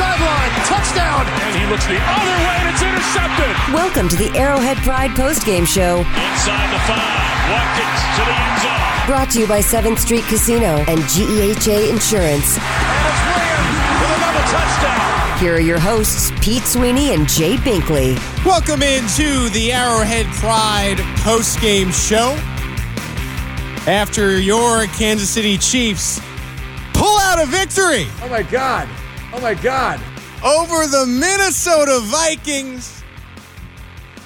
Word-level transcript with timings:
sideline. 0.00 0.50
Touchdown. 0.64 1.26
And 1.44 1.52
he 1.60 1.66
looks 1.68 1.84
the 1.84 2.00
other 2.00 2.36
way 2.48 2.56
and 2.64 2.68
it's 2.72 2.80
intercepted. 2.80 3.52
Welcome 3.74 4.08
to 4.08 4.16
the 4.16 4.30
Arrowhead 4.38 4.78
Pride 4.78 5.10
postgame 5.10 5.66
show. 5.66 5.98
Inside 5.98 6.72
the 6.72 6.80
five. 6.88 7.28
Watkins 7.52 8.00
to 8.16 8.22
the 8.24 8.32
end 8.32 8.56
zone. 8.64 9.06
Brought 9.06 9.30
to 9.32 9.40
you 9.40 9.46
by 9.46 9.60
7th 9.60 9.98
Street 9.98 10.24
Casino 10.24 10.78
and 10.88 11.00
GEHA 11.12 11.90
Insurance. 11.90 12.56
And 12.56 13.04
it's 13.12 13.22
Williams 13.28 13.76
with 14.00 14.16
another 14.16 14.44
touchdown. 14.48 15.38
Here 15.38 15.56
are 15.56 15.60
your 15.60 15.78
hosts, 15.78 16.32
Pete 16.40 16.62
Sweeney 16.62 17.12
and 17.12 17.28
Jay 17.28 17.56
Binkley. 17.56 18.16
Welcome 18.46 18.82
into 18.82 19.50
the 19.50 19.70
Arrowhead 19.72 20.26
Pride 20.36 20.98
post-game 21.18 21.90
show. 21.90 22.38
After 23.86 24.38
your 24.38 24.86
Kansas 24.98 25.28
City 25.28 25.58
Chiefs 25.58 26.20
pull 26.92 27.18
out 27.18 27.42
a 27.42 27.46
victory 27.46 28.06
Oh 28.22 28.28
my 28.28 28.42
God. 28.42 28.86
Oh 29.32 29.40
my 29.40 29.54
God. 29.54 30.00
over 30.44 30.86
the 30.86 31.06
Minnesota 31.06 32.00
Vikings, 32.02 33.02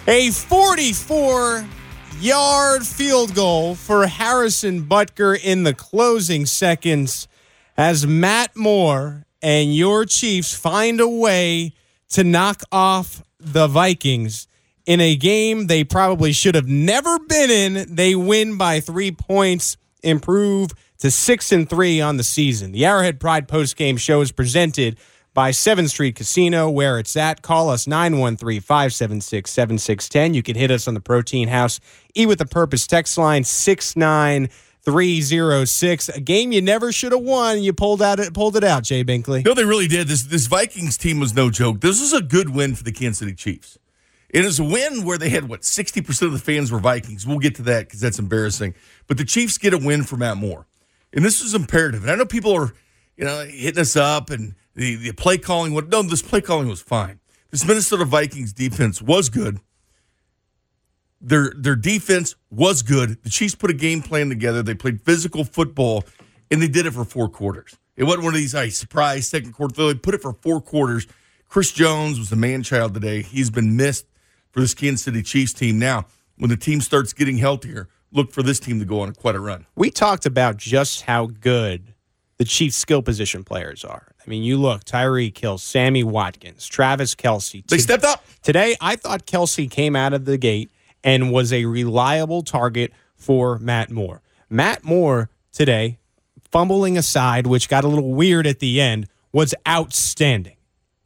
a 0.06 0.30
44 0.30 1.66
yard 2.20 2.86
field 2.86 3.34
goal 3.34 3.74
for 3.74 4.06
Harrison 4.06 4.84
Butker 4.84 5.38
in 5.42 5.64
the 5.64 5.74
closing 5.74 6.46
seconds 6.46 7.28
as 7.76 8.06
Matt 8.06 8.56
Moore 8.56 9.26
and 9.42 9.74
your 9.74 10.04
Chiefs 10.06 10.54
find 10.54 11.00
a 11.00 11.08
way 11.08 11.74
to 12.10 12.24
knock 12.24 12.62
off 12.72 13.22
the 13.38 13.66
Vikings 13.66 14.46
in 14.86 15.00
a 15.00 15.16
game 15.16 15.66
they 15.66 15.84
probably 15.84 16.32
should 16.32 16.54
have 16.54 16.68
never 16.68 17.18
been 17.18 17.50
in. 17.50 17.94
They 17.94 18.14
win 18.14 18.56
by 18.56 18.80
three 18.80 19.10
points, 19.10 19.76
improve 20.02 20.70
to 20.98 21.10
six 21.10 21.52
and 21.52 21.68
three 21.68 22.00
on 22.00 22.16
the 22.16 22.24
season. 22.24 22.72
The 22.72 22.84
Arrowhead 22.84 23.20
Pride 23.20 23.46
post 23.48 23.76
game 23.76 23.96
show 23.96 24.20
is 24.20 24.32
presented 24.32 24.98
by 25.34 25.50
7th 25.50 25.90
Street 25.90 26.14
Casino, 26.14 26.70
where 26.70 26.98
it's 27.00 27.16
at. 27.16 27.42
Call 27.42 27.68
us 27.68 27.88
913 27.88 28.60
576 28.60 29.50
7610. 29.50 30.32
You 30.32 30.44
can 30.44 30.54
hit 30.54 30.70
us 30.70 30.86
on 30.86 30.94
the 30.94 31.00
Protein 31.00 31.48
House 31.48 31.80
E 32.16 32.24
with 32.24 32.40
a 32.40 32.46
Purpose 32.46 32.86
text 32.86 33.18
line 33.18 33.42
69306. 33.42 36.08
A 36.10 36.20
game 36.20 36.52
you 36.52 36.62
never 36.62 36.92
should 36.92 37.10
have 37.10 37.22
won. 37.22 37.60
You 37.62 37.72
pulled 37.72 38.00
out 38.00 38.20
it 38.20 38.32
pulled 38.32 38.56
it 38.56 38.62
out, 38.62 38.84
Jay 38.84 39.02
Binkley. 39.04 39.44
No, 39.44 39.54
they 39.54 39.64
really 39.64 39.88
did. 39.88 40.06
This 40.06 40.22
this 40.22 40.46
Vikings 40.46 40.96
team 40.96 41.18
was 41.18 41.34
no 41.34 41.50
joke. 41.50 41.80
This 41.80 42.00
is 42.00 42.12
a 42.12 42.22
good 42.22 42.50
win 42.50 42.76
for 42.76 42.84
the 42.84 42.92
Kansas 42.92 43.18
City 43.18 43.34
Chiefs. 43.34 43.76
It 44.30 44.44
is 44.44 44.60
a 44.60 44.64
win 44.64 45.04
where 45.04 45.18
they 45.18 45.30
had 45.30 45.48
what 45.48 45.64
sixty 45.64 46.00
percent 46.00 46.32
of 46.32 46.38
the 46.38 46.44
fans 46.44 46.70
were 46.70 46.78
Vikings. 46.78 47.26
We'll 47.26 47.40
get 47.40 47.56
to 47.56 47.62
that 47.62 47.86
because 47.86 47.98
that's 48.00 48.20
embarrassing. 48.20 48.76
But 49.08 49.18
the 49.18 49.24
Chiefs 49.24 49.58
get 49.58 49.74
a 49.74 49.78
win 49.78 50.04
for 50.04 50.16
Matt 50.16 50.36
Moore, 50.36 50.68
and 51.14 51.24
this 51.24 51.40
is 51.40 51.54
imperative. 51.54 52.02
And 52.02 52.10
I 52.10 52.16
know 52.16 52.26
people 52.26 52.52
are, 52.52 52.74
you 53.16 53.24
know, 53.24 53.44
hitting 53.44 53.80
us 53.80 53.96
up 53.96 54.30
and 54.30 54.54
the 54.74 54.96
the 54.96 55.12
play 55.12 55.38
calling. 55.38 55.72
What? 55.72 55.88
No, 55.88 56.02
this 56.02 56.22
play 56.22 56.40
calling 56.40 56.68
was 56.68 56.82
fine. 56.82 57.20
This 57.50 57.64
Minnesota 57.64 58.04
Vikings 58.04 58.52
defense 58.52 59.00
was 59.00 59.28
good. 59.28 59.60
Their 61.20 61.52
their 61.56 61.76
defense 61.76 62.34
was 62.50 62.82
good. 62.82 63.22
The 63.22 63.30
Chiefs 63.30 63.54
put 63.54 63.70
a 63.70 63.74
game 63.74 64.02
plan 64.02 64.28
together. 64.28 64.62
They 64.62 64.74
played 64.74 65.00
physical 65.02 65.44
football, 65.44 66.04
and 66.50 66.60
they 66.60 66.68
did 66.68 66.84
it 66.84 66.92
for 66.92 67.04
four 67.04 67.28
quarters. 67.28 67.76
It 67.96 68.04
wasn't 68.04 68.24
one 68.24 68.34
of 68.34 68.40
these 68.40 68.52
hey, 68.52 68.70
surprise 68.70 69.28
second 69.28 69.52
quarter. 69.52 69.86
They 69.86 69.94
put 69.94 70.14
it 70.14 70.22
for 70.22 70.32
four 70.32 70.60
quarters. 70.60 71.06
Chris 71.48 71.70
Jones 71.70 72.18
was 72.18 72.30
the 72.30 72.36
man 72.36 72.64
child 72.64 72.94
today. 72.94 73.22
He's 73.22 73.50
been 73.50 73.76
missed 73.76 74.06
for 74.50 74.60
this 74.60 74.74
Kansas 74.74 75.02
City 75.04 75.22
Chiefs 75.22 75.52
team. 75.52 75.78
Now, 75.78 76.06
when 76.36 76.50
the 76.50 76.56
team 76.56 76.80
starts 76.80 77.12
getting 77.12 77.38
healthier, 77.38 77.88
look 78.14 78.32
for 78.32 78.42
this 78.42 78.58
team 78.58 78.78
to 78.78 78.86
go 78.86 79.00
on 79.00 79.12
quite 79.12 79.34
a 79.34 79.40
run. 79.40 79.66
We 79.76 79.90
talked 79.90 80.24
about 80.24 80.56
just 80.56 81.02
how 81.02 81.26
good 81.26 81.92
the 82.38 82.44
Chiefs 82.44 82.76
skill 82.76 83.02
position 83.02 83.44
players 83.44 83.84
are. 83.84 84.12
I 84.24 84.30
mean, 84.30 84.42
you 84.42 84.56
look, 84.56 84.84
Tyreek 84.84 85.36
Hill, 85.36 85.58
Sammy 85.58 86.02
Watkins, 86.02 86.66
Travis 86.66 87.14
Kelce. 87.14 87.66
They 87.66 87.78
stepped 87.78 88.04
up. 88.04 88.24
Today, 88.42 88.74
I 88.80 88.96
thought 88.96 89.26
Kelce 89.26 89.70
came 89.70 89.94
out 89.94 90.14
of 90.14 90.24
the 90.24 90.38
gate 90.38 90.70
and 91.02 91.30
was 91.30 91.52
a 91.52 91.66
reliable 91.66 92.42
target 92.42 92.92
for 93.14 93.58
Matt 93.58 93.90
Moore. 93.90 94.22
Matt 94.48 94.84
Moore 94.84 95.28
today, 95.52 95.98
fumbling 96.50 96.96
aside, 96.96 97.46
which 97.46 97.68
got 97.68 97.84
a 97.84 97.88
little 97.88 98.14
weird 98.14 98.46
at 98.46 98.60
the 98.60 98.80
end, 98.80 99.06
was 99.32 99.54
outstanding. 99.68 100.56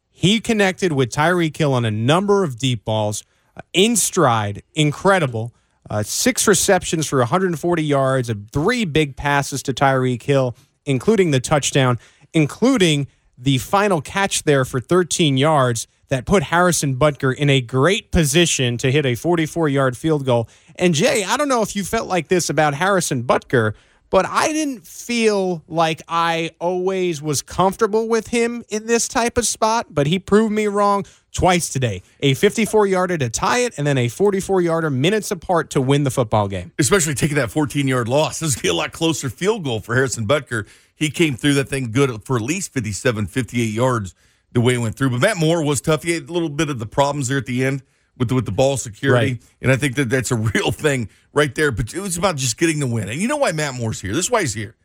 He 0.09 0.39
connected 0.39 0.93
with 0.93 1.09
Tyreek 1.11 1.55
Hill 1.55 1.73
on 1.73 1.85
a 1.85 1.91
number 1.91 2.43
of 2.43 2.57
deep 2.57 2.85
balls 2.85 3.23
uh, 3.55 3.61
in 3.73 3.95
stride, 3.95 4.63
incredible. 4.75 5.53
Uh, 5.89 6.03
six 6.03 6.47
receptions 6.47 7.07
for 7.07 7.19
140 7.19 7.83
yards, 7.83 8.31
three 8.51 8.85
big 8.85 9.15
passes 9.15 9.63
to 9.63 9.73
Tyreek 9.73 10.21
Hill, 10.21 10.55
including 10.85 11.31
the 11.31 11.39
touchdown, 11.39 11.97
including 12.33 13.07
the 13.37 13.57
final 13.57 14.01
catch 14.01 14.43
there 14.43 14.65
for 14.65 14.79
13 14.79 15.37
yards 15.37 15.87
that 16.09 16.25
put 16.25 16.43
Harrison 16.43 16.95
Butker 16.97 17.35
in 17.35 17.49
a 17.49 17.61
great 17.61 18.11
position 18.11 18.77
to 18.77 18.91
hit 18.91 19.05
a 19.05 19.15
44 19.15 19.69
yard 19.69 19.97
field 19.97 20.25
goal. 20.25 20.49
And 20.75 20.93
Jay, 20.93 21.23
I 21.23 21.37
don't 21.37 21.49
know 21.49 21.61
if 21.61 21.75
you 21.75 21.83
felt 21.83 22.07
like 22.07 22.27
this 22.27 22.49
about 22.49 22.73
Harrison 22.73 23.23
Butker, 23.23 23.73
but 24.09 24.25
I 24.25 24.51
didn't 24.51 24.85
feel 24.85 25.63
like 25.67 26.01
I 26.07 26.51
always 26.59 27.21
was 27.21 27.41
comfortable 27.41 28.07
with 28.07 28.27
him 28.27 28.63
in 28.69 28.87
this 28.87 29.07
type 29.07 29.37
of 29.37 29.45
spot, 29.45 29.87
but 29.91 30.07
he 30.07 30.17
proved 30.17 30.51
me 30.51 30.67
wrong 30.67 31.05
twice 31.31 31.69
today. 31.69 32.01
A 32.21 32.33
54 32.33 32.87
yarder 32.87 33.17
to 33.17 33.29
tie 33.29 33.59
it, 33.59 33.73
and 33.77 33.85
then 33.85 33.97
a 33.97 34.07
44 34.07 34.61
yarder 34.61 34.89
minutes 34.89 35.31
apart 35.31 35.69
to 35.71 35.81
win 35.81 36.03
the 36.03 36.11
football 36.11 36.47
game. 36.47 36.71
Especially 36.79 37.13
taking 37.13 37.35
that 37.37 37.51
14 37.51 37.87
yard 37.87 38.07
loss. 38.07 38.39
This 38.39 38.55
would 38.55 38.61
be 38.61 38.67
a 38.69 38.73
lot 38.73 38.91
closer 38.91 39.29
field 39.29 39.63
goal 39.63 39.79
for 39.79 39.95
Harrison 39.95 40.27
Butker. 40.27 40.67
He 40.95 41.09
came 41.09 41.35
through 41.35 41.53
that 41.55 41.69
thing 41.69 41.91
good 41.91 42.23
for 42.25 42.35
at 42.35 42.41
least 42.41 42.73
57, 42.73 43.27
58 43.27 43.63
yards 43.63 44.15
the 44.51 44.61
way 44.61 44.73
it 44.73 44.79
went 44.79 44.95
through. 44.95 45.11
But 45.11 45.21
Matt 45.21 45.37
Moore 45.37 45.63
was 45.63 45.79
tough. 45.79 46.03
He 46.03 46.11
had 46.11 46.27
a 46.29 46.33
little 46.33 46.49
bit 46.49 46.69
of 46.69 46.79
the 46.79 46.85
problems 46.87 47.27
there 47.27 47.37
at 47.37 47.45
the 47.45 47.63
end 47.63 47.83
with 48.17 48.27
the, 48.29 48.35
with 48.35 48.45
the 48.45 48.51
ball 48.51 48.75
security, 48.75 49.31
Right. 49.33 49.41
and 49.61 49.71
I 49.71 49.77
think 49.77 49.95
that 49.95 50.09
that's 50.09 50.29
a 50.31 50.35
real 50.35 50.71
thing 50.73 51.07
right 51.31 51.53
there. 51.55 51.71
But 51.71 51.93
it 51.93 52.01
was 52.01 52.17
about 52.17 52.35
just 52.35 52.57
getting 52.57 52.79
the 52.79 52.87
win. 52.87 53.07
And 53.07 53.21
you 53.21 53.27
know 53.29 53.37
why 53.37 53.53
Matt 53.53 53.75
Moore's 53.75 54.01
here? 54.01 54.13
This 54.13 54.25
is 54.25 54.31
why 54.31 54.41
he's 54.41 54.55
here. 54.55 54.75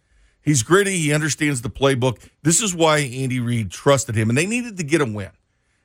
He's 0.40 0.62
gritty. 0.62 0.98
He 0.98 1.12
understands 1.12 1.62
the 1.62 1.70
playbook. 1.70 2.18
This 2.42 2.60
is 2.62 2.74
why 2.74 2.98
Andy 2.98 3.40
Reid 3.40 3.70
trusted 3.72 4.14
him, 4.14 4.28
and 4.28 4.36
they 4.38 4.46
needed 4.46 4.76
to 4.76 4.84
get 4.84 5.00
a 5.00 5.04
win. 5.06 5.30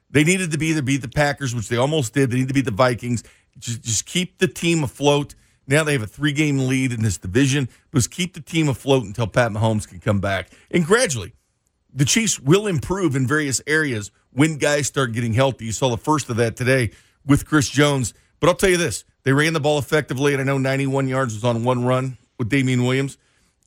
They 0.09 0.23
needed 0.23 0.51
to 0.51 0.57
be 0.57 0.67
either 0.67 0.81
beat 0.81 1.01
the 1.01 1.07
Packers, 1.07 1.53
which 1.53 1.69
they 1.69 1.77
almost 1.77 2.13
did. 2.13 2.31
They 2.31 2.37
need 2.37 2.47
to 2.47 2.53
beat 2.53 2.65
the 2.65 2.71
Vikings. 2.71 3.23
Just, 3.57 3.81
just 3.81 4.05
keep 4.05 4.39
the 4.39 4.47
team 4.47 4.83
afloat. 4.83 5.35
Now 5.67 5.83
they 5.83 5.93
have 5.93 6.01
a 6.01 6.07
three 6.07 6.31
game 6.31 6.67
lead 6.67 6.91
in 6.91 7.03
this 7.03 7.17
division. 7.17 7.69
Just 7.93 8.09
keep 8.09 8.33
the 8.33 8.41
team 8.41 8.69
afloat 8.69 9.03
until 9.03 9.27
Pat 9.27 9.51
Mahomes 9.51 9.87
can 9.87 9.99
come 9.99 10.19
back. 10.19 10.49
And 10.71 10.85
gradually, 10.85 11.33
the 11.93 12.05
Chiefs 12.05 12.39
will 12.39 12.67
improve 12.67 13.15
in 13.15 13.27
various 13.27 13.61
areas 13.67 14.11
when 14.31 14.57
guys 14.57 14.87
start 14.87 15.11
getting 15.11 15.33
healthy. 15.33 15.65
You 15.65 15.71
saw 15.71 15.89
the 15.89 15.97
first 15.97 16.29
of 16.29 16.37
that 16.37 16.55
today 16.55 16.91
with 17.25 17.45
Chris 17.45 17.69
Jones. 17.69 18.13
But 18.39 18.49
I'll 18.49 18.55
tell 18.55 18.69
you 18.69 18.77
this 18.77 19.05
they 19.23 19.33
ran 19.33 19.53
the 19.53 19.59
ball 19.59 19.77
effectively, 19.77 20.33
and 20.33 20.41
I 20.41 20.45
know 20.45 20.57
91 20.57 21.07
yards 21.07 21.33
was 21.33 21.43
on 21.43 21.63
one 21.63 21.85
run 21.85 22.17
with 22.37 22.49
Damien 22.49 22.83
Williams. 22.83 23.17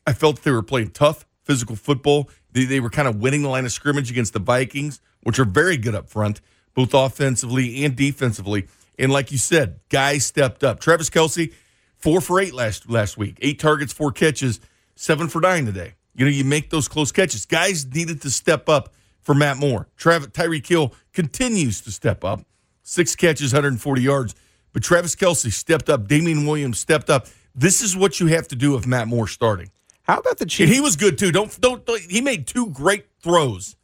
I 0.06 0.12
felt 0.12 0.42
they 0.42 0.50
were 0.50 0.62
playing 0.62 0.90
tough, 0.90 1.26
physical 1.44 1.76
football. 1.76 2.28
They, 2.52 2.64
they 2.64 2.80
were 2.80 2.90
kind 2.90 3.06
of 3.06 3.16
winning 3.16 3.42
the 3.42 3.48
line 3.48 3.64
of 3.64 3.72
scrimmage 3.72 4.10
against 4.10 4.32
the 4.32 4.40
Vikings, 4.40 5.00
which 5.22 5.38
are 5.38 5.44
very 5.44 5.76
good 5.76 5.94
up 5.94 6.08
front, 6.08 6.40
both 6.74 6.94
offensively 6.94 7.84
and 7.84 7.96
defensively. 7.96 8.66
And 8.98 9.12
like 9.12 9.32
you 9.32 9.38
said, 9.38 9.80
guys 9.88 10.26
stepped 10.26 10.62
up. 10.62 10.80
Travis 10.80 11.10
Kelce, 11.10 11.52
four 11.98 12.20
for 12.20 12.40
eight 12.40 12.54
last 12.54 12.88
last 12.90 13.16
week, 13.16 13.38
eight 13.40 13.58
targets, 13.58 13.92
four 13.92 14.12
catches, 14.12 14.60
seven 14.94 15.28
for 15.28 15.40
nine 15.40 15.66
today. 15.66 15.94
You 16.14 16.26
know, 16.26 16.30
you 16.30 16.44
make 16.44 16.70
those 16.70 16.88
close 16.88 17.10
catches. 17.10 17.46
Guys 17.46 17.86
needed 17.86 18.20
to 18.22 18.30
step 18.30 18.68
up 18.68 18.92
for 19.22 19.34
Matt 19.34 19.56
Moore. 19.56 19.88
Travis 19.96 20.28
Tyreek 20.28 20.66
Hill 20.66 20.92
continues 21.12 21.80
to 21.82 21.90
step 21.90 22.24
up, 22.24 22.44
six 22.82 23.16
catches, 23.16 23.52
140 23.52 24.02
yards. 24.02 24.34
But 24.72 24.82
Travis 24.82 25.14
Kelce 25.14 25.52
stepped 25.52 25.88
up. 25.88 26.08
Damien 26.08 26.46
Williams 26.46 26.78
stepped 26.78 27.10
up. 27.10 27.26
This 27.54 27.82
is 27.82 27.96
what 27.96 28.20
you 28.20 28.28
have 28.28 28.48
to 28.48 28.56
do 28.56 28.76
if 28.76 28.86
Matt 28.86 29.08
Moore 29.08 29.28
starting. 29.28 29.70
How 30.04 30.18
about 30.18 30.38
the 30.38 30.44
And 30.44 30.70
he 30.70 30.80
was 30.80 30.96
good 30.96 31.18
too. 31.18 31.30
Don't, 31.30 31.58
don't 31.60 31.84
don't 31.86 32.00
he 32.00 32.20
made 32.20 32.46
two 32.46 32.70
great 32.70 33.06
throws 33.20 33.76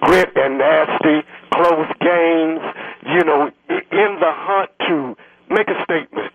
grit 0.00 0.30
and 0.36 0.58
nasty, 0.58 1.26
close 1.52 1.88
games. 2.00 2.60
You 3.06 3.24
know, 3.24 3.50
in 3.68 4.10
the 4.20 4.32
hunt 4.32 4.70
to 4.88 5.16
make 5.50 5.68
a 5.68 5.82
statement. 5.84 6.32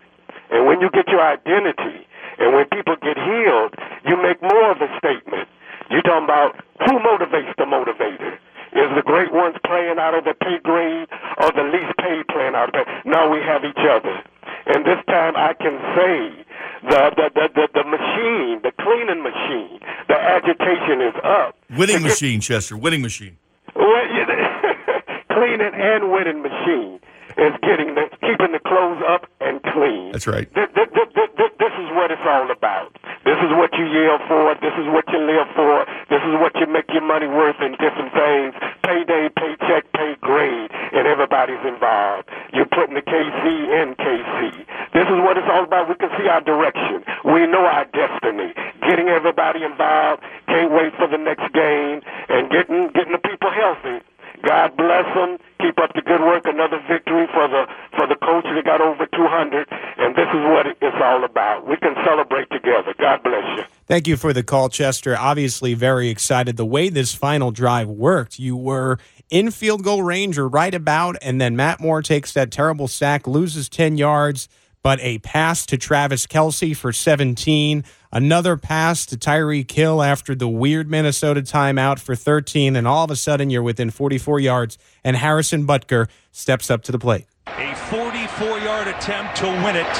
And 0.50 0.66
when 0.66 0.80
you 0.80 0.90
get 0.90 1.08
your 1.08 1.20
identity, 1.20 2.06
and 2.38 2.54
when 2.54 2.66
people 2.68 2.96
get 3.02 3.16
healed, 3.16 3.74
you 4.06 4.16
make 4.22 4.40
more 4.40 4.70
of 4.70 4.78
a 4.80 4.88
statement. 4.98 5.48
You're 5.90 6.02
talking 6.02 6.24
about 6.24 6.56
who 6.84 6.98
motivates 7.00 7.54
the 7.56 7.64
motivator. 7.64 8.36
Is 8.72 8.90
the 8.94 9.02
great 9.02 9.32
ones 9.32 9.56
playing 9.64 9.98
out 9.98 10.14
of 10.14 10.24
the 10.24 10.34
pay 10.34 10.58
grade 10.62 11.08
or 11.40 11.50
the 11.52 11.64
least 11.64 11.96
paid 11.96 12.28
playing 12.28 12.54
out 12.54 12.68
of 12.68 12.72
the 12.72 12.84
pay? 12.84 13.08
No, 13.08 13.30
we 13.30 13.40
have 13.40 13.64
each 13.64 13.80
other. 13.80 14.22
And 14.66 14.84
this 14.84 15.00
time 15.08 15.34
I 15.36 15.54
can 15.54 15.80
say 15.96 16.44
the, 16.84 17.10
the, 17.16 17.30
the, 17.34 17.48
the, 17.54 17.68
the 17.72 17.84
machine, 17.84 18.60
the 18.62 18.72
cleaning 18.76 19.22
machine, 19.22 19.80
the 20.08 20.14
agitation 20.20 21.00
is 21.00 21.14
up. 21.24 21.56
Winning 21.76 22.02
machine, 22.02 22.40
Chester. 22.40 22.76
Winning 22.76 23.00
machine. 23.00 23.38
Well, 23.74 24.06
you 24.12 24.24
cleaning 25.32 25.72
and 25.72 26.12
winning 26.12 26.42
machine 26.42 27.00
is 27.38 27.54
getting 27.62 27.94
the 27.94 28.10
keeping 28.20 28.50
the 28.50 28.58
clothes 28.58 28.98
up 29.06 29.30
and 29.40 29.62
clean. 29.70 30.10
That's 30.12 30.26
right. 30.26 30.50
This, 30.54 30.66
this, 30.74 30.90
this, 31.14 31.30
this, 31.58 31.74
is 31.78 31.88
what 31.94 32.10
it's 32.10 32.26
all 32.26 32.50
about. 32.50 32.90
This 33.22 33.38
is 33.38 33.50
what 33.54 33.70
you 33.78 33.86
yell 33.86 34.18
for. 34.26 34.58
This 34.58 34.74
is 34.74 34.90
what 34.90 35.06
you 35.14 35.22
live 35.22 35.46
for. 35.54 35.86
This 36.10 36.22
is 36.26 36.34
what 36.42 36.52
you 36.58 36.66
make 36.66 36.90
your 36.90 37.06
money 37.06 37.30
worth 37.30 37.56
in 37.62 37.78
different 37.78 38.10
things. 38.10 38.58
Payday, 38.82 39.30
paycheck, 39.38 39.86
pay 39.94 40.18
grade, 40.20 40.70
and 40.92 41.06
everybody's 41.06 41.62
involved. 41.62 42.26
You're 42.52 42.70
putting 42.74 42.98
the 42.98 43.06
KC 43.06 43.44
in 43.70 43.94
KC. 43.94 44.66
This 44.92 45.06
is 45.06 45.18
what 45.22 45.38
it's 45.38 45.46
all 45.46 45.62
about. 45.62 45.88
We 45.88 45.94
can 45.94 46.10
see 46.18 46.26
our 46.26 46.42
direction. 46.42 47.06
We 47.24 47.46
know 47.46 47.62
our 47.62 47.86
destiny. 47.94 48.50
Getting 48.82 49.08
everybody 49.08 49.62
involved. 49.62 50.22
Can't 50.50 50.72
wait 50.72 50.90
for 50.98 51.06
the 51.06 51.18
next 51.18 51.46
game 51.54 52.02
and 52.28 52.50
getting 52.50 52.90
getting 52.94 53.12
the 53.12 53.22
people 53.22 53.50
healthy. 53.50 54.02
God 54.42 54.76
bless 54.76 55.04
them. 55.14 55.38
Keep 55.60 55.78
up 55.78 55.92
the 55.94 56.02
good 56.02 56.20
work. 56.20 56.44
Another 56.44 56.80
victory 56.88 57.26
for 57.32 57.48
the 57.48 57.66
for 57.96 58.06
the 58.06 58.16
coach 58.16 58.44
that 58.44 58.64
got 58.64 58.80
over 58.80 59.06
200. 59.06 59.66
And 59.98 60.14
this 60.14 60.28
is 60.28 60.42
what 60.52 60.66
it's 60.66 61.02
all 61.02 61.24
about. 61.24 61.66
We 61.66 61.76
can 61.76 61.94
celebrate 62.04 62.50
together. 62.50 62.94
God 62.98 63.22
bless 63.22 63.44
you. 63.58 63.64
Thank 63.86 64.06
you 64.06 64.16
for 64.16 64.32
the 64.32 64.42
call, 64.42 64.68
Chester. 64.68 65.16
Obviously, 65.16 65.74
very 65.74 66.08
excited. 66.08 66.56
The 66.56 66.66
way 66.66 66.88
this 66.88 67.14
final 67.14 67.50
drive 67.50 67.88
worked, 67.88 68.38
you 68.38 68.56
were 68.56 68.98
in 69.30 69.50
field 69.50 69.82
goal 69.82 70.02
range 70.02 70.38
or 70.38 70.48
right 70.48 70.74
about, 70.74 71.16
and 71.22 71.40
then 71.40 71.56
Matt 71.56 71.80
Moore 71.80 72.02
takes 72.02 72.32
that 72.32 72.50
terrible 72.50 72.88
sack, 72.88 73.26
loses 73.26 73.68
10 73.68 73.96
yards 73.96 74.48
but 74.88 74.98
a 75.02 75.18
pass 75.18 75.66
to 75.66 75.76
Travis 75.76 76.26
Kelce 76.26 76.74
for 76.74 76.94
17, 76.94 77.84
another 78.10 78.56
pass 78.56 79.04
to 79.04 79.18
Tyreek 79.18 79.70
Hill 79.70 80.02
after 80.02 80.34
the 80.34 80.48
weird 80.48 80.88
Minnesota 80.88 81.42
timeout 81.42 81.98
for 81.98 82.16
13, 82.16 82.74
and 82.74 82.88
all 82.88 83.04
of 83.04 83.10
a 83.10 83.16
sudden 83.16 83.50
you're 83.50 83.62
within 83.62 83.90
44 83.90 84.40
yards, 84.40 84.78
and 85.04 85.14
Harrison 85.14 85.66
Butker 85.66 86.08
steps 86.32 86.70
up 86.70 86.82
to 86.84 86.92
the 86.92 86.98
plate. 86.98 87.26
A 87.48 87.74
44 87.74 88.60
yard 88.60 88.88
attempt 88.88 89.36
to 89.36 89.44
win 89.44 89.76
it 89.76 89.94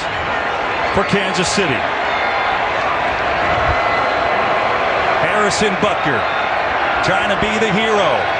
for 0.95 1.03
Kansas 1.03 1.47
City. 1.49 1.69
Harrison 5.21 5.75
Butker 5.75 6.19
trying 7.05 7.29
to 7.29 7.39
be 7.39 7.59
the 7.63 7.71
hero. 7.71 8.38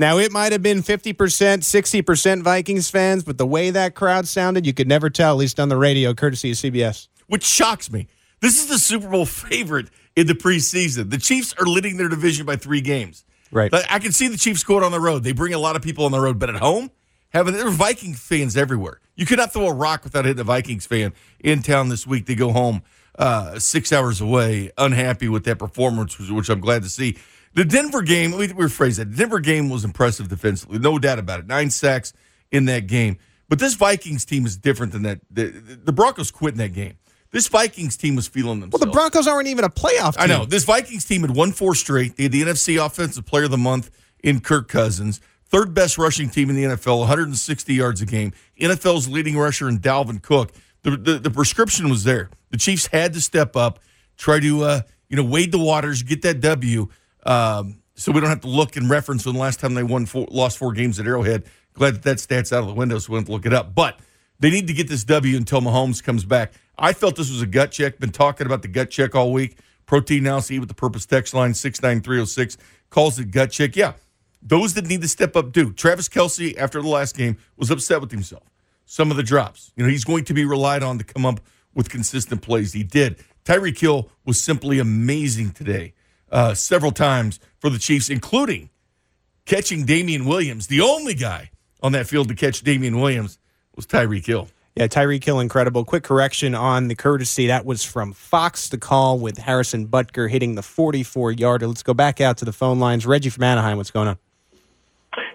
Now, 0.00 0.16
it 0.16 0.32
might 0.32 0.52
have 0.52 0.62
been 0.62 0.82
50%, 0.82 1.12
60% 1.12 2.42
Vikings 2.42 2.88
fans, 2.88 3.22
but 3.22 3.36
the 3.36 3.46
way 3.46 3.68
that 3.68 3.94
crowd 3.94 4.26
sounded, 4.26 4.64
you 4.64 4.72
could 4.72 4.88
never 4.88 5.10
tell, 5.10 5.34
at 5.34 5.36
least 5.36 5.60
on 5.60 5.68
the 5.68 5.76
radio, 5.76 6.14
courtesy 6.14 6.52
of 6.52 6.56
CBS. 6.56 7.08
Which 7.26 7.44
shocks 7.44 7.92
me. 7.92 8.08
This 8.40 8.58
is 8.58 8.68
the 8.68 8.78
Super 8.78 9.10
Bowl 9.10 9.26
favorite 9.26 9.90
in 10.16 10.26
the 10.26 10.32
preseason. 10.32 11.10
The 11.10 11.18
Chiefs 11.18 11.54
are 11.58 11.66
leading 11.66 11.98
their 11.98 12.08
division 12.08 12.46
by 12.46 12.56
three 12.56 12.80
games. 12.80 13.26
Right. 13.52 13.70
I 13.90 13.98
can 13.98 14.12
see 14.12 14.28
the 14.28 14.38
Chiefs 14.38 14.64
going 14.64 14.82
on 14.82 14.90
the 14.90 15.00
road. 15.00 15.22
They 15.22 15.32
bring 15.32 15.52
a 15.52 15.58
lot 15.58 15.76
of 15.76 15.82
people 15.82 16.06
on 16.06 16.12
the 16.12 16.20
road, 16.20 16.38
but 16.38 16.48
at 16.48 16.56
home, 16.56 16.90
having 17.28 17.52
there 17.52 17.66
are 17.66 17.70
Viking 17.70 18.14
fans 18.14 18.56
everywhere. 18.56 19.00
You 19.16 19.26
could 19.26 19.36
not 19.36 19.52
throw 19.52 19.66
a 19.66 19.74
rock 19.74 20.04
without 20.04 20.24
hitting 20.24 20.40
a 20.40 20.44
Vikings 20.44 20.86
fan 20.86 21.12
in 21.40 21.60
town 21.60 21.90
this 21.90 22.06
week. 22.06 22.24
They 22.24 22.36
go 22.36 22.52
home 22.52 22.84
uh, 23.18 23.58
six 23.58 23.92
hours 23.92 24.22
away, 24.22 24.70
unhappy 24.78 25.28
with 25.28 25.44
that 25.44 25.58
performance, 25.58 26.18
which 26.18 26.48
I'm 26.48 26.60
glad 26.60 26.84
to 26.84 26.88
see. 26.88 27.18
The 27.52 27.64
Denver 27.64 28.02
game, 28.02 28.32
let 28.32 28.40
me 28.40 28.48
rephrase 28.48 28.98
that. 28.98 29.10
The 29.10 29.16
Denver 29.16 29.40
game 29.40 29.68
was 29.68 29.84
impressive 29.84 30.28
defensively, 30.28 30.78
no 30.78 30.98
doubt 30.98 31.18
about 31.18 31.40
it. 31.40 31.46
Nine 31.46 31.70
sacks 31.70 32.12
in 32.50 32.66
that 32.66 32.86
game. 32.86 33.18
But 33.48 33.58
this 33.58 33.74
Vikings 33.74 34.24
team 34.24 34.46
is 34.46 34.56
different 34.56 34.92
than 34.92 35.02
that. 35.02 35.20
The, 35.30 35.46
the 35.48 35.92
Broncos 35.92 36.30
quit 36.30 36.54
in 36.54 36.58
that 36.58 36.72
game. 36.72 36.94
This 37.32 37.48
Vikings 37.48 37.96
team 37.96 38.16
was 38.16 38.26
feeling 38.28 38.60
themselves. 38.60 38.84
Well, 38.84 38.90
the 38.90 38.92
Broncos 38.92 39.26
aren't 39.26 39.48
even 39.48 39.64
a 39.64 39.68
playoff 39.68 40.16
team. 40.16 40.22
I 40.22 40.26
know. 40.26 40.44
This 40.44 40.64
Vikings 40.64 41.04
team 41.04 41.22
had 41.22 41.34
won 41.34 41.52
four 41.52 41.74
straight. 41.74 42.16
They 42.16 42.24
had 42.24 42.32
the 42.32 42.42
NFC 42.42 42.84
Offensive 42.84 43.24
Player 43.26 43.44
of 43.44 43.50
the 43.50 43.58
Month 43.58 43.90
in 44.22 44.40
Kirk 44.40 44.68
Cousins. 44.68 45.20
Third 45.46 45.74
best 45.74 45.98
rushing 45.98 46.30
team 46.30 46.48
in 46.50 46.56
the 46.56 46.62
NFL, 46.62 47.00
160 47.00 47.74
yards 47.74 48.00
a 48.00 48.06
game. 48.06 48.32
NFL's 48.60 49.08
leading 49.08 49.36
rusher 49.36 49.68
in 49.68 49.80
Dalvin 49.80 50.22
Cook. 50.22 50.52
The, 50.82 50.92
the, 50.96 51.18
the 51.18 51.30
prescription 51.30 51.88
was 51.88 52.04
there. 52.04 52.30
The 52.50 52.56
Chiefs 52.56 52.86
had 52.86 53.12
to 53.14 53.20
step 53.20 53.56
up, 53.56 53.80
try 54.16 54.38
to 54.40 54.62
uh, 54.62 54.80
you 55.08 55.16
know 55.16 55.24
wade 55.24 55.50
the 55.50 55.58
waters, 55.58 56.02
get 56.02 56.22
that 56.22 56.40
W. 56.40 56.88
Um, 57.24 57.82
so 57.94 58.12
we 58.12 58.20
don't 58.20 58.30
have 58.30 58.40
to 58.40 58.48
look 58.48 58.76
and 58.76 58.88
reference 58.88 59.26
when 59.26 59.34
the 59.34 59.40
last 59.40 59.60
time 59.60 59.74
they 59.74 59.82
won 59.82 60.06
four, 60.06 60.26
lost 60.30 60.58
four 60.58 60.72
games 60.72 60.98
at 60.98 61.06
Arrowhead. 61.06 61.44
Glad 61.74 61.96
that 61.96 62.02
that 62.02 62.20
stat's 62.20 62.52
out 62.52 62.62
of 62.62 62.66
the 62.66 62.74
window, 62.74 62.98
so 62.98 63.12
we 63.12 63.16
don't 63.16 63.22
have 63.22 63.26
to 63.26 63.32
look 63.32 63.46
it 63.46 63.52
up. 63.52 63.74
But 63.74 64.00
they 64.38 64.50
need 64.50 64.66
to 64.68 64.72
get 64.72 64.88
this 64.88 65.04
W 65.04 65.36
until 65.36 65.60
Mahomes 65.60 66.02
comes 66.02 66.24
back. 66.24 66.52
I 66.78 66.94
felt 66.94 67.16
this 67.16 67.30
was 67.30 67.42
a 67.42 67.46
gut 67.46 67.72
check. 67.72 67.98
Been 67.98 68.10
talking 68.10 68.46
about 68.46 68.62
the 68.62 68.68
gut 68.68 68.90
check 68.90 69.14
all 69.14 69.32
week. 69.32 69.58
Protein 69.86 70.22
now 70.22 70.40
see 70.40 70.58
with 70.58 70.68
the 70.68 70.74
purpose 70.74 71.04
text 71.04 71.34
line 71.34 71.52
69306 71.52 72.56
calls 72.90 73.18
it 73.18 73.30
gut 73.30 73.50
check. 73.50 73.76
Yeah, 73.76 73.94
those 74.40 74.74
that 74.74 74.86
need 74.86 75.02
to 75.02 75.08
step 75.08 75.36
up 75.36 75.52
do. 75.52 75.72
Travis 75.72 76.08
Kelce, 76.08 76.56
after 76.56 76.80
the 76.80 76.88
last 76.88 77.16
game, 77.16 77.36
was 77.56 77.70
upset 77.70 78.00
with 78.00 78.10
himself. 78.10 78.44
Some 78.86 79.10
of 79.10 79.16
the 79.16 79.22
drops. 79.22 79.72
You 79.76 79.84
know, 79.84 79.90
he's 79.90 80.04
going 80.04 80.24
to 80.24 80.34
be 80.34 80.44
relied 80.44 80.82
on 80.82 80.98
to 80.98 81.04
come 81.04 81.26
up 81.26 81.40
with 81.74 81.90
consistent 81.90 82.40
plays. 82.40 82.72
He 82.72 82.82
did. 82.82 83.22
Tyreek 83.44 83.78
Hill 83.78 84.10
was 84.24 84.40
simply 84.40 84.78
amazing 84.78 85.50
today 85.50 85.92
uh, 86.30 86.54
several 86.54 86.92
times 86.92 87.40
for 87.58 87.70
the 87.70 87.78
Chiefs, 87.78 88.10
including 88.10 88.70
catching 89.44 89.84
Damien 89.84 90.24
Williams. 90.24 90.66
The 90.66 90.80
only 90.80 91.14
guy 91.14 91.50
on 91.82 91.92
that 91.92 92.06
field 92.06 92.28
to 92.28 92.34
catch 92.34 92.62
Damien 92.62 93.00
Williams 93.00 93.38
was 93.74 93.86
Tyreek 93.86 94.26
Hill. 94.26 94.48
Yeah, 94.76 94.86
Tyreek 94.86 95.24
Hill, 95.24 95.40
incredible. 95.40 95.84
Quick 95.84 96.04
correction 96.04 96.54
on 96.54 96.88
the 96.88 96.94
courtesy. 96.94 97.48
That 97.48 97.66
was 97.66 97.84
from 97.84 98.12
Fox 98.12 98.68
the 98.68 98.78
call 98.78 99.18
with 99.18 99.36
Harrison 99.38 99.88
Butker 99.88 100.30
hitting 100.30 100.54
the 100.54 100.62
44 100.62 101.32
yarder. 101.32 101.66
Let's 101.66 101.82
go 101.82 101.92
back 101.92 102.20
out 102.20 102.38
to 102.38 102.44
the 102.44 102.52
phone 102.52 102.78
lines. 102.78 103.04
Reggie 103.04 103.30
from 103.30 103.42
Anaheim, 103.42 103.76
what's 103.76 103.90
going 103.90 104.08
on? 104.08 104.18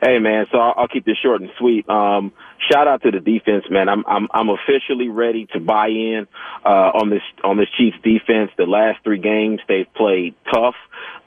Hey 0.01 0.19
man, 0.19 0.45
so 0.51 0.57
I'll, 0.57 0.73
I'll 0.77 0.87
keep 0.87 1.05
this 1.05 1.17
short 1.21 1.41
and 1.41 1.49
sweet. 1.57 1.87
Um, 1.89 2.31
shout 2.71 2.87
out 2.87 3.03
to 3.03 3.11
the 3.11 3.19
defense, 3.19 3.65
man. 3.69 3.89
I'm 3.89 4.03
I'm 4.07 4.27
I'm 4.33 4.49
officially 4.49 5.09
ready 5.09 5.47
to 5.53 5.59
buy 5.59 5.87
in 5.87 6.27
uh, 6.65 6.91
on 6.93 7.09
this 7.09 7.21
on 7.43 7.57
this 7.57 7.67
Chiefs 7.77 7.97
defense. 8.03 8.51
The 8.57 8.65
last 8.65 9.03
three 9.03 9.19
games 9.19 9.59
they've 9.67 9.91
played 9.95 10.35
tough. 10.53 10.75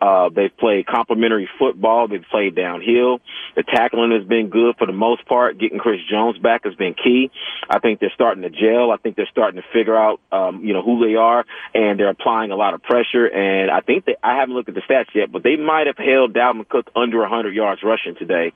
Uh, 0.01 0.29
they've 0.29 0.57
played 0.57 0.87
complementary 0.87 1.49
football. 1.59 2.09
They've 2.09 2.25
played 2.31 2.55
downhill. 2.55 3.21
The 3.57 3.63
tackling 3.63 4.13
has 4.13 4.25
been 4.25 4.49
good 4.49 4.77
for 4.79 4.87
the 4.87 4.93
most 4.93 5.27
part. 5.27 5.59
Getting 5.59 5.79
Chris 5.79 6.01
Jones 6.09 6.39
back 6.39 6.65
has 6.65 6.75
been 6.75 6.95
key. 6.95 7.31
I 7.69 7.79
think 7.79 8.01
they're 8.01 8.13
starting 8.15 8.43
to 8.43 8.51
gel. 8.51 8.93
I 8.93 8.97
think 8.97 9.17
they're 9.17 9.29
starting 9.31 9.61
to 9.61 9.67
figure 9.73 9.97
out, 9.97 10.21
um, 10.31 10.65
you 10.65 10.73
know, 10.73 10.83
who 10.83 11.05
they 11.05 11.17
are, 11.17 11.45
and 11.75 11.99
they're 11.99 12.11
applying 12.11 12.51
a 12.51 12.57
lot 12.57 12.75
of 12.75 12.83
pressure. 12.83 13.27
And 13.27 13.71
I 13.71 13.81
think 13.81 14.05
that 14.07 14.17
I 14.23 14.37
haven't 14.37 14.55
looked 14.55 14.69
at 14.69 14.75
the 14.75 14.83
stats 14.83 15.15
yet, 15.15 15.33
but 15.33 15.43
they 15.43 15.57
might 15.57 15.87
have 15.87 15.99
held 15.99 16.35
Dalvin 16.35 16.69
Cook 16.69 16.91
under 16.95 17.19
100 17.21 17.55
yards 17.55 17.83
rushing 17.83 18.15
today. 18.15 18.53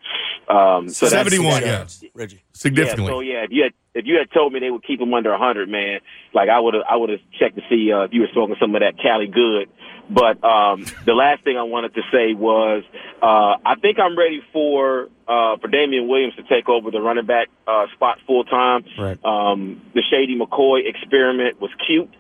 Um, 0.49 0.89
so 0.89 1.09
71 1.09 1.63
yards, 1.63 2.05
Reggie, 2.15 2.43
significantly. 2.53 3.07
Yeah, 3.07 3.11
so 3.11 3.21
yeah, 3.21 3.45
if 3.45 3.51
you 3.51 3.63
had 3.65 3.73
if 3.95 4.07
you 4.07 4.17
had 4.17 4.31
told 4.33 4.53
me 4.53 4.61
they 4.61 4.71
would 4.71 4.85
keep 4.85 5.01
him 5.01 5.13
under 5.13 5.31
100, 5.31 5.69
man, 5.69 6.01
like 6.35 6.49
I 6.49 6.59
would 6.59 6.75
have 6.75 6.85
I 6.89 6.97
would 6.97 7.11
have 7.11 7.21
checked 7.39 7.57
to 7.57 7.63
see 7.69 7.93
uh, 7.93 8.03
if 8.03 8.13
you 8.13 8.23
were 8.23 8.29
smoking 8.33 8.57
some 8.61 8.75
of 8.75 8.81
that 8.81 8.95
Cali 9.03 9.27
Good 9.27 9.69
But 10.11 10.43
um, 10.45 10.85
the 11.07 11.15
last 11.15 11.45
thing 11.45 11.57
I 11.57 11.63
wanted 11.63 11.95
to 11.95 12.03
say 12.13 12.35
was 12.35 12.85
uh, 13.23 13.57
I 13.65 13.77
think 13.81 13.99
I'm 13.99 14.19
ready 14.19 14.43
for 14.53 15.09
uh, 15.27 15.57
for 15.59 15.69
Damien 15.69 16.09
Williams 16.09 16.35
to 16.37 16.43
take 16.43 16.69
over 16.69 16.91
the 16.91 17.01
running 17.01 17.27
back 17.27 17.49
uh, 17.67 17.87
spot 17.95 18.19
full 18.27 18.45
time. 18.45 18.85
Right. 18.99 19.19
Um, 19.25 19.81
the 19.95 20.03
Shady 20.11 20.39
McCoy 20.39 20.89
experiment 20.89 21.61
was 21.61 21.71
cute 21.87 22.11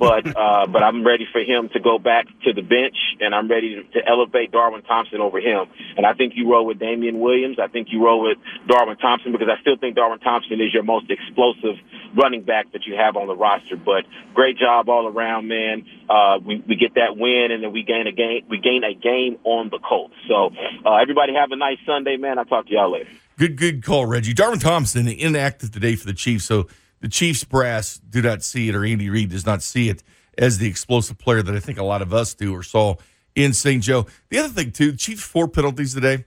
but 0.00 0.26
uh, 0.36 0.66
but 0.66 0.82
I'm 0.82 1.06
ready 1.06 1.28
for 1.30 1.40
him 1.40 1.68
to 1.74 1.80
go 1.80 1.98
back 1.98 2.26
to 2.44 2.52
the 2.52 2.62
bench, 2.62 2.96
and 3.20 3.34
I'm 3.34 3.48
ready 3.48 3.76
to, 3.76 4.00
to 4.00 4.08
elevate 4.08 4.50
Darwin 4.50 4.82
Thompson 4.82 5.20
over 5.20 5.38
him. 5.38 5.66
And 5.96 6.06
I 6.06 6.14
think 6.14 6.32
you 6.34 6.50
roll 6.50 6.66
with 6.66 6.78
Damien 6.78 7.20
Williams. 7.20 7.58
I 7.60 7.68
think 7.68 7.88
you 7.90 8.04
roll 8.04 8.22
with 8.22 8.38
Darwin 8.66 8.96
Thompson 8.96 9.30
because 9.32 9.48
I 9.48 9.60
still 9.60 9.76
think 9.76 9.94
Darwin 9.94 10.18
Thompson 10.18 10.60
is 10.60 10.72
your 10.72 10.82
most 10.82 11.10
explosive 11.10 11.76
running 12.16 12.42
back 12.42 12.72
that 12.72 12.86
you 12.86 12.96
have 12.96 13.16
on 13.16 13.26
the 13.26 13.36
roster. 13.36 13.76
But 13.76 14.04
great 14.34 14.58
job 14.58 14.88
all 14.88 15.06
around, 15.06 15.48
man. 15.48 15.84
Uh, 16.08 16.38
we 16.44 16.62
we 16.66 16.76
get 16.76 16.94
that 16.94 17.16
win, 17.16 17.48
and 17.50 17.62
then 17.62 17.72
we 17.72 17.82
gain 17.82 18.06
a 18.06 18.12
game. 18.12 18.42
We 18.48 18.58
gain 18.58 18.82
a 18.84 18.94
game 18.94 19.38
on 19.44 19.70
the 19.70 19.78
Colts. 19.78 20.14
So 20.28 20.50
uh, 20.84 20.96
everybody 20.96 21.34
have 21.34 21.50
a 21.52 21.56
nice 21.56 21.78
Sunday, 21.86 22.16
man. 22.16 22.38
I'll 22.38 22.44
talk 22.44 22.66
to 22.66 22.72
y'all 22.72 22.92
later. 22.92 23.10
Good, 23.38 23.56
good 23.56 23.82
call, 23.82 24.06
Reggie. 24.06 24.34
Darwin 24.34 24.58
Thompson 24.58 25.08
inactive 25.08 25.70
today 25.70 25.96
for 25.96 26.06
the 26.06 26.12
Chiefs, 26.12 26.44
so 26.44 26.68
the 27.00 27.08
Chiefs 27.08 27.44
brass 27.44 27.98
do 27.98 28.20
not 28.20 28.42
see 28.42 28.68
it, 28.68 28.74
or 28.74 28.84
Andy 28.84 29.08
Reid 29.08 29.30
does 29.30 29.46
not 29.46 29.62
see 29.62 29.88
it 29.88 30.02
as 30.36 30.58
the 30.58 30.68
explosive 30.68 31.18
player 31.18 31.42
that 31.42 31.54
I 31.54 31.60
think 31.60 31.78
a 31.78 31.84
lot 31.84 32.02
of 32.02 32.12
us 32.12 32.34
do 32.34 32.54
or 32.54 32.62
saw 32.62 32.96
in 33.34 33.52
St. 33.52 33.82
Joe. 33.82 34.06
The 34.28 34.38
other 34.38 34.48
thing, 34.48 34.72
too, 34.72 34.94
Chiefs 34.94 35.22
four 35.22 35.48
penalties 35.48 35.94
today, 35.94 36.24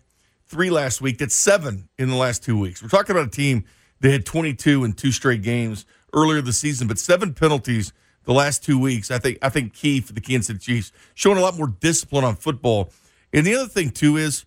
three 0.47 0.69
last 0.69 1.01
week. 1.01 1.19
That's 1.19 1.35
seven 1.35 1.89
in 1.97 2.09
the 2.09 2.15
last 2.15 2.43
two 2.43 2.57
weeks. 2.57 2.81
We're 2.81 2.89
talking 2.89 3.15
about 3.15 3.27
a 3.27 3.31
team 3.31 3.65
that 4.03 4.11
had 4.11 4.25
22 4.25 4.83
in 4.83 4.93
two 4.93 5.11
straight 5.13 5.41
games 5.41 5.85
earlier 6.13 6.41
this 6.41 6.59
season, 6.59 6.87
but 6.87 6.99
seven 6.99 7.33
penalties 7.33 7.93
the 8.25 8.33
last 8.33 8.61
two 8.61 8.77
weeks. 8.77 9.09
I 9.09 9.17
think 9.17 9.37
I 9.41 9.47
think 9.47 9.73
key 9.73 10.01
for 10.01 10.11
the 10.11 10.19
Kansas 10.19 10.47
City 10.47 10.59
Chiefs, 10.59 10.91
showing 11.13 11.37
a 11.37 11.41
lot 11.41 11.57
more 11.57 11.67
discipline 11.67 12.25
on 12.25 12.35
football. 12.35 12.91
And 13.31 13.47
the 13.47 13.55
other 13.55 13.67
thing 13.67 13.91
too 13.91 14.17
is 14.17 14.45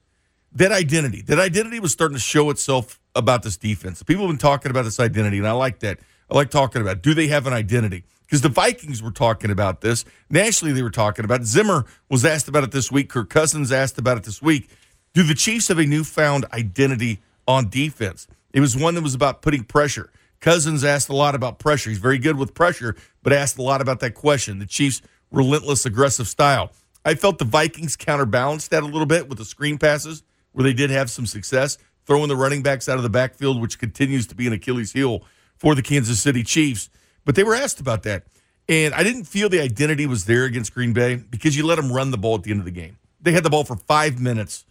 that 0.52 0.72
identity. 0.72 1.22
That 1.22 1.38
identity 1.38 1.80
was 1.80 1.90
starting 1.90 2.16
to 2.16 2.20
show 2.20 2.50
itself 2.50 3.00
about 3.14 3.42
this 3.42 3.56
defense. 3.56 4.02
People 4.02 4.26
have 4.26 4.30
been 4.30 4.38
talking 4.38 4.70
about 4.70 4.82
this 4.82 5.00
identity, 5.00 5.38
and 5.38 5.48
I 5.48 5.52
like 5.52 5.80
that. 5.80 6.00
I 6.30 6.34
like 6.34 6.50
talking 6.50 6.82
about. 6.82 7.00
Do 7.00 7.14
they 7.14 7.28
have 7.28 7.46
an 7.46 7.54
identity? 7.54 8.04
Because 8.26 8.42
the 8.42 8.50
Vikings 8.50 9.02
were 9.02 9.10
talking 9.10 9.50
about 9.50 9.80
this. 9.80 10.04
Nationally, 10.28 10.74
they 10.74 10.82
were 10.82 10.90
talking 10.90 11.24
about. 11.24 11.44
Zimmer 11.44 11.86
was 12.10 12.26
asked 12.26 12.48
about 12.48 12.62
it 12.62 12.72
this 12.72 12.92
week. 12.92 13.08
Kirk 13.08 13.30
Cousins 13.30 13.72
asked 13.72 13.96
about 13.96 14.18
it 14.18 14.24
this 14.24 14.42
week. 14.42 14.68
Do 15.14 15.22
the 15.22 15.34
Chiefs 15.34 15.68
have 15.68 15.78
a 15.78 15.86
newfound 15.86 16.44
identity 16.52 17.22
on 17.48 17.70
defense? 17.70 18.26
It 18.56 18.60
was 18.60 18.74
one 18.74 18.94
that 18.94 19.02
was 19.02 19.14
about 19.14 19.42
putting 19.42 19.64
pressure. 19.64 20.10
Cousins 20.40 20.82
asked 20.82 21.10
a 21.10 21.14
lot 21.14 21.34
about 21.34 21.58
pressure. 21.58 21.90
He's 21.90 21.98
very 21.98 22.16
good 22.16 22.38
with 22.38 22.54
pressure, 22.54 22.96
but 23.22 23.34
asked 23.34 23.58
a 23.58 23.62
lot 23.62 23.82
about 23.82 24.00
that 24.00 24.14
question. 24.14 24.60
The 24.60 24.64
Chiefs' 24.64 25.02
relentless, 25.30 25.84
aggressive 25.84 26.26
style. 26.26 26.72
I 27.04 27.16
felt 27.16 27.36
the 27.36 27.44
Vikings 27.44 27.96
counterbalanced 27.96 28.70
that 28.70 28.82
a 28.82 28.86
little 28.86 29.04
bit 29.04 29.28
with 29.28 29.36
the 29.36 29.44
screen 29.44 29.76
passes, 29.76 30.22
where 30.52 30.62
they 30.62 30.72
did 30.72 30.88
have 30.88 31.10
some 31.10 31.26
success 31.26 31.76
throwing 32.06 32.28
the 32.28 32.36
running 32.36 32.62
backs 32.62 32.88
out 32.88 32.96
of 32.96 33.02
the 33.02 33.10
backfield, 33.10 33.60
which 33.60 33.78
continues 33.78 34.26
to 34.28 34.34
be 34.34 34.46
an 34.46 34.54
Achilles 34.54 34.92
heel 34.92 35.22
for 35.58 35.74
the 35.74 35.82
Kansas 35.82 36.18
City 36.22 36.42
Chiefs. 36.42 36.88
But 37.26 37.34
they 37.34 37.44
were 37.44 37.54
asked 37.54 37.78
about 37.78 38.04
that. 38.04 38.22
And 38.70 38.94
I 38.94 39.02
didn't 39.02 39.24
feel 39.24 39.50
the 39.50 39.60
identity 39.60 40.06
was 40.06 40.24
there 40.24 40.44
against 40.44 40.72
Green 40.72 40.94
Bay 40.94 41.16
because 41.16 41.58
you 41.58 41.66
let 41.66 41.76
them 41.76 41.92
run 41.92 42.10
the 42.10 42.16
ball 42.16 42.36
at 42.36 42.44
the 42.44 42.52
end 42.52 42.60
of 42.60 42.64
the 42.64 42.70
game. 42.70 42.96
They 43.20 43.32
had 43.32 43.42
the 43.42 43.50
ball 43.50 43.64
for 43.64 43.76
five 43.76 44.18
minutes, 44.18 44.64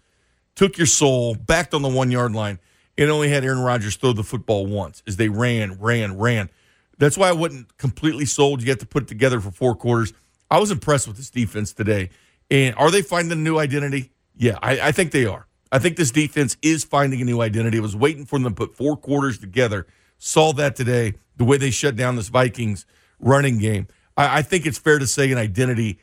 took 0.56 0.76
your 0.76 0.88
soul, 0.88 1.36
backed 1.36 1.76
on 1.76 1.84
the 1.84 1.90
one 1.90 2.10
yard 2.10 2.34
line, 2.34 2.58
and 2.98 3.10
only 3.10 3.30
had 3.30 3.44
Aaron 3.44 3.60
Rodgers 3.60 3.96
throw 3.96 4.14
the 4.14 4.24
football 4.24 4.66
once 4.66 5.04
as 5.08 5.18
they 5.18 5.30
ran, 5.30 5.80
ran, 5.80 6.18
ran. 6.18 6.50
That's 6.98 7.18
why 7.18 7.30
I 7.30 7.34
wasn't 7.34 7.78
completely 7.78 8.26
sold. 8.26 8.62
You 8.62 8.70
have 8.70 8.80
to 8.80 8.86
put 8.86 9.04
it 9.04 9.10
together 9.10 9.40
for 9.40 9.52
four 9.52 9.76
quarters. 9.76 10.14
I 10.50 10.60
was 10.60 10.72
impressed 10.72 11.08
with 11.08 11.18
this 11.18 11.30
defense 11.30 11.74
today. 11.74 12.10
And 12.50 12.76
are 12.76 12.92
they 12.92 13.02
finding 13.02 13.32
a 13.32 13.42
new 13.42 13.58
identity? 13.58 14.12
Yeah, 14.38 14.58
I, 14.62 14.80
I 14.80 14.92
think 14.92 15.12
they 15.12 15.26
are. 15.26 15.48
I 15.72 15.80
think 15.80 15.98
this 15.98 16.12
defense 16.12 16.56
is 16.62 16.84
finding 16.84 17.22
a 17.22 17.26
new 17.26 17.42
identity. 17.42 17.80
I 17.80 17.82
was 17.82 17.96
waiting 17.96 18.26
for 18.26 18.40
them 18.40 18.54
to 18.54 18.56
put 18.56 18.76
four 18.76 18.96
quarters 18.96 19.38
together 19.40 19.88
Saw 20.18 20.54
that 20.54 20.76
today, 20.76 21.14
the 21.38 21.44
way 21.44 21.58
they 21.58 21.72
shut 21.72 21.96
down 21.96 22.16
this 22.16 22.30
Vikings 22.30 22.86
running 23.20 23.58
game. 23.58 23.88
I, 24.16 24.40
I 24.40 24.42
think 24.42 24.66
it's 24.66 24.78
fair 24.78 25.00
to 25.00 25.08
say 25.08 25.32
an 25.32 25.38
identity 25.38 26.00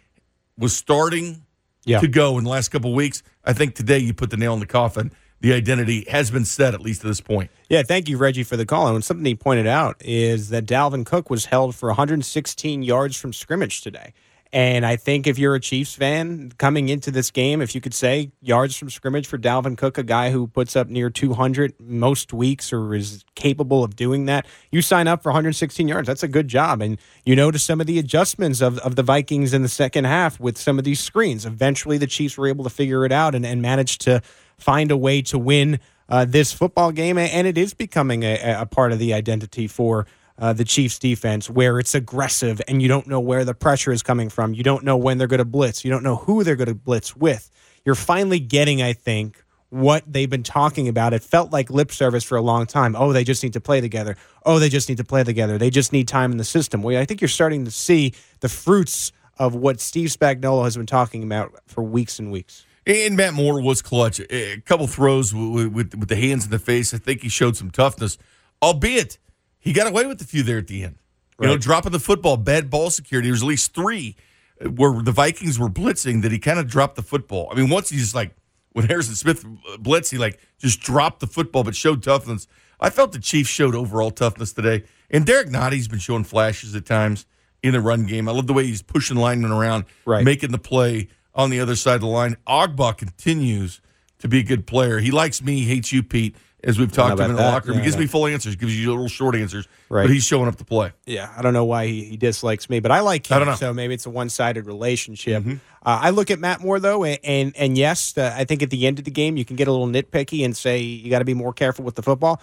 was 0.59 0.77
starting 0.77 1.45
yeah. 1.85 2.01
to 2.01 2.09
go 2.09 2.39
in 2.39 2.45
the 2.45 2.51
last 2.51 2.69
couple 2.69 2.95
weeks. 2.95 3.23
I 3.45 3.53
think 3.53 3.75
today 3.75 3.99
you 3.99 4.15
put 4.15 4.31
the 4.31 4.37
nail 4.37 4.55
in 4.55 4.61
the 4.61 4.67
coffin. 4.67 5.13
The 5.43 5.53
identity 5.53 6.07
has 6.09 6.31
been 6.31 6.45
set, 6.45 6.73
at 6.73 6.81
least 6.81 7.01
to 7.01 7.09
this 7.09 7.21
point. 7.21 7.51
Yeah, 7.69 7.83
thank 7.83 8.09
you, 8.09 8.17
Reggie, 8.17 8.45
for 8.45 8.57
the 8.57 8.65
call. 8.65 8.95
And 8.95 9.05
something 9.05 9.27
he 9.27 9.35
pointed 9.35 9.67
out 9.67 9.97
is 10.01 10.51
that 10.51 10.67
Dalvin 10.67 11.05
Cook 11.05 11.31
was 11.31 11.47
held 11.47 11.75
for 11.75 11.89
116 11.89 12.85
yards 12.85 13.17
from 13.17 13.33
scrimmage 13.33 13.81
today. 13.81 14.15
And 14.53 14.87
I 14.87 14.97
think 14.97 15.27
if 15.27 15.39
you're 15.39 15.55
a 15.55 15.61
Chiefs 15.61 15.95
fan 15.95 16.53
coming 16.59 16.91
into 16.91 17.11
this 17.11 17.31
game, 17.31 17.61
if 17.61 17.75
you 17.75 17.81
could 17.81 17.95
say 17.95 18.31
yards 18.41 18.77
from 18.77 18.89
scrimmage 18.91 19.27
for 19.27 19.37
Dalvin 19.37 19.77
Cook, 19.79 19.99
a 19.99 20.03
guy 20.03 20.31
who 20.31 20.47
puts 20.47 20.77
up 20.77 20.89
near 20.89 21.11
200 21.11 21.75
most 21.81 22.33
weeks 22.33 22.73
or 22.73 22.95
is 22.95 23.25
capable 23.35 23.83
of 23.83 23.97
doing 23.97 24.27
that, 24.27 24.47
you 24.71 24.81
sign 24.81 25.09
up 25.09 25.23
for 25.23 25.31
116 25.31 25.89
yards. 25.89 26.07
That's 26.07 26.23
a 26.23 26.29
good 26.29 26.47
job. 26.49 26.83
And 26.83 26.99
you 27.25 27.35
notice 27.35 27.65
some 27.65 27.81
of 27.81 27.89
the 27.89 27.99
adjustments 27.99 28.61
of, 28.61 28.79
of 28.81 28.95
the 28.95 29.03
Vikings 29.03 29.55
in 29.55 29.63
the 29.63 29.69
second 29.69 30.05
half 30.05 30.39
with 30.39 30.59
some 30.59 30.79
of 30.79 30.85
these 30.85 31.01
screens. 31.01 31.47
Eventually, 31.47 31.97
the 31.97 32.07
Chiefs 32.07 32.37
were 32.37 32.47
able 32.47 32.63
to 32.63 32.71
figure 32.71 33.07
it 33.07 33.11
out 33.11 33.35
and, 33.35 33.47
and 33.47 33.63
managed 33.63 34.03
to 34.03 34.21
find 34.63 34.91
a 34.91 34.97
way 34.97 35.23
to 35.23 35.39
win 35.39 35.81
uh, 36.09 36.25
this 36.25 36.53
football 36.53 36.93
game. 36.93 37.19
And 37.19 37.47
it 37.47 37.59
is 37.59 37.75
becoming 37.75 38.23
a, 38.23 38.57
a 38.61 38.67
part 38.67 38.93
of 38.93 38.99
the 38.99 39.15
identity 39.15 39.67
for 39.67 40.07
uh, 40.39 40.53
the 40.53 40.65
Chiefs 40.65 40.99
defense 40.99 41.51
where 41.51 41.79
it's 41.79 41.95
aggressive 41.95 42.61
and 42.67 42.81
you 42.81 42.89
don't 42.89 43.07
know 43.07 43.21
where 43.21 43.45
the 43.45 43.55
pressure 43.55 43.93
is 43.93 44.03
coming 44.03 44.29
from. 44.29 44.55
You 44.55 44.63
don't 44.63 44.85
know 44.85 44.97
when 44.97 45.19
they're 45.19 45.27
going 45.27 45.39
to 45.39 45.45
blitz. 45.45 45.85
You 45.85 45.91
don't 45.91 46.03
know 46.03 46.17
who 46.17 46.45
they're 46.45 46.57
going 46.57 46.69
to 46.69 46.75
blitz 46.75 47.17
with. 47.17 47.51
You're 47.85 47.95
finally 47.95 48.41
getting, 48.41 48.81
I 48.81 48.93
think, 48.93 49.45
what 49.71 50.05
they've 50.07 50.29
been 50.29 50.43
talking 50.43 50.89
about. 50.89 51.15
It 51.15 51.23
felt 51.23 51.53
like 51.53 51.71
lip 51.71 51.91
service 51.91 52.25
for 52.25 52.37
a 52.37 52.43
long 52.43 52.67
time. 52.67 52.95
Oh, 52.97 53.13
they 53.13 53.25
just 53.25 53.43
need 53.43 53.55
to 53.55 53.61
play 53.61 53.81
together. 53.81 54.17
Oh, 54.45 54.59
they 54.59 54.69
just 54.69 54.89
need 54.89 54.99
to 54.99 55.05
play 55.05 55.25
together. 55.25 55.59
They 55.59 55.71
just 55.71 55.93
need 55.93 56.09
time 56.09 56.31
in 56.31 56.39
the 56.39 56.45
system. 56.45 56.83
Well, 56.83 57.01
I 57.01 57.05
think 57.05 57.21
you're 57.21 57.29
starting 57.29 57.65
to 57.65 57.71
see 57.71 58.13
the 58.41 58.49
fruits 58.49 59.13
of 59.39 59.55
what 59.55 59.81
Steve 59.81 60.11
Spagnuolo 60.11 60.65
has 60.65 60.77
been 60.77 60.87
talking 60.87 61.23
about 61.23 61.59
for 61.67 61.83
weeks 61.83 62.19
and 62.19 62.31
weeks. 62.31 62.67
And 62.87 63.17
Matt 63.17 63.35
Moore 63.35 63.61
was 63.63 63.81
clutch. 63.83 64.21
A 64.31 64.61
couple 64.65 64.87
throws 64.87 65.33
with, 65.33 65.73
with, 65.73 65.95
with 65.95 66.09
the 66.09 66.17
hands 66.17 66.45
in 66.45 66.51
the 66.51 66.59
face. 66.59 66.93
I 66.93 66.99
think 66.99 67.23
he 67.23 67.29
showed 67.29 67.57
some 67.57 67.71
toughness, 67.71 68.19
albeit– 68.63 69.19
he 69.63 69.73
got 69.73 69.87
away 69.87 70.05
with 70.07 70.21
a 70.21 70.25
few 70.25 70.43
there 70.43 70.59
at 70.59 70.67
the 70.67 70.83
end. 70.83 70.97
Right. 71.39 71.47
You 71.47 71.55
know, 71.55 71.59
dropping 71.59 71.93
the 71.93 72.01
football, 72.01 72.37
bad 72.37 72.69
ball 72.69 72.91
security. 72.91 73.29
There 73.29 73.33
was 73.33 73.43
at 73.43 73.49
least 73.49 73.73
three 73.75 74.17
where 74.61 75.01
the 75.01 75.13
Vikings 75.13 75.57
were 75.57 75.69
blitzing 75.69 76.23
that 76.23 76.33
he 76.33 76.41
kind 76.41 76.59
of 76.59 76.67
dropped 76.67 76.97
the 76.97 77.03
football. 77.03 77.49
I 77.51 77.55
mean, 77.55 77.71
once 77.71 77.89
he 77.89 77.97
just 77.97 78.15
like 78.15 78.35
when 78.73 78.87
Harrison 78.87 79.15
Smith 79.15 79.45
uh, 79.45 79.77
blitz, 79.77 80.11
he 80.11 80.19
like 80.19 80.41
just 80.59 80.81
dropped 80.81 81.21
the 81.21 81.29
football 81.29 81.63
but 81.63 81.77
showed 81.77 82.03
toughness. 82.03 82.49
I 82.81 82.91
felt 82.91 83.13
the 83.13 83.21
Chiefs 83.21 83.49
showed 83.49 83.77
overall 83.77 84.11
toughness 84.11 84.53
today. 84.53 84.83
And 85.11 85.25
Derrick 85.25 85.49
Nnadi's 85.49 85.87
been 85.87 86.01
showing 86.01 86.25
flashes 86.25 86.75
at 86.75 86.85
times 86.85 87.25
in 87.63 87.73
the 87.73 87.81
run 87.81 88.07
game. 88.07 88.29
I 88.29 88.33
love 88.33 88.49
the 88.49 88.53
way 88.53 88.67
he's 88.67 88.83
pushing 88.83 89.17
linemen 89.17 89.53
around, 89.53 89.85
right. 90.05 90.25
making 90.25 90.51
the 90.51 90.59
play 90.59 91.09
on 91.35 91.51
the 91.51 91.61
other 91.61 91.77
side 91.77 91.97
of 91.97 92.01
the 92.03 92.07
line. 92.07 92.37
Ogbah 92.47 92.97
continues 92.97 93.81
to 94.19 94.29
be 94.29 94.41
a 94.41 94.43
good 94.43 94.67
player. 94.67 94.99
He 94.99 95.11
likes 95.11 95.43
me, 95.43 95.63
hates 95.63 95.93
you, 95.93 96.03
Pete 96.03 96.37
as 96.65 96.79
we've 96.79 96.93
talked 96.93 97.17
to 97.17 97.25
him 97.25 97.31
in 97.31 97.37
the 97.37 97.43
that? 97.43 97.53
locker 97.53 97.69
room. 97.69 97.79
Yeah, 97.79 97.83
he 97.83 97.87
gives 97.87 97.99
me 97.99 98.07
full 98.07 98.27
answers, 98.27 98.57
gives 98.57 98.79
you 98.79 98.91
little 98.91 99.09
short 99.09 99.35
answers, 99.35 99.67
right. 99.89 100.05
but 100.05 100.11
he's 100.13 100.25
showing 100.25 100.49
up 100.49 100.57
to 100.57 100.65
play. 100.65 100.93
Yeah, 101.07 101.33
I 101.37 101.43
don't 101.43 101.53
know 101.53 101.65
why 101.65 101.87
he, 101.87 102.05
he 102.05 102.17
dislikes 102.17 102.71
me, 102.71 102.81
but 102.81 102.91
I 102.91 103.01
like 103.01 103.31
him. 103.31 103.37
I 103.37 103.39
don't 103.39 103.49
know. 103.49 103.55
So 103.55 103.75
maybe 103.75 103.95
it's 103.95 104.07
a 104.07 104.11
one 104.11 104.29
sided 104.29 104.67
relationship. 104.67 105.43
Mm-hmm. 105.43 105.53
Uh, 105.85 105.99
I 106.03 106.11
look 106.11 106.31
at 106.31 106.39
Matt 106.39 106.61
Moore 106.61 106.79
though, 106.79 107.05
and 107.05 107.19
and, 107.25 107.57
and 107.57 107.79
yes, 107.79 108.17
uh, 108.17 108.35
I 108.37 108.45
think 108.45 108.63
at 108.63 108.71
the 108.71 108.87
end 108.87 108.99
of 108.99 109.05
the 109.05 109.11
game 109.11 109.37
you 109.37 109.45
can 109.45 109.57
get 109.57 109.69
a 109.69 109.73
little 109.73 109.89
nitpicky 109.89 110.45
and 110.45 110.57
say 110.57 110.79
you 110.79 111.11
got 111.11 111.19
to 111.19 111.25
be 111.25 111.35
more 111.35 111.53
careful 111.53 111.85
with 111.85 111.97
the 111.97 112.03
football. 112.03 112.41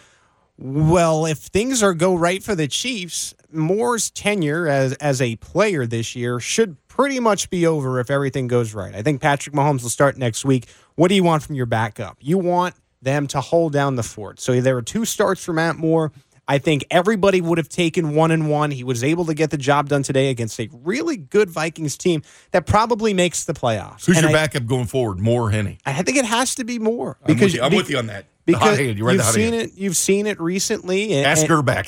Well, 0.58 1.26
if 1.26 1.38
things 1.38 1.82
are 1.82 1.94
go 1.94 2.16
right 2.16 2.44
for 2.44 2.54
the 2.54 2.68
Chiefs, 2.68 3.34
Moore's 3.52 4.10
tenure 4.12 4.68
as 4.68 4.94
as 4.94 5.22
a 5.22 5.36
player 5.38 5.86
this 5.86 6.16
year 6.16 6.40
should 6.40 6.78
pretty 6.88 7.20
much 7.20 7.50
be 7.50 7.66
over 7.66 8.00
if 8.00 8.10
everything 8.10 8.48
goes 8.48 8.74
right. 8.74 8.94
I 8.94 9.02
think 9.02 9.22
Patrick 9.22 9.56
Mahomes 9.56 9.84
will 9.84 9.90
start 9.90 10.18
next 10.18 10.46
week. 10.46 10.68
What 10.96 11.08
do 11.08 11.16
you 11.16 11.24
want 11.24 11.44
from 11.44 11.56
your 11.56 11.66
backup? 11.66 12.18
You 12.20 12.38
want 12.38 12.76
them 13.02 13.28
to 13.28 13.42
hold 13.42 13.74
down 13.74 13.96
the 13.96 14.04
fort. 14.04 14.40
So 14.40 14.60
there 14.60 14.76
were 14.76 14.82
two 14.82 15.06
starts 15.06 15.44
for 15.44 15.54
Matt 15.54 15.78
Moore. 15.78 16.12
I 16.50 16.58
think 16.58 16.84
everybody 16.90 17.42
would 17.42 17.60
have 17.60 17.70
taken 17.70 18.16
one 18.16 18.32
and 18.32 18.50
one. 18.50 18.72
He 18.72 18.84
was 18.84 19.04
able 19.04 19.26
to 19.26 19.36
get 19.36 19.52
the 19.52 19.58
job 19.58 19.88
done 19.88 20.02
today 20.02 20.32
against 20.32 20.60
a 20.60 20.68
really 20.72 21.16
good 21.16 21.48
Vikings 21.48 21.96
team 21.96 22.24
that 22.52 22.66
probably 22.66 23.14
makes 23.14 23.46
the 23.46 23.54
playoffs. 23.54 24.08
Who's 24.08 24.18
and 24.18 24.24
your 24.24 24.32
I, 24.32 24.34
backup 24.34 24.66
going 24.66 24.88
forward? 24.88 25.20
More 25.20 25.52
Henny. 25.52 25.78
I 25.86 26.02
think 26.02 26.18
it 26.18 26.26
has 26.26 26.56
to 26.56 26.64
be 26.64 26.80
more 26.80 27.18
because 27.26 27.54
I'm 27.54 27.54
with 27.54 27.54
you, 27.54 27.62
I'm 27.62 27.76
with 27.76 27.90
you 27.92 27.98
on 28.00 28.08
that. 28.08 28.26
Because 28.46 28.80
you 28.80 29.06
have 29.06 29.24
seen 29.26 29.54
hand. 29.54 29.70
it, 29.70 29.78
you've 29.78 29.96
seen 29.96 30.26
it 30.26 30.42
recently. 30.42 31.14
And, 31.14 31.28
Ask 31.28 31.46
her 31.46 31.62
back. 31.62 31.88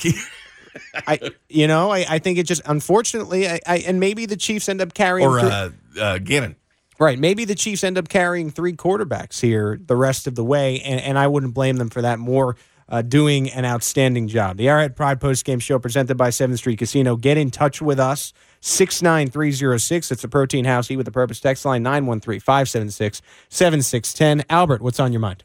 I, 0.94 1.30
you 1.48 1.66
know, 1.66 1.90
I, 1.90 2.04
I 2.08 2.18
think 2.18 2.38
it 2.38 2.44
just 2.44 2.62
unfortunately, 2.66 3.48
I, 3.48 3.60
I, 3.66 3.78
and 3.78 4.00
maybe 4.00 4.26
the 4.26 4.36
Chiefs 4.36 4.68
end 4.68 4.80
up 4.80 4.94
carrying 4.94 5.28
or 5.28 5.40
uh, 5.40 5.70
uh, 6.00 6.18
Gannon. 6.18 6.56
Right. 6.98 7.18
Maybe 7.18 7.44
the 7.44 7.54
Chiefs 7.54 7.82
end 7.82 7.98
up 7.98 8.08
carrying 8.08 8.50
three 8.50 8.74
quarterbacks 8.74 9.40
here 9.40 9.80
the 9.84 9.96
rest 9.96 10.26
of 10.26 10.34
the 10.34 10.44
way, 10.44 10.80
and, 10.80 11.00
and 11.00 11.18
I 11.18 11.26
wouldn't 11.26 11.54
blame 11.54 11.76
them 11.76 11.90
for 11.90 12.02
that. 12.02 12.18
More 12.18 12.56
uh, 12.88 13.02
doing 13.02 13.50
an 13.50 13.64
outstanding 13.64 14.28
job. 14.28 14.58
The 14.58 14.68
Arrowhead 14.68 14.94
Pride 14.94 15.20
Post 15.20 15.44
Game 15.44 15.58
Show 15.58 15.78
presented 15.78 16.16
by 16.16 16.28
7th 16.28 16.58
Street 16.58 16.78
Casino. 16.78 17.16
Get 17.16 17.38
in 17.38 17.50
touch 17.50 17.80
with 17.80 17.98
us. 17.98 18.32
69306. 18.60 20.12
It's 20.12 20.22
a 20.22 20.28
Protein 20.28 20.64
House 20.64 20.90
Eat 20.90 20.96
with 20.96 21.08
a 21.08 21.12
Purpose 21.12 21.40
text 21.40 21.64
line 21.64 21.82
913 21.82 22.38
576 22.38 23.22
7610. 23.48 24.44
Albert, 24.48 24.82
what's 24.82 25.00
on 25.00 25.12
your 25.12 25.20
mind? 25.20 25.42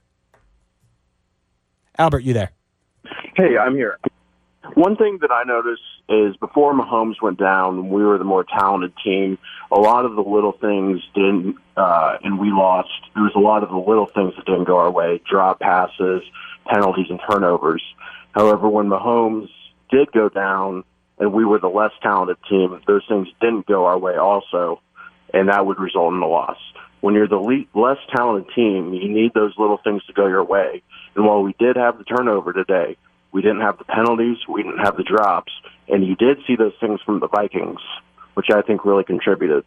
Albert, 1.98 2.24
you 2.24 2.34
there? 2.34 2.52
Hey, 3.36 3.58
I'm 3.58 3.76
here. 3.76 3.98
One 4.74 4.96
thing 4.96 5.20
that 5.22 5.32
I 5.32 5.44
noticed 5.44 5.82
is 6.10 6.36
before 6.38 6.74
Mahomes 6.74 7.22
went 7.22 7.40
down, 7.40 7.90
we 7.90 8.04
were 8.04 8.18
the 8.18 8.24
more 8.24 8.44
talented 8.44 8.94
team. 9.04 9.38
A 9.72 9.80
lot 9.80 10.06
of 10.06 10.16
the 10.16 10.22
little 10.22 10.52
things 10.52 11.02
didn't, 11.14 11.58
uh, 11.76 12.18
and 12.24 12.40
we 12.40 12.50
lost. 12.52 12.90
There 13.14 13.24
was 13.24 13.34
a 13.36 13.40
lot 13.40 13.64
of 13.64 13.70
the 13.70 13.78
little 13.78 14.06
things 14.06 14.34
that 14.36 14.46
didn't 14.46 14.66
go 14.66 14.78
our 14.78 14.92
way: 14.92 15.22
drop 15.30 15.60
passes, 15.60 16.24
penalties, 16.66 17.08
and 17.10 17.20
turnovers. 17.30 17.84
However, 18.32 18.70
when 18.70 18.88
Mahomes 18.88 19.50
did 19.90 20.12
go 20.12 20.30
down, 20.30 20.84
and 21.18 21.34
we 21.34 21.46
were 21.46 21.60
the 21.60 21.70
less 21.70 21.92
talented 22.02 22.38
team, 22.50 22.80
those 22.88 23.04
things 23.08 23.28
didn't 23.42 23.66
go 23.66 23.86
our 23.86 23.98
way 23.98 24.16
also, 24.16 24.82
and 25.34 25.50
that 25.50 25.66
would 25.66 25.80
result 25.80 26.14
in 26.14 26.22
a 26.22 26.28
loss. 26.28 26.58
When 27.02 27.14
you're 27.14 27.28
the 27.28 27.38
le- 27.38 27.80
less 27.80 27.98
talented 28.16 28.54
team, 28.56 28.94
you 28.94 29.10
need 29.10 29.34
those 29.34 29.54
little 29.58 29.80
things 29.84 30.04
to 30.06 30.14
go 30.14 30.28
your 30.28 30.44
way. 30.44 30.82
And 31.16 31.26
while 31.26 31.42
we 31.42 31.56
did 31.60 31.76
have 31.76 31.98
the 31.98 32.04
turnover 32.04 32.54
today, 32.54 32.98
we 33.38 33.44
didn't 33.44 33.62
have 33.62 33.78
the 33.78 33.84
penalties, 33.84 34.38
we 34.50 34.64
didn't 34.64 34.80
have 34.80 34.98
the 34.98 35.04
drops, 35.04 35.52
and 35.88 36.04
you 36.04 36.16
did 36.16 36.40
see 36.48 36.56
those 36.56 36.74
things 36.80 37.00
from 37.06 37.20
the 37.20 37.28
Vikings, 37.28 37.80
which 38.34 38.48
I 38.50 38.64
think 38.64 38.84
really 38.84 39.04
contributed. 39.04 39.64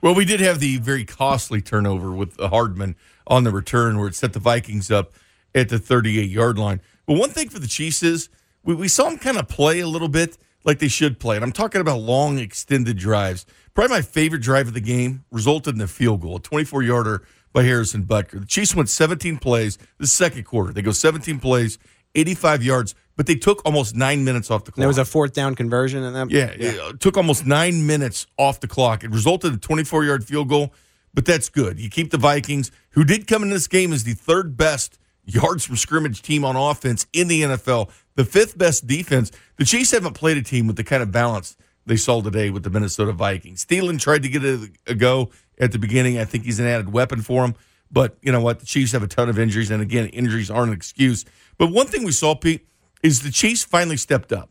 Well, 0.00 0.14
we 0.14 0.24
did 0.24 0.40
have 0.40 0.58
the 0.58 0.78
very 0.78 1.04
costly 1.04 1.60
turnover 1.60 2.12
with 2.12 2.40
Hardman 2.40 2.96
on 3.26 3.44
the 3.44 3.50
return 3.50 3.98
where 3.98 4.08
it 4.08 4.14
set 4.14 4.32
the 4.32 4.38
Vikings 4.38 4.90
up 4.90 5.12
at 5.54 5.68
the 5.68 5.78
38 5.78 6.30
yard 6.30 6.58
line. 6.58 6.80
But 7.04 7.18
one 7.18 7.28
thing 7.28 7.50
for 7.50 7.58
the 7.58 7.66
Chiefs 7.66 8.02
is 8.02 8.30
we, 8.64 8.74
we 8.74 8.88
saw 8.88 9.10
them 9.10 9.18
kind 9.18 9.36
of 9.36 9.48
play 9.48 9.80
a 9.80 9.86
little 9.86 10.08
bit 10.08 10.38
like 10.64 10.78
they 10.78 10.88
should 10.88 11.20
play. 11.20 11.36
And 11.36 11.44
I'm 11.44 11.52
talking 11.52 11.82
about 11.82 12.00
long, 12.00 12.38
extended 12.38 12.96
drives. 12.96 13.44
Probably 13.74 13.96
my 13.96 14.00
favorite 14.00 14.40
drive 14.40 14.68
of 14.68 14.72
the 14.72 14.80
game 14.80 15.26
resulted 15.30 15.74
in 15.74 15.80
a 15.82 15.86
field 15.86 16.22
goal, 16.22 16.36
a 16.36 16.40
24 16.40 16.82
yarder 16.84 17.22
by 17.52 17.64
Harrison 17.64 18.04
Butker. 18.04 18.40
The 18.40 18.46
Chiefs 18.46 18.74
went 18.74 18.88
17 18.88 19.36
plays 19.36 19.76
the 19.98 20.06
second 20.06 20.44
quarter. 20.44 20.72
They 20.72 20.80
go 20.80 20.92
17 20.92 21.38
plays, 21.38 21.78
85 22.14 22.62
yards, 22.62 22.94
but 23.16 23.26
they 23.26 23.34
took 23.34 23.64
almost 23.64 23.94
nine 23.94 24.24
minutes 24.24 24.50
off 24.50 24.64
the 24.64 24.72
clock. 24.72 24.80
There 24.80 24.88
was 24.88 24.98
a 24.98 25.04
fourth 25.04 25.32
down 25.32 25.54
conversion 25.54 26.02
in 26.02 26.12
that. 26.14 26.30
Yeah, 26.30 26.50
it 26.56 27.00
took 27.00 27.16
almost 27.16 27.46
nine 27.46 27.86
minutes 27.86 28.26
off 28.38 28.60
the 28.60 28.68
clock. 28.68 29.04
It 29.04 29.10
resulted 29.10 29.52
in 29.52 29.56
a 29.56 29.60
24 29.60 30.04
yard 30.04 30.24
field 30.24 30.48
goal, 30.48 30.72
but 31.14 31.24
that's 31.24 31.48
good. 31.48 31.78
You 31.78 31.90
keep 31.90 32.10
the 32.10 32.18
Vikings, 32.18 32.70
who 32.90 33.04
did 33.04 33.26
come 33.26 33.42
in 33.42 33.50
this 33.50 33.66
game 33.66 33.92
as 33.92 34.04
the 34.04 34.14
third 34.14 34.56
best 34.56 34.98
yards 35.24 35.64
from 35.64 35.76
scrimmage 35.76 36.22
team 36.22 36.44
on 36.44 36.56
offense 36.56 37.06
in 37.12 37.28
the 37.28 37.42
NFL, 37.42 37.90
the 38.16 38.24
fifth 38.24 38.58
best 38.58 38.86
defense. 38.86 39.30
The 39.56 39.64
Chiefs 39.64 39.92
haven't 39.92 40.14
played 40.14 40.36
a 40.36 40.42
team 40.42 40.66
with 40.66 40.76
the 40.76 40.84
kind 40.84 41.02
of 41.02 41.12
balance 41.12 41.56
they 41.86 41.96
saw 41.96 42.20
today 42.22 42.50
with 42.50 42.62
the 42.62 42.70
Minnesota 42.70 43.12
Vikings. 43.12 43.64
Thielen 43.64 44.00
tried 44.00 44.22
to 44.22 44.28
get 44.28 44.44
a, 44.44 44.70
a 44.86 44.94
go 44.94 45.30
at 45.58 45.72
the 45.72 45.78
beginning. 45.78 46.18
I 46.18 46.24
think 46.24 46.44
he's 46.44 46.60
an 46.60 46.66
added 46.66 46.92
weapon 46.92 47.22
for 47.22 47.44
him. 47.44 47.54
But 47.90 48.16
you 48.22 48.32
know 48.32 48.40
what? 48.40 48.60
The 48.60 48.66
Chiefs 48.66 48.92
have 48.92 49.02
a 49.02 49.06
ton 49.06 49.28
of 49.28 49.38
injuries, 49.38 49.70
and 49.70 49.82
again, 49.82 50.06
injuries 50.08 50.50
aren't 50.50 50.68
an 50.68 50.76
excuse. 50.76 51.24
But 51.58 51.72
one 51.72 51.86
thing 51.86 52.04
we 52.04 52.12
saw, 52.12 52.34
Pete, 52.34 52.66
is 53.02 53.22
the 53.22 53.30
Chiefs 53.30 53.64
finally 53.64 53.96
stepped 53.96 54.32
up. 54.32 54.50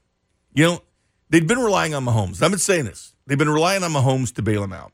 You 0.53 0.65
know, 0.65 0.83
they've 1.29 1.47
been 1.47 1.59
relying 1.59 1.93
on 1.93 2.05
Mahomes. 2.05 2.41
I've 2.41 2.51
been 2.51 2.59
saying 2.59 2.85
this. 2.85 3.13
They've 3.25 3.37
been 3.37 3.49
relying 3.49 3.83
on 3.83 3.91
Mahomes 3.91 4.33
to 4.35 4.41
bail 4.41 4.61
them 4.61 4.73
out, 4.73 4.91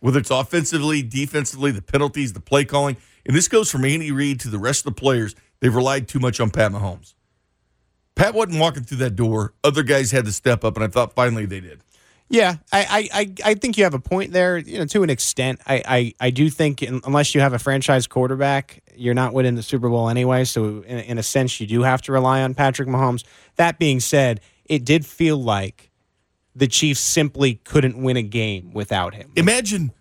whether 0.00 0.18
it's 0.18 0.30
offensively, 0.30 1.02
defensively, 1.02 1.70
the 1.70 1.82
penalties, 1.82 2.32
the 2.32 2.40
play 2.40 2.64
calling. 2.64 2.96
And 3.24 3.36
this 3.36 3.48
goes 3.48 3.70
from 3.70 3.84
Andy 3.84 4.12
Reid 4.12 4.40
to 4.40 4.48
the 4.48 4.58
rest 4.58 4.86
of 4.86 4.94
the 4.94 5.00
players. 5.00 5.34
They've 5.60 5.74
relied 5.74 6.08
too 6.08 6.18
much 6.18 6.40
on 6.40 6.50
Pat 6.50 6.72
Mahomes. 6.72 7.14
Pat 8.14 8.34
wasn't 8.34 8.58
walking 8.58 8.82
through 8.82 8.98
that 8.98 9.16
door. 9.16 9.54
Other 9.62 9.82
guys 9.82 10.10
had 10.10 10.24
to 10.24 10.32
step 10.32 10.64
up, 10.64 10.76
and 10.76 10.84
I 10.84 10.88
thought 10.88 11.14
finally 11.14 11.46
they 11.46 11.60
did. 11.60 11.82
Yeah, 12.30 12.56
I, 12.70 13.08
I, 13.12 13.34
I 13.44 13.54
think 13.54 13.78
you 13.78 13.84
have 13.84 13.94
a 13.94 13.98
point 13.98 14.32
there. 14.32 14.58
You 14.58 14.80
know, 14.80 14.84
to 14.86 15.02
an 15.02 15.08
extent, 15.08 15.60
I, 15.66 15.82
I, 15.86 16.14
I 16.26 16.30
do 16.30 16.50
think 16.50 16.82
unless 16.82 17.34
you 17.34 17.40
have 17.40 17.54
a 17.54 17.58
franchise 17.58 18.06
quarterback, 18.06 18.82
you're 18.94 19.14
not 19.14 19.32
winning 19.32 19.54
the 19.54 19.62
Super 19.62 19.88
Bowl 19.88 20.10
anyway. 20.10 20.44
So 20.44 20.82
in, 20.82 20.98
in 20.98 21.18
a 21.18 21.22
sense, 21.22 21.58
you 21.58 21.66
do 21.66 21.82
have 21.82 22.02
to 22.02 22.12
rely 22.12 22.42
on 22.42 22.54
Patrick 22.54 22.88
Mahomes. 22.88 23.24
That 23.56 23.78
being 23.78 24.00
said, 24.00 24.40
it 24.66 24.84
did 24.84 25.06
feel 25.06 25.38
like 25.38 25.90
the 26.54 26.66
Chiefs 26.66 27.00
simply 27.00 27.54
couldn't 27.54 27.96
win 28.02 28.16
a 28.16 28.22
game 28.22 28.72
without 28.74 29.14
him. 29.14 29.32
Imagine 29.36 29.92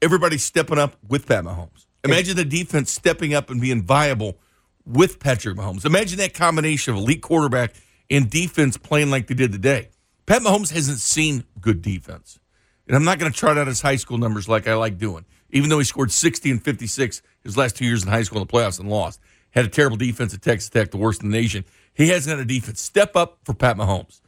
everybody 0.00 0.38
stepping 0.38 0.78
up 0.78 0.96
with 1.08 1.26
Pat 1.26 1.44
Mahomes. 1.44 1.86
Imagine 2.04 2.36
the 2.36 2.44
defense 2.44 2.90
stepping 2.90 3.32
up 3.34 3.50
and 3.50 3.60
being 3.60 3.82
viable 3.82 4.38
with 4.84 5.18
Patrick 5.18 5.56
Mahomes. 5.56 5.86
Imagine 5.86 6.18
that 6.18 6.34
combination 6.34 6.94
of 6.94 7.00
elite 7.00 7.22
quarterback 7.22 7.74
and 8.10 8.28
defense 8.28 8.76
playing 8.76 9.10
like 9.10 9.26
they 9.26 9.34
did 9.34 9.50
today. 9.50 9.88
Pat 10.26 10.42
Mahomes 10.42 10.72
hasn't 10.72 11.00
seen 11.00 11.44
good 11.60 11.82
defense. 11.82 12.38
And 12.86 12.96
I'm 12.96 13.04
not 13.04 13.18
going 13.18 13.30
to 13.30 13.38
trot 13.38 13.58
out 13.58 13.66
his 13.66 13.82
high 13.82 13.96
school 13.96 14.18
numbers 14.18 14.48
like 14.48 14.66
I 14.66 14.74
like 14.74 14.98
doing, 14.98 15.24
even 15.50 15.70
though 15.70 15.78
he 15.78 15.84
scored 15.84 16.10
60 16.10 16.50
and 16.50 16.62
56 16.62 17.22
his 17.42 17.56
last 17.56 17.76
two 17.76 17.84
years 17.84 18.02
in 18.02 18.08
high 18.10 18.22
school 18.22 18.40
in 18.40 18.46
the 18.46 18.52
playoffs 18.52 18.78
and 18.80 18.88
lost. 18.88 19.20
Had 19.50 19.64
a 19.64 19.68
terrible 19.68 19.96
defense 19.96 20.34
at 20.34 20.42
Texas 20.42 20.68
Tech, 20.70 20.90
the 20.90 20.96
worst 20.96 21.22
in 21.22 21.30
the 21.30 21.36
nation. 21.36 21.64
He 21.94 22.08
hasn't 22.08 22.36
had 22.36 22.44
a 22.44 22.48
defense. 22.48 22.80
Step 22.80 23.16
up 23.16 23.38
for 23.44 23.54
Pat 23.54 23.76
Mahomes. 23.76 24.20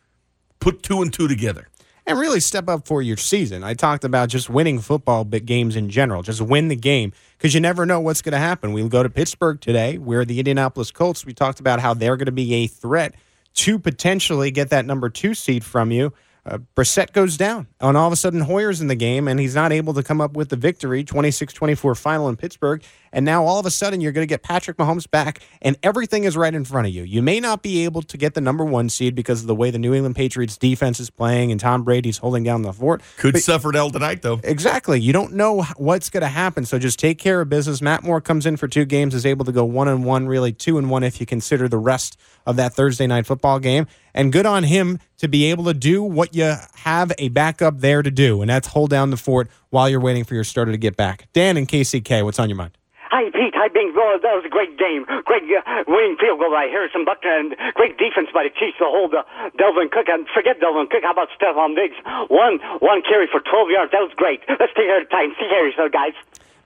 Put 0.61 0.82
two 0.82 1.02
and 1.02 1.12
two 1.12 1.28
together. 1.28 1.68
And 2.06 2.18
really 2.18 2.38
step 2.38 2.68
up 2.68 2.87
for 2.87 3.02
your 3.02 3.16
season. 3.16 3.64
I 3.64 3.74
talked 3.74 4.04
about 4.04 4.28
just 4.28 4.48
winning 4.48 4.78
football 4.78 5.24
games 5.24 5.74
in 5.74 5.90
general. 5.90 6.22
Just 6.22 6.40
win 6.40 6.68
the 6.68 6.76
game 6.76 7.12
because 7.37 7.52
you 7.52 7.61
never 7.61 7.85
know 7.85 7.98
what's 7.98 8.22
going 8.22 8.32
to 8.32 8.38
happen. 8.38 8.72
We 8.72 8.88
go 8.88 9.02
to 9.02 9.11
Pittsburgh 9.11 9.61
today, 9.61 9.98
where 9.98 10.24
the 10.24 10.38
Indianapolis 10.38 10.92
Colts, 10.92 11.26
we 11.26 11.35
talked 11.35 11.59
about 11.59 11.80
how 11.80 11.94
they're 11.94 12.16
going 12.16 12.26
to 12.26 12.32
be 12.32 12.54
a 12.54 12.68
threat 12.68 13.16
to 13.57 13.79
potentially 13.79 14.51
get 14.51 14.71
that 14.71 14.87
number 14.87 15.09
two 15.11 15.35
seed 15.35 15.64
from 15.64 15.90
you. 15.90 16.12
Uh, 16.45 16.59
Brissett 16.77 17.12
goes 17.12 17.37
down, 17.37 17.66
and 17.81 17.97
all 17.97 18.07
of 18.07 18.12
a 18.12 18.16
sudden 18.16 18.42
Hoyer's 18.42 18.81
in 18.81 18.87
the 18.87 18.95
game, 18.95 19.27
and 19.27 19.40
he's 19.40 19.57
not 19.57 19.73
able 19.73 19.95
to 19.95 20.03
come 20.05 20.21
up 20.21 20.37
with 20.37 20.49
the 20.49 20.57
victory, 20.57 21.03
26-24 21.03 21.99
final 21.99 22.29
in 22.29 22.37
Pittsburgh. 22.37 22.85
And 23.12 23.25
now 23.25 23.45
all 23.45 23.59
of 23.59 23.66
a 23.66 23.71
sudden 23.71 24.01
you're 24.01 24.12
going 24.12 24.27
to 24.27 24.29
get 24.29 24.42
Patrick 24.42 24.77
Mahomes 24.77 25.11
back, 25.11 25.40
and 25.62 25.77
everything 25.83 26.25
is 26.25 26.37
right 26.37 26.55
in 26.55 26.64
front 26.64 26.87
of 26.87 26.92
you. 26.95 27.03
You 27.03 27.23
may 27.23 27.40
not 27.40 27.62
be 27.62 27.85
able 27.85 28.03
to 28.03 28.16
get 28.16 28.35
the 28.35 28.40
number 28.40 28.64
one 28.64 28.88
seed 28.88 29.14
because 29.14 29.40
of 29.40 29.47
the 29.47 29.55
way 29.55 29.71
the 29.71 29.79
New 29.79 29.95
England 29.95 30.16
Patriots 30.16 30.57
defense 30.57 31.01
is 31.01 31.11
playing, 31.11 31.51
and 31.51 31.61
Tom 31.61 31.83
Brady's 31.83 32.19
holding 32.19 32.42
down 32.45 32.62
the 32.62 32.73
fort. 32.73 33.03
Could 33.19 33.35
But- 33.35 33.42
suffer 33.42 33.75
L 33.77 33.90
tonight, 33.90 34.23
though. 34.23 34.40
Exactly. 34.45 35.01
You 35.01 35.12
don't 35.12 35.35
know 35.35 35.62
what's 35.77 36.11
going 36.11 36.23
to 36.23 36.29
happen, 36.29 36.64
so 36.64 36.79
just 36.79 36.99
take 36.99 37.19
care 37.19 37.40
of 37.40 37.49
business. 37.49 37.81
Matt 37.83 38.03
Moore 38.03 38.21
comes 38.21 38.47
in 38.47 38.57
for 38.57 38.69
two 38.69 38.85
games, 38.85 39.14
is 39.14 39.27
able 39.27 39.45
to 39.45 39.53
go 39.53 39.64
one 39.64 39.88
and 39.88 40.05
one, 40.05 40.27
really 40.27 40.53
two 40.53 40.79
and 40.79 40.90
one 40.90 41.03
if 41.03 41.21
you 41.21 41.27
consider 41.27 41.69
the 41.69 41.79
rest 41.79 42.16
of 42.47 42.57
that 42.57 42.75
Thursday 42.75 43.07
night 43.07 43.27
football 43.27 43.59
game. 43.59 43.87
And 44.14 44.33
good 44.33 44.47
on 44.47 44.64
him 44.64 44.99
to 45.19 45.29
be 45.29 45.45
able 45.51 45.64
to 45.64 45.75
do 45.75 46.03
what 46.03 46.35
you 46.35 46.55
have 46.77 47.12
a 47.19 47.29
backup 47.29 47.81
there 47.81 48.03
to 48.03 48.11
do, 48.11 48.40
and 48.40 48.49
that's 48.49 48.69
hold 48.69 48.90
down 48.90 49.11
the 49.11 49.16
fort 49.16 49.49
while 49.71 49.88
you're 49.90 50.01
waiting 50.01 50.25
for 50.25 50.35
your 50.35 50.45
starter 50.45 50.73
to 50.73 50.79
get 50.79 50.97
back. 50.97 51.29
Dan 51.33 51.57
and 51.57 51.69
KCK, 51.69 52.23
what's 52.25 52.38
on 52.38 52.49
your 52.49 52.57
mind? 52.57 52.77
Hi, 53.16 53.33
Pete. 53.33 53.57
Hi, 53.57 53.72
Bing. 53.72 53.96
Oh, 53.96 54.20
that 54.20 54.37
was 54.37 54.44
a 54.44 54.52
great 54.52 54.76
game. 54.76 55.09
Great 55.24 55.48
uh, 55.48 55.88
winning 55.88 56.20
field 56.20 56.37
goal 56.37 56.52
by 56.52 56.68
Harrison 56.68 57.09
Buckner 57.09 57.33
and 57.33 57.57
great 57.72 57.96
defense 57.96 58.29
by 58.29 58.44
the 58.44 58.52
Chiefs 58.52 58.76
to 58.76 58.85
hold 58.85 59.16
uh, 59.16 59.24
Dalvin 59.57 59.88
Cook. 59.88 60.05
And 60.12 60.29
forget 60.29 60.61
Dalvin 60.61 60.85
Cook. 60.92 61.00
How 61.00 61.16
about 61.16 61.33
Stefon 61.33 61.72
Diggs? 61.72 61.96
One 62.29 62.61
one 62.85 63.00
carry 63.00 63.24
for 63.24 63.40
12 63.40 63.72
yards. 63.72 63.92
That 63.96 64.05
was 64.05 64.12
great. 64.20 64.44
Let's 64.61 64.76
take 64.76 64.92
our 64.92 65.00
time. 65.09 65.33
See 65.40 65.48
Harry, 65.48 65.72
so 65.72 65.88
guys. 65.88 66.12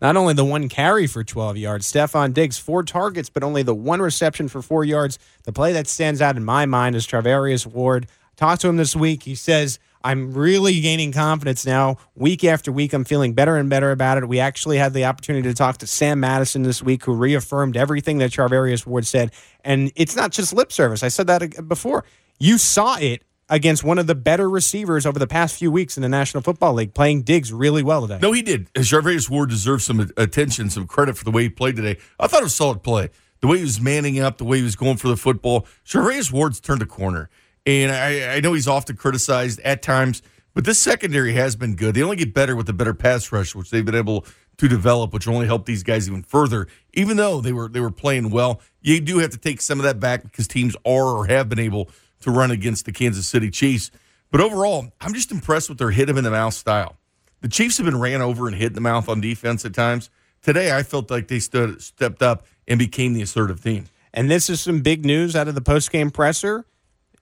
Not 0.02 0.16
only 0.16 0.34
the 0.34 0.44
one 0.44 0.68
carry 0.68 1.06
for 1.06 1.22
12 1.22 1.56
yards, 1.56 1.86
Stefon 1.86 2.34
Diggs, 2.34 2.58
four 2.58 2.82
targets, 2.82 3.30
but 3.30 3.44
only 3.44 3.62
the 3.62 3.74
one 3.74 4.02
reception 4.02 4.48
for 4.48 4.60
four 4.60 4.82
yards. 4.82 5.20
The 5.44 5.52
play 5.52 5.72
that 5.72 5.86
stands 5.86 6.20
out 6.20 6.34
in 6.34 6.42
my 6.42 6.66
mind 6.66 6.96
is 6.96 7.06
Charvarius 7.06 7.64
Ward. 7.64 8.08
Talked 8.34 8.62
to 8.62 8.68
him 8.68 8.76
this 8.76 8.96
week. 8.96 9.22
He 9.22 9.36
says, 9.36 9.78
I'm 10.02 10.32
really 10.32 10.80
gaining 10.80 11.12
confidence 11.12 11.66
now. 11.66 11.98
Week 12.14 12.42
after 12.44 12.72
week, 12.72 12.92
I'm 12.92 13.04
feeling 13.04 13.34
better 13.34 13.56
and 13.56 13.68
better 13.68 13.90
about 13.90 14.18
it. 14.18 14.26
We 14.26 14.40
actually 14.40 14.78
had 14.78 14.94
the 14.94 15.04
opportunity 15.04 15.48
to 15.48 15.54
talk 15.54 15.78
to 15.78 15.86
Sam 15.86 16.20
Madison 16.20 16.62
this 16.62 16.82
week, 16.82 17.04
who 17.04 17.12
reaffirmed 17.12 17.76
everything 17.76 18.18
that 18.18 18.30
Charvarius 18.30 18.86
Ward 18.86 19.06
said. 19.06 19.32
And 19.62 19.92
it's 19.96 20.16
not 20.16 20.30
just 20.30 20.54
lip 20.54 20.72
service. 20.72 21.02
I 21.02 21.08
said 21.08 21.26
that 21.26 21.68
before. 21.68 22.04
You 22.38 22.56
saw 22.56 22.96
it 22.96 23.22
against 23.50 23.84
one 23.84 23.98
of 23.98 24.06
the 24.06 24.14
better 24.14 24.48
receivers 24.48 25.04
over 25.04 25.18
the 25.18 25.26
past 25.26 25.58
few 25.58 25.70
weeks 25.70 25.98
in 25.98 26.02
the 26.02 26.08
National 26.08 26.42
Football 26.42 26.74
League, 26.74 26.94
playing 26.94 27.22
Diggs 27.22 27.52
really 27.52 27.82
well 27.82 28.02
today. 28.02 28.20
No, 28.22 28.32
he 28.32 28.40
did. 28.42 28.72
Charvarius 28.74 29.28
Ward 29.28 29.50
deserves 29.50 29.84
some 29.84 30.10
attention, 30.16 30.70
some 30.70 30.86
credit 30.86 31.18
for 31.18 31.24
the 31.24 31.30
way 31.30 31.42
he 31.42 31.48
played 31.50 31.76
today. 31.76 31.98
I 32.18 32.26
thought 32.26 32.40
it 32.40 32.44
was 32.44 32.54
solid 32.54 32.82
play. 32.82 33.10
The 33.40 33.48
way 33.48 33.58
he 33.58 33.64
was 33.64 33.80
manning 33.80 34.18
up, 34.20 34.38
the 34.38 34.44
way 34.44 34.58
he 34.58 34.62
was 34.62 34.76
going 34.76 34.96
for 34.96 35.08
the 35.08 35.16
football. 35.16 35.66
Charvarius 35.84 36.32
Ward's 36.32 36.60
turned 36.60 36.80
a 36.80 36.86
corner. 36.86 37.28
And 37.70 37.92
I, 37.92 38.36
I 38.36 38.40
know 38.40 38.52
he's 38.54 38.66
often 38.66 38.96
criticized 38.96 39.60
at 39.60 39.80
times, 39.80 40.22
but 40.54 40.64
this 40.64 40.80
secondary 40.80 41.34
has 41.34 41.54
been 41.54 41.76
good. 41.76 41.94
They 41.94 42.02
only 42.02 42.16
get 42.16 42.34
better 42.34 42.56
with 42.56 42.66
the 42.66 42.72
better 42.72 42.94
pass 42.94 43.30
rush, 43.30 43.54
which 43.54 43.70
they've 43.70 43.84
been 43.84 43.94
able 43.94 44.26
to 44.56 44.66
develop, 44.66 45.12
which 45.12 45.28
only 45.28 45.46
help 45.46 45.66
these 45.66 45.84
guys 45.84 46.08
even 46.08 46.24
further. 46.24 46.66
Even 46.94 47.16
though 47.16 47.40
they 47.40 47.52
were 47.52 47.68
they 47.68 47.78
were 47.78 47.92
playing 47.92 48.30
well, 48.30 48.60
you 48.82 49.00
do 49.00 49.18
have 49.18 49.30
to 49.30 49.38
take 49.38 49.60
some 49.60 49.78
of 49.78 49.84
that 49.84 50.00
back 50.00 50.24
because 50.24 50.48
teams 50.48 50.74
are 50.84 51.16
or 51.16 51.26
have 51.26 51.48
been 51.48 51.60
able 51.60 51.88
to 52.22 52.32
run 52.32 52.50
against 52.50 52.86
the 52.86 52.92
Kansas 52.92 53.28
City 53.28 53.50
Chiefs. 53.50 53.92
But 54.32 54.40
overall, 54.40 54.92
I'm 55.00 55.14
just 55.14 55.30
impressed 55.30 55.68
with 55.68 55.78
their 55.78 55.92
hit 55.92 56.10
him 56.10 56.18
in 56.18 56.24
the 56.24 56.30
mouth 56.30 56.54
style. 56.54 56.96
The 57.40 57.48
Chiefs 57.48 57.76
have 57.76 57.86
been 57.86 58.00
ran 58.00 58.20
over 58.20 58.48
and 58.48 58.56
hit 58.56 58.68
in 58.68 58.72
the 58.74 58.80
mouth 58.80 59.08
on 59.08 59.20
defense 59.20 59.64
at 59.64 59.74
times. 59.74 60.10
Today, 60.42 60.76
I 60.76 60.82
felt 60.82 61.08
like 61.08 61.28
they 61.28 61.38
stood 61.38 61.80
stepped 61.80 62.20
up 62.20 62.46
and 62.66 62.80
became 62.80 63.12
the 63.12 63.22
assertive 63.22 63.62
team. 63.62 63.86
And 64.12 64.28
this 64.28 64.50
is 64.50 64.60
some 64.60 64.80
big 64.80 65.04
news 65.04 65.36
out 65.36 65.46
of 65.46 65.54
the 65.54 65.60
postgame 65.60 66.12
presser. 66.12 66.66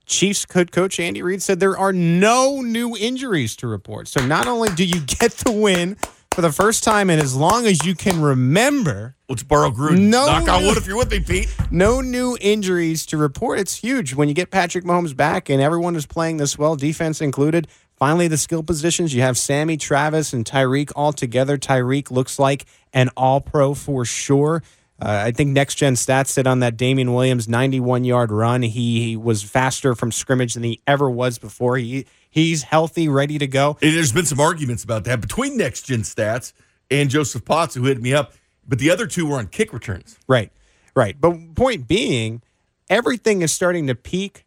Chiefs 0.08 0.46
head 0.52 0.72
coach 0.72 0.98
Andy 0.98 1.22
Reid 1.22 1.42
said 1.42 1.60
there 1.60 1.78
are 1.78 1.92
no 1.92 2.60
new 2.62 2.96
injuries 2.96 3.54
to 3.56 3.68
report. 3.68 4.08
So 4.08 4.24
not 4.26 4.48
only 4.48 4.70
do 4.70 4.84
you 4.84 5.00
get 5.00 5.32
the 5.32 5.52
win 5.52 5.96
for 6.32 6.40
the 6.40 6.50
first 6.50 6.82
time 6.82 7.10
in 7.10 7.18
as 7.18 7.36
long 7.36 7.66
as 7.66 7.84
you 7.84 7.94
can 7.94 8.20
remember, 8.20 9.14
Let's 9.28 9.42
borrow 9.42 9.70
Gruden. 9.70 10.08
No, 10.08 10.26
Knock 10.26 10.48
on 10.48 10.64
wood 10.64 10.78
if 10.78 10.86
you're 10.86 10.96
with 10.96 11.10
me, 11.10 11.20
Pete. 11.20 11.54
no 11.70 12.00
new 12.00 12.38
injuries 12.40 13.04
to 13.06 13.18
report. 13.18 13.58
It's 13.58 13.74
huge 13.76 14.14
when 14.14 14.28
you 14.28 14.34
get 14.34 14.50
Patrick 14.50 14.84
Mahomes 14.84 15.14
back 15.14 15.50
and 15.50 15.60
everyone 15.60 15.94
is 15.96 16.06
playing 16.06 16.38
this 16.38 16.56
well, 16.58 16.76
defense 16.76 17.20
included. 17.20 17.68
Finally, 17.96 18.28
the 18.28 18.38
skill 18.38 18.62
positions 18.62 19.12
you 19.12 19.20
have 19.22 19.36
Sammy, 19.36 19.76
Travis, 19.76 20.32
and 20.32 20.44
Tyreek 20.44 20.92
all 20.96 21.12
together. 21.12 21.58
Tyreek 21.58 22.10
looks 22.10 22.38
like 22.38 22.64
an 22.94 23.10
all 23.16 23.40
pro 23.40 23.74
for 23.74 24.04
sure. 24.04 24.62
Uh, 25.00 25.22
I 25.26 25.30
think 25.30 25.50
next 25.50 25.76
gen 25.76 25.94
stats 25.94 26.28
said 26.28 26.46
on 26.46 26.58
that 26.60 26.76
Damien 26.76 27.14
Williams 27.14 27.48
91 27.48 28.04
yard 28.04 28.32
run, 28.32 28.62
he, 28.62 29.04
he 29.04 29.16
was 29.16 29.42
faster 29.42 29.94
from 29.94 30.10
scrimmage 30.10 30.54
than 30.54 30.64
he 30.64 30.80
ever 30.86 31.08
was 31.08 31.38
before. 31.38 31.76
He 31.76 32.06
He's 32.30 32.62
healthy, 32.62 33.08
ready 33.08 33.38
to 33.38 33.46
go. 33.46 33.78
And 33.80 33.96
there's 33.96 34.12
been 34.12 34.26
some 34.26 34.40
arguments 34.40 34.84
about 34.84 35.04
that 35.04 35.20
between 35.20 35.56
Next 35.56 35.82
Gen 35.82 36.00
Stats 36.00 36.52
and 36.90 37.10
Joseph 37.10 37.44
Potts, 37.44 37.74
who 37.74 37.84
hit 37.84 38.00
me 38.00 38.12
up. 38.12 38.32
But 38.66 38.78
the 38.78 38.90
other 38.90 39.06
two 39.06 39.26
were 39.26 39.38
on 39.38 39.46
kick 39.46 39.72
returns. 39.72 40.18
Right, 40.28 40.52
right. 40.94 41.18
But 41.18 41.54
point 41.54 41.88
being, 41.88 42.42
everything 42.90 43.40
is 43.40 43.52
starting 43.52 43.86
to 43.86 43.94
peak 43.94 44.44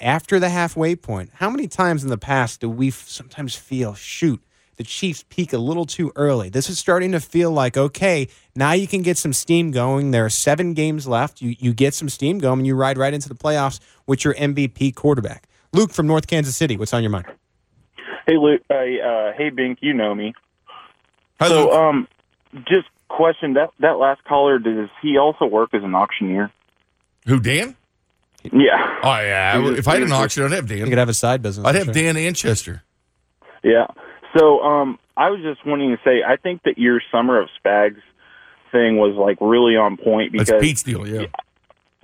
after 0.00 0.40
the 0.40 0.48
halfway 0.48 0.96
point. 0.96 1.30
How 1.34 1.48
many 1.48 1.68
times 1.68 2.02
in 2.02 2.10
the 2.10 2.18
past 2.18 2.60
do 2.60 2.68
we 2.68 2.88
f- 2.88 3.08
sometimes 3.08 3.54
feel, 3.54 3.94
shoot, 3.94 4.42
the 4.76 4.84
Chiefs 4.84 5.24
peak 5.28 5.52
a 5.52 5.58
little 5.58 5.86
too 5.86 6.12
early? 6.16 6.48
This 6.48 6.68
is 6.70 6.78
starting 6.78 7.12
to 7.12 7.20
feel 7.20 7.50
like, 7.50 7.76
okay, 7.76 8.28
now 8.54 8.72
you 8.72 8.86
can 8.86 9.02
get 9.02 9.18
some 9.18 9.32
steam 9.32 9.70
going. 9.70 10.10
There 10.10 10.24
are 10.24 10.30
seven 10.30 10.74
games 10.74 11.06
left. 11.06 11.40
You, 11.40 11.54
you 11.58 11.72
get 11.72 11.94
some 11.94 12.08
steam 12.08 12.38
going, 12.38 12.60
and 12.60 12.66
you 12.66 12.74
ride 12.74 12.98
right 12.98 13.12
into 13.14 13.28
the 13.28 13.34
playoffs 13.34 13.80
with 14.06 14.24
your 14.24 14.34
MVP 14.34 14.94
quarterback. 14.94 15.48
Luke 15.72 15.92
from 15.92 16.06
North 16.06 16.26
Kansas 16.26 16.56
City, 16.56 16.76
what's 16.76 16.92
on 16.92 17.02
your 17.02 17.10
mind? 17.10 17.26
Hey, 18.26 18.36
Luke. 18.36 18.62
Hey, 18.68 18.98
uh, 19.04 19.32
hey, 19.36 19.50
Bink. 19.50 19.78
You 19.80 19.94
know 19.94 20.14
me. 20.14 20.34
Hi, 21.40 21.48
so, 21.48 21.64
Luke. 21.64 21.72
um, 21.74 22.08
just 22.68 22.88
question 23.08 23.54
that 23.54 23.70
that 23.80 23.98
last 23.98 24.22
caller. 24.24 24.58
Does 24.58 24.88
he 25.00 25.18
also 25.18 25.46
work 25.46 25.74
as 25.74 25.82
an 25.82 25.94
auctioneer? 25.94 26.50
Who, 27.26 27.40
Dan? 27.40 27.76
Yeah. 28.44 28.98
Oh, 29.02 29.20
yeah. 29.20 29.72
If 29.76 29.86
I 29.86 29.94
had 29.94 30.02
an 30.02 30.12
auction, 30.12 30.44
I'd 30.44 30.52
have 30.52 30.66
Dan. 30.66 30.78
You 30.78 30.84
Dan. 30.84 30.90
could 30.90 30.98
have 30.98 31.08
a 31.08 31.14
side 31.14 31.42
business. 31.42 31.66
I'd 31.66 31.74
have 31.76 31.84
sure. 31.86 31.94
Dan 31.94 32.16
Anchester. 32.16 32.82
Yeah. 33.62 33.86
So, 34.36 34.60
um, 34.60 34.98
I 35.16 35.30
was 35.30 35.40
just 35.42 35.66
wanting 35.66 35.90
to 35.90 35.98
say, 36.04 36.22
I 36.26 36.36
think 36.36 36.62
that 36.64 36.78
your 36.78 37.00
summer 37.12 37.40
of 37.40 37.48
Spags 37.62 38.00
thing 38.72 38.96
was 38.96 39.14
like 39.14 39.38
really 39.40 39.76
on 39.76 39.96
point 39.96 40.32
because 40.32 40.48
That's 40.48 40.62
Pete's 40.62 40.82
deal, 40.82 41.06
yeah. 41.06 41.26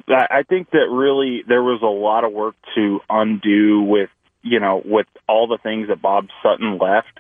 I 0.09 0.27
I 0.39 0.43
think 0.43 0.71
that 0.71 0.89
really 0.91 1.43
there 1.49 1.63
was 1.63 1.81
a 1.83 1.87
lot 1.87 2.25
of 2.25 2.33
work 2.33 2.55
to 2.77 3.01
undo 3.09 3.83
with 3.83 4.11
you 4.43 4.61
know 4.61 4.81
with 4.85 5.07
all 5.29 5.49
the 5.49 5.59
things 5.59 5.89
that 5.89 6.01
Bob 6.01 6.29
Sutton 6.43 6.79
left, 6.79 7.19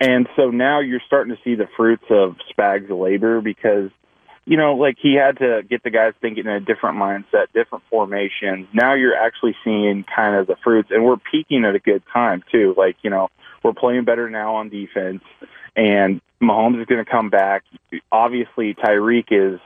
and 0.00 0.28
so 0.36 0.50
now 0.50 0.80
you're 0.80 1.00
starting 1.06 1.34
to 1.34 1.40
see 1.42 1.54
the 1.54 1.68
fruits 1.76 2.04
of 2.10 2.36
Spags' 2.52 2.90
labor 2.90 3.40
because 3.40 3.90
you 4.44 4.56
know 4.56 4.74
like 4.74 4.96
he 5.00 5.14
had 5.14 5.38
to 5.38 5.62
get 5.68 5.82
the 5.82 5.90
guys 5.90 6.12
thinking 6.20 6.44
in 6.46 6.52
a 6.52 6.60
different 6.60 6.98
mindset, 6.98 7.46
different 7.54 7.84
formations. 7.88 8.68
Now 8.74 8.94
you're 8.94 9.16
actually 9.16 9.56
seeing 9.64 10.04
kind 10.14 10.36
of 10.36 10.46
the 10.46 10.56
fruits, 10.62 10.90
and 10.90 11.04
we're 11.04 11.18
peaking 11.30 11.64
at 11.64 11.74
a 11.74 11.80
good 11.80 12.02
time 12.12 12.42
too. 12.50 12.74
Like 12.76 12.96
you 13.02 13.10
know 13.10 13.28
we're 13.62 13.72
playing 13.74 14.04
better 14.04 14.28
now 14.30 14.56
on 14.56 14.68
defense, 14.68 15.22
and 15.76 16.20
Mahomes 16.42 16.80
is 16.80 16.86
going 16.86 17.04
to 17.04 17.10
come 17.10 17.30
back. 17.30 17.62
Obviously, 18.12 18.74
Tyreek 18.74 19.26
is 19.30 19.60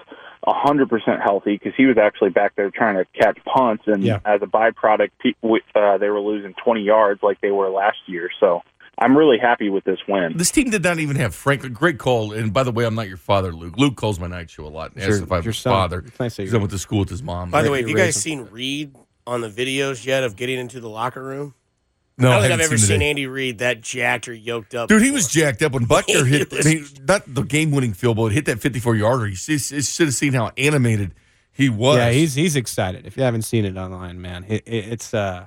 hundred 0.46 0.90
percent 0.90 1.22
healthy 1.22 1.56
because 1.56 1.72
he 1.74 1.86
was 1.86 1.96
actually 1.96 2.28
back 2.30 2.54
there 2.54 2.70
trying 2.70 2.96
to 2.96 3.06
catch 3.18 3.38
punts, 3.46 3.84
and 3.86 4.02
Yeah. 4.04 4.18
as 4.26 4.42
a 4.42 4.46
byproduct, 4.46 5.10
pe- 5.18 5.32
w- 5.42 5.62
uh, 5.74 5.96
they 5.98 6.10
were 6.10 6.20
losing 6.20 6.52
twenty 6.62 6.82
yards 6.82 7.22
like 7.22 7.40
they 7.40 7.50
were 7.50 7.70
last 7.70 7.96
year. 8.06 8.28
So 8.40 8.60
I'm 8.98 9.16
really 9.16 9.38
happy 9.38 9.70
with 9.70 9.84
this 9.84 9.98
win. 10.06 10.36
This 10.36 10.50
team 10.50 10.68
did 10.68 10.82
not 10.84 10.98
even 10.98 11.16
have 11.16 11.34
Franklin. 11.34 11.72
Great 11.72 11.98
call. 11.98 12.32
And 12.32 12.52
by 12.52 12.62
the 12.62 12.72
way, 12.72 12.84
I'm 12.84 12.94
not 12.94 13.08
your 13.08 13.16
father, 13.16 13.52
Luke. 13.52 13.78
Luke 13.78 13.96
calls 13.96 14.20
my 14.20 14.26
night 14.26 14.50
show 14.50 14.66
a 14.66 14.68
lot 14.68 14.92
and 14.92 15.00
asks 15.02 15.14
Your- 15.16 15.22
if 15.24 15.32
I 15.32 15.36
have 15.36 15.44
your 15.46 15.52
a 15.52 15.54
son. 15.54 15.72
father. 15.72 15.98
It's 16.06 16.20
nice 16.20 16.36
that 16.36 16.42
Because 16.42 16.52
you're- 16.52 16.60
I 16.60 16.62
went 16.62 16.70
to 16.72 16.78
school 16.78 16.98
with 17.00 17.08
his 17.08 17.22
mom. 17.22 17.50
By 17.50 17.62
the 17.62 17.70
way, 17.70 17.80
have 17.80 17.88
you 17.88 17.96
guys 17.96 18.14
seen 18.16 18.46
Reid 18.50 18.94
on 19.26 19.40
the 19.40 19.48
videos 19.48 20.04
yet 20.04 20.24
of 20.24 20.36
getting 20.36 20.58
into 20.58 20.78
the 20.78 20.90
locker 20.90 21.22
room? 21.24 21.54
No, 22.16 22.28
I 22.28 22.32
don't 22.32 22.40
think 22.42 22.50
haven't 22.52 22.60
I've 22.60 22.64
ever 22.66 22.74
the 22.74 22.78
seen 22.86 23.00
day. 23.00 23.10
Andy 23.10 23.26
Reid 23.26 23.58
that 23.58 23.80
jacked 23.80 24.28
or 24.28 24.34
yoked 24.34 24.74
up. 24.74 24.88
Dude, 24.88 25.02
he 25.02 25.10
was 25.10 25.26
jacked 25.28 25.62
up 25.62 25.72
when 25.72 25.86
Butker 25.86 26.26
hit. 26.26 26.50
He 26.52 26.58
I 26.60 26.62
mean, 26.62 26.86
not 27.06 27.22
the 27.26 27.42
game-winning 27.42 27.92
field 27.94 28.16
goal. 28.16 28.28
Hit 28.28 28.44
that 28.46 28.58
54-yarder. 28.58 29.26
You 29.26 29.36
see- 29.36 29.54
you 29.74 29.82
should 29.82 30.06
have 30.06 30.14
seen 30.14 30.32
how 30.32 30.52
animated 30.56 31.14
he 31.52 31.68
was. 31.68 31.96
Yeah, 31.98 32.10
he's 32.10 32.34
he's 32.34 32.56
excited. 32.56 33.06
If 33.06 33.16
you 33.16 33.22
haven't 33.22 33.42
seen 33.42 33.64
it 33.64 33.76
online, 33.76 34.20
man, 34.20 34.44
it, 34.48 34.62
it, 34.66 34.92
it's 34.92 35.14
uh, 35.14 35.46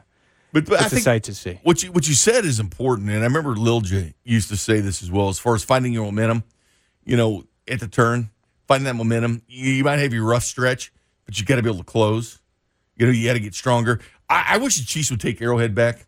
But, 0.53 0.65
but 0.65 0.80
I 0.80 0.84
it's 0.86 0.88
a 0.88 0.95
think 0.95 1.03
sight 1.03 1.23
to 1.23 1.34
see. 1.36 1.60
what 1.63 1.84
you 1.84 1.91
what 1.91 2.08
you 2.08 2.13
said 2.15 2.45
is 2.45 2.60
important, 2.60 3.10
and 3.10 3.19
I 3.19 3.23
remember 3.23 3.56
Lil 3.56 3.82
J 3.82 4.13
used 4.23 4.49
to 4.49 4.58
say 4.58 4.80
this 4.80 5.01
as 5.03 5.12
well. 5.12 5.30
As 5.30 5.38
far 5.39 5.53
as 5.56 5.63
finding 5.63 5.91
your 5.93 6.06
momentum, 6.06 6.43
you 7.06 7.15
know, 7.17 7.43
at 7.67 7.80
the 7.82 7.88
turn, 7.89 8.30
finding 8.67 8.86
that 8.86 8.95
momentum. 8.95 9.41
You, 9.47 9.71
you 9.71 9.84
might 9.84 9.99
have 9.99 10.13
your 10.13 10.25
rough 10.25 10.43
stretch, 10.43 10.91
but 11.25 11.38
you 11.39 11.45
got 11.45 11.58
to 11.58 11.62
be 11.62 11.69
able 11.69 11.80
to 11.80 11.86
close. 11.86 12.39
You 12.95 13.06
know, 13.06 13.12
you 13.12 13.27
got 13.27 13.34
to 13.34 13.39
get 13.41 13.53
stronger. 13.53 13.99
I, 14.30 14.45
I 14.56 14.58
wish 14.58 14.77
the 14.77 14.86
Chiefs 14.86 15.12
would 15.12 15.19
take 15.19 15.41
Arrowhead 15.41 15.75
back 15.75 16.06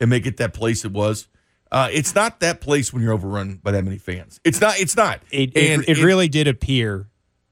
and 0.00 0.10
make 0.10 0.26
it 0.26 0.36
that 0.38 0.54
place 0.54 0.84
it 0.84 0.92
was. 0.92 1.28
Uh, 1.72 1.88
it's 1.92 2.14
not 2.14 2.40
that 2.40 2.60
place 2.60 2.92
when 2.92 3.02
you're 3.02 3.12
overrun 3.12 3.58
by 3.62 3.72
that 3.72 3.84
many 3.84 3.98
fans. 3.98 4.40
It's 4.44 4.60
not. 4.60 4.78
It's 4.78 4.96
not. 4.96 5.20
It, 5.30 5.56
and 5.56 5.82
it, 5.82 5.98
it 5.98 6.04
really 6.04 6.28
did 6.28 6.46
appear 6.46 7.08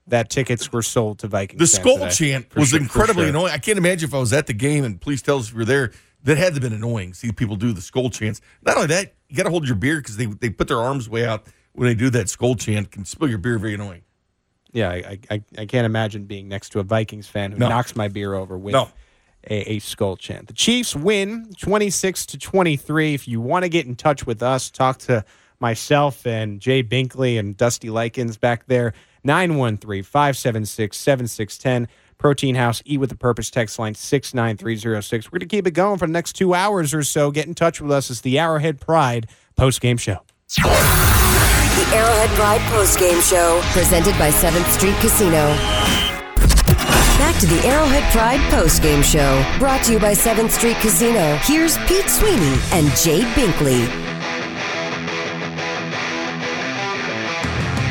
that 0.06 0.30
tickets 0.30 0.70
were 0.72 0.82
sold 0.82 1.18
to 1.20 1.26
Vikings. 1.28 1.58
The 1.58 1.66
skull 1.66 2.08
chant 2.10 2.54
was 2.54 2.68
sure, 2.68 2.78
incredibly 2.80 3.22
sure. 3.24 3.30
annoying. 3.30 3.52
I 3.52 3.58
can't 3.58 3.78
imagine 3.78 4.08
if 4.08 4.14
I 4.14 4.18
was 4.18 4.32
at 4.32 4.46
the 4.46 4.52
game 4.52 4.84
and 4.84 5.00
please 5.00 5.22
tell 5.22 5.38
us 5.38 5.48
if 5.48 5.54
you're 5.54 5.64
there. 5.64 5.92
That 6.22 6.38
had 6.38 6.48
to 6.48 6.52
have 6.54 6.62
been 6.62 6.72
annoying. 6.72 7.12
See 7.12 7.30
people 7.32 7.56
do 7.56 7.74
the 7.74 7.82
skull 7.82 8.08
chants. 8.08 8.40
Not 8.62 8.76
only 8.76 8.86
that, 8.86 9.12
you 9.28 9.36
got 9.36 9.42
to 9.42 9.50
hold 9.50 9.66
your 9.66 9.76
beer 9.76 9.98
because 9.98 10.16
they 10.16 10.24
they 10.24 10.48
put 10.48 10.68
their 10.68 10.80
arms 10.80 11.06
way 11.06 11.26
out 11.26 11.46
when 11.74 11.86
they 11.86 11.94
do 11.94 12.08
that 12.10 12.30
skull 12.30 12.54
chant. 12.54 12.90
Can 12.90 13.04
spill 13.04 13.28
your 13.28 13.36
beer. 13.36 13.58
Very 13.58 13.74
annoying. 13.74 14.02
Yeah, 14.72 14.88
I, 14.90 15.18
I, 15.30 15.42
I 15.58 15.66
can't 15.66 15.84
imagine 15.84 16.24
being 16.24 16.48
next 16.48 16.70
to 16.70 16.80
a 16.80 16.82
Vikings 16.82 17.28
fan 17.28 17.52
who 17.52 17.58
No. 17.58 17.68
knocks 17.68 17.94
my 17.94 18.08
beer 18.08 18.32
over 18.34 18.56
with 18.56 18.72
No. 18.72 18.88
A, 19.48 19.72
a 19.72 19.78
skull 19.78 20.16
chant. 20.16 20.48
The 20.48 20.52
Chiefs 20.54 20.94
win 20.94 21.52
26 21.58 22.26
to 22.26 22.38
23. 22.38 23.14
If 23.14 23.28
you 23.28 23.40
want 23.40 23.64
to 23.64 23.68
get 23.68 23.86
in 23.86 23.96
touch 23.96 24.26
with 24.26 24.42
us, 24.42 24.70
talk 24.70 24.98
to 25.00 25.24
myself 25.60 26.26
and 26.26 26.60
Jay 26.60 26.82
Binkley 26.82 27.38
and 27.38 27.56
Dusty 27.56 27.90
Likens 27.90 28.36
back 28.36 28.66
there. 28.66 28.92
913 29.24 30.02
576 30.02 30.96
7610. 30.96 31.88
Protein 32.18 32.54
House, 32.54 32.82
Eat 32.84 32.98
with 32.98 33.12
a 33.12 33.16
Purpose 33.16 33.50
text 33.50 33.78
line 33.78 33.94
69306. 33.94 35.26
We're 35.26 35.38
going 35.38 35.48
to 35.48 35.56
keep 35.56 35.66
it 35.66 35.72
going 35.72 35.98
for 35.98 36.06
the 36.06 36.12
next 36.12 36.34
two 36.34 36.54
hours 36.54 36.94
or 36.94 37.02
so. 37.02 37.30
Get 37.30 37.46
in 37.46 37.54
touch 37.54 37.80
with 37.80 37.90
us. 37.90 38.08
It's 38.10 38.20
the 38.20 38.38
Arrowhead 38.38 38.80
Pride 38.80 39.28
post 39.56 39.80
game 39.80 39.96
show. 39.96 40.20
The 40.56 41.90
Arrowhead 41.92 42.30
Pride 42.30 42.60
post 42.70 42.98
game 42.98 43.20
show, 43.20 43.60
presented 43.72 44.16
by 44.18 44.30
7th 44.30 44.70
Street 44.70 44.96
Casino. 45.00 46.03
Back 47.18 47.38
to 47.40 47.46
the 47.46 47.60
Arrowhead 47.66 48.02
Pride 48.12 48.40
postgame 48.52 49.02
show, 49.02 49.44
brought 49.58 49.82
to 49.84 49.92
you 49.92 49.98
by 49.98 50.12
7th 50.12 50.50
Street 50.50 50.76
Casino. 50.78 51.36
Here's 51.42 51.78
Pete 51.86 52.08
Sweeney 52.10 52.56
and 52.72 52.90
Jade 52.96 53.26
Binkley. 53.34 53.88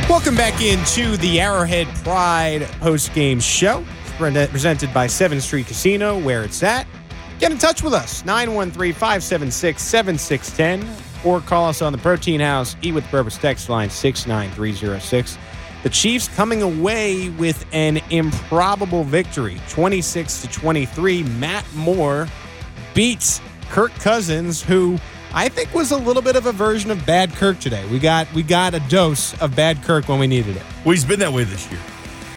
Welcome 0.10 0.36
back 0.36 0.62
into 0.62 1.18
the 1.18 1.40
Arrowhead 1.40 1.88
Pride 2.04 2.64
post 2.80 3.14
game 3.14 3.40
show, 3.40 3.84
Pre- 4.18 4.48
presented 4.48 4.94
by 4.94 5.08
7th 5.08 5.42
Street 5.42 5.68
Casino, 5.68 6.20
where 6.20 6.44
it's 6.44 6.62
at. 6.62 6.86
Get 7.40 7.52
in 7.52 7.58
touch 7.58 7.82
with 7.82 7.94
us, 7.94 8.24
913 8.26 8.94
576 8.94 9.82
7610, 9.82 10.88
or 11.26 11.40
call 11.42 11.68
us 11.70 11.82
on 11.82 11.92
the 11.92 11.98
Protein 11.98 12.40
House 12.42 12.76
Eat 12.82 12.94
with 12.94 13.06
Purpose 13.06 13.38
text 13.38 13.70
line 13.70 13.90
69306. 13.90 15.38
The 15.84 15.90
Chiefs 15.90 16.30
coming 16.30 16.62
away 16.62 17.28
with 17.28 17.66
an 17.74 17.98
improbable 18.10 19.04
victory, 19.04 19.60
26 19.68 20.44
to 20.44 20.48
23. 20.48 21.24
Matt 21.24 21.66
Moore 21.76 22.30
beats 22.94 23.42
Kirk 23.70 23.94
Cousins, 23.96 24.64
who 24.64 24.98
I 25.34 25.50
think 25.50 25.74
was 25.74 25.92
a 25.92 25.98
little 25.98 26.22
bit 26.22 26.38
of 26.38 26.46
a 26.46 26.54
version 26.54 26.90
of 26.90 27.06
bad 27.06 27.34
Kirk 27.34 27.60
today. 27.60 27.86
We 27.90 28.00
got 28.00 28.34
we 28.34 28.44
got 28.44 28.74
a 28.74 28.80
dose 28.82 29.40
of 29.42 29.58
bad 29.58 29.84
Kirk 29.84 30.08
when 30.08 30.20
we 30.20 30.28
needed 30.28 30.56
it. 30.56 30.64
Well, 30.86 30.94
he's 30.94 31.04
been 31.04 31.20
that 31.20 31.34
way 31.34 31.44
this 31.44 31.70
year. 31.70 31.82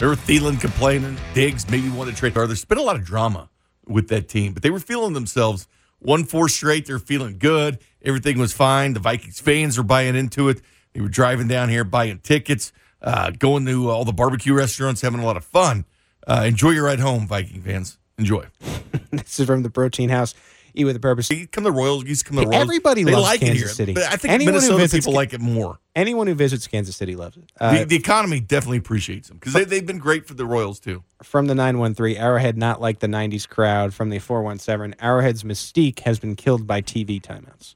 There 0.01 0.09
were 0.09 0.17
Thielen 0.17 0.61
complaining, 0.61 1.17
Diggs 1.33 1.71
maybe 1.71 1.89
wanted 1.89 2.13
to 2.13 2.17
trade. 2.17 2.35
There's 2.35 2.65
been 2.65 2.79
a 2.79 2.83
lot 2.83 2.97
of 2.97 3.05
drama 3.05 3.49
with 3.87 4.09
that 4.09 4.29
team, 4.29 4.55
but 4.55 4.65
they 4.65 4.71
were 4.71 4.81
feeling 4.81 5.13
themselves. 5.13 5.69
One 6.01 6.25
four 6.25 6.49
straight, 6.49 6.87
they're 6.87 6.99
feeling 6.99 7.39
good. 7.39 7.79
Everything 8.03 8.39
was 8.39 8.53
fine. 8.53 8.95
The 8.95 9.01
Vikings 9.01 9.39
fans 9.39 9.79
are 9.79 9.85
buying 9.85 10.17
into 10.17 10.49
it. 10.49 10.63
They 10.95 11.01
were 11.01 11.09
driving 11.09 11.47
down 11.47 11.69
here, 11.69 11.85
buying 11.85 12.19
tickets, 12.19 12.73
uh, 13.03 13.31
going 13.31 13.67
to 13.67 13.91
all 13.91 14.05
the 14.05 14.13
barbecue 14.13 14.55
restaurants, 14.55 15.01
having 15.01 15.21
a 15.21 15.25
lot 15.25 15.37
of 15.37 15.45
fun. 15.45 15.85
Uh, 16.27 16.45
enjoy 16.47 16.71
your 16.71 16.85
ride 16.85 17.01
home, 17.01 17.27
Viking 17.27 17.63
fans. 17.63 17.99
Enjoy. 18.19 18.47
This 19.13 19.39
is 19.41 19.47
from 19.47 19.63
the 19.63 19.71
Protein 19.71 20.09
House. 20.11 20.35
eat 20.75 20.85
with 20.85 20.97
a 20.97 21.01
purpose. 21.01 21.31
You 21.31 21.47
come 21.47 21.65
to 21.65 21.71
the 21.71 21.77
Royals, 21.77 22.05
you 22.05 22.15
come 22.17 22.37
to 22.37 22.43
Royals. 22.43 22.55
Everybody 22.63 23.03
they 23.05 23.13
loves 23.13 23.23
like 23.25 23.41
Kansas 23.41 23.57
it 23.57 23.59
here. 23.59 23.69
City. 23.69 23.95
But 23.95 24.03
I 24.05 24.17
think 24.17 24.33
Anyone 24.35 24.55
who 24.55 24.61
Minnesota 24.61 24.79
visits 24.79 25.07
people 25.07 25.15
like 25.15 25.33
it 25.33 25.41
more. 25.41 25.79
Anyone 25.95 26.27
who 26.27 26.35
visits 26.35 26.67
Kansas 26.67 26.97
City 26.97 27.15
loves 27.17 27.37
it. 27.39 27.51
Uh, 27.59 27.79
the, 27.79 27.85
the 27.85 27.97
economy 27.97 28.41
definitely 28.41 28.79
appreciates 28.79 29.29
them 29.29 29.39
because 29.39 29.53
they, 29.55 29.65
they've 29.65 29.87
been 29.87 29.99
great 29.99 30.27
for 30.27 30.35
the 30.35 30.45
Royals 30.45 30.81
too. 30.81 31.03
from 31.23 31.47
the 31.47 31.55
913, 31.55 32.17
Arrowhead 32.17 32.59
not 32.59 32.81
like 32.81 32.99
the 32.99 33.07
90s 33.07 33.49
crowd. 33.49 33.95
From 33.95 34.11
the 34.11 34.19
417, 34.19 34.97
Arrowhead's 35.01 35.45
mystique 35.45 36.01
has 36.01 36.19
been 36.19 36.37
killed 36.37 36.67
by 36.67 36.83
TV 36.83 37.23
timeouts. 37.23 37.75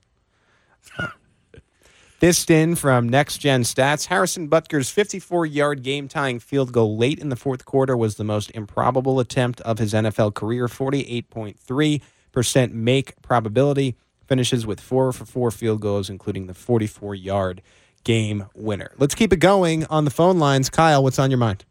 This 2.20 2.48
in 2.50 2.74
from 2.74 3.08
Next 3.08 3.38
Gen 3.38 3.62
Stats. 3.62 4.08
Harrison 4.08 4.46
Butker's 4.46 4.90
54 4.90 5.46
yard 5.46 5.82
game 5.82 6.06
tying 6.06 6.38
field 6.38 6.70
goal 6.70 6.98
late 6.98 7.18
in 7.18 7.30
the 7.30 7.36
fourth 7.36 7.64
quarter 7.64 7.96
was 7.96 8.16
the 8.16 8.24
most 8.24 8.50
improbable 8.50 9.20
attempt 9.20 9.62
of 9.62 9.78
his 9.78 9.94
NFL 9.94 10.34
career. 10.34 10.66
48.3% 10.66 12.72
make 12.72 13.22
probability. 13.22 13.96
Finishes 14.26 14.66
with 14.66 14.80
four 14.80 15.14
for 15.14 15.24
four 15.24 15.50
field 15.50 15.80
goals, 15.80 16.10
including 16.10 16.46
the 16.46 16.52
44 16.52 17.14
yard 17.14 17.62
game 18.04 18.44
winner. 18.54 18.92
Let's 18.98 19.14
keep 19.14 19.32
it 19.32 19.38
going 19.38 19.86
on 19.86 20.04
the 20.04 20.10
phone 20.10 20.38
lines. 20.38 20.68
Kyle, 20.68 21.02
what's 21.02 21.18
on 21.18 21.30
your 21.30 21.38
mind? 21.38 21.64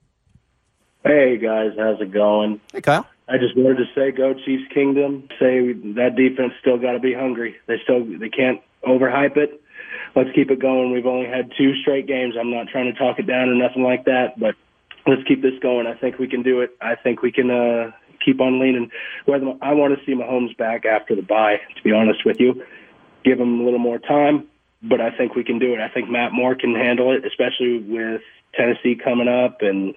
Hey 1.05 1.37
guys, 1.37 1.73
how's 1.77 2.01
it 2.01 2.11
going? 2.11 2.59
Hey, 2.73 2.81
Kyle. 2.81 3.05
I 3.27 3.37
just 3.37 3.55
wanted 3.55 3.77
to 3.77 3.85
say, 3.93 4.09
go 4.09 4.33
Chiefs 4.33 4.63
Kingdom. 4.73 5.29
Say 5.39 5.73
that 5.93 6.15
defense 6.15 6.53
still 6.59 6.79
got 6.79 6.93
to 6.93 6.99
be 6.99 7.13
hungry. 7.13 7.55
They 7.67 7.75
still 7.83 8.03
they 8.03 8.29
can't 8.29 8.61
overhype 8.83 9.37
it. 9.37 9.61
Let's 10.15 10.29
keep 10.33 10.51
it 10.51 10.59
going. 10.59 10.91
We've 10.91 11.05
only 11.05 11.27
had 11.27 11.51
two 11.57 11.75
straight 11.81 12.07
games. 12.07 12.35
I'm 12.39 12.51
not 12.51 12.67
trying 12.67 12.91
to 12.91 12.97
talk 12.97 13.19
it 13.19 13.27
down 13.27 13.49
or 13.49 13.55
nothing 13.55 13.83
like 13.83 14.05
that, 14.05 14.39
but 14.39 14.55
let's 15.07 15.23
keep 15.27 15.41
this 15.41 15.57
going. 15.61 15.87
I 15.87 15.93
think 15.93 16.17
we 16.17 16.27
can 16.27 16.43
do 16.43 16.61
it. 16.61 16.71
I 16.81 16.95
think 16.95 17.21
we 17.21 17.31
can 17.31 17.49
uh, 17.49 17.91
keep 18.23 18.41
on 18.41 18.59
leaning. 18.59 18.91
Whether 19.25 19.53
I 19.61 19.73
want 19.73 19.97
to 19.97 20.05
see 20.05 20.13
Mahomes 20.13 20.55
back 20.57 20.85
after 20.85 21.15
the 21.15 21.21
bye, 21.21 21.57
to 21.75 21.83
be 21.83 21.91
honest 21.91 22.25
with 22.25 22.39
you, 22.39 22.63
give 23.23 23.39
him 23.39 23.61
a 23.61 23.63
little 23.63 23.79
more 23.79 23.99
time, 23.99 24.47
but 24.81 25.01
I 25.01 25.15
think 25.15 25.35
we 25.35 25.43
can 25.43 25.59
do 25.59 25.73
it. 25.73 25.79
I 25.79 25.89
think 25.89 26.09
Matt 26.09 26.31
Moore 26.31 26.55
can 26.55 26.75
handle 26.75 27.11
it, 27.11 27.25
especially 27.25 27.79
with 27.79 28.21
Tennessee 28.55 28.95
coming 28.95 29.27
up 29.27 29.61
and 29.61 29.93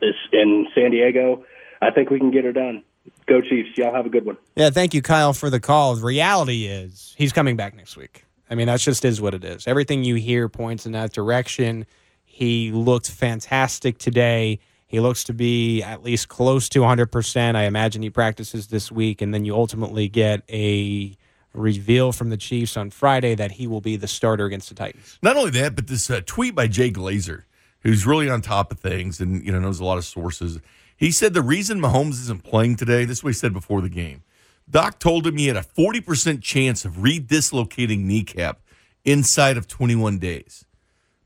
this 0.00 0.14
in 0.32 0.66
San 0.74 0.90
Diego. 0.90 1.44
I 1.80 1.90
think 1.90 2.10
we 2.10 2.18
can 2.18 2.30
get 2.30 2.44
her 2.44 2.52
done. 2.52 2.82
Go 3.26 3.40
Chiefs. 3.40 3.70
Y'all 3.76 3.94
have 3.94 4.06
a 4.06 4.10
good 4.10 4.26
one. 4.26 4.36
Yeah, 4.56 4.70
thank 4.70 4.92
you, 4.92 5.02
Kyle, 5.02 5.32
for 5.32 5.50
the 5.50 5.60
call. 5.60 5.94
The 5.94 6.04
reality 6.04 6.66
is 6.66 7.14
he's 7.16 7.32
coming 7.32 7.56
back 7.56 7.74
next 7.74 7.96
week. 7.96 8.24
I 8.50 8.54
mean, 8.54 8.66
that 8.66 8.80
just 8.80 9.04
is 9.04 9.20
what 9.20 9.34
it 9.34 9.44
is. 9.44 9.66
Everything 9.66 10.04
you 10.04 10.14
hear 10.14 10.48
points 10.48 10.86
in 10.86 10.92
that 10.92 11.12
direction. 11.12 11.86
He 12.24 12.70
looked 12.70 13.10
fantastic 13.10 13.98
today. 13.98 14.60
He 14.86 15.00
looks 15.00 15.24
to 15.24 15.34
be 15.34 15.82
at 15.82 16.02
least 16.02 16.28
close 16.28 16.68
to 16.70 16.80
100%. 16.80 17.56
I 17.56 17.64
imagine 17.64 18.00
he 18.00 18.10
practices 18.10 18.68
this 18.68 18.90
week, 18.90 19.20
and 19.20 19.34
then 19.34 19.44
you 19.44 19.54
ultimately 19.54 20.08
get 20.08 20.42
a 20.48 21.14
reveal 21.52 22.12
from 22.12 22.30
the 22.30 22.36
Chiefs 22.36 22.76
on 22.76 22.90
Friday 22.90 23.34
that 23.34 23.52
he 23.52 23.66
will 23.66 23.80
be 23.80 23.96
the 23.96 24.08
starter 24.08 24.46
against 24.46 24.68
the 24.68 24.74
Titans. 24.74 25.18
Not 25.22 25.36
only 25.36 25.50
that, 25.50 25.74
but 25.74 25.88
this 25.88 26.08
uh, 26.10 26.20
tweet 26.24 26.54
by 26.54 26.68
Jay 26.68 26.90
Glazer, 26.90 27.42
who's 27.80 28.06
really 28.06 28.30
on 28.30 28.40
top 28.40 28.72
of 28.72 28.78
things 28.78 29.20
and 29.20 29.44
you 29.44 29.52
know 29.52 29.58
knows 29.58 29.80
a 29.80 29.84
lot 29.84 29.98
of 29.98 30.04
sources. 30.04 30.58
He 30.96 31.10
said 31.10 31.34
the 31.34 31.42
reason 31.42 31.80
Mahomes 31.80 32.12
isn't 32.22 32.44
playing 32.44 32.76
today, 32.76 33.04
this 33.04 33.18
is 33.18 33.24
what 33.24 33.30
he 33.30 33.34
said 33.34 33.52
before 33.52 33.80
the 33.80 33.88
game. 33.88 34.22
Doc 34.70 34.98
told 34.98 35.26
him 35.26 35.36
he 35.36 35.46
had 35.46 35.56
a 35.56 35.62
40% 35.62 36.42
chance 36.42 36.84
of 36.84 36.94
redislocating 36.94 38.00
kneecap 38.00 38.60
inside 39.04 39.56
of 39.56 39.66
21 39.66 40.18
days, 40.18 40.66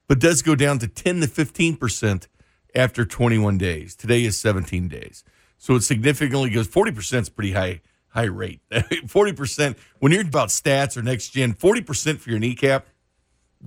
but 0.07 0.21
does 0.21 0.43
go 0.43 0.55
down 0.55 0.79
to 0.79 0.87
10 0.87 1.21
to 1.21 1.27
15% 1.27 2.29
after 2.75 3.05
21 3.05 3.59
days. 3.59 3.97
Today 3.97 4.25
is 4.25 4.41
17 4.41 4.89
days. 4.89 5.25
So 5.59 5.75
it 5.75 5.83
significantly 5.83 6.51
goes 6.51 6.69
40% 6.69 7.23
is 7.23 7.29
pretty 7.29 7.53
high 7.53 7.81
high 8.09 8.25
rate. 8.25 8.61
40% 8.71 9.77
when 9.99 10.13
you're 10.13 10.23
about 10.23 10.49
stats 10.49 10.97
or 10.97 11.03
next 11.03 11.31
gen, 11.31 11.55
40% 11.55 12.19
for 12.19 12.31
your 12.31 12.39
kneecap, 12.39 12.87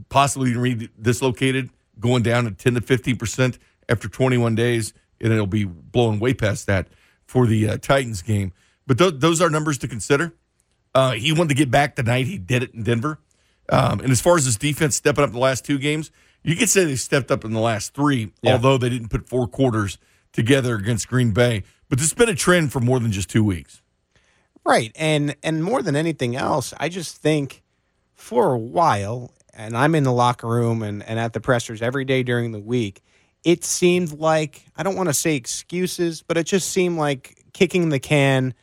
possibly 0.09 0.53
redislocated, 0.53 1.69
going 1.99 2.23
down 2.23 2.43
to 2.45 2.51
10 2.51 2.75
to 2.75 2.81
15% 2.81 3.57
after 3.89 4.07
21 4.07 4.55
days, 4.55 4.93
and 5.19 5.33
it'll 5.33 5.47
be 5.47 5.63
blowing 5.63 6.19
way 6.19 6.33
past 6.33 6.67
that 6.67 6.87
for 7.25 7.47
the 7.47 7.69
uh, 7.69 7.77
Titans 7.77 8.21
game. 8.21 8.53
But 8.87 8.97
th- 8.97 9.15
those 9.17 9.41
are 9.41 9.49
numbers 9.49 9.77
to 9.79 9.87
consider. 9.87 10.33
Uh, 10.93 11.11
he 11.13 11.31
wanted 11.31 11.49
to 11.49 11.55
get 11.55 11.71
back 11.71 11.95
tonight. 11.95 12.27
He 12.27 12.37
did 12.37 12.63
it 12.63 12.73
in 12.73 12.83
Denver. 12.83 13.19
Um, 13.69 13.99
and 13.99 14.11
as 14.11 14.21
far 14.21 14.37
as 14.37 14.45
his 14.45 14.57
defense 14.57 14.95
stepping 14.95 15.23
up 15.23 15.31
the 15.31 15.39
last 15.39 15.65
two 15.65 15.77
games, 15.79 16.11
you 16.43 16.55
could 16.55 16.69
say 16.69 16.85
they 16.85 16.95
stepped 16.95 17.31
up 17.31 17.43
in 17.43 17.53
the 17.53 17.59
last 17.59 17.93
three, 17.95 18.31
Yeah. 18.41 18.53
although 18.53 18.77
they 18.77 18.89
didn't 18.89 19.09
put 19.09 19.27
four 19.27 19.47
quarters 19.47 19.97
together 20.31 20.75
against 20.75 21.07
Green 21.07 21.31
Bay. 21.31 21.63
But 21.89 21.97
this 21.97 22.07
has 22.09 22.13
been 22.13 22.29
a 22.29 22.35
trend 22.35 22.71
for 22.71 22.79
more 22.79 22.99
than 22.99 23.11
just 23.11 23.29
two 23.29 23.43
weeks. 23.43 23.81
Right. 24.63 24.91
And 24.95 25.35
and 25.43 25.63
more 25.63 25.81
than 25.81 25.95
anything 25.95 26.35
else, 26.35 26.73
I 26.79 26.89
just 26.89 27.17
think 27.17 27.61
for 28.15 28.53
a 28.53 28.57
while, 28.57 29.31
and 29.53 29.75
I'm 29.77 29.93
in 29.95 30.03
the 30.03 30.11
locker 30.11 30.47
room 30.47 30.81
and, 30.83 31.03
and 31.03 31.19
at 31.19 31.33
the 31.33 31.39
pressers 31.41 31.81
every 31.81 32.05
day 32.05 32.23
during 32.23 32.51
the 32.51 32.59
week, 32.59 33.01
it 33.43 33.63
seemed 33.63 34.13
like 34.13 34.65
I 34.75 34.83
don't 34.83 34.95
want 34.95 35.09
to 35.09 35.13
say 35.13 35.35
excuses, 35.35 36.23
but 36.23 36.37
it 36.37 36.45
just 36.45 36.69
seemed 36.71 36.97
like 36.97 37.43
kicking 37.53 37.89
the 37.89 37.99
can 37.99 38.53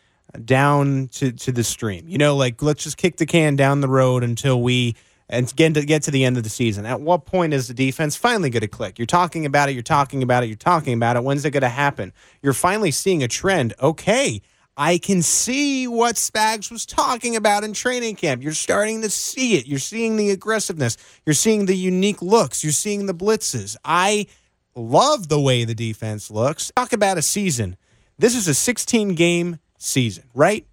down 0.44 1.08
to, 1.08 1.32
to 1.32 1.52
the 1.52 1.64
stream. 1.64 2.08
You 2.08 2.18
know, 2.18 2.36
like 2.36 2.62
let's 2.62 2.84
just 2.84 2.96
kick 2.96 3.16
the 3.16 3.26
can 3.26 3.56
down 3.56 3.80
the 3.80 3.88
road 3.88 4.22
until 4.22 4.62
we 4.62 4.96
and 5.28 5.54
get 5.56 5.74
to 5.74 5.84
get 5.84 6.02
to 6.02 6.10
the 6.10 6.24
end 6.24 6.36
of 6.36 6.42
the 6.42 6.50
season. 6.50 6.84
At 6.84 7.00
what 7.00 7.24
point 7.24 7.54
is 7.54 7.68
the 7.68 7.74
defense 7.74 8.16
finally 8.16 8.50
going 8.50 8.60
to 8.60 8.68
click? 8.68 8.98
You're 8.98 9.06
talking 9.06 9.46
about 9.46 9.68
it, 9.68 9.72
you're 9.72 9.82
talking 9.82 10.22
about 10.22 10.44
it, 10.44 10.46
you're 10.48 10.56
talking 10.56 10.94
about 10.94 11.16
it. 11.16 11.24
When's 11.24 11.44
it 11.44 11.50
going 11.50 11.62
to 11.62 11.68
happen? 11.68 12.12
You're 12.42 12.52
finally 12.52 12.90
seeing 12.90 13.22
a 13.22 13.28
trend. 13.28 13.72
Okay, 13.80 14.42
I 14.76 14.98
can 14.98 15.22
see 15.22 15.86
what 15.86 16.16
Spags 16.16 16.70
was 16.70 16.86
talking 16.86 17.36
about 17.36 17.64
in 17.64 17.72
training 17.72 18.16
camp. 18.16 18.42
You're 18.42 18.52
starting 18.52 19.02
to 19.02 19.10
see 19.10 19.56
it. 19.56 19.66
You're 19.66 19.78
seeing 19.78 20.16
the 20.16 20.30
aggressiveness. 20.30 20.96
You're 21.26 21.34
seeing 21.34 21.66
the 21.66 21.76
unique 21.76 22.22
looks. 22.22 22.62
You're 22.62 22.72
seeing 22.72 23.06
the 23.06 23.14
blitzes. 23.14 23.76
I 23.84 24.26
love 24.74 25.28
the 25.28 25.40
way 25.40 25.64
the 25.64 25.74
defense 25.74 26.30
looks. 26.30 26.72
Talk 26.74 26.92
about 26.92 27.18
a 27.18 27.22
season. 27.22 27.76
This 28.18 28.34
is 28.34 28.48
a 28.48 28.54
16 28.54 29.14
game 29.14 29.58
season, 29.82 30.24
right? 30.34 30.66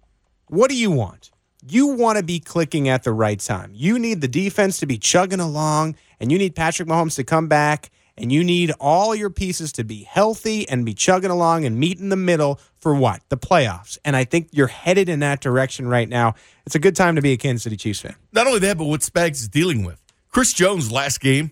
What 0.46 0.70
do 0.70 0.76
you 0.76 0.90
want? 0.90 1.30
You 1.66 1.88
want 1.88 2.16
to 2.18 2.24
be 2.24 2.40
clicking 2.40 2.88
at 2.88 3.02
the 3.02 3.12
right 3.12 3.38
time. 3.38 3.72
You 3.74 3.98
need 3.98 4.20
the 4.20 4.28
defense 4.28 4.78
to 4.78 4.86
be 4.86 4.98
chugging 4.98 5.40
along, 5.40 5.96
and 6.18 6.32
you 6.32 6.38
need 6.38 6.54
Patrick 6.54 6.88
Mahomes 6.88 7.16
to 7.16 7.24
come 7.24 7.48
back, 7.48 7.90
and 8.16 8.32
you 8.32 8.42
need 8.42 8.72
all 8.80 9.14
your 9.14 9.30
pieces 9.30 9.72
to 9.72 9.84
be 9.84 10.02
healthy 10.04 10.68
and 10.68 10.86
be 10.86 10.94
chugging 10.94 11.30
along 11.30 11.64
and 11.64 11.78
meet 11.78 11.98
in 11.98 12.08
the 12.08 12.16
middle 12.16 12.58
for 12.78 12.94
what? 12.94 13.20
The 13.28 13.36
playoffs. 13.36 13.98
And 14.04 14.16
I 14.16 14.24
think 14.24 14.48
you're 14.52 14.68
headed 14.68 15.08
in 15.08 15.20
that 15.20 15.40
direction 15.40 15.86
right 15.86 16.08
now. 16.08 16.34
It's 16.66 16.74
a 16.74 16.78
good 16.78 16.96
time 16.96 17.16
to 17.16 17.22
be 17.22 17.32
a 17.32 17.36
Kansas 17.36 17.64
City 17.64 17.76
Chiefs 17.76 18.00
fan. 18.00 18.16
Not 18.32 18.46
only 18.46 18.60
that, 18.60 18.78
but 18.78 18.84
what 18.84 19.00
Spags 19.00 19.40
is 19.40 19.48
dealing 19.48 19.84
with. 19.84 20.02
Chris 20.30 20.52
Jones' 20.52 20.90
last 20.90 21.20
game 21.20 21.50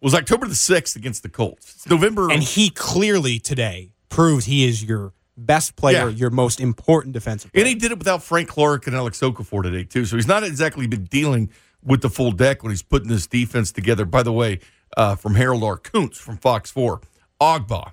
was 0.00 0.14
October 0.14 0.46
the 0.46 0.54
6th 0.54 0.94
against 0.96 1.22
the 1.22 1.28
Colts. 1.28 1.74
It's 1.74 1.88
November. 1.88 2.30
And 2.30 2.42
he 2.42 2.70
clearly 2.70 3.38
today 3.38 3.90
proved 4.08 4.46
he 4.46 4.66
is 4.66 4.84
your 4.84 5.12
best 5.38 5.76
player, 5.76 6.08
Yeah. 6.08 6.16
your 6.16 6.30
most 6.30 6.60
important 6.60 7.14
defensive 7.14 7.52
player. 7.52 7.62
And 7.64 7.68
he 7.68 7.74
did 7.74 7.92
it 7.92 7.98
without 7.98 8.22
Frank 8.22 8.48
Clark 8.48 8.86
and 8.86 8.94
Alex 8.96 9.20
Okafor 9.20 9.62
today, 9.62 9.84
too. 9.84 10.04
So 10.04 10.16
he's 10.16 10.26
not 10.28 10.42
exactly 10.44 10.86
been 10.86 11.04
dealing 11.04 11.50
with 11.82 12.02
the 12.02 12.10
full 12.10 12.32
deck 12.32 12.62
when 12.62 12.70
he's 12.70 12.82
putting 12.82 13.08
this 13.08 13.26
defense 13.26 13.70
together. 13.72 14.04
By 14.04 14.22
the 14.22 14.32
way, 14.32 14.60
uh, 14.96 15.14
from 15.14 15.34
Harold 15.36 15.62
R. 15.62 15.76
Kuntz 15.76 16.18
from 16.18 16.36
Fox 16.38 16.70
4, 16.70 17.00
Ogbah 17.40 17.92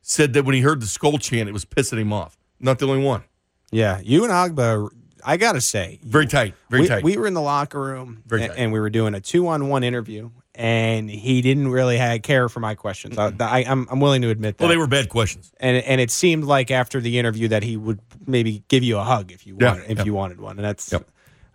said 0.00 0.32
that 0.32 0.44
when 0.44 0.54
he 0.54 0.60
heard 0.62 0.80
the 0.80 0.86
skull 0.86 1.18
chant, 1.18 1.48
it 1.48 1.52
was 1.52 1.64
pissing 1.64 1.98
him 1.98 2.12
off. 2.12 2.36
Not 2.60 2.78
the 2.78 2.86
only 2.88 3.04
one. 3.04 3.22
Yeah, 3.70 4.00
you 4.02 4.24
and 4.24 4.32
Agba, 4.32 4.88
I 5.24 5.36
got 5.36 5.52
to 5.52 5.60
say, 5.60 5.98
Very 6.04 6.26
tight. 6.26 6.54
Very 6.70 6.82
we, 6.82 6.88
tight. 6.88 7.02
we 7.04 7.16
were 7.16 7.26
in 7.26 7.34
the 7.34 7.40
locker 7.42 7.80
room 7.80 8.22
Very 8.26 8.44
a- 8.44 8.48
tight. 8.48 8.56
and 8.58 8.72
we 8.72 8.80
were 8.80 8.88
doing 8.90 9.14
a 9.14 9.20
two 9.20 9.48
on 9.48 9.68
one 9.68 9.82
interview, 9.84 10.30
and 10.56 11.08
he 11.10 11.42
didn't 11.42 11.68
really 11.68 11.96
have, 11.98 12.22
care 12.22 12.48
for 12.48 12.60
my 12.60 12.74
questions. 12.74 13.16
I, 13.18 13.32
I, 13.40 13.64
I'm, 13.68 13.86
I'm 13.90 14.00
willing 14.00 14.22
to 14.22 14.30
admit 14.30 14.56
that. 14.58 14.64
well, 14.64 14.70
they 14.70 14.76
were 14.76 14.86
bad 14.86 15.08
questions. 15.08 15.52
and 15.60 15.76
and 15.76 16.00
it 16.00 16.10
seemed 16.10 16.44
like 16.44 16.70
after 16.70 17.00
the 17.00 17.18
interview 17.18 17.48
that 17.48 17.62
he 17.62 17.76
would 17.76 18.00
maybe 18.26 18.62
give 18.68 18.82
you 18.82 18.98
a 18.98 19.04
hug 19.04 19.30
if 19.32 19.46
you 19.46 19.56
Yeah, 19.60 19.72
wanted 19.72 19.90
if 19.90 19.98
yeah. 19.98 20.04
you 20.04 20.14
wanted 20.14 20.40
one, 20.40 20.56
and 20.58 20.64
that's 20.64 20.90
Yep. 20.92 21.06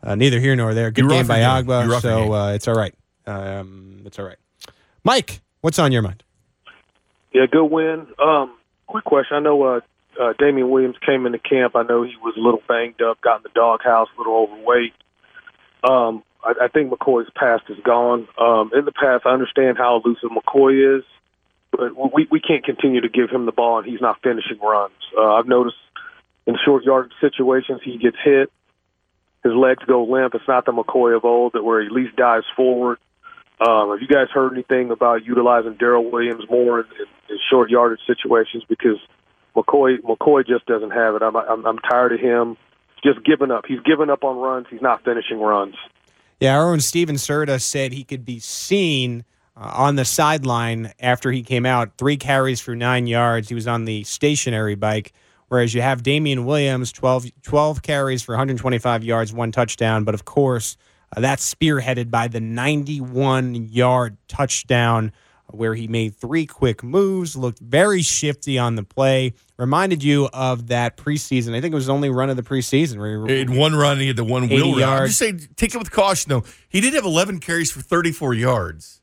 uh, 0.04 0.16
neither 0.16 0.40
here 0.40 0.56
nor 0.56 0.74
there. 0.74 0.92
Good 0.92 1.02
You 1.02 1.08
were 1.08 1.14
game 1.16 1.28
by 1.28 1.42
your 1.42 1.62
game. 1.64 1.66
You 1.84 1.90
were 1.90 1.96
Agba, 1.96 2.02
so 2.02 2.34
uh, 2.34 2.52
it's 2.54 2.68
all 2.68 2.76
right. 2.76 2.94
Um, 3.28 4.02
it's 4.06 4.18
all 4.20 4.26
right. 4.26 4.38
Mike, 5.04 5.42
what's 5.62 5.80
on 5.80 5.92
your 5.92 6.02
mind? 6.02 6.24
Yeah, 7.34 7.46
good 7.52 7.66
win. 7.66 8.08
Um, 8.20 8.56
quick 8.88 9.04
question. 9.06 9.38
I 9.38 9.40
know 9.40 9.64
uh, 9.64 9.80
uh, 10.22 10.34
Damien 10.38 10.70
Williams 10.70 10.98
came 11.06 11.26
into 11.26 11.40
camp. 11.40 11.76
I 11.76 11.84
know 11.84 12.04
he 12.04 12.14
was 12.22 12.36
a 12.38 12.42
little 12.42 12.62
banged 12.68 13.02
up, 13.02 13.22
got 13.22 13.38
in 13.38 13.44
the 13.44 13.50
doghouse, 13.56 14.10
a 14.16 14.20
little 14.20 14.36
overweight. 14.36 14.94
Um, 15.84 16.24
I, 16.44 16.66
I 16.66 16.68
think 16.68 16.92
McCoy's 16.92 17.30
past 17.36 17.64
is 17.70 17.78
gone. 17.84 18.28
Um, 18.38 18.72
in 18.74 18.86
the 18.86 18.92
past, 18.92 19.26
I 19.26 19.32
understand 19.32 19.78
how 19.78 20.02
elusive 20.04 20.30
McCoy 20.30 20.98
is, 21.00 21.04
but 21.72 21.96
we 22.14 22.28
we 22.30 22.40
can't 22.40 22.64
continue 22.64 23.02
to 23.02 23.10
give 23.10 23.30
him 23.30 23.46
the 23.46 23.52
ball 23.52 23.80
and 23.80 23.88
he's 23.88 24.02
not 24.02 24.22
finishing 24.22 24.60
runs. 24.62 24.94
Uh, 25.18 25.34
I've 25.36 25.48
noticed 25.48 25.78
in 26.46 26.56
short 26.66 26.84
yard 26.84 27.14
situations 27.22 27.82
he 27.84 27.98
gets 27.98 28.18
hit, 28.24 28.52
his 29.44 29.54
legs 29.54 29.84
go 29.88 30.04
limp. 30.04 30.36
It's 30.36 30.48
not 30.48 30.66
the 30.66 30.72
McCoy 30.72 31.16
of 31.16 31.26
old 31.26 31.54
that 31.54 31.64
where 31.64 31.82
he 31.82 31.88
at 31.88 31.92
least 31.94 32.16
dives 32.16 32.46
forward. 32.56 32.98
Um, 33.60 33.92
have 33.92 34.02
you 34.02 34.08
guys 34.08 34.28
heard 34.34 34.54
anything 34.54 34.92
about 34.92 35.24
utilizing 35.26 35.76
Daryl 35.76 36.12
Williams 36.12 36.44
more 36.50 36.82
in, 36.82 36.86
in, 36.86 37.06
in 37.30 37.40
short 37.50 37.70
yardage 37.70 38.00
situations? 38.08 38.64
Because 38.68 38.98
McCoy 39.56 40.00
McCoy 40.02 40.46
just 40.46 40.66
doesn't 40.66 40.92
have 40.92 41.16
it. 41.16 41.22
I'm 41.22 41.36
I'm, 41.36 41.66
I'm 41.66 41.78
tired 41.80 42.14
of 42.14 42.20
him 42.20 42.58
just 43.04 43.24
given 43.26 43.52
up. 43.52 43.66
He's 43.68 43.80
given 43.82 44.10
up 44.10 44.24
on 44.24 44.38
runs. 44.38 44.68
He's 44.70 44.82
not 44.82 45.04
finishing 45.04 45.40
runs. 45.40 45.76
Yeah, 46.42 46.58
our 46.58 46.72
own 46.72 46.80
Steven 46.80 47.18
Serta 47.18 47.62
said 47.62 47.94
he 47.94 48.04
could 48.04 48.26
be 48.26 48.40
seen 48.40 49.24
uh, 49.56 49.74
on 49.76 49.96
the 49.96 50.04
sideline 50.04 50.92
after 51.00 51.32
he 51.32 51.44
came 51.44 51.68
out. 51.68 51.92
Three 52.00 52.18
carries 52.18 52.60
for 52.60 52.76
nine 52.76 53.06
yards. 53.06 53.48
He 53.48 53.54
was 53.54 53.68
on 53.68 53.86
the 53.86 54.04
stationary 54.06 54.74
bike. 54.74 55.14
Whereas 55.50 55.76
you 55.76 55.84
have 55.84 56.02
Damien 56.02 56.46
Williams, 56.46 56.92
12, 56.94 57.28
12 57.44 57.84
carries 57.84 58.24
for 58.24 58.32
125 58.32 59.04
yards, 59.04 59.32
one 59.32 59.52
touchdown. 59.52 60.04
But 60.04 60.16
of 60.16 60.26
course, 60.26 60.78
uh, 61.16 61.22
that's 61.22 61.54
spearheaded 61.54 62.10
by 62.10 62.28
the 62.28 62.40
91 62.40 63.54
yard 63.54 64.18
touchdown 64.28 65.12
where 65.54 65.76
he 65.76 65.88
made 65.88 66.16
three 66.16 66.46
quick 66.46 66.84
moves, 66.84 67.36
looked 67.36 67.60
very 67.60 68.02
shifty 68.02 68.58
on 68.58 68.76
the 68.76 68.84
play, 68.84 69.34
reminded 69.58 70.04
you 70.04 70.30
of 70.34 70.68
that 70.68 70.98
preseason. 70.98 71.56
I 71.56 71.62
think 71.62 71.72
it 71.72 71.76
was 71.76 71.88
the 71.88 71.94
only 71.94 72.10
run 72.10 72.30
of 72.30 72.36
the 72.36 72.44
preseason. 72.44 72.98
Where 72.98 73.26
he 73.28 73.40
had 73.40 73.50
one 73.50 73.76
run, 73.76 74.00
he 74.00 74.08
had 74.08 74.16
the 74.16 74.24
one 74.24 74.48
wheel 74.50 74.76
run. 74.80 74.84
I'm 74.84 75.08
just 75.08 75.20
saying, 75.20 75.48
take 75.56 75.74
it 75.74 75.78
with 75.78 75.92
caution, 75.92 76.30
though. 76.30 76.44
He 76.70 76.82
did 76.82 76.94
have 76.94 77.06
11 77.06 77.40
carries 77.40 77.72
for 77.72 77.82
34 77.82 78.34
yards 78.34 79.02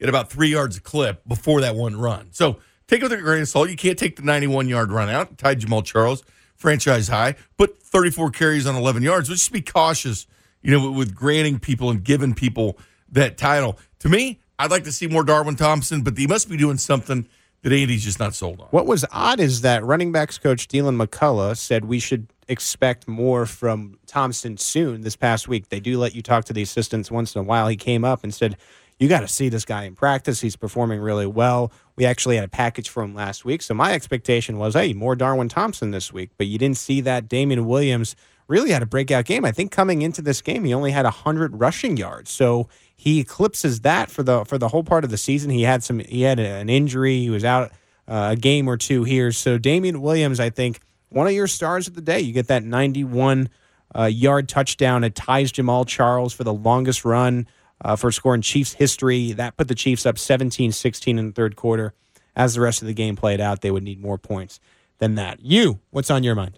at 0.00 0.08
about 0.08 0.30
three 0.30 0.48
yards 0.48 0.76
a 0.76 0.80
clip 0.80 1.26
before 1.26 1.60
that 1.60 1.76
one 1.76 1.96
run. 1.96 2.28
So 2.32 2.58
take 2.88 3.00
it 3.00 3.04
with 3.04 3.12
a 3.12 3.18
grain 3.18 3.42
of 3.42 3.48
salt. 3.48 3.70
You 3.70 3.76
can't 3.76 3.98
take 3.98 4.16
the 4.16 4.22
91 4.22 4.68
yard 4.68 4.90
run 4.92 5.08
out. 5.08 5.38
Tied 5.38 5.60
Jamaal 5.60 5.84
Charles, 5.84 6.24
franchise 6.56 7.08
high, 7.08 7.36
but 7.56 7.78
34 7.78 8.30
carries 8.30 8.66
on 8.66 8.74
11 8.74 9.02
yards. 9.02 9.28
So 9.28 9.34
just 9.34 9.52
be 9.52 9.62
cautious, 9.62 10.26
you 10.60 10.72
know, 10.72 10.90
with 10.90 11.14
granting 11.14 11.58
people 11.60 11.90
and 11.90 12.02
giving 12.02 12.34
people 12.34 12.78
that 13.10 13.38
title. 13.38 13.78
To 14.00 14.08
me, 14.08 14.40
I'd 14.62 14.70
like 14.70 14.84
to 14.84 14.92
see 14.92 15.08
more 15.08 15.24
Darwin 15.24 15.56
Thompson, 15.56 16.02
but 16.02 16.16
he 16.16 16.28
must 16.28 16.48
be 16.48 16.56
doing 16.56 16.78
something 16.78 17.26
that 17.62 17.72
Andy's 17.72 18.04
just 18.04 18.20
not 18.20 18.32
sold 18.32 18.60
on. 18.60 18.68
What 18.68 18.86
was 18.86 19.04
odd 19.10 19.40
is 19.40 19.62
that 19.62 19.84
running 19.84 20.12
backs 20.12 20.38
coach 20.38 20.68
Deland 20.68 21.00
McCullough 21.00 21.56
said 21.56 21.86
we 21.86 21.98
should 21.98 22.28
expect 22.46 23.08
more 23.08 23.44
from 23.44 23.98
Thompson 24.06 24.56
soon 24.56 25.00
this 25.00 25.16
past 25.16 25.48
week. 25.48 25.68
They 25.68 25.80
do 25.80 25.98
let 25.98 26.14
you 26.14 26.22
talk 26.22 26.44
to 26.44 26.52
the 26.52 26.62
assistants 26.62 27.10
once 27.10 27.34
in 27.34 27.40
a 27.40 27.42
while. 27.42 27.66
He 27.66 27.74
came 27.74 28.04
up 28.04 28.22
and 28.22 28.32
said, 28.32 28.56
You 29.00 29.08
got 29.08 29.20
to 29.20 29.28
see 29.28 29.48
this 29.48 29.64
guy 29.64 29.82
in 29.82 29.96
practice. 29.96 30.40
He's 30.40 30.54
performing 30.54 31.00
really 31.00 31.26
well. 31.26 31.72
We 31.96 32.04
actually 32.04 32.36
had 32.36 32.44
a 32.44 32.48
package 32.48 32.88
for 32.88 33.02
him 33.02 33.16
last 33.16 33.44
week. 33.44 33.62
So 33.62 33.74
my 33.74 33.94
expectation 33.94 34.58
was, 34.58 34.74
hey, 34.74 34.92
more 34.92 35.16
Darwin 35.16 35.48
Thompson 35.48 35.90
this 35.90 36.12
week. 36.12 36.30
But 36.38 36.46
you 36.46 36.56
didn't 36.56 36.78
see 36.78 37.00
that. 37.00 37.28
Damien 37.28 37.66
Williams 37.66 38.14
really 38.46 38.70
had 38.70 38.82
a 38.82 38.86
breakout 38.86 39.24
game. 39.24 39.44
I 39.44 39.50
think 39.50 39.72
coming 39.72 40.02
into 40.02 40.22
this 40.22 40.40
game, 40.40 40.64
he 40.64 40.72
only 40.72 40.92
had 40.92 41.04
100 41.04 41.58
rushing 41.60 41.96
yards. 41.96 42.30
So 42.30 42.68
he 43.02 43.18
eclipses 43.18 43.80
that 43.80 44.12
for 44.12 44.22
the 44.22 44.44
for 44.44 44.58
the 44.58 44.68
whole 44.68 44.84
part 44.84 45.02
of 45.02 45.10
the 45.10 45.16
season. 45.16 45.50
He 45.50 45.62
had 45.62 45.82
some 45.82 45.98
he 45.98 46.22
had 46.22 46.38
an 46.38 46.68
injury. 46.68 47.18
He 47.18 47.30
was 47.30 47.44
out 47.44 47.72
uh, 48.06 48.28
a 48.30 48.36
game 48.36 48.68
or 48.68 48.76
two 48.76 49.02
here. 49.02 49.32
So 49.32 49.58
Damien 49.58 50.00
Williams, 50.00 50.38
I 50.38 50.50
think 50.50 50.78
one 51.08 51.26
of 51.26 51.32
your 51.32 51.48
stars 51.48 51.88
of 51.88 51.94
the 51.94 52.00
day. 52.00 52.20
You 52.20 52.32
get 52.32 52.46
that 52.46 52.62
91 52.62 53.48
uh, 53.92 54.04
yard 54.04 54.48
touchdown. 54.48 55.02
It 55.02 55.16
ties 55.16 55.50
Jamaal 55.50 55.84
Charles 55.84 56.32
for 56.32 56.44
the 56.44 56.54
longest 56.54 57.04
run 57.04 57.48
uh, 57.80 57.96
for 57.96 58.12
scoring 58.12 58.40
Chiefs 58.40 58.74
history. 58.74 59.32
That 59.32 59.56
put 59.56 59.66
the 59.66 59.74
Chiefs 59.74 60.06
up 60.06 60.14
17-16 60.14 61.08
in 61.18 61.26
the 61.26 61.32
third 61.32 61.56
quarter. 61.56 61.94
As 62.36 62.54
the 62.54 62.60
rest 62.60 62.82
of 62.82 62.86
the 62.86 62.94
game 62.94 63.16
played 63.16 63.40
out, 63.40 63.62
they 63.62 63.72
would 63.72 63.82
need 63.82 64.00
more 64.00 64.16
points 64.16 64.60
than 64.98 65.16
that. 65.16 65.40
You, 65.40 65.80
what's 65.90 66.08
on 66.08 66.22
your 66.22 66.36
mind? 66.36 66.56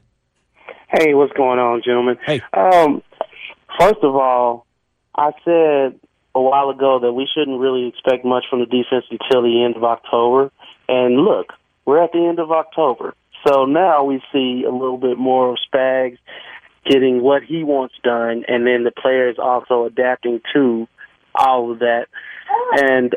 Hey, 0.92 1.14
what's 1.14 1.32
going 1.32 1.58
on, 1.58 1.80
gentlemen? 1.82 2.18
Hey. 2.26 2.42
Um, 2.52 3.02
first 3.80 4.00
of 4.02 4.14
all, 4.14 4.66
I 5.16 5.32
said 5.42 5.98
a 6.34 6.40
while 6.40 6.70
ago 6.70 6.98
that 7.00 7.12
we 7.12 7.28
shouldn't 7.32 7.60
really 7.60 7.88
expect 7.88 8.24
much 8.24 8.44
from 8.50 8.60
the 8.60 8.66
defense 8.66 9.04
until 9.10 9.42
the 9.42 9.62
end 9.64 9.76
of 9.76 9.84
October. 9.84 10.50
And 10.88 11.16
look, 11.16 11.52
we're 11.84 12.02
at 12.02 12.12
the 12.12 12.26
end 12.26 12.38
of 12.38 12.50
October. 12.50 13.14
So 13.46 13.66
now 13.66 14.04
we 14.04 14.22
see 14.32 14.64
a 14.66 14.70
little 14.70 14.96
bit 14.98 15.18
more 15.18 15.50
of 15.50 15.58
Spags 15.72 16.18
getting 16.84 17.22
what 17.22 17.42
he 17.42 17.64
wants 17.64 17.94
done, 18.02 18.44
and 18.48 18.66
then 18.66 18.84
the 18.84 18.90
players 18.90 19.36
also 19.38 19.84
adapting 19.84 20.40
to 20.52 20.86
all 21.34 21.72
of 21.72 21.78
that. 21.80 22.06
And 22.72 23.14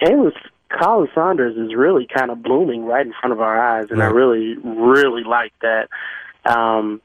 Khalen, 0.00 0.32
Khalen 0.70 1.14
Saunders 1.14 1.56
is 1.56 1.74
really 1.74 2.06
kind 2.06 2.30
of 2.30 2.42
blooming 2.42 2.84
right 2.84 3.04
in 3.04 3.12
front 3.20 3.32
of 3.32 3.40
our 3.40 3.60
eyes, 3.60 3.86
and 3.90 4.02
I 4.02 4.06
really, 4.06 4.56
really 4.56 5.24
like 5.24 5.52
that. 5.60 5.88
Um, 6.44 7.00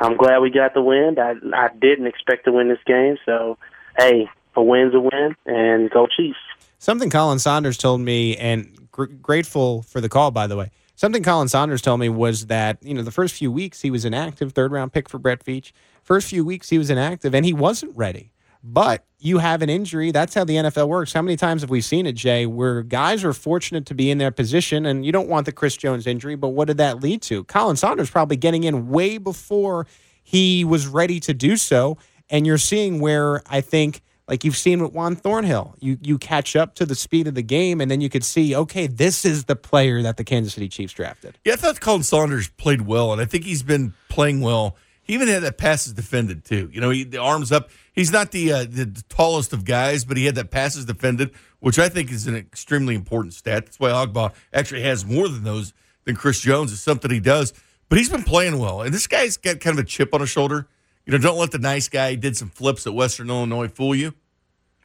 I'm 0.00 0.16
glad 0.16 0.38
we 0.38 0.50
got 0.50 0.74
the 0.74 0.82
win. 0.82 1.16
I 1.18 1.34
I 1.54 1.68
didn't 1.78 2.06
expect 2.06 2.44
to 2.44 2.52
win 2.52 2.68
this 2.68 2.78
game, 2.86 3.16
so 3.26 3.58
hey, 3.98 4.28
a 4.56 4.62
win's 4.62 4.94
a 4.94 5.00
win, 5.00 5.36
and 5.46 5.90
go 5.90 6.06
Chiefs. 6.06 6.38
Something 6.78 7.10
Khalen 7.10 7.40
Saunders 7.40 7.76
told 7.76 8.00
me, 8.00 8.36
and 8.36 8.88
gr- 8.90 9.04
grateful 9.04 9.82
for 9.82 10.00
the 10.00 10.08
call, 10.08 10.30
by 10.30 10.46
the 10.46 10.56
way. 10.56 10.70
Something 10.96 11.22
Khalen 11.22 11.48
Saunders 11.48 11.80
told 11.80 12.00
me 12.00 12.08
was 12.08 12.46
that 12.46 12.78
you 12.82 12.94
know 12.94 13.02
the 13.02 13.10
first 13.10 13.34
few 13.34 13.50
weeks 13.50 13.80
he 13.80 13.90
was 13.90 14.04
inactive, 14.04 14.52
third 14.52 14.72
round 14.72 14.92
pick 14.92 15.08
for 15.08 15.18
Brett 15.18 15.44
Veach. 15.44 15.72
First 16.02 16.28
few 16.28 16.44
weeks 16.44 16.68
he 16.68 16.78
was 16.78 16.90
inactive, 16.90 17.34
and 17.34 17.46
he 17.46 17.52
wasn't 17.52 17.96
ready. 17.96 18.32
But 18.62 19.06
you 19.18 19.38
have 19.38 19.62
an 19.62 19.70
injury. 19.70 20.10
That's 20.10 20.34
how 20.34 20.44
the 20.44 20.56
NFL 20.56 20.88
works. 20.88 21.12
How 21.12 21.22
many 21.22 21.36
times 21.36 21.62
have 21.62 21.70
we 21.70 21.80
seen 21.80 22.06
it, 22.06 22.12
Jay, 22.12 22.44
where 22.44 22.82
guys 22.82 23.24
are 23.24 23.32
fortunate 23.32 23.86
to 23.86 23.94
be 23.94 24.10
in 24.10 24.18
their 24.18 24.30
position, 24.30 24.84
and 24.84 25.04
you 25.04 25.12
don't 25.12 25.28
want 25.28 25.46
the 25.46 25.52
Chris 25.52 25.76
Jones 25.76 26.06
injury, 26.06 26.34
but 26.34 26.48
what 26.48 26.66
did 26.66 26.76
that 26.76 27.00
lead 27.00 27.22
to? 27.22 27.44
Khalen 27.44 27.78
Saunders 27.78 28.10
probably 28.10 28.36
getting 28.36 28.64
in 28.64 28.88
way 28.88 29.16
before 29.16 29.86
he 30.22 30.64
was 30.64 30.86
ready 30.86 31.20
to 31.20 31.32
do 31.32 31.56
so, 31.56 31.96
and 32.28 32.46
you're 32.46 32.58
seeing 32.58 33.00
where 33.00 33.42
I 33.48 33.62
think 33.62 34.02
like 34.30 34.44
you've 34.44 34.56
seen 34.56 34.80
with 34.80 34.92
Juan 34.92 35.16
Thornhill. 35.16 35.74
You 35.80 35.98
you 36.00 36.16
catch 36.16 36.54
up 36.54 36.76
to 36.76 36.86
the 36.86 36.94
speed 36.94 37.26
of 37.26 37.34
the 37.34 37.42
game, 37.42 37.80
and 37.80 37.90
then 37.90 38.00
you 38.00 38.08
could 38.08 38.24
see, 38.24 38.54
okay, 38.54 38.86
this 38.86 39.24
is 39.24 39.44
the 39.44 39.56
player 39.56 40.00
that 40.02 40.16
the 40.16 40.24
Kansas 40.24 40.54
City 40.54 40.68
Chiefs 40.68 40.94
drafted. 40.94 41.36
Yeah, 41.44 41.54
I 41.54 41.56
thought 41.56 41.80
Khalen 41.80 42.04
Saunders 42.04 42.48
played 42.48 42.82
well, 42.82 43.12
and 43.12 43.20
I 43.20 43.24
think 43.24 43.44
he's 43.44 43.64
been 43.64 43.92
playing 44.08 44.40
well. 44.40 44.76
He 45.02 45.14
even 45.14 45.26
had 45.26 45.42
that 45.42 45.58
passes 45.58 45.92
defended 45.92 46.44
too. 46.44 46.70
You 46.72 46.80
know, 46.80 46.90
he 46.90 47.02
the 47.02 47.18
arms 47.18 47.50
up. 47.50 47.70
He's 47.92 48.12
not 48.12 48.30
the, 48.30 48.52
uh, 48.52 48.64
the 48.70 49.02
tallest 49.08 49.52
of 49.52 49.64
guys, 49.64 50.04
but 50.04 50.16
he 50.16 50.24
had 50.24 50.36
that 50.36 50.52
passes 50.52 50.84
defended, 50.84 51.32
which 51.58 51.78
I 51.78 51.88
think 51.88 52.12
is 52.12 52.28
an 52.28 52.36
extremely 52.36 52.94
important 52.94 53.34
stat. 53.34 53.66
That's 53.66 53.80
why 53.80 53.90
Ogbah 53.90 54.32
actually 54.54 54.82
has 54.82 55.04
more 55.04 55.28
than 55.28 55.42
those 55.42 55.74
than 56.04 56.14
Chris 56.14 56.40
Jones. 56.40 56.72
It's 56.72 56.80
something 56.80 57.10
he 57.10 57.18
does, 57.18 57.52
but 57.88 57.98
he's 57.98 58.08
been 58.08 58.22
playing 58.22 58.60
well, 58.60 58.82
and 58.82 58.94
this 58.94 59.08
guy's 59.08 59.36
got 59.36 59.58
kind 59.58 59.76
of 59.76 59.84
a 59.84 59.88
chip 59.88 60.14
on 60.14 60.20
his 60.20 60.30
shoulder. 60.30 60.68
You 61.04 61.12
know, 61.12 61.18
don't 61.18 61.38
let 61.38 61.50
the 61.50 61.58
nice 61.58 61.88
guy 61.88 62.14
did 62.14 62.36
some 62.36 62.50
flips 62.50 62.86
at 62.86 62.94
Western 62.94 63.30
Illinois 63.30 63.66
fool 63.66 63.96
you. 63.96 64.14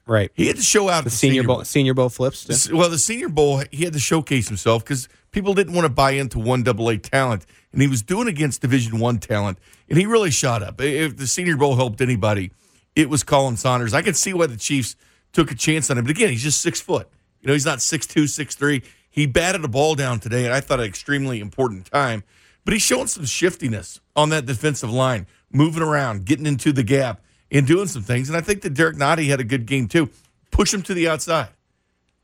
Right. 0.08 0.32
He 0.36 0.48
had 0.48 0.58
to 0.58 0.62
show 0.62 0.88
out 0.90 1.04
The 1.04 1.08
at 1.08 1.14
senior, 1.14 1.34
Senior 1.42 1.48
bowl, 1.48 1.56
Bowl. 1.58 1.66
senior 1.66 1.94
bowl 1.96 2.10
flips. 2.10 2.66
too? 2.68 2.76
Well, 2.78 2.90
the 2.92 3.00
Senior 3.00 3.30
Bowl, 3.30 3.64
he 3.72 3.84
had 3.86 3.94
to 3.94 4.00
showcase 4.00 4.48
himself 4.48 4.84
because 4.84 5.10
people 5.32 5.56
didn't 5.56 5.74
want 5.74 5.86
to 5.86 5.90
buy 5.92 6.12
into 6.12 6.38
one 6.38 6.62
double 6.62 6.90
A 6.90 6.98
talent, 6.98 7.46
and 7.72 7.82
he 7.82 7.88
was 7.88 8.04
doing 8.04 8.28
against 8.28 8.62
Division 8.62 9.00
One 9.00 9.18
talent, 9.18 9.58
and 9.90 9.98
he 9.98 10.06
really 10.06 10.30
shot 10.30 10.62
up. 10.62 10.80
If 10.80 11.18
the 11.18 11.26
Senior 11.26 11.58
Bowl 11.58 11.76
helped 11.76 12.02
anybody, 12.02 12.52
it 12.96 13.10
was 13.10 13.24
Khalen 13.24 13.58
Saunders. 13.58 13.94
I 13.96 14.04
could 14.04 14.16
see 14.16 14.32
why 14.34 14.46
the 14.46 14.58
Chiefs 14.58 14.96
took 15.34 15.50
a 15.50 15.56
chance 15.56 15.90
on 15.90 15.98
him, 15.98 16.04
but 16.06 16.12
again, 16.12 16.30
he's 16.30 16.44
just 16.44 16.62
six 16.62 16.80
foot. 16.80 17.10
You 17.42 17.48
know, 17.48 17.54
he's 17.54 17.66
not 17.66 17.82
six 17.82 18.06
two, 18.06 18.28
six 18.28 18.54
three. 18.56 18.84
He 19.10 19.26
batted 19.26 19.64
a 19.66 19.68
ball 19.68 19.96
down 19.96 20.20
today, 20.20 20.46
and 20.46 20.54
I 20.54 20.60
thought 20.62 20.80
an 20.80 20.86
extremely 20.86 21.40
important 21.40 21.90
time. 21.92 22.24
But 22.64 22.74
he's 22.74 22.84
showing 22.84 23.08
some 23.08 23.26
shiftiness 23.26 24.02
on 24.16 24.30
that 24.30 24.46
defensive 24.46 24.92
line, 24.92 25.26
moving 25.52 25.82
around, 25.84 26.26
getting 26.26 26.46
into 26.46 26.72
the 26.72 26.84
gap, 26.84 27.22
and 27.52 27.66
doing 27.68 27.88
some 27.88 28.04
things. 28.04 28.30
And 28.30 28.38
I 28.38 28.42
think 28.42 28.62
that 28.62 28.74
Derrick 28.74 28.98
Nnadi 28.98 29.28
had 29.28 29.40
a 29.40 29.44
good 29.44 29.66
game 29.66 29.88
too. 29.88 30.10
Push 30.52 30.74
him 30.74 30.82
to 30.84 30.94
the 30.94 31.08
outside. 31.08 31.50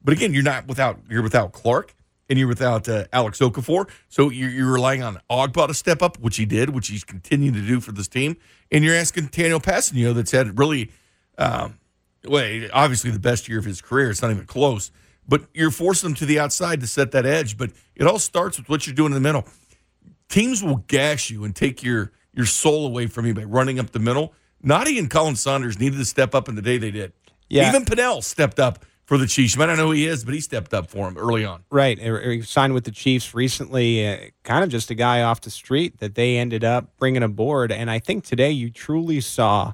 But 0.03 0.13
again, 0.13 0.33
you're 0.33 0.43
not 0.43 0.67
without 0.67 0.99
you're 1.09 1.21
without 1.21 1.51
Clark 1.51 1.93
and 2.31 2.39
you're 2.39 2.47
without 2.47 2.87
uh, 2.87 3.03
Alex 3.11 3.39
Okafor, 3.39 3.89
so 4.07 4.29
you're, 4.29 4.49
you're 4.49 4.71
relying 4.71 5.03
on 5.03 5.19
Ogbah 5.29 5.67
to 5.67 5.73
step 5.73 6.01
up, 6.01 6.17
which 6.17 6.37
he 6.37 6.45
did, 6.45 6.69
which 6.69 6.87
he's 6.87 7.03
continuing 7.03 7.53
to 7.53 7.61
do 7.61 7.81
for 7.81 7.91
this 7.91 8.07
team, 8.07 8.37
and 8.71 8.85
you're 8.85 8.95
asking 8.95 9.27
Tanoh 9.27 9.61
Kpassagnon, 9.61 10.15
that's 10.15 10.31
had 10.31 10.57
really, 10.57 10.91
um, 11.37 11.77
well, 12.23 12.67
obviously 12.71 13.11
the 13.11 13.19
best 13.19 13.49
year 13.49 13.59
of 13.59 13.65
his 13.65 13.81
career. 13.81 14.09
It's 14.09 14.21
not 14.21 14.31
even 14.31 14.45
close, 14.45 14.91
but 15.27 15.43
you're 15.53 15.71
forcing 15.71 16.11
him 16.11 16.15
to 16.15 16.25
the 16.25 16.39
outside 16.39 16.79
to 16.79 16.87
set 16.87 17.11
that 17.11 17.25
edge. 17.25 17.57
But 17.57 17.71
it 17.95 18.07
all 18.07 18.17
starts 18.17 18.57
with 18.57 18.69
what 18.69 18.87
you're 18.87 18.95
doing 18.95 19.11
in 19.11 19.15
the 19.15 19.19
middle. 19.19 19.45
Teams 20.29 20.63
will 20.63 20.85
gash 20.87 21.29
you 21.29 21.43
and 21.43 21.53
take 21.53 21.83
your 21.83 22.13
your 22.33 22.45
soul 22.45 22.87
away 22.87 23.07
from 23.07 23.25
you 23.25 23.33
by 23.33 23.43
running 23.43 23.77
up 23.77 23.91
the 23.91 23.99
middle. 23.99 24.33
Nnadi 24.63 24.99
and 24.99 25.09
Khalen 25.09 25.37
Saunders 25.37 25.79
needed 25.79 25.97
to 25.97 26.05
step 26.05 26.35
up 26.35 26.47
in 26.47 26.55
the 26.55 26.61
day 26.61 26.77
they 26.77 26.91
did. 26.91 27.13
Yeah. 27.49 27.69
Even 27.69 27.85
Pennel 27.85 28.21
stepped 28.21 28.59
up 28.59 28.85
for 29.05 29.17
the 29.17 29.27
Chiefs. 29.27 29.55
You 29.55 29.59
might 29.59 29.65
not 29.65 29.77
know 29.77 29.87
who 29.87 29.91
he 29.91 30.07
is, 30.07 30.23
but 30.23 30.33
he 30.33 30.39
stepped 30.39 30.73
up 30.73 30.89
for 30.89 31.07
him 31.07 31.17
early 31.17 31.43
on. 31.43 31.63
Right. 31.69 31.99
He 31.99 32.35
he 32.35 32.41
signed 32.43 32.73
with 32.73 32.85
the 32.85 32.91
Chiefs 32.91 33.33
recently, 33.33 34.07
uh, 34.07 34.17
kind 34.43 34.63
of 34.63 34.69
just 34.69 34.89
a 34.89 34.95
guy 34.95 35.21
off 35.21 35.41
the 35.41 35.49
street 35.49 35.99
that 35.99 36.15
they 36.15 36.37
ended 36.37 36.63
up 36.63 36.97
bringing 36.97 37.23
aboard. 37.23 37.71
And 37.71 37.91
I 37.91 37.99
think 37.99 38.23
today 38.23 38.51
you 38.51 38.69
truly 38.69 39.19
saw 39.19 39.73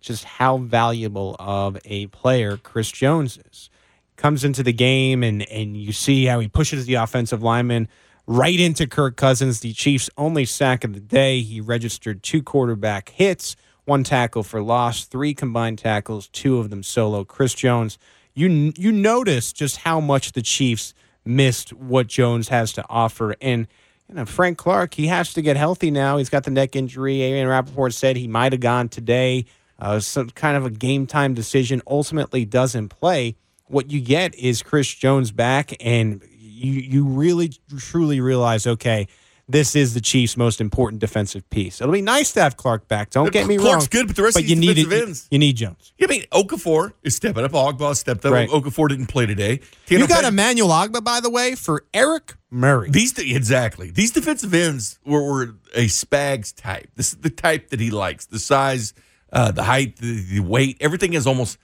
just 0.00 0.24
how 0.24 0.58
valuable 0.58 1.36
of 1.38 1.76
a 1.84 2.06
player 2.06 2.56
Chris 2.56 2.90
Jones 2.90 3.38
is. 3.50 3.68
Comes 4.16 4.42
into 4.42 4.62
the 4.62 4.72
game 4.72 5.22
and, 5.22 5.42
and 5.50 5.76
you 5.76 5.92
see 5.92 6.24
how 6.24 6.40
he 6.40 6.48
pushes 6.48 6.86
the 6.86 6.94
offensive 6.94 7.42
lineman 7.42 7.88
right 8.26 8.58
into 8.58 8.86
Kirk 8.86 9.16
Cousins, 9.16 9.60
the 9.60 9.72
Chiefs' 9.72 10.08
only 10.16 10.44
sack 10.44 10.84
of 10.84 10.94
the 10.94 11.00
day. 11.00 11.40
He 11.40 11.60
registered 11.60 12.22
two 12.22 12.42
quarterback 12.42 13.10
hits, 13.10 13.54
one 13.88 14.04
tackle 14.04 14.42
for 14.42 14.60
loss, 14.60 15.04
three 15.06 15.32
combined 15.34 15.78
tackles, 15.78 16.28
two 16.28 16.58
of 16.58 16.68
them 16.68 16.82
solo. 16.82 17.24
Chris 17.24 17.54
Jones, 17.54 17.98
you 18.34 18.72
you 18.76 18.92
notice 18.92 19.52
just 19.52 19.78
how 19.78 19.98
much 19.98 20.32
the 20.32 20.42
Chiefs 20.42 20.92
missed 21.24 21.72
what 21.72 22.06
Jones 22.06 22.48
has 22.48 22.72
to 22.74 22.84
offer, 22.88 23.34
and 23.40 23.66
you 24.08 24.14
know, 24.14 24.26
Frank 24.26 24.58
Clark, 24.58 24.94
he 24.94 25.06
has 25.06 25.32
to 25.32 25.42
get 25.42 25.56
healthy 25.56 25.90
now. 25.90 26.18
He's 26.18 26.30
got 26.30 26.44
the 26.44 26.50
neck 26.50 26.76
injury. 26.76 27.22
Aaron 27.22 27.48
Rapoport 27.48 27.94
said 27.94 28.16
he 28.16 28.28
might 28.28 28.52
have 28.52 28.60
gone 28.60 28.88
today. 28.88 29.46
Uh, 29.78 30.00
some 30.00 30.30
kind 30.30 30.56
of 30.56 30.66
a 30.66 30.70
game 30.70 31.06
time 31.06 31.34
decision 31.34 31.80
ultimately 31.86 32.44
doesn't 32.44 32.88
play. 32.88 33.36
What 33.66 33.90
you 33.90 34.00
get 34.00 34.34
is 34.34 34.62
Chris 34.62 34.88
Jones 34.92 35.30
back, 35.30 35.72
and 35.80 36.22
you 36.38 36.72
you 36.72 37.04
really 37.04 37.52
truly 37.78 38.20
realize, 38.20 38.66
okay, 38.66 39.08
this 39.48 39.74
is 39.74 39.94
the 39.94 40.00
Chiefs' 40.00 40.36
most 40.36 40.60
important 40.60 41.00
defensive 41.00 41.48
piece. 41.50 41.80
It'll 41.80 41.92
be 41.92 42.02
nice 42.02 42.32
to 42.32 42.42
have 42.42 42.56
Clark 42.56 42.86
back. 42.86 43.10
Don't 43.10 43.32
get 43.32 43.46
me 43.46 43.56
Clark's 43.56 43.64
wrong. 43.64 43.72
Clark's 43.72 43.88
good, 43.88 44.06
but 44.08 44.16
the 44.16 44.22
rest 44.22 44.38
of 44.38 44.46
you 44.48 44.56
need 44.56 44.74
defensive 44.74 44.92
it- 44.92 45.02
ends- 45.02 45.28
You 45.30 45.38
need 45.38 45.56
Jones. 45.56 45.92
Yeah, 45.98 46.06
I 46.06 46.10
mean, 46.10 46.24
Okafor 46.32 46.92
is 47.02 47.16
stepping 47.16 47.44
up. 47.44 47.52
Ogbah 47.52 47.96
stepped 47.96 48.24
up. 48.26 48.32
Right. 48.32 48.48
Okafor 48.48 48.88
didn't 48.88 49.06
play 49.06 49.26
today. 49.26 49.60
You 49.88 50.06
got 50.06 50.22
Pet- 50.22 50.32
Emmanuel 50.32 50.68
Ogbah, 50.68 51.02
by 51.02 51.20
the 51.20 51.30
way, 51.30 51.54
for 51.54 51.84
Eric 51.94 52.34
Murray. 52.50 52.90
These 52.90 53.18
exactly 53.18 53.90
these 53.90 54.10
defensive 54.10 54.52
ends 54.54 54.98
were, 55.04 55.22
were 55.22 55.42
a 55.74 55.86
Spags 55.86 56.54
type. 56.54 56.90
This 56.96 57.12
is 57.12 57.18
the 57.18 57.30
type 57.30 57.70
that 57.70 57.80
he 57.80 57.90
likes. 57.90 58.26
The 58.26 58.38
size, 58.38 58.92
uh, 59.32 59.50
the 59.50 59.62
height, 59.64 59.96
the, 59.96 60.22
the 60.22 60.40
weight, 60.40 60.76
everything 60.80 61.14
is 61.14 61.26
almost 61.26 61.58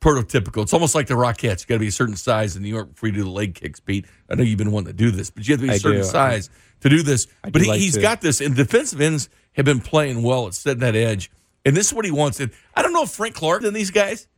prototypical. 0.00 0.62
It's 0.62 0.72
almost 0.72 0.94
like 0.94 1.06
the 1.06 1.14
Rockettes. 1.14 1.62
You 1.62 1.66
got 1.66 1.74
to 1.76 1.78
be 1.80 1.88
a 1.88 1.92
certain 1.92 2.16
size 2.16 2.56
in 2.56 2.62
New 2.62 2.68
York 2.68 2.90
before 2.90 3.08
you 3.08 3.14
do 3.14 3.24
the 3.24 3.30
leg 3.30 3.54
kicks, 3.54 3.80
Pete. 3.80 4.06
I 4.30 4.34
know 4.34 4.42
you've 4.42 4.58
been 4.58 4.70
wanting 4.72 4.88
to 4.88 4.92
do 4.92 5.10
this, 5.10 5.30
but 5.30 5.46
you 5.46 5.54
have 5.54 5.60
to 5.60 5.66
be 5.66 5.72
a 5.72 5.74
I 5.74 5.78
certain 5.78 6.00
do. 6.02 6.06
size 6.06 6.50
to 6.80 6.88
do 6.88 7.02
this. 7.02 7.26
I 7.42 7.50
but 7.50 7.58
do 7.60 7.64
he, 7.64 7.70
like 7.70 7.80
he's 7.80 7.94
to. 7.94 8.00
got 8.02 8.20
this, 8.20 8.40
and 8.40 8.54
defensive 8.54 9.00
ends 9.00 9.28
have 9.54 9.64
been 9.64 9.80
playing 9.80 10.22
well 10.22 10.46
at 10.46 10.54
setting 10.54 10.80
that 10.80 10.94
edge. 10.94 11.30
And 11.64 11.76
this 11.76 11.88
is 11.88 11.94
what 11.94 12.04
he 12.04 12.10
wants. 12.10 12.38
And 12.40 12.50
I 12.74 12.82
don't 12.82 12.92
know 12.92 13.02
if 13.02 13.10
Frank 13.10 13.34
Clark 13.34 13.64
and 13.64 13.74
these 13.74 13.90
guys 13.90 14.28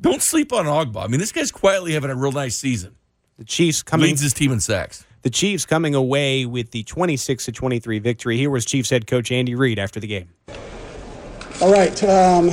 don't 0.00 0.22
sleep 0.22 0.52
on 0.52 0.64
Ogbah. 0.66 1.04
I 1.04 1.06
mean, 1.06 1.20
this 1.20 1.32
guy's 1.32 1.52
quietly 1.52 1.92
having 1.92 2.10
a 2.10 2.16
real 2.16 2.32
nice 2.32 2.56
season. 2.56 2.96
The 3.36 3.44
Chiefs 3.44 3.82
coming 3.84 4.06
Leads 4.08 4.20
his 4.22 4.32
team 4.34 4.50
in 4.50 4.58
sacks. 4.58 5.04
the 5.22 5.30
Chiefs 5.30 5.64
coming 5.64 5.94
away 5.94 6.44
with 6.46 6.72
the 6.72 6.82
26 6.82 7.44
to 7.44 7.52
23 7.52 7.98
victory. 8.00 8.36
Here 8.36 8.50
was 8.50 8.64
Chiefs 8.64 8.90
head 8.90 9.06
coach 9.06 9.30
Andy 9.30 9.54
Reid 9.54 9.78
after 9.78 10.00
the 10.00 10.08
game. 10.08 10.30
All 11.60 11.70
right. 11.72 12.02
Um, 12.02 12.50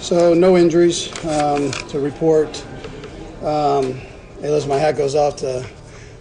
so 0.00 0.34
no 0.34 0.56
injuries 0.56 1.08
um, 1.24 1.70
to 1.88 2.00
report. 2.00 2.64
Um, 3.42 3.94
hey, 4.40 4.50
listen, 4.50 4.68
my 4.68 4.78
hat 4.78 4.96
goes 4.96 5.14
off 5.14 5.36
to 5.36 5.66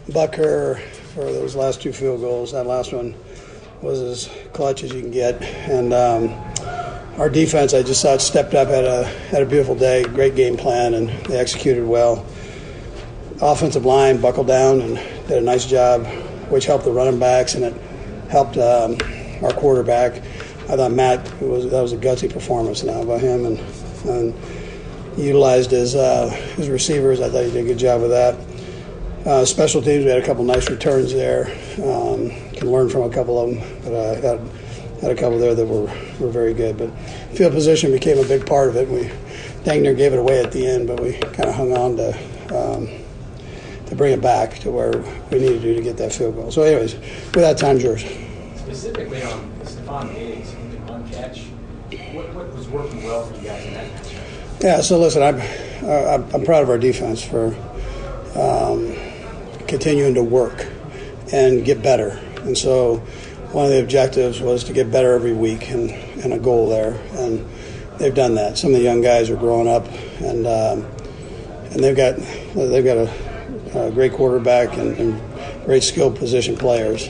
Butker 0.09 0.79
for 1.13 1.23
those 1.23 1.55
last 1.55 1.81
two 1.81 1.93
field 1.93 2.21
goals. 2.21 2.51
That 2.51 2.65
last 2.65 2.93
one 2.93 3.15
was 3.81 4.01
as 4.01 4.29
clutch 4.53 4.83
as 4.83 4.93
you 4.93 5.01
can 5.01 5.11
get, 5.11 5.41
and 5.41 5.93
um, 5.93 6.33
our 7.17 7.29
defense, 7.29 7.73
I 7.73 7.81
just 7.81 8.01
thought 8.01 8.21
stepped 8.21 8.53
up, 8.53 8.67
had 8.67 8.83
a 8.83 9.05
had 9.29 9.41
a 9.41 9.45
beautiful 9.45 9.75
day, 9.75 10.03
great 10.03 10.35
game 10.35 10.57
plan, 10.57 10.93
and 10.95 11.09
they 11.25 11.37
executed 11.37 11.85
well. 11.85 12.25
Offensive 13.41 13.85
line 13.85 14.19
buckled 14.19 14.47
down 14.47 14.81
and 14.81 14.95
did 15.27 15.37
a 15.37 15.41
nice 15.41 15.65
job, 15.65 16.05
which 16.49 16.65
helped 16.65 16.85
the 16.85 16.91
running 16.91 17.19
backs 17.19 17.55
and 17.55 17.65
it 17.65 17.73
helped 18.29 18.57
um, 18.57 18.97
our 19.43 19.51
quarterback. 19.53 20.21
I 20.67 20.75
thought 20.75 20.91
Matt 20.91 21.41
was 21.41 21.69
that 21.69 21.81
was 21.81 21.93
a 21.93 21.97
gutsy 21.97 22.31
performance 22.31 22.83
now 22.83 23.03
by 23.03 23.19
him 23.19 23.45
and, 23.45 23.59
and 24.05 24.33
utilized 25.17 25.71
his 25.71 25.95
uh, 25.95 26.29
his 26.55 26.69
receivers. 26.69 27.21
I 27.21 27.29
thought 27.29 27.45
he 27.45 27.51
did 27.51 27.65
a 27.65 27.67
good 27.67 27.77
job 27.77 28.01
with 28.01 28.11
that. 28.11 28.35
Uh, 29.25 29.43
special 29.43 29.81
teams, 29.81 30.05
we 30.05 30.09
had 30.11 30.21
a 30.21 30.25
couple 30.25 30.43
nice 30.43 30.69
returns 30.69 31.11
there. 31.13 31.47
Um, 31.83 32.29
can 32.53 32.71
learn 32.71 32.89
from 32.89 33.03
a 33.03 33.09
couple 33.09 33.39
of 33.39 33.49
them, 33.49 33.81
but 33.83 33.93
I 33.93 34.15
had, 34.15 34.39
had 35.01 35.11
a 35.11 35.15
couple 35.15 35.39
there 35.39 35.55
that 35.55 35.65
were, 35.65 35.85
were 36.19 36.31
very 36.31 36.53
good. 36.53 36.77
But 36.77 36.91
field 37.35 37.53
position 37.53 37.91
became 37.91 38.19
a 38.19 38.27
big 38.27 38.45
part 38.45 38.69
of 38.69 38.75
it. 38.75 38.87
We 38.87 39.11
dang 39.63 39.81
near 39.81 39.95
gave 39.95 40.13
it 40.13 40.19
away 40.19 40.43
at 40.43 40.51
the 40.51 40.65
end, 40.67 40.87
but 40.87 40.99
we 40.99 41.13
kind 41.13 41.49
of 41.49 41.55
hung 41.55 41.75
on 41.75 41.97
to 41.97 42.09
um, 42.55 42.89
to 43.87 43.95
bring 43.95 44.13
it 44.13 44.21
back 44.21 44.59
to 44.59 44.71
where 44.71 44.91
we 45.31 45.39
needed 45.39 45.61
to 45.61 45.75
to 45.75 45.81
get 45.81 45.97
that 45.97 46.13
field 46.13 46.35
goal. 46.35 46.51
So, 46.51 46.63
anyways, 46.63 46.95
with 46.95 47.33
that, 47.33 47.57
time's 47.57 47.83
yours. 47.83 48.03
Specifically 48.57 49.21
on 49.23 49.51
Stefon 49.63 50.13
Diggs 50.13 50.54
what, 51.15 52.33
what 52.33 52.55
was 52.55 52.67
working 52.67 53.03
well 53.03 53.25
for 53.25 53.35
you 53.35 53.47
guys 53.47 53.65
in 53.65 53.73
that 53.73 53.91
matchup? 53.91 54.63
Yeah, 54.63 54.81
so 54.81 54.97
listen, 54.97 55.21
I'm, 55.21 55.41
uh, 55.83 56.23
I'm 56.33 56.45
proud 56.45 56.63
of 56.63 56.69
our 56.69 56.77
defense 56.77 57.23
for 57.23 57.47
um, 58.35 58.95
continuing 59.67 60.13
to 60.15 60.23
work 60.23 60.67
and 61.31 61.65
get 61.65 61.81
better. 61.81 62.19
And 62.41 62.57
so 62.57 62.97
one 63.51 63.65
of 63.65 63.71
the 63.71 63.81
objectives 63.81 64.41
was 64.41 64.63
to 64.65 64.73
get 64.73 64.91
better 64.91 65.13
every 65.13 65.33
week 65.33 65.69
and, 65.69 65.91
and 65.91 66.33
a 66.33 66.39
goal 66.39 66.69
there. 66.69 66.93
And 67.13 67.47
they've 67.97 68.13
done 68.13 68.35
that. 68.35 68.57
Some 68.57 68.71
of 68.71 68.77
the 68.77 68.83
young 68.83 69.01
guys 69.01 69.29
are 69.29 69.35
growing 69.35 69.67
up 69.67 69.87
and 70.21 70.45
um, 70.47 70.85
and 71.71 71.83
they've 71.83 71.95
got 71.95 72.15
they've 72.55 72.85
got 72.85 72.97
a, 72.97 73.87
a 73.87 73.91
great 73.91 74.13
quarterback 74.13 74.77
and, 74.77 74.97
and 74.97 75.65
great 75.65 75.83
skilled 75.83 76.15
position 76.15 76.55
players. 76.55 77.09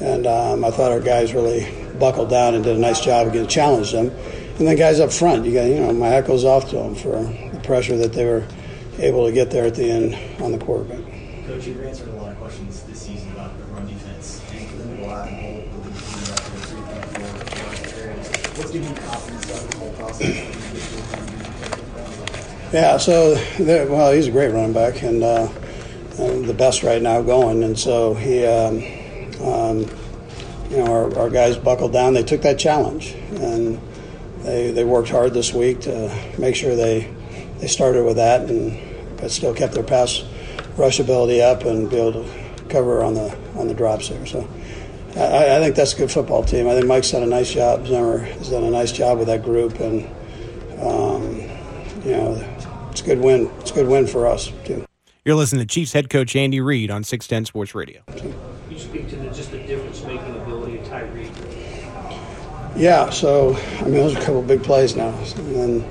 And 0.00 0.26
um, 0.26 0.64
I 0.64 0.70
thought 0.70 0.92
our 0.92 1.00
guys 1.00 1.34
really 1.34 1.79
buckled 2.00 2.30
down 2.30 2.54
and 2.54 2.64
did 2.64 2.76
a 2.76 2.80
nice 2.80 3.00
job 3.00 3.28
of 3.28 3.32
getting 3.32 3.48
challenged 3.48 3.92
them. 3.92 4.10
And 4.58 4.66
then 4.66 4.76
guys 4.76 4.98
up 5.00 5.12
front, 5.12 5.46
you 5.46 5.52
got 5.52 5.64
you 5.64 5.80
know 5.80 5.92
my 5.92 6.08
hat 6.08 6.26
goes 6.26 6.44
off 6.44 6.68
to 6.70 6.76
them 6.76 6.94
for 6.94 7.22
the 7.22 7.60
pressure 7.62 7.96
that 7.96 8.12
they 8.12 8.24
were 8.24 8.44
able 8.98 9.26
to 9.26 9.32
get 9.32 9.50
there 9.50 9.66
at 9.66 9.74
the 9.74 9.88
end 9.88 10.42
on 10.42 10.52
the 10.52 10.58
quarterback. 10.58 11.00
Coach, 11.46 11.66
you've 11.66 11.80
answered 11.82 12.08
a 12.08 12.12
lot 12.12 12.32
of 12.32 12.38
questions 12.38 12.82
this 12.82 13.00
season 13.00 13.32
about 13.32 13.56
the 13.58 13.64
run 13.66 13.86
defense 13.86 14.42
and 14.52 14.98
the 14.98 15.06
lot 15.06 15.28
and 15.28 15.36
hold 15.36 15.64
with 15.72 15.84
the 15.84 16.00
team 16.00 16.32
up 16.32 16.40
to 16.44 16.50
three 16.66 16.82
point 16.82 17.04
four 17.04 17.20
yards 17.62 17.80
per 17.80 17.88
carry. 17.88 18.14
What's 18.58 18.70
giving 18.70 18.88
you 18.88 18.94
confidence 18.96 19.44
about 19.44 19.70
the 19.70 19.76
whole 19.78 19.92
process? 19.92 20.56
Yeah, 22.72 22.98
so 22.98 23.34
well, 23.58 24.12
he's 24.12 24.28
a 24.28 24.30
great 24.30 24.52
running 24.52 24.72
back 24.72 25.02
and 25.02 25.24
uh, 25.24 25.48
uh, 26.18 26.38
the 26.42 26.54
best 26.54 26.84
right 26.84 27.02
now 27.02 27.20
going. 27.20 27.64
And 27.64 27.76
so 27.76 28.14
he, 28.14 28.44
um, 28.46 28.76
um, 29.42 29.86
you 30.70 30.76
know, 30.76 30.86
our, 30.86 31.18
our 31.18 31.30
guys 31.30 31.56
buckled 31.56 31.92
down. 31.92 32.14
They 32.14 32.22
took 32.22 32.42
that 32.42 32.58
challenge 32.58 33.14
and 33.32 33.80
they 34.42 34.70
they 34.70 34.84
worked 34.84 35.08
hard 35.08 35.34
this 35.34 35.52
week 35.52 35.80
to 35.80 36.14
make 36.38 36.54
sure 36.54 36.74
they 36.74 37.12
they 37.58 37.66
started 37.66 38.04
with 38.04 38.16
that 38.16 38.48
and 38.48 38.78
but 39.18 39.30
still 39.30 39.54
kept 39.54 39.74
their 39.74 39.82
pass 39.82 40.24
rush 40.76 41.00
ability 41.00 41.42
up 41.42 41.64
and 41.64 41.90
be 41.90 41.96
able 41.96 42.24
to 42.24 42.30
cover 42.68 43.02
on 43.02 43.14
the 43.14 43.36
on 43.56 43.68
the 43.68 43.74
drops 43.74 44.08
there. 44.08 44.24
So. 44.26 44.48
I, 45.16 45.56
I 45.56 45.58
think 45.58 45.74
that's 45.74 45.92
a 45.92 45.96
good 45.96 46.10
football 46.12 46.44
team. 46.44 46.68
I 46.68 46.74
think 46.74 46.86
Mike's 46.86 47.10
done 47.10 47.24
a 47.24 47.26
nice 47.26 47.52
job. 47.52 47.84
Zimmer 47.84 48.18
has 48.18 48.50
done 48.50 48.62
a 48.62 48.70
nice 48.70 48.92
job 48.92 49.18
with 49.18 49.26
that 49.26 49.42
group, 49.42 49.80
and 49.80 50.06
um, 50.80 51.40
you 52.04 52.12
know, 52.12 52.88
it's 52.92 53.00
a 53.00 53.04
good 53.04 53.18
win. 53.18 53.50
It's 53.58 53.72
a 53.72 53.74
good 53.74 53.88
win 53.88 54.06
for 54.06 54.28
us 54.28 54.52
too. 54.64 54.86
You're 55.24 55.34
listening 55.34 55.60
to 55.60 55.66
Chiefs 55.66 55.92
head 55.92 56.08
coach 56.08 56.34
Andy 56.34 56.60
Reid 56.60 56.90
on 56.90 57.04
610 57.04 57.44
Sports 57.44 57.74
Radio. 57.74 58.02
You 58.70 58.78
speak 58.78 59.08
to 59.10 59.16
the, 59.16 59.28
just 59.30 59.50
the 59.50 59.58
difference-making 59.58 60.36
ability 60.40 60.78
of 60.78 60.86
Tyreek. 60.86 61.30
Yeah, 62.80 63.10
so 63.10 63.56
I 63.80 63.82
mean, 63.82 63.92
those 63.92 64.16
are 64.16 64.18
a 64.18 64.24
couple 64.24 64.40
big 64.40 64.62
plays 64.62 64.96
now, 64.96 65.10
and 65.10 65.54
then 65.54 65.84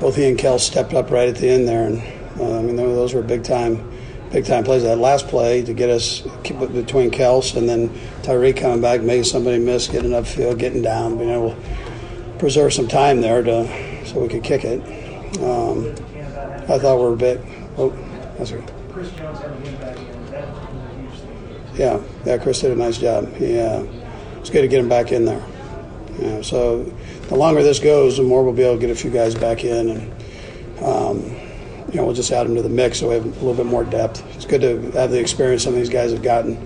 both 0.00 0.16
he 0.16 0.26
and 0.26 0.38
Kel 0.38 0.58
stepped 0.58 0.94
up 0.94 1.10
right 1.10 1.28
at 1.28 1.36
the 1.36 1.50
end 1.50 1.68
there, 1.68 1.86
and 1.86 1.98
uh, 2.40 2.58
I 2.58 2.62
mean, 2.62 2.76
those 2.76 3.12
were 3.12 3.20
big 3.20 3.44
time, 3.44 3.92
big 4.32 4.46
time 4.46 4.64
plays. 4.64 4.82
That 4.82 4.96
last 4.96 5.28
play 5.28 5.62
to 5.62 5.74
get 5.74 5.90
us 5.90 6.26
keep 6.42 6.58
it 6.62 6.72
between 6.72 7.10
Kels 7.10 7.54
and 7.56 7.68
then 7.68 7.90
Tyreek 8.22 8.56
coming 8.56 8.80
back, 8.80 9.02
making 9.02 9.24
somebody 9.24 9.58
miss, 9.58 9.86
getting 9.86 10.12
upfield, 10.12 10.58
getting 10.58 10.80
down, 10.80 11.18
being 11.18 11.28
able 11.28 11.50
to 11.50 12.36
preserve 12.38 12.72
some 12.72 12.88
time 12.88 13.20
there 13.20 13.42
to 13.42 14.06
so 14.06 14.20
we 14.20 14.28
could 14.28 14.42
kick 14.42 14.64
it. 14.64 14.80
Um, 15.42 15.90
I 16.72 16.78
thought 16.78 16.96
we 16.96 17.04
were 17.04 17.12
a 17.12 17.16
bit. 17.18 17.42
Oh, 17.76 17.90
that's 18.38 18.52
right. 18.52 18.72
Chris 18.92 19.10
Jones 19.10 19.40
having 19.40 19.62
him 19.62 19.76
back 19.76 19.98
in, 19.98 20.26
that 20.30 20.48
was 20.48 20.58
a 20.58 20.96
huge 20.96 21.20
thing. 21.20 21.76
Yeah, 21.76 22.00
yeah, 22.24 22.38
Chris 22.38 22.62
did 22.62 22.70
a 22.70 22.76
nice 22.76 22.96
job. 22.96 23.30
He, 23.34 23.60
uh, 23.60 23.84
it's 24.38 24.48
good 24.48 24.62
to 24.62 24.68
get 24.68 24.80
him 24.80 24.88
back 24.88 25.12
in 25.12 25.26
there. 25.26 25.44
Yeah, 26.20 26.42
so 26.42 26.84
the 27.28 27.34
longer 27.34 27.62
this 27.62 27.78
goes, 27.78 28.18
the 28.18 28.22
more 28.22 28.44
we'll 28.44 28.52
be 28.52 28.62
able 28.62 28.74
to 28.74 28.80
get 28.80 28.90
a 28.90 28.94
few 28.94 29.10
guys 29.10 29.34
back 29.34 29.64
in, 29.64 29.88
and 29.88 30.12
um, 30.82 31.22
you 31.88 31.94
know 31.94 32.04
we'll 32.04 32.14
just 32.14 32.30
add 32.30 32.46
them 32.46 32.54
to 32.56 32.62
the 32.62 32.68
mix 32.68 33.00
so 33.00 33.08
we 33.08 33.14
have 33.14 33.24
a 33.24 33.28
little 33.28 33.54
bit 33.54 33.64
more 33.64 33.84
depth. 33.84 34.22
It's 34.36 34.44
good 34.44 34.60
to 34.60 34.90
have 34.98 35.10
the 35.10 35.18
experience 35.18 35.64
some 35.64 35.72
of 35.72 35.78
these 35.78 35.88
guys 35.88 36.12
have 36.12 36.22
gotten. 36.22 36.58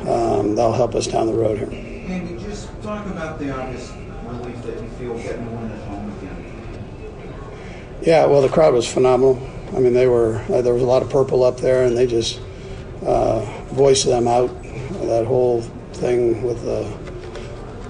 Um, 0.00 0.54
that'll 0.56 0.74
help 0.74 0.94
us 0.94 1.06
down 1.06 1.26
the 1.26 1.32
road 1.32 1.58
here. 1.58 1.70
Andy, 1.72 2.42
just 2.44 2.68
talk 2.82 3.06
about 3.06 3.38
the 3.38 3.50
obvious 3.50 3.90
relief 4.26 4.62
that 4.64 4.82
you 4.82 4.88
feel 4.90 5.16
getting 5.16 5.44
the 5.46 5.56
win 5.56 5.70
at 5.70 5.88
home 5.88 6.18
again. 6.18 7.18
Yeah, 8.02 8.26
well, 8.26 8.42
the 8.42 8.50
crowd 8.50 8.74
was 8.74 8.86
phenomenal. 8.86 9.40
I 9.74 9.80
mean, 9.80 9.94
they 9.94 10.06
were 10.06 10.36
uh, 10.50 10.60
there 10.60 10.74
was 10.74 10.82
a 10.82 10.86
lot 10.86 11.02
of 11.02 11.08
purple 11.08 11.44
up 11.44 11.60
there, 11.60 11.84
and 11.84 11.96
they 11.96 12.06
just 12.06 12.40
uh, 13.06 13.40
voiced 13.68 14.04
them 14.04 14.28
out. 14.28 14.48
That 15.06 15.24
whole 15.24 15.62
thing 15.94 16.42
with 16.42 16.62
the 16.62 16.84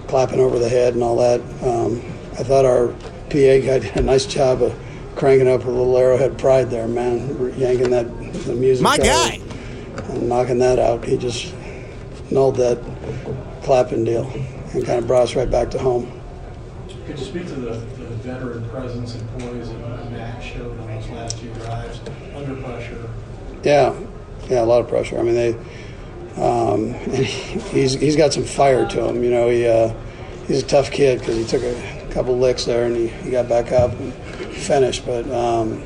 clapping 0.09 0.41
over 0.41 0.59
the 0.59 0.69
head 0.69 0.95
and 0.95 1.03
all 1.03 1.17
that. 1.17 1.41
Um, 1.63 2.03
I 2.33 2.43
thought 2.43 2.65
our 2.65 2.89
PA 2.89 3.31
guy 3.31 3.79
did 3.79 3.97
a 3.97 4.03
nice 4.03 4.27
job 4.27 4.63
of 4.63 4.79
cranking 5.15 5.49
up 5.49 5.65
a 5.65 5.71
little 5.71 5.97
Arrowhead 5.97 6.39
pride 6.39 6.71
there, 6.71 6.89
man, 6.89 7.19
yanking 7.59 7.91
that 7.91 8.07
the 8.45 8.55
music. 8.55 8.83
My 8.83 8.99
guy. 8.99 9.41
and 10.09 10.29
knocking 10.29 10.59
that 10.59 10.79
out. 10.79 11.05
He 11.05 11.17
just 11.17 11.55
nulled 12.31 12.57
that 12.57 12.79
clapping 13.63 14.05
deal 14.05 14.27
and 14.73 14.85
kind 14.85 14.99
of 14.99 15.07
brought 15.07 15.25
us 15.25 15.37
right 15.37 15.51
back 15.51 15.71
to 15.73 15.79
home. 15.79 16.13
Could 17.07 17.19
you 17.19 17.25
speak 17.25 17.47
to 17.49 17.55
the, 17.55 17.71
the 17.71 18.07
veteran 18.23 18.69
presence 18.71 19.15
and 19.15 19.29
poise 19.41 19.69
that 19.71 20.11
Matt 20.11 20.43
showed 20.43 20.79
on 20.79 20.87
those 20.87 21.09
last 21.11 21.39
two 21.39 21.53
drives 21.55 22.01
under 22.35 22.55
pressure? 22.63 23.11
Yeah, 23.63 23.99
yeah, 24.49 24.63
a 24.63 24.67
lot 24.67 24.81
of 24.81 24.89
pressure. 24.89 25.19
I 25.19 25.23
mean, 25.23 25.35
they 25.35 25.57
Um, 26.41 26.95
and 26.95 27.27
he, 27.27 27.59
he's 27.81 27.95
he's 27.95 28.17
got 28.17 28.33
some 28.33 28.45
fire 28.45 28.87
to 28.89 29.09
him. 29.09 29.25
You 29.25 29.31
know, 29.31 29.49
he 29.49 29.67
uh, 29.67 29.93
he's 30.47 30.63
a 30.63 30.67
tough 30.67 30.91
kid 30.91 31.19
because 31.19 31.37
he 31.37 31.45
took 31.45 31.63
a 31.63 32.09
couple 32.11 32.39
licks 32.39 32.65
there 32.65 32.85
and 32.87 32.97
he, 32.97 33.09
he 33.09 33.31
got 33.31 33.49
back 33.49 33.73
up 33.73 33.93
and 33.93 34.13
finished. 34.15 35.05
But 35.05 35.29
um, 35.31 35.83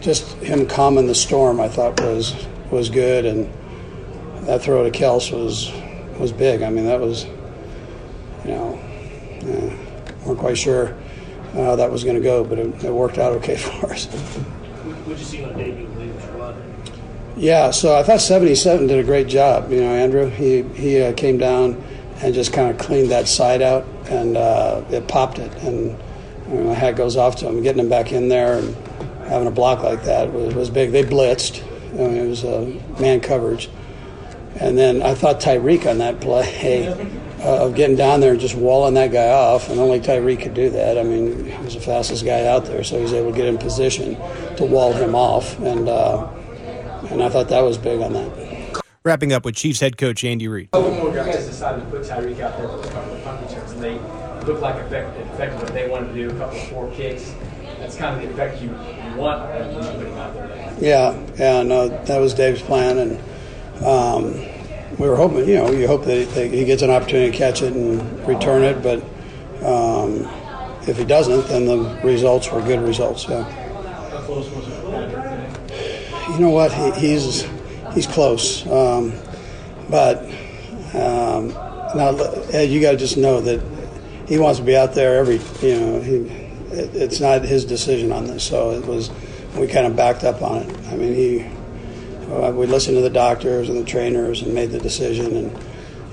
just 0.00 0.32
him 0.38 0.66
calming 0.66 1.06
the 1.06 1.14
storm, 1.14 1.60
I 1.60 1.68
thought 1.68 2.00
was 2.00 2.46
was 2.70 2.90
good, 2.90 3.24
and 3.24 3.52
that 4.46 4.62
throw 4.62 4.82
to 4.82 4.90
Kels 4.90 5.32
was 5.32 5.72
was 6.18 6.32
big. 6.32 6.62
I 6.62 6.70
mean, 6.70 6.86
that 6.86 7.00
was 7.00 7.24
you 8.44 8.50
know 8.50 8.80
uh, 9.42 10.26
weren't 10.26 10.40
quite 10.40 10.58
sure 10.58 10.96
how 11.54 11.76
that 11.76 11.90
was 11.90 12.02
going 12.02 12.16
to 12.16 12.22
go, 12.22 12.42
but 12.42 12.58
it, 12.58 12.84
it 12.84 12.92
worked 12.92 13.18
out 13.18 13.32
okay 13.34 13.56
for 13.56 13.92
us. 13.92 14.06
What'd 14.06 15.18
you 15.18 15.24
see 15.24 15.44
on 15.44 15.54
run? 15.54 16.01
Yeah, 17.42 17.72
so 17.72 17.96
I 17.96 18.04
thought 18.04 18.20
77 18.20 18.86
did 18.86 19.00
a 19.00 19.02
great 19.02 19.26
job. 19.26 19.72
You 19.72 19.80
know, 19.80 19.92
Andrew, 19.92 20.30
he 20.30 20.62
he 20.80 21.02
uh, 21.02 21.12
came 21.14 21.38
down 21.38 21.82
and 22.20 22.32
just 22.32 22.52
kind 22.52 22.70
of 22.70 22.78
cleaned 22.78 23.10
that 23.10 23.26
side 23.26 23.60
out, 23.60 23.84
and 24.08 24.36
uh, 24.36 24.84
it 24.90 25.08
popped 25.08 25.40
it. 25.40 25.52
And 25.56 25.98
my 26.46 26.72
hat 26.72 26.94
goes 26.94 27.16
off 27.16 27.34
to 27.38 27.48
him, 27.48 27.60
getting 27.60 27.80
him 27.80 27.88
back 27.88 28.12
in 28.12 28.28
there 28.28 28.58
and 28.58 28.76
having 29.26 29.48
a 29.48 29.50
block 29.50 29.82
like 29.82 30.04
that 30.04 30.32
was, 30.32 30.54
was 30.54 30.70
big. 30.70 30.92
They 30.92 31.02
blitzed. 31.02 31.64
I 31.94 32.06
mean, 32.06 32.16
it 32.16 32.28
was 32.28 32.44
a 32.44 32.80
man 33.00 33.20
coverage. 33.20 33.68
And 34.60 34.78
then 34.78 35.02
I 35.02 35.16
thought 35.16 35.40
Tyreek 35.40 35.90
on 35.90 35.98
that 35.98 36.20
play 36.20 36.86
uh, 36.86 36.96
of 37.64 37.74
getting 37.74 37.96
down 37.96 38.20
there 38.20 38.30
and 38.30 38.40
just 38.40 38.54
walling 38.54 38.94
that 38.94 39.10
guy 39.10 39.30
off, 39.30 39.68
and 39.68 39.80
only 39.80 39.98
Tyreek 39.98 40.42
could 40.42 40.54
do 40.54 40.70
that. 40.70 40.96
I 40.96 41.02
mean, 41.02 41.46
he 41.46 41.64
was 41.64 41.74
the 41.74 41.80
fastest 41.80 42.24
guy 42.24 42.46
out 42.46 42.66
there, 42.66 42.84
so 42.84 42.98
he 42.98 43.02
was 43.02 43.12
able 43.12 43.32
to 43.32 43.36
get 43.36 43.46
in 43.46 43.58
position 43.58 44.14
to 44.58 44.64
wall 44.64 44.92
him 44.92 45.16
off, 45.16 45.58
and 45.58 45.88
uh, 45.88 46.28
and 47.12 47.22
I 47.22 47.28
thought 47.28 47.48
that 47.48 47.60
was 47.60 47.78
big 47.78 48.00
on 48.00 48.14
that. 48.14 48.82
Wrapping 49.04 49.32
up 49.32 49.44
with 49.44 49.56
Chiefs 49.56 49.80
head 49.80 49.98
coach 49.98 50.24
Andy 50.24 50.48
Reid. 50.48 50.68
You 50.72 51.12
guys 51.12 51.46
decided 51.46 51.84
to 51.84 51.90
put 51.90 52.02
Tyreek 52.02 52.40
out 52.40 52.56
there 52.56 52.68
for 52.68 52.80
a 52.80 52.90
couple 52.92 53.14
of 53.14 53.24
punt 53.24 53.48
returns, 53.48 53.72
and 53.72 53.82
they 53.82 53.98
looked 54.46 54.62
like 54.62 54.76
effect, 54.76 55.18
effective 55.18 55.60
what 55.60 55.72
they 55.72 55.88
wanted 55.88 56.08
to 56.08 56.14
do, 56.14 56.30
a 56.30 56.38
couple 56.38 56.58
of 56.58 56.68
four 56.68 56.90
kicks. 56.92 57.34
That's 57.78 57.96
kind 57.96 58.16
of 58.16 58.22
the 58.22 58.32
effect 58.32 58.62
you 58.62 58.70
want 59.16 59.50
when 59.50 59.74
you 59.74 59.80
put 59.80 60.18
out 60.18 60.34
there. 60.34 60.76
Yeah, 60.80 61.20
yeah, 61.36 61.62
no, 61.62 61.88
that 61.88 62.18
was 62.18 62.32
Dave's 62.32 62.62
plan, 62.62 62.98
and 62.98 63.84
um, 63.84 64.34
we 64.98 65.08
were 65.08 65.16
hoping, 65.16 65.48
you 65.48 65.56
know, 65.56 65.70
you 65.72 65.88
hope 65.88 66.04
that 66.04 66.16
he, 66.16 66.24
that 66.24 66.52
he 66.52 66.64
gets 66.64 66.82
an 66.82 66.90
opportunity 66.90 67.32
to 67.32 67.36
catch 67.36 67.60
it 67.60 67.72
and 67.72 68.26
return 68.26 68.62
it, 68.62 68.82
but 68.82 69.02
um, 69.64 70.28
if 70.86 70.96
he 70.96 71.04
doesn't, 71.04 71.48
then 71.48 71.64
the 71.66 72.00
results 72.04 72.50
were 72.52 72.62
good 72.62 72.80
results. 72.80 73.26
Yeah. 73.28 73.42
How 73.42 74.20
close 74.20 74.48
was 74.50 74.68
it 74.68 74.80
for 74.80 74.90
Patrick 74.90 75.24
today? 75.24 75.48
You 76.32 76.38
know 76.38 76.50
what? 76.50 76.72
He, 76.72 76.90
he's 76.92 77.46
he's 77.92 78.06
close, 78.06 78.66
um, 78.66 79.12
but 79.90 80.22
um, 80.94 81.48
now 81.94 82.10
you 82.58 82.80
got 82.80 82.92
to 82.92 82.96
just 82.96 83.18
know 83.18 83.42
that 83.42 83.62
he 84.26 84.38
wants 84.38 84.58
to 84.58 84.64
be 84.64 84.74
out 84.74 84.94
there 84.94 85.16
every. 85.16 85.36
You 85.60 85.78
know, 85.78 86.00
he, 86.00 86.14
it, 86.74 86.94
it's 86.94 87.20
not 87.20 87.42
his 87.42 87.66
decision 87.66 88.12
on 88.12 88.26
this, 88.26 88.44
so 88.44 88.70
it 88.70 88.86
was. 88.86 89.10
We 89.58 89.66
kind 89.66 89.86
of 89.86 89.94
backed 89.94 90.24
up 90.24 90.40
on 90.40 90.62
it. 90.62 90.88
I 90.88 90.96
mean, 90.96 91.14
he. 91.14 91.50
Uh, 92.32 92.50
we 92.52 92.64
listened 92.64 92.96
to 92.96 93.02
the 93.02 93.10
doctors 93.10 93.68
and 93.68 93.78
the 93.78 93.84
trainers 93.84 94.40
and 94.40 94.54
made 94.54 94.70
the 94.70 94.78
decision. 94.78 95.36
And 95.36 95.58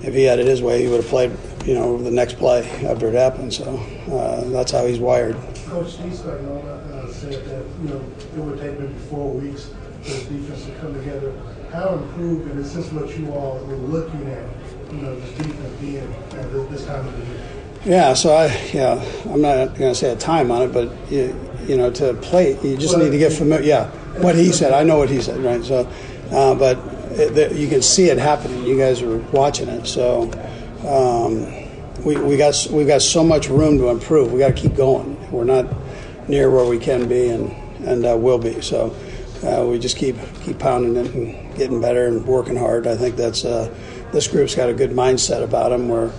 if 0.03 0.13
he 0.13 0.24
had 0.24 0.39
it 0.39 0.47
his 0.47 0.61
way, 0.61 0.82
he 0.82 0.89
would 0.89 1.01
have 1.01 1.09
played. 1.09 1.32
You 1.65 1.76
know, 1.76 1.97
the 1.97 2.11
next 2.11 2.38
play 2.38 2.70
after 2.86 3.07
it 3.07 3.13
happened. 3.13 3.53
So 3.53 3.78
uh, 4.11 4.49
that's 4.49 4.72
how 4.72 4.86
he's 4.86 4.99
wired. 4.99 5.36
Coach 5.67 5.97
Spagnuolo 5.97 6.65
uh, 6.65 7.13
said 7.13 7.45
that, 7.45 7.63
you 7.82 7.89
know, 7.89 8.03
it 8.36 8.39
would 8.39 8.59
take 8.59 8.78
maybe 8.80 8.93
four 9.09 9.34
weeks 9.34 9.70
for 10.04 10.12
the 10.12 10.38
defense 10.38 10.66
to 10.66 10.72
come 10.80 10.93
together. 10.93 11.34
How 11.72 11.93
improved, 11.95 12.50
and 12.52 12.66
since 12.66 12.91
what 12.91 13.16
you 13.18 13.32
all 13.32 13.60
were 13.66 13.76
looking 13.76 14.28
at, 14.28 14.43
you 14.91 14.97
know, 14.97 15.20
the 15.20 15.43
defense 15.43 15.82
being 15.82 15.97
at 15.97 16.52
this, 16.52 16.70
this 16.70 16.86
time 16.86 17.08
of 17.08 17.18
the 17.18 17.26
year? 17.26 17.45
Yeah, 17.86 18.14
so 18.14 18.34
I 18.34 18.47
yeah, 18.74 19.04
I'm 19.32 19.41
not 19.41 19.76
going 19.76 19.91
to 19.91 19.95
say 19.95 20.12
a 20.12 20.16
time 20.16 20.52
on 20.52 20.64
it, 20.64 20.74
but 20.74 20.91
you, 21.12 21.34
you 21.66 21.78
know, 21.78 21.91
to 21.91 22.14
play, 22.16 22.60
you 22.62 22.76
just 22.76 22.97
need 22.97 23.12
to 23.12 23.18
get 23.18 23.32
familiar. 23.32 23.66
Yeah, 23.66 23.88
what 24.22 24.36
he 24.36 24.52
said, 24.52 24.74
I 24.74 24.84
know 24.84 24.97
what 24.97 25.10
he 25.10 25.22
said, 25.22 25.39
right? 25.39 25.64
So, 25.64 25.88
uh, 26.32 26.56
but 26.56 26.78
it, 27.12 27.56
you 27.56 27.68
can 27.70 27.82
see 27.82 28.10
it 28.10 28.18
happening. 28.18 28.66
You 28.66 28.78
guys 28.78 29.02
are 29.02 29.18
watching 29.32 29.70
it, 29.70 29.86
so 29.86 30.24
um, 30.86 31.45
we 32.04 32.18
we 32.18 32.36
got 32.36 32.68
we 32.72 32.84
got 32.84 33.02
so 33.02 33.24
much 33.24 33.47
room 33.47 33.78
to 33.78 33.89
improve. 33.89 34.32
We 34.34 34.39
got 34.39 34.56
to 34.56 34.62
keep 34.62 34.76
going. 34.76 35.16
We're 35.32 35.45
not 35.45 35.68
near 36.28 36.50
where 36.50 36.66
we 36.66 36.80
can 36.80 37.08
be, 37.08 37.30
and 37.30 37.52
and 37.86 38.06
uh, 38.06 38.18
will 38.18 38.39
be. 38.39 38.62
So. 38.62 38.95
Uh, 39.43 39.65
we 39.65 39.79
just 39.79 39.97
keep 39.97 40.17
keep 40.43 40.59
pounding 40.59 40.97
it 40.97 41.13
and 41.13 41.55
getting 41.55 41.79
better 41.79 42.07
and 42.07 42.25
working 42.25 42.57
hard. 42.57 42.87
I 42.87 42.97
think 42.97 43.15
that's 43.15 43.45
uh, 43.45 43.73
this 44.11 44.27
group's 44.27 44.55
got 44.55 44.69
a 44.69 44.73
good 44.73 44.91
mindset 44.91 45.43
about 45.43 45.69
them 45.69 45.87
where 45.87 46.11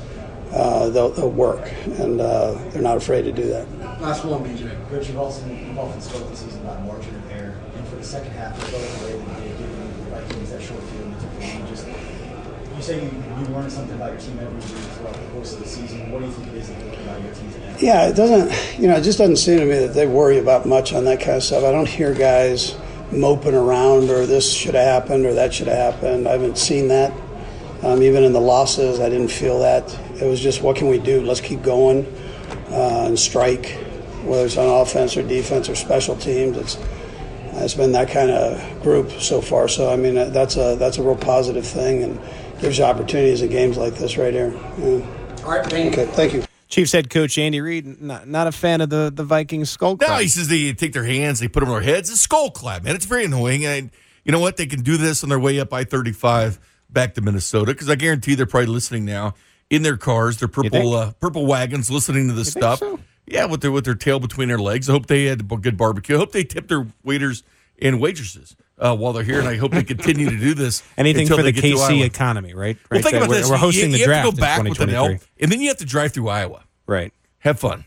uh, 0.53 0.89
they'll, 0.89 1.11
they'll 1.11 1.31
work 1.31 1.71
and 1.99 2.21
uh, 2.21 2.53
they're 2.71 2.83
not 2.83 2.97
afraid 2.97 3.23
to 3.23 3.33
do 3.33 3.45
that. 3.49 3.71
Last 4.01 4.25
one, 4.25 4.43
BJ. 4.43 4.89
Coach, 4.89 5.09
you've 5.09 5.19
also 5.19 5.47
you've 5.47 5.79
often 5.79 6.01
spoken 6.01 6.31
this 6.31 6.41
season 6.41 6.63
about 6.63 6.83
margin 6.85 7.15
of 7.15 7.31
error, 7.31 7.55
and 7.77 7.87
for 7.89 7.97
the 7.97 8.05
second 8.05 8.33
half, 8.33 8.57
it 8.59 8.65
felt 8.71 8.83
the 8.83 9.07
way 9.07 9.19
that 9.19 9.39
they 9.39 9.53
the 9.53 10.11
Vikings 10.11 10.51
that 10.51 10.63
short 10.63 10.83
field 10.83 11.15
and. 11.41 11.69
Just 11.69 11.87
you 11.87 12.83
say 12.83 13.05
you, 13.05 13.11
you 13.39 13.47
learn 13.55 13.69
something 13.69 13.95
about 13.95 14.13
your 14.13 14.21
team 14.21 14.39
every 14.39 14.55
week 14.55 14.65
throughout 14.97 15.13
the 15.13 15.27
course 15.33 15.53
of 15.53 15.59
the 15.59 15.69
season. 15.69 16.11
What 16.11 16.21
do 16.21 16.25
you 16.25 16.33
think 16.33 16.49
it 16.49 16.55
is 16.55 16.69
that 16.71 16.79
you 16.79 16.87
learn 16.91 17.03
about 17.03 17.23
your 17.23 17.35
team 17.35 17.53
today? 17.53 17.77
Yeah, 17.79 18.09
it 18.09 18.17
doesn't. 18.17 18.81
You 18.81 18.89
know, 18.89 18.97
it 18.97 19.03
just 19.03 19.19
doesn't 19.19 19.37
seem 19.37 19.59
to 19.59 19.67
me 19.67 19.79
that 19.81 19.93
they 19.93 20.07
worry 20.07 20.39
about 20.39 20.65
much 20.65 20.95
on 20.95 21.05
that 21.05 21.21
kind 21.21 21.37
of 21.37 21.43
stuff. 21.43 21.63
I 21.63 21.73
don't 21.73 21.87
hear 21.87 22.15
guys 22.15 22.75
moping 23.13 23.55
around 23.55 24.11
or 24.11 24.27
this 24.27 24.53
should 24.53 24.75
have 24.75 25.03
happened 25.03 25.27
or 25.27 25.35
that 25.35 25.53
should 25.53 25.67
have 25.67 25.95
happened. 25.95 26.29
I 26.29 26.33
haven't 26.33 26.59
seen 26.59 26.89
that. 26.89 27.13
Um, 27.83 28.03
even 28.03 28.25
in 28.25 28.33
the 28.33 28.41
losses, 28.41 29.01
I 29.01 29.09
didn't 29.09 29.31
feel 29.31 29.61
that. 29.61 29.93
It 30.21 30.27
was 30.27 30.41
just 30.41 30.63
what 30.63 30.77
can 30.77 30.89
we 30.89 30.99
do? 30.99 31.23
Let's 31.23 31.41
keep 31.41 31.63
going 31.63 32.07
uh, 32.71 33.07
and 33.07 33.19
strike, 33.19 33.71
whether 34.25 34.45
it's 34.45 34.57
on 34.57 34.69
offense 34.83 35.17
or 35.17 35.23
defense 35.23 35.69
or 35.69 35.75
special 35.75 36.17
teams. 36.17 36.57
It's 36.57 36.79
it's 37.55 37.75
been 37.75 37.93
that 37.93 38.11
kind 38.11 38.31
of 38.31 38.83
group 38.83 39.11
so 39.13 39.41
far. 39.41 39.69
So 39.69 39.91
I 39.91 39.97
mean, 39.97 40.15
that's 40.15 40.57
a 40.57 40.77
that's 40.77 40.99
a 40.99 41.03
real 41.03 41.17
positive 41.17 41.67
thing 41.67 42.03
and 42.03 42.21
gives 42.61 42.79
you 42.79 42.85
opportunities 42.85 43.43
in 43.43 43.51
games 43.51 43.77
like 43.77 43.95
this 43.95 44.19
right 44.19 44.33
here. 44.33 44.53
Yeah. 44.79 45.45
All 45.45 45.53
right, 45.53 45.67
thank 45.67 45.97
Okay, 45.97 46.07
thank 46.13 46.35
you. 46.35 46.50
Chiefs 46.71 46.93
head 46.93 47.11
coach 47.11 47.37
Andy 47.37 47.61
Reid, 47.61 48.01
not, 48.01 48.27
not 48.29 48.47
a 48.47 48.53
fan 48.53 48.81
of 48.81 48.89
the, 48.91 49.13
the 49.15 49.25
Vikings 49.25 49.69
skull 49.71 49.97
No, 50.01 50.07
clap. 50.07 50.21
he 50.21 50.29
says 50.29 50.49
they 50.49 50.73
take 50.73 50.93
their 50.93 51.05
hands, 51.05 51.41
they 51.41 51.49
put 51.49 51.61
them 51.61 51.69
on 51.69 51.83
their 51.83 51.95
heads. 51.95 52.09
It's 52.11 52.21
a 52.21 52.23
skull 52.23 52.51
clap, 52.51 52.85
man. 52.85 52.95
It's 52.95 53.05
very 53.07 53.25
annoying. 53.25 53.67
And 53.67 53.91
you 54.25 54.33
know 54.33 54.41
what? 54.41 54.57
They 54.57 54.67
can 54.67 54.83
do 54.83 54.97
this 54.97 55.23
on 55.23 55.29
their 55.29 55.39
way 55.39 55.59
up 55.61 55.73
I 55.73 55.85
35 55.85 56.61
back 56.89 57.15
to 57.15 57.21
Minnesota 57.21 57.73
because 57.73 57.91
I 57.91 57.97
guarantee 57.97 58.35
they're 58.37 58.47
probably 58.47 58.67
listening 58.69 59.05
now 59.05 59.35
in 59.69 59.83
their 59.83 59.97
cars, 59.97 60.39
their 60.39 60.49
purple 60.49 60.95
uh, 60.95 61.13
purple 61.21 61.47
wagons, 61.47 61.91
listening 61.91 62.29
to 62.29 62.35
this 62.35 62.55
think 62.55 62.63
stuff. 62.63 62.79
so? 62.79 63.01
Yeah, 63.27 63.45
with 63.47 63.61
their 63.61 63.71
with 63.71 63.85
their 63.85 63.95
tail 63.95 64.19
between 64.21 64.49
their 64.49 64.59
legs. 64.59 64.89
I 64.89 64.93
hope 64.93 65.07
they 65.07 65.25
had 65.27 65.41
a 65.41 65.57
good 65.57 65.77
barbecue. 65.77 66.17
I 66.17 66.19
hope 66.19 66.33
they 66.33 66.45
tipped 66.45 66.69
their 66.69 66.87
waiters 67.05 67.43
and 67.81 68.01
waitresses 68.01 68.57
uh, 68.81 68.97
while 68.97 69.13
they're 69.13 69.23
here, 69.23 69.39
and 69.39 69.49
I 69.49 69.57
hope 69.57 69.73
they 69.73 69.85
continue 69.85 70.29
to 70.31 70.37
do 70.37 70.55
this. 70.55 70.83
Anything 70.97 71.23
until 71.23 71.37
for 71.37 71.43
the 71.43 71.53
they 71.53 71.61
get 71.61 71.77
to 71.77 71.81
Iowa. 71.81 71.91
KC 71.91 72.05
economy, 72.05 72.55
right? 72.55 72.77
Well, 72.91 73.03
think 73.03 73.17
about 73.17 73.29
we're, 73.29 73.37
this. 73.37 73.51
We're 73.51 73.57
hosting 73.57 73.87
you, 73.87 73.93
the 73.93 73.99
you 73.99 74.05
draft 74.07 74.25
have 74.25 74.35
to 74.35 74.41
go 74.41 74.41
back 74.41 74.61
in 74.61 74.69
with 74.71 74.81
an 74.81 74.89
2023. 74.89 75.15
L, 75.15 75.21
and 75.41 75.53
then 75.53 75.61
you 75.61 75.69
have 75.69 75.77
to 75.79 75.85
drive 75.85 76.13
through 76.13 76.29
Iowa. 76.29 76.65
Right. 76.87 77.13
Have 77.41 77.61
fun. 77.61 77.85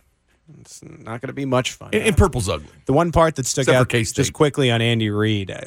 It's 0.61 0.83
not 0.83 1.21
going 1.21 1.27
to 1.27 1.33
be 1.33 1.45
much 1.45 1.71
fun. 1.71 1.89
And, 1.93 2.03
and 2.03 2.17
purple's 2.17 2.49
ugly. 2.49 2.67
The 2.85 2.93
one 2.93 3.11
part 3.11 3.35
that 3.35 3.45
stuck 3.45 3.63
Except 3.63 3.93
out 3.93 4.13
just 4.13 4.33
quickly 4.33 4.71
on 4.71 4.81
Andy 4.81 5.09
Reid, 5.09 5.51
uh, 5.51 5.61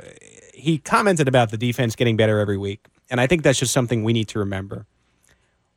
he 0.54 0.78
commented 0.78 1.28
about 1.28 1.50
the 1.50 1.58
defense 1.58 1.96
getting 1.96 2.16
better 2.16 2.38
every 2.38 2.58
week, 2.58 2.86
and 3.10 3.20
I 3.20 3.26
think 3.26 3.42
that's 3.42 3.58
just 3.58 3.72
something 3.72 4.04
we 4.04 4.12
need 4.12 4.28
to 4.28 4.38
remember. 4.38 4.86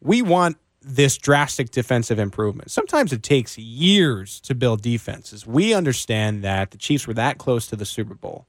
We 0.01 0.21
want 0.21 0.57
this 0.81 1.17
drastic 1.17 1.71
defensive 1.71 2.19
improvement. 2.19 2.71
Sometimes 2.71 3.11
it 3.11 3.21
takes 3.21 3.57
years 3.57 4.39
to 4.41 4.55
build 4.55 4.81
defenses. 4.81 5.45
We 5.45 5.73
understand 5.73 6.43
that 6.43 6.71
the 6.71 6.77
Chiefs 6.77 7.05
were 7.05 7.13
that 7.15 7.37
close 7.37 7.67
to 7.67 7.75
the 7.75 7.85
Super 7.85 8.15
Bowl, 8.15 8.45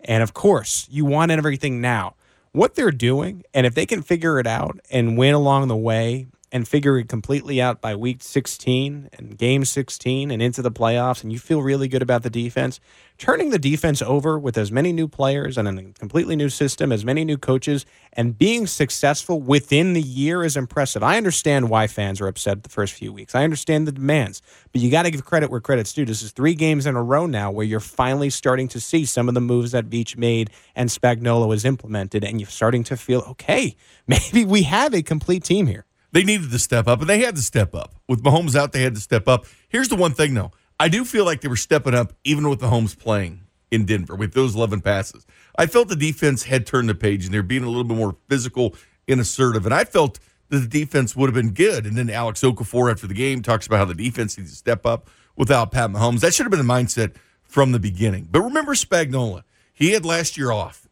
and 0.00 0.22
of 0.22 0.34
course, 0.34 0.86
you 0.90 1.04
want 1.04 1.30
everything 1.30 1.80
now. 1.80 2.14
What 2.52 2.74
they're 2.74 2.90
doing, 2.90 3.44
and 3.52 3.66
if 3.66 3.74
they 3.74 3.86
can 3.86 4.02
figure 4.02 4.38
it 4.40 4.46
out 4.46 4.80
and 4.90 5.18
win 5.18 5.34
along 5.34 5.68
the 5.68 5.76
way 5.76 6.28
and 6.50 6.66
figure 6.66 6.98
it 6.98 7.08
completely 7.08 7.60
out 7.60 7.80
by 7.80 7.94
week 7.94 8.22
16 8.22 9.10
and 9.12 9.36
game 9.38 9.64
16 9.64 10.30
and 10.30 10.40
into 10.40 10.62
the 10.62 10.70
playoffs, 10.70 11.22
and 11.22 11.32
you 11.32 11.38
feel 11.38 11.62
really 11.62 11.88
good 11.88 12.02
about 12.02 12.22
the 12.22 12.30
defense, 12.30 12.80
turning 13.18 13.50
the 13.50 13.58
defense 13.58 14.00
over 14.00 14.38
with 14.38 14.56
as 14.56 14.72
many 14.72 14.92
new 14.92 15.08
players 15.08 15.58
and 15.58 15.68
a 15.68 15.82
completely 15.98 16.36
new 16.36 16.48
system, 16.48 16.92
as 16.92 17.04
many 17.04 17.24
new 17.24 17.36
coaches, 17.36 17.84
and 18.12 18.38
being 18.38 18.66
successful 18.66 19.40
within 19.40 19.92
the 19.92 20.00
year 20.00 20.44
is 20.44 20.56
impressive. 20.56 21.02
I 21.02 21.16
understand 21.16 21.68
why 21.68 21.86
fans 21.86 22.20
are 22.20 22.28
upset 22.28 22.62
the 22.62 22.68
first 22.68 22.94
few 22.94 23.12
weeks. 23.12 23.34
I 23.34 23.44
understand 23.44 23.86
the 23.86 23.92
demands, 23.92 24.40
but 24.72 24.80
you 24.80 24.90
got 24.90 25.02
to 25.02 25.10
give 25.10 25.24
credit 25.24 25.50
where 25.50 25.60
credit's 25.60 25.92
due. 25.92 26.04
This 26.04 26.22
is 26.22 26.32
three 26.32 26.54
games 26.54 26.86
in 26.86 26.96
a 26.96 27.02
row 27.02 27.26
now 27.26 27.50
where 27.50 27.66
you're 27.66 27.80
finally 27.80 28.30
starting 28.30 28.68
to 28.68 28.80
see 28.80 29.04
some 29.04 29.28
of 29.28 29.34
the 29.34 29.40
moves 29.40 29.72
that 29.72 29.90
Veach 29.90 30.16
made 30.16 30.50
and 30.74 30.88
Spagnuolo 30.88 31.50
has 31.50 31.64
implemented, 31.64 32.24
and 32.24 32.40
you're 32.40 32.48
starting 32.48 32.84
to 32.84 32.96
feel, 32.96 33.20
okay, 33.28 33.76
maybe 34.06 34.44
we 34.44 34.62
have 34.62 34.94
a 34.94 35.02
complete 35.02 35.44
team 35.44 35.66
here. 35.66 35.87
They 36.12 36.24
needed 36.24 36.50
to 36.50 36.58
step 36.58 36.88
up, 36.88 37.00
and 37.00 37.08
they 37.08 37.20
had 37.20 37.36
to 37.36 37.42
step 37.42 37.74
up. 37.74 37.94
With 38.08 38.22
Mahomes 38.22 38.56
out, 38.56 38.72
they 38.72 38.82
had 38.82 38.94
to 38.94 39.00
step 39.00 39.28
up. 39.28 39.44
Here's 39.68 39.88
the 39.88 39.96
one 39.96 40.12
thing, 40.12 40.34
though. 40.34 40.52
I 40.80 40.88
do 40.88 41.04
feel 41.04 41.24
like 41.24 41.40
they 41.40 41.48
were 41.48 41.56
stepping 41.56 41.94
up 41.94 42.12
even 42.24 42.48
with 42.48 42.60
Mahomes 42.60 42.96
playing 42.96 43.40
in 43.70 43.84
Denver 43.84 44.14
with 44.14 44.32
those 44.32 44.54
11 44.54 44.80
passes. 44.80 45.26
I 45.58 45.66
felt 45.66 45.88
the 45.88 45.96
defense 45.96 46.44
had 46.44 46.66
turned 46.66 46.88
the 46.88 46.94
page 46.94 47.24
and 47.24 47.34
they're 47.34 47.42
being 47.42 47.64
a 47.64 47.68
little 47.68 47.84
bit 47.84 47.96
more 47.96 48.16
physical 48.28 48.74
and 49.08 49.20
assertive. 49.20 49.66
And 49.66 49.74
I 49.74 49.84
felt 49.84 50.20
that 50.50 50.58
the 50.58 50.66
defense 50.68 51.16
would 51.16 51.28
have 51.28 51.34
been 51.34 51.52
good. 51.52 51.84
And 51.84 51.96
then 51.96 52.08
Alex 52.08 52.40
Okafor 52.42 52.90
after 52.90 53.06
the 53.06 53.14
game 53.14 53.42
talks 53.42 53.66
about 53.66 53.78
how 53.78 53.84
the 53.84 53.94
defense 53.94 54.38
needs 54.38 54.50
to 54.50 54.56
step 54.56 54.86
up 54.86 55.10
without 55.36 55.72
Pat 55.72 55.90
Mahomes. 55.90 56.20
That 56.20 56.32
should 56.32 56.44
have 56.44 56.50
been 56.50 56.66
the 56.66 56.72
mindset 56.72 57.14
from 57.42 57.72
the 57.72 57.78
beginning. 57.78 58.28
But 58.30 58.42
remember 58.42 58.74
Spagnuolo. 58.74 59.42
He 59.74 59.92
had 59.92 60.04
last 60.04 60.36
year 60.36 60.50
off 60.50 60.88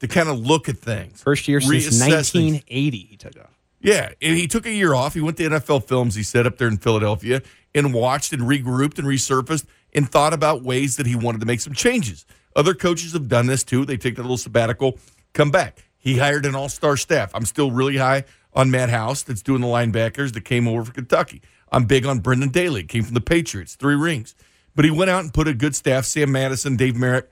to 0.00 0.08
kind 0.08 0.28
of 0.28 0.38
look 0.38 0.68
at 0.68 0.78
things. 0.78 1.22
First 1.22 1.48
year 1.48 1.60
since 1.60 1.72
reassess 1.72 2.32
things. 2.32 2.52
1980, 2.52 2.98
he 2.98 3.16
took 3.16 3.36
off. 3.38 3.57
Yeah, 3.80 4.12
and 4.20 4.36
he 4.36 4.48
took 4.48 4.66
a 4.66 4.72
year 4.72 4.94
off. 4.94 5.14
He 5.14 5.20
went 5.20 5.36
to 5.36 5.44
NFL 5.44 5.84
Films. 5.84 6.14
He 6.14 6.22
set 6.22 6.46
up 6.46 6.58
there 6.58 6.68
in 6.68 6.78
Philadelphia 6.78 7.42
and 7.74 7.94
watched 7.94 8.32
and 8.32 8.42
regrouped 8.42 8.98
and 8.98 9.06
resurfaced 9.06 9.66
and 9.94 10.10
thought 10.10 10.32
about 10.32 10.62
ways 10.62 10.96
that 10.96 11.06
he 11.06 11.14
wanted 11.14 11.40
to 11.40 11.46
make 11.46 11.60
some 11.60 11.74
changes. 11.74 12.26
Other 12.56 12.74
coaches 12.74 13.12
have 13.12 13.28
done 13.28 13.46
this 13.46 13.62
too. 13.62 13.84
They 13.84 13.96
take 13.96 14.18
a 14.18 14.22
little 14.22 14.36
sabbatical, 14.36 14.98
come 15.32 15.50
back. 15.50 15.84
He 15.96 16.18
hired 16.18 16.46
an 16.46 16.54
all-star 16.54 16.96
staff. 16.96 17.30
I'm 17.34 17.44
still 17.44 17.70
really 17.70 17.96
high 17.96 18.24
on 18.52 18.70
Matt 18.70 18.90
House 18.90 19.22
that's 19.22 19.42
doing 19.42 19.60
the 19.60 19.66
linebackers 19.66 20.32
that 20.32 20.44
came 20.44 20.66
over 20.66 20.84
from 20.84 20.94
Kentucky. 20.94 21.42
I'm 21.70 21.84
big 21.84 22.06
on 22.06 22.20
Brendan 22.20 22.48
Daly. 22.48 22.82
Came 22.84 23.04
from 23.04 23.14
the 23.14 23.20
Patriots, 23.20 23.74
three 23.74 23.94
rings. 23.94 24.34
But 24.74 24.84
he 24.84 24.90
went 24.90 25.10
out 25.10 25.22
and 25.22 25.34
put 25.34 25.48
a 25.48 25.54
good 25.54 25.76
staff, 25.76 26.04
Sam 26.04 26.32
Madison, 26.32 26.76
Dave 26.76 26.96
Merritt 26.96 27.30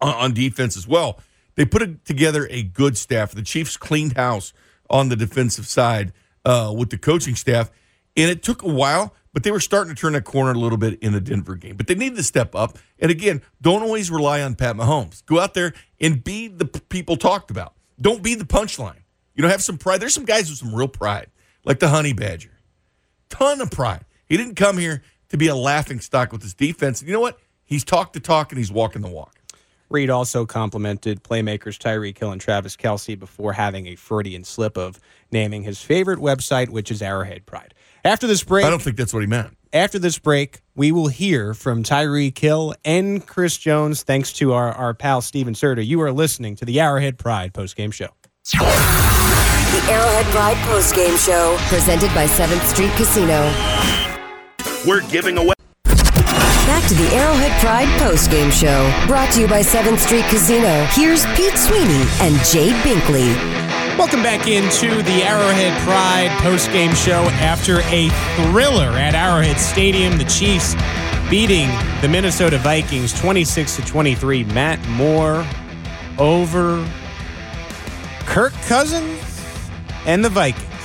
on, 0.00 0.34
defense 0.34 0.76
as 0.76 0.86
well. 0.86 1.20
They 1.54 1.64
put 1.64 2.04
together 2.04 2.46
a 2.50 2.62
good 2.62 2.98
staff. 2.98 3.32
The 3.32 3.42
Chiefs 3.42 3.76
cleaned 3.76 4.16
house 4.16 4.52
on 4.90 5.08
the 5.08 5.16
defensive 5.16 5.66
side 5.66 6.12
uh, 6.44 6.72
with 6.76 6.90
the 6.90 6.98
coaching 6.98 7.34
staff. 7.34 7.70
And 8.16 8.30
it 8.30 8.42
took 8.42 8.62
a 8.62 8.68
while, 8.68 9.14
but 9.32 9.42
they 9.42 9.50
were 9.50 9.60
starting 9.60 9.94
to 9.94 10.00
turn 10.00 10.14
that 10.14 10.24
corner 10.24 10.52
a 10.52 10.58
little 10.58 10.78
bit 10.78 10.98
in 11.00 11.12
the 11.12 11.20
Denver 11.20 11.54
game. 11.54 11.76
But 11.76 11.86
they 11.86 11.94
needed 11.94 12.16
to 12.16 12.22
step 12.22 12.54
up. 12.54 12.78
And 12.98 13.10
again, 13.10 13.42
don't 13.60 13.82
always 13.82 14.10
rely 14.10 14.40
on 14.40 14.54
Pat 14.54 14.76
Mahomes. 14.76 15.24
Go 15.26 15.38
out 15.38 15.54
there 15.54 15.74
and 16.00 16.22
be 16.22 16.48
the 16.48 16.64
people 16.64 17.16
talked 17.16 17.50
about. 17.50 17.74
Don't 18.00 18.22
be 18.22 18.34
the 18.34 18.44
punchline. 18.44 19.02
You 19.34 19.42
know, 19.42 19.48
have 19.48 19.62
some 19.62 19.76
pride. 19.76 20.00
There's 20.00 20.14
some 20.14 20.24
guys 20.24 20.48
with 20.48 20.58
some 20.58 20.74
real 20.74 20.88
pride, 20.88 21.28
like 21.64 21.78
the 21.78 21.88
Honey 21.88 22.14
Badger. 22.14 22.52
Ton 23.28 23.60
of 23.60 23.70
pride. 23.70 24.04
He 24.26 24.36
didn't 24.36 24.54
come 24.54 24.78
here 24.78 25.02
to 25.28 25.36
be 25.36 25.48
a 25.48 25.54
laughing 25.54 26.00
stock 26.00 26.32
with 26.32 26.42
his 26.42 26.54
defense. 26.54 27.00
And 27.00 27.08
you 27.08 27.14
know 27.14 27.20
what? 27.20 27.38
He's 27.64 27.84
talked 27.84 28.14
the 28.14 28.20
talk 28.20 28.52
and 28.52 28.58
he's 28.58 28.72
walking 28.72 29.02
the 29.02 29.08
walk. 29.08 29.35
Reid 29.88 30.10
also 30.10 30.46
complimented 30.46 31.22
playmakers 31.22 31.78
Tyreek 31.78 32.18
Hill 32.18 32.32
and 32.32 32.40
Travis 32.40 32.76
Kelce 32.76 33.18
before 33.18 33.52
having 33.52 33.86
a 33.86 33.94
Freudian 33.94 34.44
slip 34.44 34.76
of 34.76 34.98
naming 35.30 35.62
his 35.62 35.80
favorite 35.80 36.18
website, 36.18 36.68
which 36.68 36.90
is 36.90 37.02
Arrowhead 37.02 37.46
Pride. 37.46 37.74
After 38.04 38.26
this 38.26 38.44
break, 38.44 38.64
I 38.64 38.70
don't 38.70 38.82
think 38.82 38.96
that's 38.96 39.12
what 39.12 39.20
he 39.20 39.26
meant. 39.26 39.56
After 39.72 39.98
this 39.98 40.18
break, 40.18 40.60
we 40.74 40.92
will 40.92 41.08
hear 41.08 41.52
from 41.52 41.82
Tyreek 41.82 42.38
Hill 42.38 42.74
and 42.84 43.26
Chris 43.26 43.58
Jones, 43.58 44.02
thanks 44.02 44.32
to 44.34 44.52
our, 44.52 44.72
our 44.72 44.94
pal 44.94 45.20
Steven 45.20 45.54
Serta. 45.54 45.84
You 45.84 46.00
are 46.02 46.12
listening 46.12 46.56
to 46.56 46.64
the 46.64 46.80
Arrowhead 46.80 47.18
Pride 47.18 47.52
postgame 47.52 47.92
show. 47.92 48.08
The 48.52 49.82
Arrowhead 49.90 50.26
Pride 50.26 50.56
postgame 50.68 51.18
show, 51.24 51.56
presented 51.68 52.08
by 52.14 52.26
7th 52.26 52.64
Street 52.72 52.92
Casino. 52.92 53.52
We're 54.86 55.06
giving 55.10 55.36
away. 55.36 55.55
Back 56.76 56.88
to 56.90 56.94
the 56.94 57.16
Arrowhead 57.16 57.58
Pride 57.58 57.88
postgame 57.98 58.52
show, 58.52 58.92
brought 59.06 59.32
to 59.32 59.40
you 59.40 59.48
by 59.48 59.62
7th 59.62 59.98
Street 59.98 60.26
Casino. 60.26 60.84
Here's 60.90 61.24
Pete 61.34 61.56
Sweeney 61.56 62.04
and 62.20 62.36
Jay 62.44 62.68
Binkley. 62.84 63.34
Welcome 63.96 64.22
back 64.22 64.46
into 64.46 65.02
the 65.02 65.22
Arrowhead 65.22 65.72
Pride 65.84 66.28
postgame 66.42 66.94
show 66.94 67.22
after 67.40 67.80
a 67.80 68.10
thriller 68.36 68.90
at 68.90 69.14
Arrowhead 69.14 69.56
Stadium. 69.58 70.18
The 70.18 70.26
Chiefs 70.26 70.74
beating 71.30 71.70
the 72.02 72.08
Minnesota 72.08 72.58
Vikings 72.58 73.18
26 73.18 73.76
to 73.76 73.82
23. 73.86 74.44
Matt 74.44 74.86
Moore 74.86 75.46
over 76.18 76.86
Kirk 78.26 78.52
Cousins 78.66 79.42
and 80.04 80.22
the 80.22 80.28
Vikings. 80.28 80.75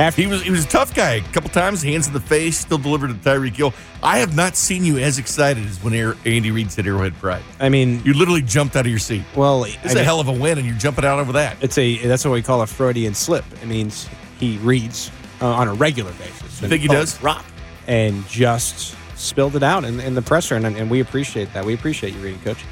After 0.00 0.22
he 0.22 0.26
was 0.28 0.42
he 0.42 0.50
was 0.50 0.64
a 0.64 0.68
tough 0.68 0.94
guy. 0.94 1.14
A 1.16 1.20
couple 1.32 1.50
times, 1.50 1.82
hands 1.82 2.06
in 2.06 2.14
the 2.14 2.20
face, 2.20 2.58
still 2.58 2.78
delivered 2.78 3.08
to 3.08 3.14
Tyreek 3.14 3.54
Hill. 3.54 3.74
I 4.02 4.18
have 4.18 4.34
not 4.34 4.56
seen 4.56 4.82
you 4.82 4.96
as 4.98 5.18
excited 5.18 5.66
as 5.66 5.82
when 5.82 5.92
Andy 6.24 6.50
Reid 6.50 6.72
said 6.72 6.86
Arrowhead 6.86 7.14
Pride. 7.18 7.42
I 7.60 7.68
mean, 7.68 8.00
you 8.02 8.14
literally 8.14 8.40
jumped 8.40 8.76
out 8.76 8.86
of 8.86 8.90
your 8.90 8.98
seat. 8.98 9.22
Well, 9.36 9.64
it's 9.64 9.76
I 9.84 9.90
a 9.92 9.94
mean- 9.96 10.04
hell 10.04 10.18
of 10.20 10.28
a 10.28 10.32
win, 10.32 10.56
and 10.56 10.66
you're 10.66 10.76
jumping 10.78 11.04
out 11.04 11.18
over 11.18 11.32
that. 11.32 11.58
It's 11.62 11.76
a 11.76 11.98
that's 12.06 12.24
what 12.24 12.32
we 12.32 12.40
call 12.40 12.62
a 12.62 12.66
Freudian 12.66 13.12
slip. 13.14 13.44
It 13.62 13.66
means 13.66 14.08
he 14.38 14.56
reads 14.58 15.10
uh, 15.42 15.46
on 15.48 15.68
a 15.68 15.74
regular 15.74 16.12
basis. 16.12 16.62
You 16.62 16.68
think 16.68 16.80
he 16.82 16.88
Oh, 16.88 16.92
does? 16.92 17.22
Rock. 17.22 17.44
and 17.86 18.26
just 18.26 18.96
spilled 19.16 19.54
it 19.54 19.62
out 19.62 19.84
in, 19.84 20.00
in 20.00 20.14
the 20.14 20.22
presser, 20.22 20.54
and, 20.56 20.64
and 20.64 20.90
we 20.90 21.00
appreciate 21.00 21.52
that. 21.52 21.62
We 21.66 21.74
appreciate 21.74 22.14
you 22.14 22.20
reading, 22.20 22.40
Coach. 22.40 22.64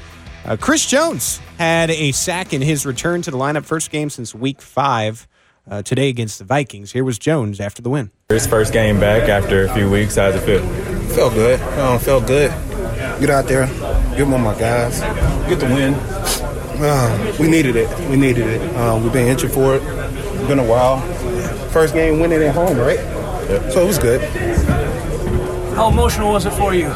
Uh, 0.45 0.57
Chris 0.59 0.83
Jones 0.87 1.39
had 1.59 1.91
a 1.91 2.11
sack 2.11 2.53
in 2.53 2.61
his 2.63 2.87
return 2.87 3.21
to 3.21 3.29
the 3.29 3.37
lineup, 3.37 3.65
first 3.65 3.91
game 3.91 4.09
since 4.09 4.33
Week 4.33 4.61
Five. 4.63 5.27
Uh, 5.69 5.83
today 5.83 6.09
against 6.09 6.39
the 6.39 6.45
Vikings. 6.45 6.91
Here 6.91 7.03
was 7.03 7.19
Jones 7.19 7.59
after 7.59 7.81
the 7.81 7.89
win. 7.89 8.09
His 8.29 8.47
first 8.47 8.73
game 8.73 8.99
back 8.99 9.29
after 9.29 9.65
a 9.65 9.73
few 9.75 9.89
weeks. 9.89 10.15
How's 10.15 10.35
it 10.35 10.41
feel? 10.41 10.65
Felt 11.13 11.33
good. 11.35 11.61
Um, 11.77 11.99
felt 11.99 12.25
good. 12.25 12.49
Get 13.19 13.29
out 13.29 13.45
there, 13.45 13.67
give 14.15 14.29
them 14.29 14.41
my 14.43 14.57
guys, 14.57 15.01
get 15.47 15.59
the 15.59 15.65
win. 15.65 15.93
Uh, 16.81 17.35
we 17.39 17.49
needed 17.49 17.75
it. 17.75 17.89
We 18.09 18.15
needed 18.15 18.47
it. 18.47 18.61
Uh, 18.75 18.97
we've 19.01 19.11
been 19.11 19.27
itching 19.27 19.49
for 19.49 19.75
it. 19.75 19.83
It's 19.83 20.47
been 20.47 20.59
a 20.59 20.65
while. 20.65 21.01
First 21.69 21.93
game 21.93 22.19
winning 22.19 22.41
at 22.41 22.55
home, 22.55 22.77
right? 22.77 22.99
So 23.71 23.81
it 23.83 23.87
was 23.87 23.99
good. 23.99 24.21
How 25.75 25.89
emotional 25.89 26.31
was 26.31 26.45
it 26.45 26.53
for 26.53 26.73
you? 26.73 26.87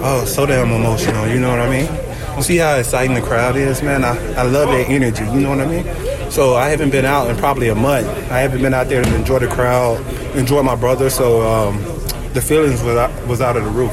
Oh, 0.00 0.24
so 0.26 0.44
damn 0.46 0.70
emotional. 0.72 1.26
You 1.28 1.38
know 1.40 1.50
what 1.50 1.60
I 1.60 1.70
mean? 1.70 2.42
See 2.42 2.56
how 2.56 2.76
exciting 2.76 3.14
the 3.14 3.22
crowd 3.22 3.56
is, 3.56 3.82
man. 3.82 4.04
I, 4.04 4.16
I 4.34 4.42
love 4.42 4.68
that 4.70 4.88
energy. 4.88 5.24
You 5.24 5.40
know 5.40 5.50
what 5.50 5.60
I 5.60 5.66
mean? 5.66 5.86
So 6.38 6.54
I 6.54 6.68
haven't 6.68 6.90
been 6.90 7.04
out 7.04 7.28
in 7.28 7.36
probably 7.36 7.68
a 7.68 7.74
month. 7.74 8.06
I 8.30 8.38
haven't 8.38 8.62
been 8.62 8.72
out 8.72 8.86
there 8.86 9.02
to 9.02 9.14
enjoy 9.16 9.40
the 9.40 9.48
crowd, 9.48 9.98
enjoy 10.36 10.62
my 10.62 10.76
brother. 10.76 11.10
So 11.10 11.42
um, 11.42 11.78
the 12.32 12.40
feelings 12.40 12.80
was 12.80 12.96
out, 12.96 13.26
was 13.26 13.40
out 13.40 13.56
of 13.56 13.64
the 13.64 13.70
roof. 13.70 13.90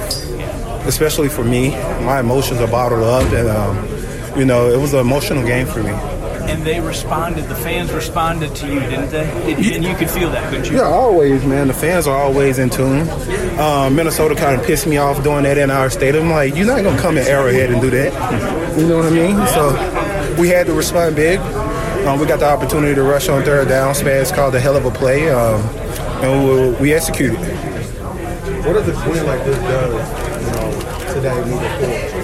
Especially 0.86 1.28
for 1.28 1.44
me, 1.44 1.72
my 2.06 2.20
emotions 2.20 2.62
are 2.62 2.68
bottled 2.68 3.02
up, 3.02 3.24
and 3.34 3.50
um, 3.50 4.38
you 4.38 4.46
know 4.46 4.72
it 4.72 4.80
was 4.80 4.94
an 4.94 5.00
emotional 5.00 5.44
game 5.44 5.66
for 5.66 5.82
me. 5.82 5.90
And 5.90 6.64
they 6.64 6.80
responded. 6.80 7.46
The 7.46 7.56
fans 7.56 7.92
responded 7.92 8.56
to 8.58 8.68
you, 8.72 8.80
didn't 8.80 9.10
they? 9.10 9.26
Did 9.48 9.66
you, 9.66 9.74
and 9.74 9.84
you 9.84 9.96
could 9.96 10.12
feel 10.12 10.30
that, 10.30 10.48
couldn't 10.52 10.70
you? 10.70 10.78
Yeah, 10.78 10.84
always, 10.84 11.44
man. 11.44 11.68
The 11.68 11.74
fans 11.74 12.06
are 12.06 12.16
always 12.16 12.60
in 12.60 12.70
tune. 12.70 13.10
Uh, 13.58 13.90
Minnesota 13.92 14.36
kind 14.36 14.62
of 14.62 14.68
pissed 14.68 14.86
me 14.86 14.98
off 14.98 15.24
doing 15.24 15.46
that 15.46 15.58
in 15.58 15.72
our 15.72 15.90
stadium. 15.90 16.30
Like, 16.30 16.56
you're 16.56 16.68
not 16.68 16.84
gonna 16.84 17.02
come 17.02 17.18
in 17.18 17.26
Arrowhead 17.26 17.72
and 17.72 17.82
do 17.82 17.90
that. 17.90 18.78
You 18.78 18.88
know 18.88 18.98
what 18.98 19.08
I 19.08 19.10
mean? 19.10 19.36
So 19.48 20.36
we 20.40 20.50
had 20.50 20.68
to 20.68 20.74
respond 20.74 21.16
big. 21.16 21.40
Um, 22.06 22.20
we 22.20 22.28
got 22.28 22.40
the 22.40 22.46
opportunity 22.48 22.94
to 22.94 23.02
rush 23.02 23.30
on 23.30 23.44
third 23.44 23.68
down. 23.68 23.96
Spags 23.96 24.32
called 24.32 24.54
a 24.54 24.60
hell 24.60 24.78
of 24.78 24.86
a 24.86 24.92
play, 24.92 25.28
um, 25.32 25.60
and 26.24 26.48
we, 26.48 26.70
we 26.80 26.94
executed. 26.94 27.40
What 28.64 28.74
does 28.74 28.88
a 28.88 29.10
win 29.10 29.26
like 29.26 29.44
this 29.44 29.58
do, 29.58 29.64
you 30.46 30.52
know, 30.52 30.70
today 31.16 31.36
moving 31.46 31.74
forward? 31.80 32.16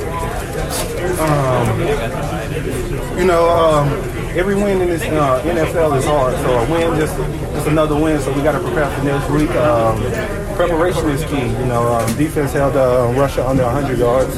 Um, 1.20 1.80
you 3.18 3.26
know, 3.26 3.50
um, 3.50 3.88
every 4.38 4.54
win 4.54 4.82
in 4.82 4.90
this 4.90 5.02
uh, 5.02 5.42
NFL 5.44 5.98
is 5.98 6.06
hard. 6.06 6.36
So 6.36 6.60
a 6.60 6.72
win 6.72 7.00
just 7.00 7.18
just 7.54 7.68
another 7.68 8.00
win. 8.00 8.22
So 8.22 8.32
we 8.34 8.44
got 8.44 8.52
to 8.52 8.60
prepare 8.60 8.90
for 8.96 9.04
next 9.04 9.30
week. 9.32 9.50
Um, 9.52 9.98
preparation 10.68 11.10
is 11.10 11.24
key. 11.26 11.48
You 11.60 11.66
know, 11.66 11.88
um, 11.92 12.18
defense 12.18 12.54
held 12.54 12.76
uh, 12.76 13.12
Russia 13.16 13.48
under 13.48 13.64
100 13.64 13.98
yards. 13.98 14.36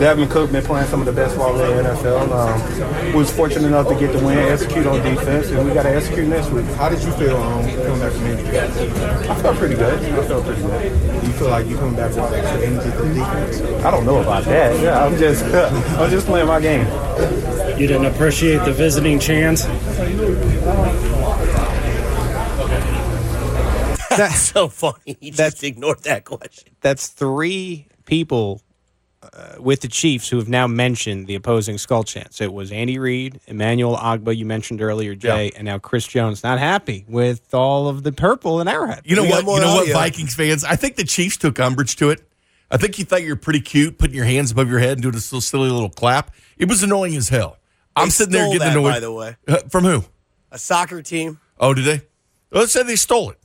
Dalvin 0.00 0.30
Cook 0.30 0.50
been 0.50 0.64
playing 0.64 0.88
some 0.88 1.00
of 1.00 1.06
the 1.06 1.12
best 1.12 1.36
ball 1.36 1.58
in 1.60 1.76
the 1.76 1.90
NFL. 1.90 2.30
Um, 2.30 3.06
we 3.12 3.18
was 3.18 3.30
fortunate 3.30 3.66
enough 3.66 3.88
to 3.88 3.94
get 3.94 4.12
the 4.12 4.24
win, 4.24 4.38
execute 4.38 4.86
on 4.86 5.02
defense, 5.02 5.48
and 5.48 5.66
we 5.66 5.74
got 5.74 5.82
to 5.82 5.94
execute 5.94 6.28
next 6.28 6.50
week. 6.50 6.64
How 6.76 6.88
did 6.88 7.02
you 7.02 7.12
feel 7.12 7.36
um, 7.36 7.64
coming 7.64 8.00
back 8.00 8.12
from 8.12 8.26
injury? 8.26 8.58
I 8.58 9.34
felt 9.42 9.56
pretty 9.58 9.74
good. 9.74 10.02
I 10.02 10.26
felt 10.26 10.44
pretty 10.44 10.62
good. 10.62 11.20
Do 11.20 11.26
you 11.26 11.32
feel 11.34 11.48
like 11.48 11.66
you 11.66 11.76
coming 11.76 11.96
back 11.96 12.14
with 12.14 12.32
extra 12.32 12.60
energy 12.60 12.90
from 12.96 13.14
defense? 13.14 13.60
I 13.84 13.90
don't 13.90 14.06
know 14.06 14.22
about 14.22 14.44
that. 14.44 14.80
Yeah, 14.80 15.04
I'm 15.04 15.16
just 15.18 15.44
I'm 16.00 16.10
just 16.10 16.26
playing 16.26 16.48
my 16.48 16.60
game. 16.60 16.86
You 17.78 17.86
didn't 17.86 18.06
appreciate 18.06 18.64
the 18.64 18.72
visiting 18.72 19.18
chants? 19.18 19.66
That's 24.16 24.40
so 24.40 24.68
funny. 24.68 25.16
He 25.20 25.30
just 25.30 25.62
ignored 25.64 26.02
that 26.04 26.24
question. 26.24 26.72
That's 26.80 27.08
three 27.08 27.86
people 28.04 28.62
uh, 29.22 29.54
with 29.58 29.80
the 29.80 29.88
Chiefs 29.88 30.28
who 30.28 30.36
have 30.38 30.48
now 30.48 30.66
mentioned 30.66 31.26
the 31.26 31.34
opposing 31.34 31.78
skull 31.78 32.04
chants. 32.04 32.40
It 32.40 32.52
was 32.52 32.70
Andy 32.70 32.98
Reid, 32.98 33.40
Emmanuel 33.46 33.96
Ogbah, 33.96 34.36
you 34.36 34.44
mentioned 34.46 34.80
earlier, 34.82 35.14
Jay, 35.14 35.50
and 35.56 35.64
now 35.64 35.78
Chris 35.78 36.06
Jones. 36.06 36.42
Not 36.44 36.58
happy 36.58 37.04
with 37.08 37.52
all 37.54 37.88
of 37.88 38.02
the 38.04 38.12
purple 38.12 38.60
and 38.60 38.68
Arrowhead. 38.68 39.02
You 39.04 39.16
know 39.16 39.22
We 39.22 39.30
what? 39.30 39.44
more 39.44 39.58
You 39.58 39.64
know 39.64 39.74
what, 39.74 39.82
audio. 39.82 39.94
Vikings 39.94 40.34
fans? 40.34 40.62
I 40.64 40.76
think 40.76 40.96
the 40.96 41.04
Chiefs 41.04 41.36
took 41.38 41.58
umbrage 41.58 41.96
to 41.96 42.10
it. 42.10 42.22
I 42.70 42.76
think 42.76 42.98
you 42.98 43.04
thought 43.04 43.22
you 43.22 43.30
were 43.30 43.36
pretty 43.36 43.60
cute, 43.60 43.96
putting 43.98 44.16
your 44.16 44.24
hands 44.24 44.50
above 44.50 44.68
your 44.68 44.80
head 44.80 44.92
and 44.92 45.02
doing 45.02 45.14
this 45.14 45.32
little 45.32 45.40
silly 45.40 45.70
little 45.70 45.90
clap. 45.90 46.32
It 46.58 46.68
was 46.68 46.82
annoying 46.82 47.16
as 47.16 47.28
hell. 47.28 47.58
I'm 47.94 48.06
They 48.08 48.10
sitting 48.10 48.32
there 48.32 48.46
getting 48.46 48.58
that, 48.60 48.72
annoyed. 48.72 48.90
by 48.92 49.00
the 49.00 49.12
way. 49.12 49.36
Uh, 49.48 49.58
from 49.70 49.84
who? 49.84 50.04
A 50.50 50.58
soccer 50.58 51.00
team. 51.02 51.40
Oh, 51.58 51.74
did 51.74 51.84
they? 51.84 52.02
Well, 52.52 52.62
let's 52.62 52.72
say 52.72 52.82
they 52.82 52.96
stole 52.96 53.30
it, 53.30 53.38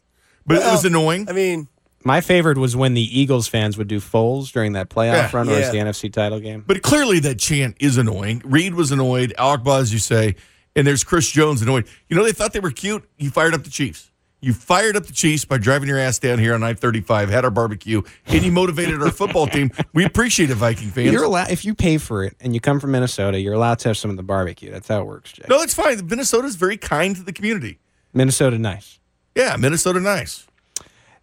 but 0.45 0.57
it 0.57 0.63
was 0.65 0.85
annoying. 0.85 1.27
I 1.29 1.33
mean, 1.33 1.67
My 2.03 2.21
favorite 2.21 2.57
was 2.57 2.75
when 2.75 2.93
the 2.93 3.19
Eagles 3.19 3.47
fans 3.47 3.77
would 3.77 3.87
do 3.87 3.99
Foles 3.99 4.51
during 4.51 4.73
that 4.73 4.89
playoff 4.89 5.13
Yeah, 5.13 5.29
run, 5.33 5.49
or 5.49 5.59
yeah. 5.59 5.69
the 5.71 5.77
NFC 5.77 6.11
title 6.11 6.39
game. 6.39 6.63
But 6.65 6.81
clearly 6.81 7.19
that 7.19 7.37
chant 7.39 7.77
is 7.79 7.97
annoying. 7.97 8.41
Reid 8.45 8.73
was 8.73 8.91
annoyed. 8.91 9.33
Alakba, 9.37 9.79
as 9.79 9.93
you 9.93 9.99
say, 9.99 10.35
and 10.75 10.87
there's 10.87 11.03
Chris 11.03 11.29
Jones 11.29 11.61
annoyed. 11.61 11.87
You 12.09 12.15
know, 12.17 12.23
they 12.23 12.31
thought 12.31 12.53
they 12.53 12.59
were 12.59 12.71
cute. 12.71 13.03
You 13.17 13.29
fired 13.29 13.53
up 13.53 13.63
the 13.63 13.69
Chiefs. 13.69 14.07
You 14.43 14.53
fired 14.53 14.97
up 14.97 15.05
the 15.05 15.13
Chiefs 15.13 15.45
by 15.45 15.59
driving 15.59 15.87
your 15.87 15.99
ass 15.99 16.17
down 16.17 16.39
here 16.39 16.55
on 16.55 16.63
I-35, 16.63 17.29
had 17.29 17.45
our 17.45 17.51
barbecue, 17.51 18.01
and 18.25 18.41
you 18.43 18.51
motivated 18.51 18.99
our 19.03 19.11
football 19.11 19.45
team. 19.45 19.69
We 19.93 20.03
appreciate 20.03 20.49
it, 20.49 20.55
Viking 20.55 20.89
fans. 20.89 21.11
You're 21.11 21.25
allowed 21.25 21.51
if 21.51 21.63
you 21.63 21.75
pay 21.75 21.99
for 21.99 22.23
it 22.23 22.35
and 22.39 22.55
you 22.55 22.59
come 22.59 22.79
from 22.79 22.89
Minnesota, 22.89 23.39
you're 23.39 23.53
allowed 23.53 23.77
to 23.79 23.89
have 23.89 23.97
some 23.97 24.09
of 24.09 24.17
the 24.17 24.23
barbecue. 24.23 24.71
That's 24.71 24.87
how 24.87 25.01
it 25.01 25.05
works, 25.05 25.33
Jay. 25.33 25.45
no, 25.47 25.59
that's 25.59 25.75
fine. 25.75 26.03
Minnesota's 26.07 26.55
very 26.55 26.77
kind 26.77 27.15
to 27.17 27.21
the 27.21 27.33
community. 27.33 27.77
Minnesota, 28.15 28.57
nice. 28.57 28.97
Yeah, 29.35 29.55
Minnesota, 29.57 29.99
nice. 29.99 30.47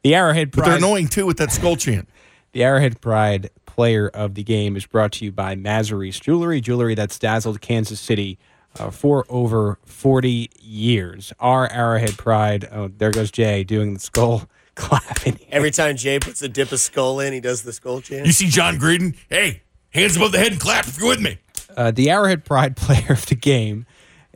The 0.03 0.15
Arrowhead 0.15 0.53
But 0.53 0.65
they're 0.65 0.77
annoying 0.77 1.09
too 1.09 1.27
with 1.27 1.39
that 1.39 1.53
skull 1.53 1.77
chant. 1.77 2.09
The 2.53 2.65
Arrowhead 2.65 3.03
Pride 3.03 3.51
player 3.67 4.09
of 4.09 4.35
the 4.35 4.43
game 4.43 4.75
is 4.75 4.87
brought 4.87 5.13
to 5.13 5.25
you 5.27 5.31
by 5.31 5.55
Mazzarese 5.55 6.19
Jewelry, 6.19 6.63
jewelry 6.63 6.95
that's 6.95 7.19
dazzled 7.19 7.61
Kansas 7.61 8.01
City 8.01 8.39
uh, 8.79 8.91
for 8.91 9.27
over 9.29 9.79
40 9.85 10.51
years. 10.59 11.31
Our 11.41 11.71
Arrowhead 11.71 12.17
Pride, 12.17 12.67
oh, 12.73 12.89
there 12.89 13.11
goes 13.11 13.31
Jay 13.31 13.65
doing 13.65 13.93
the 13.93 14.01
skull 14.01 14.49
clapping. 14.75 15.39
Every 15.51 15.71
time 15.71 15.97
Jay 15.97 16.19
puts 16.19 16.41
a 16.41 16.49
dip 16.49 16.73
of 16.73 16.81
skull 16.81 17.21
in, 17.21 17.35
he 17.35 17.41
does 17.41 17.63
the 17.63 17.73
skull 17.73 18.01
chant. 18.01 18.25
You 18.27 18.33
see 18.33 18.49
Jon 18.49 18.79
Gruden? 18.79 19.15
Hey, 19.29 19.63
hands 19.91 20.17
above 20.17 20.33
the 20.33 20.39
head 20.39 20.53
and 20.53 20.61
clap 20.61 20.89
if 20.89 20.99
you're 20.99 21.09
with 21.09 21.21
me. 21.21 21.39
Uh, 21.77 21.91
the 21.91 22.09
Arrowhead 22.11 22.47
Pride 22.47 22.77
player 22.79 23.13
of 23.13 23.27
the 23.27 23.37
game 23.37 23.85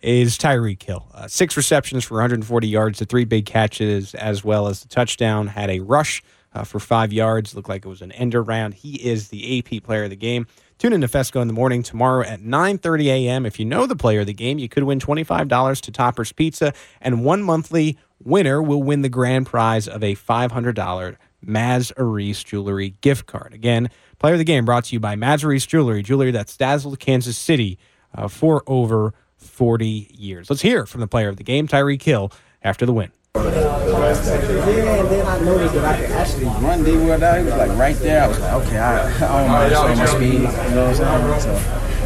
is 0.02 0.36
Tyreek 0.36 0.82
Hill. 0.82 1.06
Uh, 1.14 1.28
six 1.28 1.56
receptions 1.56 2.04
for 2.04 2.14
140 2.14 2.68
yards, 2.68 2.98
the 2.98 3.04
three 3.04 3.24
big 3.24 3.46
catches, 3.46 4.14
as 4.14 4.44
well 4.44 4.66
as 4.66 4.82
the 4.82 4.88
touchdown. 4.88 5.46
Had 5.46 5.70
a 5.70 5.80
rush 5.80 6.22
uh, 6.54 6.64
for 6.64 6.80
five 6.80 7.12
yards. 7.12 7.54
Looked 7.54 7.68
like 7.68 7.84
it 7.84 7.88
was 7.88 8.02
an 8.02 8.12
end 8.12 8.34
around. 8.34 8.74
He 8.74 8.96
is 8.96 9.28
the 9.28 9.58
AP 9.58 9.82
player 9.82 10.04
of 10.04 10.10
the 10.10 10.16
game. 10.16 10.46
Tune 10.78 10.92
in 10.92 11.00
to 11.02 11.08
Fescoe 11.08 11.40
in 11.40 11.46
the 11.46 11.54
morning 11.54 11.82
tomorrow 11.82 12.26
at 12.26 12.40
9:30 12.40 13.06
a.m. 13.06 13.46
If 13.46 13.58
you 13.60 13.64
know 13.64 13.86
the 13.86 13.96
player 13.96 14.20
of 14.20 14.26
the 14.26 14.34
game, 14.34 14.58
you 14.58 14.68
could 14.68 14.82
win 14.82 14.98
$25 14.98 15.80
to 15.80 15.92
Toppers 15.92 16.32
Pizza, 16.32 16.72
and 17.00 17.24
one 17.24 17.42
monthly 17.42 17.98
winner 18.22 18.60
will 18.60 18.82
win 18.82 19.02
the 19.02 19.08
grand 19.08 19.46
prize 19.46 19.86
of 19.86 20.02
a 20.02 20.14
$500 20.14 21.16
Mazzarese 21.44 22.44
Jewelry 22.44 22.94
gift 23.00 23.26
card. 23.26 23.52
Again, 23.52 23.90
player 24.18 24.34
of 24.34 24.38
the 24.38 24.44
game 24.44 24.64
brought 24.64 24.84
to 24.84 24.94
you 24.94 25.00
by 25.00 25.16
Mazzarese 25.16 25.66
Jewelry, 25.66 26.02
jewelry 26.02 26.30
that's 26.30 26.56
dazzled 26.56 26.98
Kansas 26.98 27.36
City 27.36 27.78
uh, 28.14 28.28
for 28.28 28.62
over 28.66 29.14
40 29.52 30.08
years. 30.16 30.48
Let's 30.48 30.62
hear 30.62 30.86
from 30.86 31.02
the 31.02 31.06
player 31.06 31.28
of 31.28 31.36
the 31.36 31.44
game, 31.44 31.68
Tyreek 31.68 32.02
Hill, 32.02 32.32
after 32.62 32.86
the 32.86 32.92
win. 32.92 33.12
Yeah, 33.34 33.42
and 33.44 35.08
then 35.08 35.26
I 35.26 35.38
noticed 35.40 35.74
that 35.74 35.84
I 35.84 36.00
could 36.00 36.10
actually 36.12 36.44
run 36.44 36.82
D 36.84 36.96
Ward 36.96 37.22
out. 37.22 37.38
He 37.38 37.44
was 37.44 37.54
like 37.54 37.70
right 37.78 37.96
there. 37.96 38.22
I 38.22 38.26
was 38.28 38.40
like, 38.40 38.52
okay, 38.66 38.78
I, 38.78 39.06
I 39.06 39.18
don't 39.42 39.48
mind 39.50 39.72
showing 39.72 39.98
my 39.98 40.06
speed. 40.06 40.32
You 40.34 40.40
know 40.40 40.86
what 40.90 41.00
I'm 41.00 41.40
saying? 41.40 41.56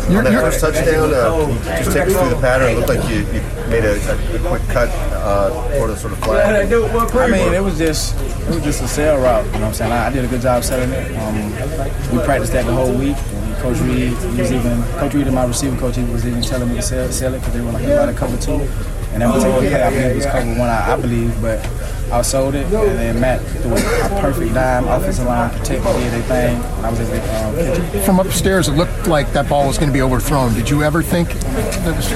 So, 0.08 0.18
On 0.18 0.24
that 0.24 0.40
first 0.40 0.60
touchdown, 0.60 1.14
uh, 1.14 1.46
just 1.78 1.92
take 1.92 2.06
us 2.06 2.12
through 2.16 2.30
the 2.30 2.40
pattern. 2.40 2.70
It 2.70 2.76
looked 2.78 2.88
like 2.88 3.08
you, 3.08 3.18
you 3.18 3.40
made 3.70 3.84
a, 3.84 3.94
a 4.12 4.38
quick 4.48 4.62
cut 4.68 4.88
uh, 5.14 5.50
for 5.78 5.88
the 5.88 5.96
sort 5.96 6.12
of 6.12 6.18
flag. 6.20 6.66
I 6.72 7.26
mean, 7.30 7.54
it 7.54 7.62
was 7.62 7.78
just 7.78 8.14
it 8.16 8.48
was 8.54 8.62
just 8.62 8.82
a 8.82 8.88
sail 8.88 9.16
route. 9.20 9.44
You 9.46 9.52
know 9.52 9.58
what 9.60 9.66
I'm 9.68 9.74
saying? 9.74 9.92
I, 9.92 10.06
I 10.06 10.10
did 10.10 10.24
a 10.24 10.28
good 10.28 10.42
job 10.42 10.62
selling 10.64 10.90
it. 10.90 11.16
Um, 11.16 12.16
we 12.16 12.24
practiced 12.24 12.52
that 12.52 12.66
the 12.66 12.72
whole 12.72 12.92
week. 12.96 13.16
Coach 13.60 13.80
Reid, 13.80 14.12
was 14.38 14.52
even 14.52 14.82
Coach 14.98 15.14
Reid 15.14 15.26
and 15.26 15.34
my 15.34 15.44
receiver 15.44 15.76
coach, 15.78 15.96
was 15.96 16.26
even 16.26 16.42
telling 16.42 16.68
me 16.68 16.76
to 16.76 16.82
sell, 16.82 17.10
sell 17.10 17.34
it 17.34 17.38
because 17.38 17.54
they 17.54 17.60
were 17.60 17.72
like 17.72 17.84
a 17.84 17.94
lot 17.94 18.08
of 18.08 18.16
cover 18.16 18.36
two. 18.36 18.60
And 19.12 19.22
that 19.22 19.32
particular 19.32 19.60
play, 19.60 19.82
I 19.82 19.90
believe 19.90 20.16
was 20.16 20.26
cover 20.26 20.48
one, 20.58 20.68
I, 20.68 20.92
I 20.92 21.00
believe, 21.00 21.40
but 21.40 21.66
I 22.12 22.22
sold 22.22 22.54
it. 22.54 22.66
And 22.66 22.98
then 22.98 23.20
Matt 23.20 23.40
threw 23.40 23.72
a 23.72 24.20
perfect 24.20 24.54
dime, 24.54 24.86
offensive 24.86 25.26
line 25.26 25.50
protected, 25.50 25.82
did 25.84 26.12
their 26.12 26.22
thing. 26.22 26.56
I 26.84 26.90
was 26.90 27.00
able 27.00 27.12
to 27.12 27.46
um, 27.46 27.54
catch 27.54 27.94
it. 27.94 28.04
From 28.04 28.20
upstairs, 28.20 28.68
it 28.68 28.72
looked 28.72 29.06
like 29.06 29.32
that 29.32 29.48
ball 29.48 29.66
was 29.66 29.78
going 29.78 29.88
to 29.88 29.94
be 29.94 30.02
overthrown. 30.02 30.54
Did 30.54 30.68
you 30.68 30.82
ever 30.82 31.02
think 31.02 31.30
that 31.30 31.96
was... 31.96 32.08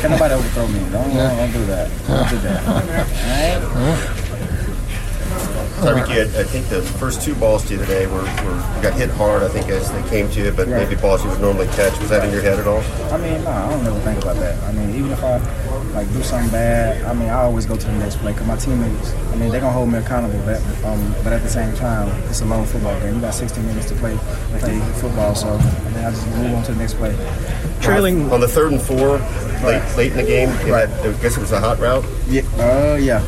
Can 0.00 0.10
nobody 0.12 0.34
overthrow 0.34 0.66
me? 0.68 0.78
Don't, 0.90 0.92
don't, 0.92 1.14
don't 1.14 1.52
do 1.52 1.64
that. 1.66 1.90
Don't 2.06 2.30
do 2.30 2.38
that. 2.38 2.66
All 3.76 4.16
right? 4.16 4.27
Tyreek, 5.78 6.08
you 6.08 6.18
had, 6.26 6.28
I 6.36 6.44
think 6.44 6.68
the 6.68 6.82
first 6.82 7.22
two 7.22 7.34
balls 7.36 7.64
to 7.66 7.74
you 7.74 7.78
today 7.80 8.06
were, 8.06 8.22
were 8.22 8.80
got 8.82 8.94
hit 8.94 9.10
hard, 9.10 9.42
I 9.42 9.48
think, 9.48 9.68
as 9.68 9.90
they 9.92 10.02
came 10.08 10.28
to 10.30 10.44
you, 10.44 10.50
but 10.50 10.66
Right. 10.68 10.88
maybe 10.88 11.00
balls 11.00 11.22
you 11.24 11.30
would 11.30 11.40
normally 11.40 11.66
catch. 11.68 11.98
Was 12.00 12.10
that 12.10 12.24
in 12.24 12.32
your 12.32 12.42
head 12.42 12.58
at 12.58 12.66
all? 12.66 12.82
I 13.12 13.16
mean, 13.16 13.42
no, 13.44 13.50
I 13.50 13.70
don't 13.70 13.84
never 13.84 14.00
think 14.00 14.22
about 14.22 14.36
that. 14.36 14.62
I 14.64 14.72
mean, 14.72 14.90
even 14.94 15.10
if 15.12 15.22
I 15.22 15.38
like 15.94 16.12
do 16.12 16.22
something 16.22 16.50
bad, 16.50 17.04
I 17.04 17.12
mean, 17.14 17.28
I 17.28 17.42
always 17.42 17.64
go 17.66 17.76
to 17.76 17.86
the 17.86 17.92
next 17.92 18.16
play 18.16 18.32
because 18.32 18.46
my 18.46 18.56
teammates, 18.56 19.12
I 19.32 19.36
mean, 19.36 19.50
they're 19.50 19.60
gonna 19.60 19.72
hold 19.72 19.90
me 19.92 19.98
accountable. 19.98 20.40
But, 20.44 20.60
um, 20.84 21.14
but 21.24 21.32
at 21.32 21.42
the 21.42 21.48
same 21.48 21.74
time, 21.76 22.08
it's 22.28 22.40
a 22.40 22.44
long 22.44 22.64
football 22.66 22.98
game. 23.00 23.14
You 23.16 23.20
got 23.20 23.34
60 23.34 23.60
minutes 23.62 23.86
to 23.88 23.94
play 23.96 24.16
play 24.58 24.80
football, 25.00 25.34
so 25.34 25.48
I 25.48 25.90
mean, 25.90 26.04
I 26.04 26.10
just 26.10 26.26
move 26.28 26.54
on 26.54 26.62
to 26.64 26.72
the 26.72 26.78
next 26.78 26.94
play. 26.94 27.16
Trailing 27.80 28.30
on 28.32 28.40
the 28.40 28.48
third 28.48 28.72
and 28.72 28.82
four, 28.82 29.18
late, 29.64 29.82
late 29.96 30.10
in 30.10 30.16
the 30.18 30.24
game. 30.24 30.48
You 30.66 30.74
had, 30.74 30.90
I 30.90 31.12
guess 31.22 31.36
it 31.36 31.40
was 31.40 31.52
a 31.52 31.60
hot 31.60 31.78
route. 31.78 32.04
Yeah. 32.28 32.42
Uh, 32.58 32.96
yeah. 33.00 33.22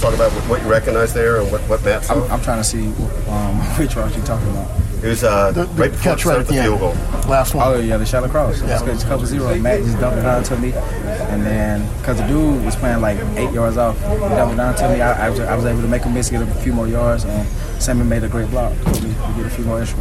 Talk 0.00 0.14
about 0.14 0.32
what 0.48 0.62
you 0.62 0.68
recognize 0.68 1.14
there 1.14 1.40
and 1.40 1.50
what, 1.50 1.60
what 1.62 1.82
Matt 1.84 2.04
saw. 2.04 2.24
I'm, 2.24 2.32
I'm 2.32 2.42
trying 2.42 2.58
to 2.58 2.64
see 2.64 2.86
um, 3.28 3.58
which 3.78 3.96
route 3.96 4.14
you're 4.14 4.24
talking 4.24 4.50
about. 4.50 4.68
It 5.02 5.08
was 5.08 5.22
uh, 5.22 5.52
right 5.76 5.90
before 5.90 6.14
catch 6.14 6.24
the 6.24 6.30
right 6.30 6.34
start 6.34 6.40
at 6.40 6.46
the 6.46 6.54
the 6.54 6.62
field 6.62 6.80
goal. 6.80 6.92
Last 7.28 7.54
one. 7.54 7.68
Oh 7.68 7.78
yeah, 7.78 7.98
the 7.98 8.06
shallow 8.06 8.28
cross. 8.28 8.62
It's 8.62 8.82
good. 8.82 8.94
It's 8.94 9.04
couple 9.04 9.26
zero. 9.26 9.54
Matt 9.58 9.82
just 9.82 10.00
dumped 10.00 10.18
it 10.18 10.22
down 10.22 10.42
to 10.44 10.56
me, 10.56 10.72
and 10.72 11.44
then 11.44 11.86
because 11.98 12.18
the 12.18 12.26
dude 12.26 12.64
was 12.64 12.74
playing 12.74 13.02
like 13.02 13.18
eight 13.36 13.52
yards 13.52 13.76
off, 13.76 13.98
he 13.98 14.16
dumped 14.18 14.54
it 14.54 14.56
down 14.56 14.74
to 14.76 14.88
me. 14.88 15.02
I, 15.02 15.26
I, 15.26 15.30
was, 15.30 15.40
I 15.40 15.54
was 15.54 15.66
able 15.66 15.82
to 15.82 15.88
make 15.88 16.06
a 16.06 16.08
miss, 16.08 16.30
get 16.30 16.40
a 16.40 16.46
few 16.46 16.72
more 16.72 16.88
yards, 16.88 17.24
and 17.24 17.46
Sammy 17.82 18.04
made 18.04 18.24
a 18.24 18.28
great 18.28 18.50
block 18.50 18.72
for 18.78 18.90
me 18.90 19.00
to 19.00 19.34
get 19.36 19.46
a 19.46 19.50
few 19.50 19.64
more 19.66 19.82
extra. 19.82 20.00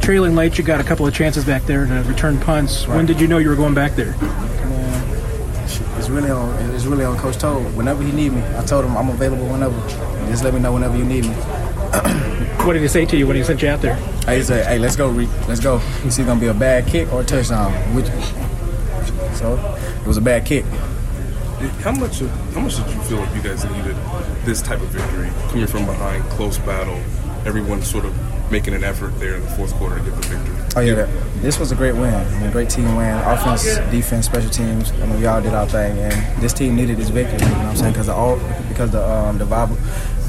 Trailing 0.00 0.34
late, 0.34 0.56
you 0.56 0.64
got 0.64 0.80
a 0.80 0.84
couple 0.84 1.06
of 1.06 1.12
chances 1.12 1.44
back 1.44 1.64
there 1.64 1.84
to 1.84 2.02
return 2.08 2.40
punts. 2.40 2.88
When 2.88 3.04
did 3.04 3.20
you 3.20 3.26
know 3.26 3.36
you 3.36 3.50
were 3.50 3.56
going 3.56 3.74
back 3.74 3.92
there? 3.92 4.14
It's 6.00 6.08
really 6.08 6.30
on. 6.30 6.48
It's 6.70 6.86
really 6.86 7.04
on 7.04 7.18
Coach 7.18 7.36
Toub. 7.36 7.62
Whenever 7.74 8.02
he 8.02 8.10
need 8.10 8.32
me, 8.32 8.42
I 8.56 8.64
told 8.64 8.86
him 8.86 8.96
I'm 8.96 9.10
available 9.10 9.46
whenever. 9.46 9.78
Just 10.30 10.42
let 10.42 10.54
me 10.54 10.58
know 10.58 10.72
whenever 10.72 10.96
you 10.96 11.04
need 11.04 11.26
me. 11.26 11.34
What 12.64 12.72
did 12.72 12.80
he 12.80 12.88
say 12.88 13.04
to 13.04 13.16
you 13.18 13.26
when 13.26 13.36
he 13.36 13.44
sent 13.44 13.60
you 13.60 13.68
out 13.68 13.82
there? 13.82 13.96
He 14.26 14.42
said, 14.42 14.66
"Hey, 14.66 14.78
let's 14.78 14.96
go, 14.96 15.10
Reed. 15.10 15.28
Let's 15.46 15.60
go. 15.60 15.78
It's 16.04 16.18
either 16.18 16.26
gonna 16.26 16.40
be 16.40 16.46
a 16.46 16.54
bad 16.54 16.86
kick 16.86 17.12
or 17.12 17.20
a 17.20 17.24
touchdown." 17.24 17.70
Which, 17.94 18.06
so 19.36 19.58
it 20.00 20.06
was 20.06 20.16
a 20.16 20.22
bad 20.22 20.46
kick. 20.46 20.64
How 21.84 21.92
much? 21.92 22.22
Of, 22.22 22.30
how 22.54 22.60
much 22.60 22.76
did 22.76 22.86
you 22.94 23.00
feel 23.02 23.18
like 23.18 23.34
you 23.34 23.42
guys 23.42 23.64
needed 23.66 23.96
this 24.46 24.62
type 24.62 24.80
of 24.80 24.88
victory, 24.88 25.28
coming 25.50 25.66
from 25.66 25.84
behind, 25.84 26.24
close 26.30 26.56
battle, 26.56 26.98
everyone 27.44 27.82
sort 27.82 28.06
of 28.06 28.14
making 28.50 28.74
an 28.74 28.84
effort 28.84 29.18
there 29.18 29.36
in 29.36 29.42
the 29.42 29.50
fourth 29.50 29.72
quarter 29.74 29.98
to 29.98 30.04
get 30.04 30.14
the 30.14 30.28
victory? 30.28 30.56
Oh 30.76 30.80
yeah, 30.80 31.06
this 31.36 31.58
was 31.58 31.72
a 31.72 31.74
great 31.74 31.94
win. 31.94 32.40
Mean, 32.40 32.50
great 32.50 32.70
team 32.70 32.94
win. 32.96 33.16
Offense, 33.18 33.64
defense, 33.90 34.26
special 34.26 34.50
teams. 34.50 34.92
I 34.92 35.06
mean, 35.06 35.18
we 35.20 35.26
all 35.26 35.40
did 35.40 35.54
our 35.54 35.66
thing, 35.66 35.98
and 35.98 36.42
this 36.42 36.52
team 36.52 36.76
needed 36.76 36.96
this 36.96 37.08
victory. 37.08 37.38
You 37.38 37.44
know 37.46 37.58
what 37.58 37.66
I'm 37.66 37.76
saying? 37.76 37.92
Because 37.92 38.06
the 38.06 38.14
all 38.14 38.36
because 38.68 38.90
the 38.90 39.04
um, 39.04 39.38
the 39.38 39.44
vibe 39.44 39.70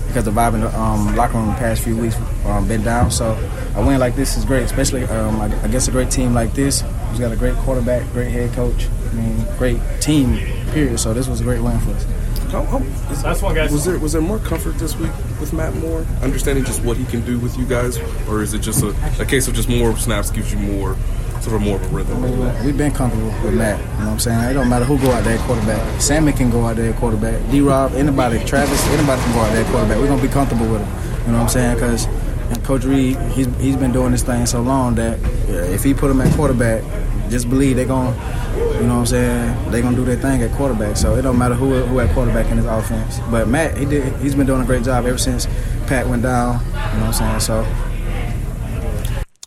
because 0.08 0.26
the 0.26 0.32
vibe 0.32 0.56
in 0.56 0.62
the 0.62 0.80
um, 0.80 1.16
locker 1.16 1.38
room 1.38 1.48
the 1.48 1.54
past 1.54 1.84
few 1.84 1.96
weeks 1.96 2.16
um, 2.46 2.68
been 2.68 2.84
down. 2.84 3.12
So 3.12 3.32
a 3.76 3.86
win 3.86 4.00
like 4.00 4.16
this 4.16 4.36
is 4.36 4.46
great, 4.46 4.64
especially 4.64 5.04
um, 5.06 5.40
against 5.64 5.88
a 5.88 5.92
great 5.92 6.12
team 6.12 6.34
like 6.34 6.54
this. 6.54 6.82
Who's 6.82 7.20
got 7.20 7.32
a 7.32 7.38
great 7.38 7.56
quarterback, 7.58 8.10
great 8.12 8.32
head 8.32 8.54
coach. 8.54 8.88
I 9.10 9.14
mean, 9.14 9.46
great 9.58 9.80
team. 10.00 10.38
Period. 10.72 11.00
So 11.00 11.14
this 11.14 11.28
was 11.28 11.42
a 11.42 11.44
great 11.44 11.62
win 11.62 11.80
for 11.80 11.92
us. 11.92 12.06
How, 12.52 12.64
how, 12.66 12.80
is, 12.80 13.24
Last 13.24 13.42
one, 13.44 13.56
guys. 13.56 13.72
Was 13.72 13.86
there 13.86 13.98
was 13.98 14.12
there 14.12 14.22
more 14.22 14.40
comfort 14.40 14.78
this 14.78 14.94
week 14.98 15.12
with 15.40 15.54
Matt 15.54 15.74
Moore, 15.76 16.06
understanding 16.22 16.66
just 16.66 16.84
what 16.84 16.98
he 16.98 17.06
can 17.06 17.22
do 17.26 17.40
with 17.40 17.58
you 17.58 17.66
guys, 17.66 17.98
or 18.28 18.42
is 18.42 18.54
it 18.54 18.60
just 18.60 18.84
a, 18.84 18.90
a 19.22 19.26
case 19.26 19.48
of 19.48 19.54
just 19.54 19.70
more 19.70 19.96
snaps 19.96 20.30
gives 20.30 20.52
you 20.52 20.60
more, 20.60 20.98
sort 21.40 21.56
of 21.56 21.62
more 21.62 21.78
of 21.78 21.84
a 21.84 21.88
rhythm? 21.96 22.66
We've 22.66 22.78
been 22.78 22.92
comfortable 22.92 23.28
with 23.42 23.54
Matt. 23.54 23.80
You 23.80 23.86
know 23.86 24.00
what 24.00 24.12
I'm 24.12 24.20
saying? 24.20 24.52
It 24.52 24.54
don't 24.54 24.68
matter 24.68 24.84
who 24.84 25.00
go 25.00 25.12
out 25.12 25.24
there 25.24 25.38
quarterback. 25.40 26.02
Sammy 26.02 26.34
can 26.34 26.50
go 26.50 26.66
out 26.66 26.76
there 26.76 26.92
quarterback. 26.92 27.40
D 27.52 27.62
Rob, 27.62 27.94
anybody, 27.94 28.44
Travis, 28.44 28.86
anybody 28.88 29.22
can 29.22 29.34
go 29.34 29.40
out 29.40 29.54
there 29.54 29.64
quarterback. 29.72 29.98
We're 30.00 30.08
gonna 30.08 30.22
be 30.22 30.28
comfortable 30.28 30.68
with 30.68 30.82
him. 30.82 31.22
You 31.28 31.32
know 31.32 31.38
what 31.38 31.44
I'm 31.44 31.50
saying? 31.50 31.76
Because 31.76 32.06
Coach 32.66 32.84
Reid, 32.84 33.18
he's 33.32 33.48
he's 33.62 33.78
been 33.78 33.94
doing 33.94 34.12
this 34.12 34.24
thing 34.24 34.46
so 34.46 34.62
long 34.62 34.96
that 34.96 35.20
yeah, 35.48 35.64
if 35.72 35.84
he 35.84 35.94
put 35.94 36.12
him 36.12 36.20
at 36.20 36.34
quarterback, 36.36 36.84
just 37.32 37.50
believe 37.50 37.78
they're 37.78 37.86
gonna, 37.86 38.12
you 38.56 38.88
know 38.88 38.96
what 38.96 39.00
I'm 39.00 39.06
saying? 39.06 39.72
They're 39.72 39.82
gonna 39.82 39.96
do 39.96 40.06
their 40.06 40.18
thing 40.18 40.42
at 40.44 40.52
quarterback. 40.52 40.98
So 40.98 41.16
it 41.16 41.22
don't 41.24 41.38
matter 41.38 41.56
who 41.56 41.74
who 41.86 42.00
at 42.00 42.14
quarterback 42.14 42.52
in 42.52 42.58
his 42.58 42.66
offense. 42.66 43.20
But 43.32 43.48
Matt, 43.48 43.78
he 43.78 43.86
did. 43.86 44.14
He's 44.18 44.36
been 44.36 44.46
doing 44.46 44.62
a 44.62 44.66
great 44.66 44.84
job 44.84 45.06
ever 45.06 45.18
since 45.18 45.48
Pat 45.88 46.08
went 46.08 46.24
down. 46.24 46.60
You 46.60 46.72
know 47.00 47.08
what 47.08 47.22
I'm 47.22 47.40
saying? 47.40 47.40
So. 47.40 47.66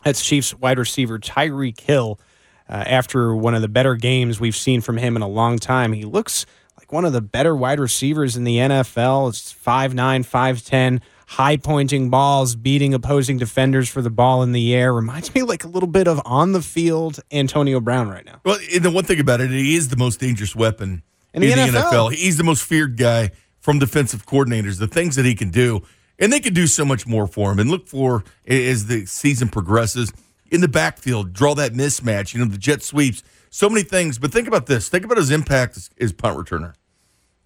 That's 0.05 0.23
Chiefs 0.23 0.55
wide 0.55 0.79
receiver 0.79 1.19
Tyreek 1.19 1.81
Hill. 1.81 2.21
Uh, 2.69 2.85
after 2.87 3.35
one 3.35 3.55
of 3.55 3.63
the 3.63 3.69
better 3.69 3.95
games 3.95 4.41
we've 4.41 4.57
seen 4.57 4.81
from 4.81 4.97
him 4.97 5.17
in 5.17 5.23
a 5.23 5.29
long 5.29 5.59
time, 5.59 5.93
he 5.93 6.05
looks 6.05 6.47
like 6.79 6.93
one 6.93 7.05
of 7.05 7.13
the 7.13 7.21
better 7.21 7.55
wide 7.55 7.81
receivers 7.81 8.37
in 8.37 8.45
the 8.45 8.57
NFL. 8.57 9.31
It's 9.31 9.53
5'9, 9.53 10.27
5'10, 10.27 11.01
high 11.27 11.57
pointing 11.57 12.11
balls, 12.11 12.55
beating 12.55 12.95
opposing 12.95 13.39
defenders 13.39 13.89
for 13.89 14.03
the 14.03 14.11
ball 14.11 14.43
in 14.43 14.53
the 14.53 14.75
air. 14.75 14.93
Reminds 14.93 15.35
me 15.35 15.43
like 15.43 15.65
a 15.65 15.69
little 15.69 15.89
bit 15.89 16.07
of 16.09 16.21
on 16.25 16.53
the 16.53 16.63
field 16.63 17.21
Antonio 17.33 17.81
Brown 17.81 18.09
right 18.09 18.25
now. 18.25 18.41
Well, 18.45 18.59
and 18.75 18.85
the 18.85 18.91
one 18.91 19.05
thing 19.05 19.21
about 19.21 19.41
it, 19.41 19.51
he 19.51 19.77
is 19.77 19.89
the 19.89 19.97
most 19.97 20.21
dangerous 20.21 20.55
weapon 20.55 21.03
In 21.33 21.43
the 21.43 21.49
NFL. 21.49 22.13
He's 22.13 22.37
the 22.37 22.45
most 22.45 22.63
feared 22.63 22.97
guy 22.97 23.31
from 23.61 23.79
defensive 23.79 24.27
coordinators. 24.27 24.79
The 24.79 24.87
things 24.87 25.17
that 25.17 25.25
he 25.25 25.35
can 25.35 25.51
do, 25.51 25.83
And 26.19 26.33
they 26.33 26.41
can 26.41 26.55
do 26.55 26.67
so 26.67 26.85
much 26.85 27.07
more 27.07 27.27
for 27.27 27.51
him. 27.51 27.59
And 27.59 27.71
look 27.71 27.89
for 27.89 28.23
as 28.47 28.87
the 28.87 29.07
season 29.07 29.49
progresses 29.49 30.13
in 30.51 30.61
the 30.61 30.69
backfield, 30.69 31.33
draw 31.33 31.55
that 31.55 31.73
mismatch. 31.73 32.35
You 32.35 32.41
know, 32.41 32.51
the 32.51 32.59
jet 32.59 32.83
sweeps, 32.83 33.23
so 33.51 33.69
many 33.69 33.83
things. 33.83 34.19
But 34.19 34.33
think 34.33 34.47
about 34.47 34.67
this. 34.67 34.89
Think 34.89 35.05
about 35.05 35.17
his 35.17 35.31
impact 35.31 35.77
as, 35.77 35.91
as 35.99 36.13
punt 36.13 36.39
returner. 36.39 36.75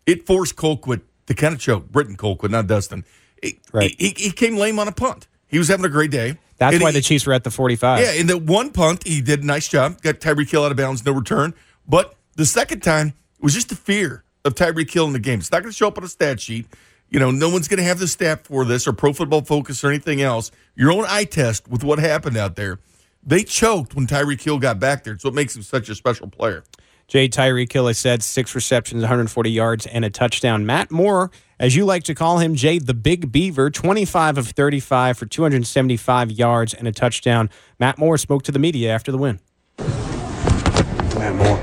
It 0.04 0.26
forced 0.26 0.56
Colquitt 0.56 1.02
to 1.26 1.34
kind 1.34 1.54
of 1.54 1.60
choke. 1.60 1.88
Britton 1.88 2.16
Colquitt, 2.16 2.50
not 2.50 2.66
Dustin. 2.66 3.04
He, 3.42 3.58
Right. 3.72 3.94
He, 3.98 4.14
he 4.16 4.30
came 4.30 4.56
lame 4.56 4.78
on 4.78 4.88
a 4.88 4.92
punt. 4.92 5.26
He 5.46 5.58
was 5.58 5.68
having 5.68 5.84
a 5.84 5.88
great 5.88 6.10
day. 6.10 6.38
That's 6.58 6.74
And 6.74 6.82
why 6.82 6.90
he- 6.90 6.98
the 6.98 7.02
Chiefs 7.02 7.26
were 7.26 7.32
at 7.32 7.44
the 7.44 7.50
45. 7.50 8.00
yeah, 8.00 8.12
in 8.12 8.26
the 8.26 8.36
one 8.38 8.70
punt, 8.70 9.06
he 9.06 9.20
did 9.20 9.42
a 9.42 9.46
nice 9.46 9.68
job. 9.68 10.00
Got 10.02 10.16
Tyreek 10.20 10.50
Hill 10.50 10.64
out 10.64 10.70
of 10.72 10.76
bounds, 10.76 11.04
no 11.04 11.12
return. 11.12 11.54
But 11.86 12.14
the 12.36 12.44
second 12.46 12.82
time 12.82 13.08
it 13.08 13.42
was 13.44 13.54
just 13.54 13.68
the 13.68 13.76
fear 13.76 14.24
of 14.44 14.54
Tyreek 14.54 14.90
Hill 14.92 15.06
in 15.06 15.12
the 15.12 15.18
game. 15.20 15.38
It's 15.38 15.50
not 15.52 15.62
going 15.62 15.70
to 15.70 15.76
show 15.76 15.88
up 15.88 15.98
on 15.98 16.04
a 16.04 16.08
stat 16.08 16.40
sheet. 16.40 16.66
You 17.10 17.18
know, 17.20 17.30
no 17.30 17.48
one's 17.48 17.68
going 17.68 17.78
to 17.78 17.84
have 17.84 17.98
the 17.98 18.08
stat 18.08 18.44
for 18.46 18.64
this 18.64 18.86
or 18.86 18.92
Pro 18.92 19.12
Football 19.12 19.42
Focus 19.42 19.82
or 19.82 19.88
anything 19.88 20.20
else. 20.20 20.50
Your 20.74 20.92
own 20.92 21.04
eye 21.08 21.24
test 21.24 21.66
with 21.68 21.82
what 21.84 21.98
happened 21.98 22.36
out 22.36 22.56
there. 22.56 22.80
They 23.24 23.44
choked 23.44 23.94
when 23.94 24.06
Tyreek 24.06 24.42
Hill 24.42 24.58
got 24.58 24.78
back 24.78 25.04
there. 25.04 25.18
So 25.18 25.28
it 25.28 25.34
makes 25.34 25.56
him 25.56 25.62
such 25.62 25.88
a 25.88 25.94
special 25.94 26.28
player. 26.28 26.64
Jay 27.06 27.28
Tyreek 27.28 27.72
Hill 27.72 27.86
has 27.86 27.98
said 27.98 28.22
six 28.22 28.54
receptions, 28.54 29.00
140 29.00 29.50
yards, 29.50 29.86
and 29.86 30.04
a 30.04 30.10
touchdown. 30.10 30.66
Matt 30.66 30.90
Moore, 30.90 31.30
as 31.58 31.74
you 31.74 31.84
like 31.84 32.04
to 32.04 32.14
call 32.14 32.38
him, 32.38 32.54
Jay 32.54 32.78
the 32.78 32.94
Big 32.94 33.32
Beaver, 33.32 33.70
25 33.70 34.38
of 34.38 34.48
35 34.48 35.18
for 35.18 35.26
275 35.26 36.30
yards 36.30 36.74
and 36.74 36.86
a 36.86 36.92
touchdown. 36.92 37.50
Matt 37.78 37.98
Moore 37.98 38.18
spoke 38.18 38.42
to 38.44 38.52
the 38.52 38.58
media 38.58 38.92
after 38.92 39.10
the 39.10 39.18
win. 39.18 39.40
Matt 39.78 41.34
Moore. 41.34 41.58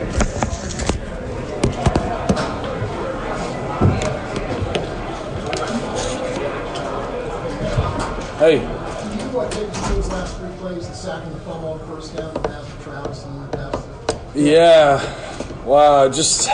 Hey, 8.37 8.59
Did 8.59 9.21
you 9.21 9.29
what, 9.29 9.49
take 9.49 9.71
those 9.71 10.09
last 10.09 10.37
three 10.37 10.49
plays, 10.57 10.87
the 10.89 10.93
sack 10.93 11.23
and 11.23 11.33
the 11.33 11.39
fumble 11.39 11.69
on 11.69 11.79
first 11.87 12.15
down, 12.17 12.33
the 12.33 12.41
pass 12.41 12.65
to 12.65 12.83
Travis, 12.83 13.25
and 13.25 13.43
the 13.43 13.57
pass 13.57 13.71
to 13.71 14.39
yeah, 14.39 15.63
wow, 15.63 16.09
just 16.09 16.49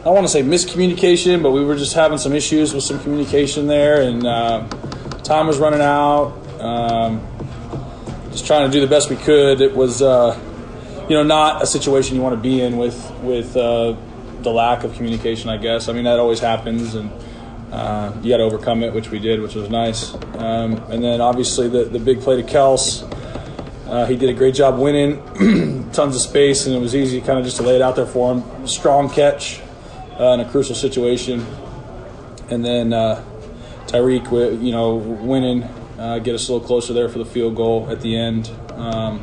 I 0.00 0.04
don't 0.04 0.14
want 0.14 0.26
to 0.28 0.32
say 0.32 0.42
miscommunication, 0.42 1.42
but 1.42 1.50
we 1.50 1.64
were 1.64 1.74
just 1.74 1.92
having 1.92 2.18
some 2.18 2.32
issues 2.32 2.72
with 2.72 2.84
some 2.84 3.00
communication 3.00 3.66
there, 3.66 4.02
and 4.02 4.24
uh, 4.24 4.64
time 5.24 5.48
was 5.48 5.58
running 5.58 5.80
out. 5.80 6.34
Um, 6.60 7.26
just 8.30 8.46
trying 8.46 8.70
to 8.70 8.72
do 8.72 8.80
the 8.80 8.86
best 8.86 9.10
we 9.10 9.16
could. 9.16 9.60
It 9.60 9.74
was, 9.74 10.00
uh, 10.00 10.38
you 11.08 11.16
know, 11.16 11.24
not 11.24 11.64
a 11.64 11.66
situation 11.66 12.14
you 12.14 12.22
want 12.22 12.36
to 12.36 12.40
be 12.40 12.62
in 12.62 12.76
with 12.76 13.10
with 13.22 13.56
uh, 13.56 13.96
the 14.42 14.50
lack 14.50 14.84
of 14.84 14.94
communication. 14.94 15.50
I 15.50 15.56
guess. 15.56 15.88
I 15.88 15.92
mean, 15.92 16.04
that 16.04 16.20
always 16.20 16.38
happens, 16.38 16.94
and 16.94 17.10
uh, 17.72 18.12
you 18.22 18.30
got 18.30 18.36
to 18.36 18.44
overcome 18.44 18.84
it, 18.84 18.94
which 18.94 19.10
we 19.10 19.18
did, 19.18 19.40
which 19.40 19.56
was 19.56 19.68
nice. 19.68 20.14
Um, 20.36 20.74
and 20.92 21.02
then 21.02 21.20
obviously 21.20 21.68
the 21.68 21.86
the 21.86 21.98
big 21.98 22.20
play 22.20 22.40
to 22.40 22.48
Kels. 22.48 23.02
Uh, 23.88 24.06
he 24.06 24.16
did 24.16 24.28
a 24.28 24.34
great 24.34 24.54
job 24.54 24.78
winning, 24.78 25.90
tons 25.92 26.14
of 26.14 26.22
space, 26.22 26.66
and 26.66 26.76
it 26.76 26.78
was 26.78 26.94
easy 26.94 27.20
kind 27.20 27.38
of 27.40 27.44
just 27.44 27.56
to 27.56 27.64
lay 27.64 27.74
it 27.74 27.82
out 27.82 27.96
there 27.96 28.06
for 28.06 28.34
him. 28.34 28.66
Strong 28.66 29.10
catch 29.10 29.60
uh, 30.18 30.32
in 30.32 30.40
a 30.40 30.48
crucial 30.50 30.74
situation, 30.74 31.46
and 32.50 32.64
then 32.64 32.92
uh, 32.92 33.24
Tyreek, 33.86 34.30
you 34.62 34.72
know, 34.72 34.96
winning, 34.96 35.62
uh, 35.98 36.18
get 36.18 36.34
us 36.34 36.48
a 36.48 36.52
little 36.52 36.66
closer 36.66 36.92
there 36.92 37.08
for 37.08 37.18
the 37.18 37.24
field 37.24 37.56
goal 37.56 37.88
at 37.90 38.00
the 38.00 38.16
end. 38.16 38.50
Um, 38.72 39.20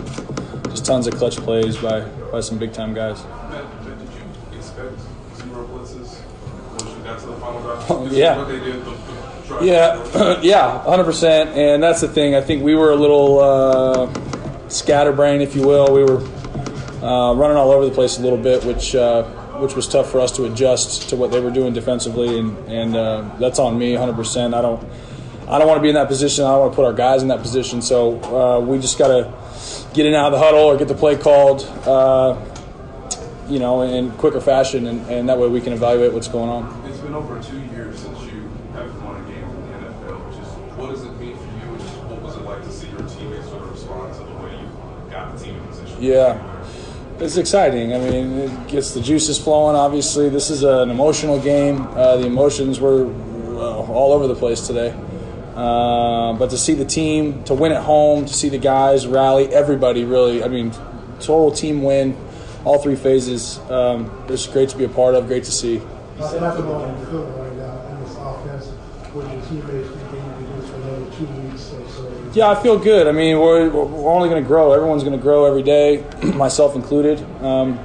just 0.70 0.86
tons 0.86 1.08
of 1.08 1.16
clutch 1.16 1.38
plays 1.38 1.78
by 1.78 2.02
by 2.32 2.42
some 2.42 2.58
big 2.58 2.74
time 2.74 2.94
guys. 2.94 3.24
Matt, 3.24 3.64
Matt, 3.86 4.00
did 4.00 4.10
you 4.52 4.58
expect 4.58 5.00
zero 5.36 5.66
blitzes 5.68 6.22
once 6.72 6.84
you 6.84 7.04
got 7.04 7.20
to 7.20 7.28
the 7.28 7.36
final 7.36 7.62
drive? 7.62 7.88
This 7.88 8.12
is 8.12 8.18
yeah. 8.18 8.38
What 8.38 8.48
did, 8.50 8.64
the, 8.64 9.58
the 9.58 9.66
Yeah, 9.66 10.40
yeah, 10.42 10.84
hundred 10.84 11.06
percent. 11.06 11.52
And 11.52 11.82
that's 11.82 12.02
the 12.02 12.10
thing. 12.10 12.36
I 12.36 12.42
think 12.42 12.64
we 12.64 12.76
were 12.76 12.92
a 12.92 12.96
little 12.96 13.40
uh, 13.40 14.68
scatterbrained, 14.68 15.44
if 15.44 15.56
you 15.56 15.66
will. 15.66 15.94
We 15.94 16.04
were 16.04 16.20
uh, 17.02 17.34
running 17.36 17.56
all 17.56 17.72
over 17.72 17.86
the 17.86 17.92
place 17.92 18.18
a 18.18 18.22
little 18.22 18.38
bit, 18.38 18.66
which 18.66 18.96
uh, 18.96 19.24
which 19.60 19.76
was 19.76 19.88
tough 19.88 20.12
for 20.12 20.20
us 20.20 20.32
to 20.34 20.46
adjust 20.46 21.10
to 21.10 21.16
what 21.16 21.32
they 21.32 21.40
were 21.40 21.52
doing 21.52 21.74
defensively, 21.74 22.40
and 22.40 22.58
and 22.68 22.96
uh, 22.96 23.30
that's 23.40 23.60
on 23.60 23.78
me, 23.78 23.94
hundred 23.96 24.16
percent. 24.16 24.54
I 24.54 24.62
don't. 24.62 24.86
I 25.48 25.60
don't 25.60 25.68
want 25.68 25.78
to 25.78 25.82
be 25.84 25.90
in 25.90 25.96
that 25.96 26.08
position. 26.08 26.44
I 26.44 26.50
don't 26.50 26.62
want 26.62 26.72
to 26.72 26.76
put 26.76 26.86
our 26.86 26.94
guys 26.94 27.22
in 27.22 27.28
that 27.28 27.42
position. 27.42 27.80
So 27.82 28.20
uh, 28.24 28.60
we 28.60 28.80
just 28.80 28.98
got 28.98 29.10
to 29.10 29.32
get 29.94 30.08
in 30.08 30.16
out 30.16 30.34
of 30.34 30.40
the 30.40 30.40
huddle 30.44 30.62
or 30.62 30.76
get 30.76 30.88
the 30.88 30.96
play 30.96 31.16
called, 31.16 31.62
uh, 31.86 32.36
you 33.48 33.60
know, 33.60 33.84
in 33.84 34.10
quicker 34.14 34.42
fashion, 34.42 34.88
and, 34.88 35.06
and 35.08 35.30
that 35.30 35.38
way 35.38 35.48
we 35.48 35.62
can 35.62 35.72
evaluate 35.72 36.14
what's 36.14 36.28
going 36.28 36.50
on. 36.50 36.90
It's 36.90 36.98
been 36.98 37.14
over 37.14 37.40
two 37.44 37.60
years 37.60 38.00
since 38.00 38.20
you 38.24 38.50
haven't 38.74 39.04
won 39.04 39.22
a 39.24 39.28
game 39.30 39.44
in 39.44 39.72
the 39.72 39.88
NFL. 39.88 40.36
Just 40.36 40.58
what 40.78 40.90
does 40.90 41.04
it 41.04 41.12
mean 41.20 41.38
for 41.38 41.44
you? 41.44 41.74
and 41.74 41.80
Just 41.80 41.96
what 42.06 42.22
was 42.24 42.36
it 42.38 42.42
like 42.42 42.64
to 42.64 42.72
see 42.72 42.88
your 42.88 43.04
teammates 43.08 43.48
sort 43.50 43.62
of 43.62 43.72
respond 43.72 44.14
to 44.16 44.20
the 44.22 44.34
way 44.44 44.52
you 44.52 45.12
got 45.12 45.38
the 45.38 45.44
team 45.44 45.56
in 45.58 45.68
position? 45.68 46.02
Yeah. 46.02 46.55
It's 47.18 47.38
exciting. 47.38 47.94
I 47.94 47.98
mean, 48.00 48.40
it 48.40 48.68
gets 48.68 48.94
the 48.94 49.00
juices 49.00 49.40
flowing. 49.40 49.78
Obviously, 49.78 50.28
this 50.28 50.50
is 50.50 50.64
an 50.64 50.90
emotional 50.90 51.40
game. 51.40 51.88
Uh, 51.96 52.18
the 52.18 52.26
emotions 52.26 52.82
were 52.82 53.06
uh, 53.06 53.88
all 53.88 54.12
over 54.12 54.28
the 54.28 54.36
place 54.36 54.68
today. 54.68 54.94
Uh, 55.56 56.34
but 56.34 56.50
to 56.50 56.58
see 56.58 56.74
the 56.74 56.84
team, 56.84 57.42
to 57.46 57.54
win 57.54 57.72
at 57.72 57.84
home, 57.84 58.26
to 58.26 58.34
see 58.34 58.50
the 58.50 58.58
guys 58.58 59.08
rally, 59.08 59.48
everybody 59.48 60.04
really, 60.04 60.44
I 60.44 60.50
mean, 60.50 60.72
total 61.22 61.52
team 61.52 61.84
win, 61.84 62.18
all 62.66 62.80
three 62.80 62.98
phases. 62.98 63.60
Um, 63.72 64.12
it's 64.28 64.46
great 64.46 64.68
to 64.70 64.78
be 64.78 64.84
a 64.84 64.90
part 64.90 65.16
of, 65.16 65.28
great 65.28 65.46
to 65.46 65.54
see. 65.54 65.76
You 65.76 65.82
two 71.18 71.26
weeks 71.26 71.74
or 71.74 71.88
so? 71.90 72.32
Yeah, 72.34 72.50
I 72.50 72.62
feel 72.62 72.78
good. 72.78 73.08
I 73.08 73.12
mean, 73.12 73.40
we're, 73.40 73.70
we're 73.70 74.12
only 74.12 74.30
going 74.30 74.44
to 74.44 74.48
grow. 74.48 74.74
Everyone's 74.74 75.04
going 75.04 75.18
to 75.18 75.22
grow 75.22 75.46
every 75.46 75.64
day, 75.64 76.04
myself 76.36 76.76
included. 76.76 77.20
Um, 77.42 77.80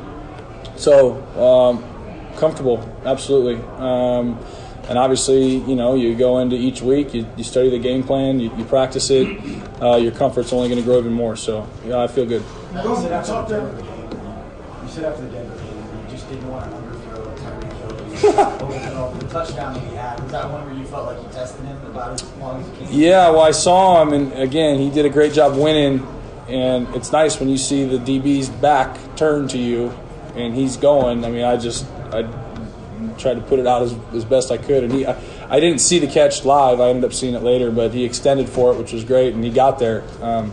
so 0.76 1.22
um, 1.39 2.37
comfortable, 2.37 2.78
absolutely. 3.05 3.62
Um, 3.76 4.39
and 4.89 4.99
obviously, 4.99 5.59
you 5.59 5.76
know, 5.76 5.95
you 5.95 6.16
go 6.16 6.39
into 6.39 6.57
each 6.57 6.83
week, 6.83 7.14
you, 7.14 7.24
you 7.37 7.45
study 7.45 7.70
the 7.70 7.78
game 7.78 8.03
plan, 8.03 8.41
you, 8.41 8.51
you 8.57 8.64
practice 8.64 9.09
it. 9.11 9.28
Uh, 9.81 9.97
your 9.97 10.11
comfort's 10.11 10.53
only 10.53 10.68
going 10.68 10.81
to 10.81 10.85
grow 10.85 10.99
even 10.99 11.12
more. 11.12 11.37
So 11.37 11.68
yeah, 11.87 12.03
I 12.03 12.09
feel 12.09 12.26
good. 12.26 12.43
You 12.72 12.97
said 12.97 13.12
after 13.12 13.33
the 13.33 13.61
Denver 13.61 13.83
game, 13.83 14.20
you 14.83 14.89
said 14.89 15.05
after 15.05 15.22
the 15.22 15.31
Denver 15.31 15.57
game, 15.57 16.05
you 16.05 16.11
just 16.11 16.28
didn't 16.28 16.49
want 16.49 16.70
to 16.70 16.76
underthrow 16.76 17.39
Tyreek 17.39 18.72
Hill. 18.72 18.87
You 19.31 19.37
know, 19.37 19.45
the 19.45 19.53
touchdown 19.53 19.74
that 19.74 19.83
he 19.83 19.95
had, 19.95 20.20
was 20.20 20.33
that 20.33 20.51
one 20.51 20.66
where 20.66 20.74
you 20.74 20.85
felt 20.87 21.07
like 21.07 21.24
you 21.24 21.33
tested 21.33 21.64
him 21.64 21.76
about 21.87 22.20
as 22.20 22.33
long 22.35 22.61
as 22.61 22.68
you 22.68 22.87
can? 22.87 22.99
Yeah, 22.99 23.31
well, 23.31 23.43
I 23.43 23.53
saw 23.53 24.03
him, 24.03 24.12
and 24.12 24.33
again, 24.33 24.78
he 24.78 24.91
did 24.91 25.07
a 25.07 25.11
great 25.11 25.33
job 25.33 25.57
winning. 25.57 26.07
And 26.49 26.93
it's 26.97 27.12
nice 27.12 27.39
when 27.39 27.49
you 27.49 27.57
see 27.57 27.85
the 27.85 27.99
DB's 27.99 28.49
back 28.49 28.99
turn 29.14 29.47
to 29.49 29.59
you, 29.59 29.93
and 30.35 30.53
he's 30.53 30.76
going. 30.76 31.24
I 31.24 31.31
mean, 31.31 31.45
I 31.45 31.57
just 31.57 31.87
I 32.12 32.22
tried 33.18 33.35
to 33.35 33.41
put 33.43 33.61
it 33.61 33.68
out 33.68 33.83
as, 33.83 33.95
as 34.12 34.24
best 34.24 34.51
I 34.51 34.59
could, 34.59 34.83
and 34.83 34.93
he 34.93 35.07
I, 35.07 35.16
I 35.49 35.61
didn't 35.61 35.78
see 35.78 36.01
the 36.01 36.09
catch 36.09 36.45
live. 36.45 36.81
I 36.81 36.89
ended 36.89 37.05
up 37.05 37.12
seeing 37.12 37.35
it 37.35 37.45
later, 37.45 37.70
but 37.70 37.95
he 37.95 38.05
extended 38.05 38.49
for 38.49 38.72
it, 38.72 38.78
which 38.78 38.93
was 38.93 39.05
great, 39.05 39.33
and 39.33 39.45
he 39.45 39.51
got 39.51 39.78
there. 39.78 40.03
Um, 40.20 40.53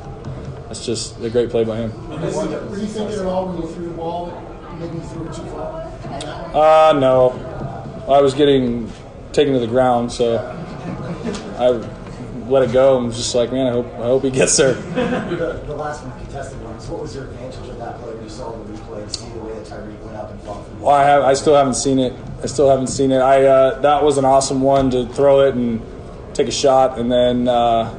that's 0.68 0.86
just 0.86 1.20
a 1.22 1.32
great 1.32 1.50
play 1.50 1.64
by 1.64 1.78
him. 1.78 2.10
Were 2.10 2.78
you 2.78 2.86
thinking 2.86 3.20
at 3.20 3.26
all 3.26 3.48
when 3.48 3.58
you 3.58 3.74
threw 3.74 3.88
the 3.88 3.94
ball 3.94 4.48
maybe 4.80 5.00
threw 5.00 5.28
it 5.28 5.34
too 5.34 5.42
far 5.46 5.82
on 5.82 6.20
that 6.20 6.54
one? 6.54 6.56
Uh, 6.56 7.00
no. 7.00 7.57
I 8.08 8.22
was 8.22 8.34
getting 8.34 8.92
taken 9.34 9.54
to 9.54 9.60
the 9.60 9.68
ground, 9.68 10.12
so 10.12 10.38
I 11.58 11.70
let 12.50 12.64
it 12.64 12.72
go 12.72 12.98
I'm 12.98 13.12
just 13.12 13.36
like, 13.36 13.52
man, 13.52 13.68
I 13.68 13.72
hope 13.72 13.88
I 13.96 14.04
hope 14.04 14.24
he 14.24 14.32
gets 14.32 14.56
there. 14.58 14.74
the, 14.74 15.62
the 15.68 15.76
last 15.76 16.04
one, 16.06 16.18
contested 16.24 16.62
ones, 16.64 16.88
what 16.88 17.02
was 17.02 17.16
your 17.16 17.26
advantage 17.26 17.70
of 17.70 17.78
that 17.78 18.00
play 18.00 18.14
when 18.14 18.24
you 18.24 18.30
saw 18.30 18.52
the 18.52 18.74
replay 18.74 19.04
and 19.04 19.16
see 19.16 19.30
the 19.30 19.40
way 19.40 19.54
that 19.54 19.66
Tyreek 19.66 20.00
went 20.02 20.16
up 20.16 20.32
and 20.32 20.42
fought 20.42 20.66
for 20.66 20.76
Well, 20.76 20.96
I 20.96 21.04
have. 21.04 21.24
I 21.24 21.34
still 21.34 21.56
haven't 21.56 21.74
seen 21.74 22.00
it. 22.00 22.14
I 22.42 22.46
still 22.46 22.70
haven't 22.70 22.88
seen 22.88 23.12
it. 23.12 23.20
I 23.20 23.46
uh, 23.46 23.82
that 23.82 24.04
was 24.04 24.18
an 24.18 24.26
awesome 24.26 24.62
one 24.62 24.90
to 24.92 25.06
throw 25.08 25.42
it 25.42 25.56
and 25.56 25.82
take 26.34 26.48
a 26.48 26.52
shot, 26.52 26.98
and 27.00 27.12
then 27.12 27.48
uh, 27.48 27.94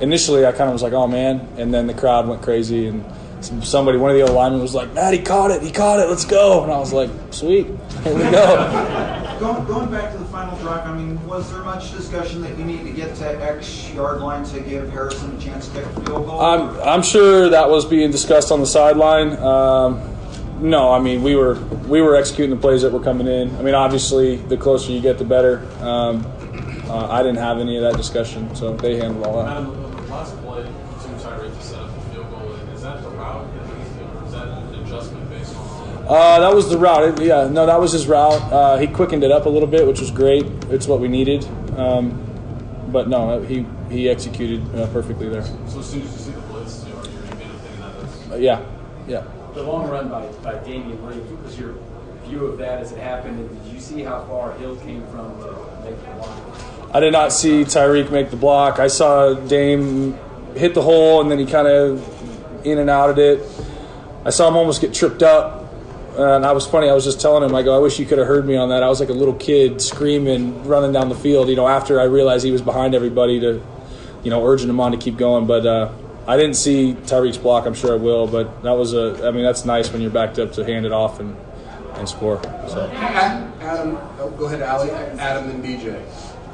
initially 0.00 0.44
I 0.44 0.52
kind 0.52 0.68
of 0.68 0.74
was 0.74 0.82
like, 0.82 0.92
oh 0.92 1.06
man, 1.06 1.48
and 1.56 1.72
then 1.72 1.86
the 1.86 1.94
crowd 1.94 2.28
went 2.28 2.42
crazy, 2.42 2.86
and 2.86 3.04
somebody, 3.42 3.98
one 3.98 4.10
of 4.10 4.16
the 4.16 4.22
other 4.22 4.32
linemen, 4.32 4.60
was 4.60 4.74
like, 4.74 4.92
Matt, 4.92 5.12
he 5.12 5.20
caught 5.20 5.50
it, 5.50 5.62
he 5.62 5.70
caught 5.70 6.00
it, 6.00 6.08
let's 6.08 6.24
go, 6.24 6.62
and 6.62 6.72
I 6.72 6.78
was 6.78 6.92
like, 6.92 7.10
sweet, 7.30 7.66
here 8.04 8.14
we 8.14 8.22
go. 8.30 9.18
Going, 9.42 9.64
going 9.64 9.90
back 9.90 10.12
to 10.12 10.18
the 10.18 10.24
final 10.26 10.56
drive, 10.58 10.86
I 10.86 10.96
mean, 10.96 11.26
was 11.26 11.50
there 11.50 11.62
much 11.64 11.90
discussion 11.90 12.42
that 12.42 12.56
you 12.56 12.64
need 12.64 12.84
to 12.84 12.92
get 12.92 13.16
to 13.16 13.42
X 13.42 13.90
yard 13.90 14.20
line 14.20 14.44
to 14.44 14.60
give 14.60 14.88
Harrison 14.92 15.36
a 15.36 15.40
chance 15.40 15.66
to 15.66 15.74
kick 15.74 15.84
a 15.84 15.92
field 15.94 16.26
goal? 16.26 16.40
I'm 16.40 16.80
I'm 16.82 17.02
sure 17.02 17.48
that 17.48 17.68
was 17.68 17.84
being 17.84 18.12
discussed 18.12 18.52
on 18.52 18.60
the 18.60 18.66
sideline. 18.66 19.36
Um, 19.38 20.00
no, 20.60 20.92
I 20.92 21.00
mean 21.00 21.24
we 21.24 21.34
were 21.34 21.54
we 21.88 22.00
were 22.00 22.14
executing 22.14 22.54
the 22.54 22.60
plays 22.60 22.82
that 22.82 22.92
were 22.92 23.02
coming 23.02 23.26
in. 23.26 23.56
I 23.56 23.62
mean, 23.62 23.74
obviously, 23.74 24.36
the 24.36 24.56
closer 24.56 24.92
you 24.92 25.00
get, 25.00 25.18
the 25.18 25.24
better. 25.24 25.66
Um, 25.80 26.24
uh, 26.88 27.08
I 27.10 27.24
didn't 27.24 27.38
have 27.38 27.58
any 27.58 27.76
of 27.78 27.82
that 27.82 27.96
discussion, 27.96 28.54
so 28.54 28.76
they 28.76 28.96
handled 28.96 29.26
all 29.26 29.42
that. 29.42 29.56
Adam, 29.56 29.72
the 29.72 30.02
last 30.02 30.36
play, 30.42 30.62
to 30.62 30.68
Tyreek 30.68 31.56
to 31.56 31.62
set 31.62 31.80
up 31.80 31.94
the 31.94 32.00
field 32.14 32.30
goal, 32.30 32.52
is 32.52 32.82
that 32.82 33.02
the 33.02 33.08
route 33.10 33.52
that 33.54 33.76
he's 33.76 33.88
doing, 33.96 34.10
or 34.10 34.24
is 34.24 34.32
that 34.32 34.46
an 34.46 34.74
adjustment 34.74 35.28
based 35.30 35.56
on? 35.56 35.91
Uh, 36.08 36.40
that 36.40 36.54
was 36.54 36.68
the 36.68 36.76
route. 36.78 37.20
It- 37.20 37.24
yeah, 37.24 37.48
no, 37.48 37.66
that 37.66 37.80
was 37.80 37.92
his 37.92 38.06
route. 38.06 38.40
Uh, 38.52 38.76
he 38.78 38.86
quickened 38.86 39.22
it 39.24 39.30
up 39.30 39.46
a 39.46 39.48
little 39.48 39.68
bit, 39.68 39.86
which 39.86 40.00
was 40.00 40.10
great. 40.10 40.44
It's 40.70 40.86
what 40.86 41.00
we 41.00 41.08
needed. 41.08 41.46
Um, 41.76 42.18
but 42.90 43.08
no, 43.08 43.40
he 43.42 43.64
he 43.90 44.08
executed 44.08 44.62
uh, 44.74 44.86
perfectly 44.88 45.28
there. 45.28 45.44
So 45.68 45.78
as 45.80 45.86
soon 45.86 46.02
as 46.02 46.12
you 46.12 46.18
see 46.18 46.30
the 46.32 46.40
blitz, 46.42 46.84
you 46.86 46.92
know, 46.92 47.00
are 47.00 47.04
you 47.04 47.10
in 47.18 47.28
opinion 47.32 47.58
that 48.28 48.32
Uh, 48.34 48.36
yeah, 48.36 48.60
yeah. 49.06 49.24
The 49.54 49.62
long 49.62 49.88
run 49.88 50.08
by, 50.08 50.26
by 50.42 50.54
Damien 50.64 51.02
Williams, 51.02 51.30
what 51.30 51.44
was 51.44 51.58
your 51.58 51.74
view 52.26 52.46
of 52.46 52.58
that 52.58 52.80
as 52.80 52.92
it 52.92 52.98
happened? 52.98 53.38
And 53.38 53.64
did 53.64 53.72
you 53.72 53.80
see 53.80 54.02
how 54.02 54.24
far 54.24 54.52
Hill 54.54 54.76
came 54.76 55.06
from 55.08 55.38
to 55.40 55.56
make 55.84 55.98
the 56.00 56.10
block? 56.16 56.94
I 56.94 57.00
did 57.00 57.12
not 57.12 57.32
see 57.32 57.64
Tyreek 57.64 58.10
make 58.10 58.30
the 58.30 58.36
block. 58.36 58.78
I 58.78 58.88
saw 58.88 59.34
Dame 59.34 60.18
hit 60.54 60.74
the 60.74 60.82
hole 60.82 61.20
and 61.22 61.30
then 61.30 61.38
he 61.38 61.46
kind 61.46 61.66
of 61.68 62.66
in 62.66 62.78
and 62.78 62.90
out 62.90 63.08
of 63.10 63.18
it. 63.18 63.40
I 64.24 64.30
saw 64.30 64.48
him 64.48 64.56
almost 64.56 64.80
get 64.80 64.92
tripped 64.94 65.22
up. 65.22 65.61
And 66.16 66.44
I 66.44 66.52
was 66.52 66.66
funny. 66.66 66.88
I 66.88 66.94
was 66.94 67.04
just 67.04 67.20
telling 67.20 67.48
him, 67.48 67.54
I 67.54 67.62
go, 67.62 67.74
I 67.74 67.78
wish 67.78 67.98
you 67.98 68.04
could 68.04 68.18
have 68.18 68.26
heard 68.26 68.46
me 68.46 68.56
on 68.56 68.68
that. 68.68 68.82
I 68.82 68.88
was 68.88 69.00
like 69.00 69.08
a 69.08 69.14
little 69.14 69.34
kid 69.34 69.80
screaming, 69.80 70.62
running 70.64 70.92
down 70.92 71.08
the 71.08 71.14
field. 71.14 71.48
You 71.48 71.56
know, 71.56 71.66
after 71.66 72.00
I 72.00 72.04
realized 72.04 72.44
he 72.44 72.50
was 72.50 72.62
behind 72.62 72.94
everybody 72.94 73.40
to, 73.40 73.62
you 74.22 74.30
know, 74.30 74.46
urging 74.46 74.68
him 74.68 74.78
on 74.78 74.92
to 74.92 74.98
keep 74.98 75.16
going. 75.16 75.46
But 75.46 75.64
uh, 75.64 75.90
I 76.26 76.36
didn't 76.36 76.56
see 76.56 76.94
Tyreek's 77.04 77.38
block. 77.38 77.66
I'm 77.66 77.74
sure 77.74 77.94
I 77.94 77.96
will. 77.96 78.26
But 78.26 78.62
that 78.62 78.72
was 78.72 78.92
a. 78.92 79.26
I 79.26 79.30
mean, 79.30 79.42
that's 79.42 79.64
nice 79.64 79.90
when 79.90 80.02
you're 80.02 80.10
backed 80.10 80.38
up 80.38 80.52
to 80.52 80.64
hand 80.64 80.84
it 80.84 80.92
off 80.92 81.18
and 81.18 81.36
and 81.94 82.08
score. 82.08 82.42
So. 82.68 82.90
Adam, 82.92 83.96
oh, 84.18 84.30
go 84.36 84.46
ahead, 84.46 84.62
Ali. 84.62 84.90
Adam 84.90 85.50
and 85.50 85.64
DJ. 85.64 86.02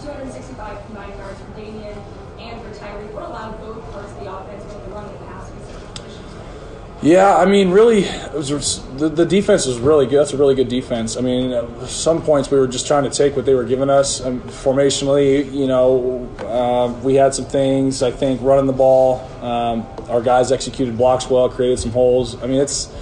265 0.00 0.86
combined 0.86 1.18
yards 1.18 1.40
for 1.40 1.50
Damien 1.56 1.96
and 2.38 2.60
for 2.60 2.70
Tyreek. 2.78 3.12
What 3.12 3.24
allowed 3.24 3.58
both 3.60 3.82
parts 3.92 4.12
of 4.12 4.20
the 4.20 4.32
offense, 4.32 4.64
both 4.64 4.84
the 4.84 4.90
run 4.90 5.04
and 5.08 5.14
the 5.14 5.24
pass, 5.26 5.48
to 5.48 5.56
be 5.56 5.62
so 5.62 6.02
efficient? 6.02 6.97
Yeah, 7.08 7.38
I 7.38 7.46
mean, 7.46 7.70
really, 7.70 8.00
it 8.04 8.34
was, 8.34 8.82
the, 8.98 9.08
the 9.08 9.24
defense 9.24 9.64
was 9.64 9.78
really 9.78 10.04
good. 10.04 10.18
That's 10.18 10.34
a 10.34 10.36
really 10.36 10.54
good 10.54 10.68
defense. 10.68 11.16
I 11.16 11.22
mean, 11.22 11.52
at 11.52 11.88
some 11.88 12.20
points 12.20 12.50
we 12.50 12.58
were 12.58 12.66
just 12.66 12.86
trying 12.86 13.04
to 13.04 13.10
take 13.10 13.34
what 13.34 13.46
they 13.46 13.54
were 13.54 13.64
giving 13.64 13.88
us. 13.88 14.20
Um, 14.20 14.42
formationally, 14.42 15.50
you 15.50 15.66
know, 15.66 16.28
um, 16.46 17.02
we 17.02 17.14
had 17.14 17.34
some 17.34 17.46
things. 17.46 18.02
I 18.02 18.10
think 18.10 18.42
running 18.42 18.66
the 18.66 18.74
ball, 18.74 19.20
um, 19.42 19.86
our 20.10 20.20
guys 20.20 20.52
executed 20.52 20.98
blocks 20.98 21.30
well, 21.30 21.48
created 21.48 21.78
some 21.78 21.92
holes. 21.92 22.34
I 22.42 22.46
mean, 22.46 22.60
it's 22.60 22.94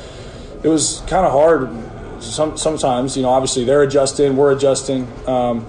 it 0.63 0.69
was 0.69 1.03
kind 1.09 1.27
of 1.27 1.33
hard. 1.33 2.23
Some 2.23 2.57
sometimes, 2.57 3.17
you 3.17 3.25
know, 3.25 3.31
obviously 3.31 3.65
they're 3.65 3.83
adjusting, 3.83 4.37
we're 4.37 4.53
adjusting. 4.53 5.09
Um, 5.27 5.67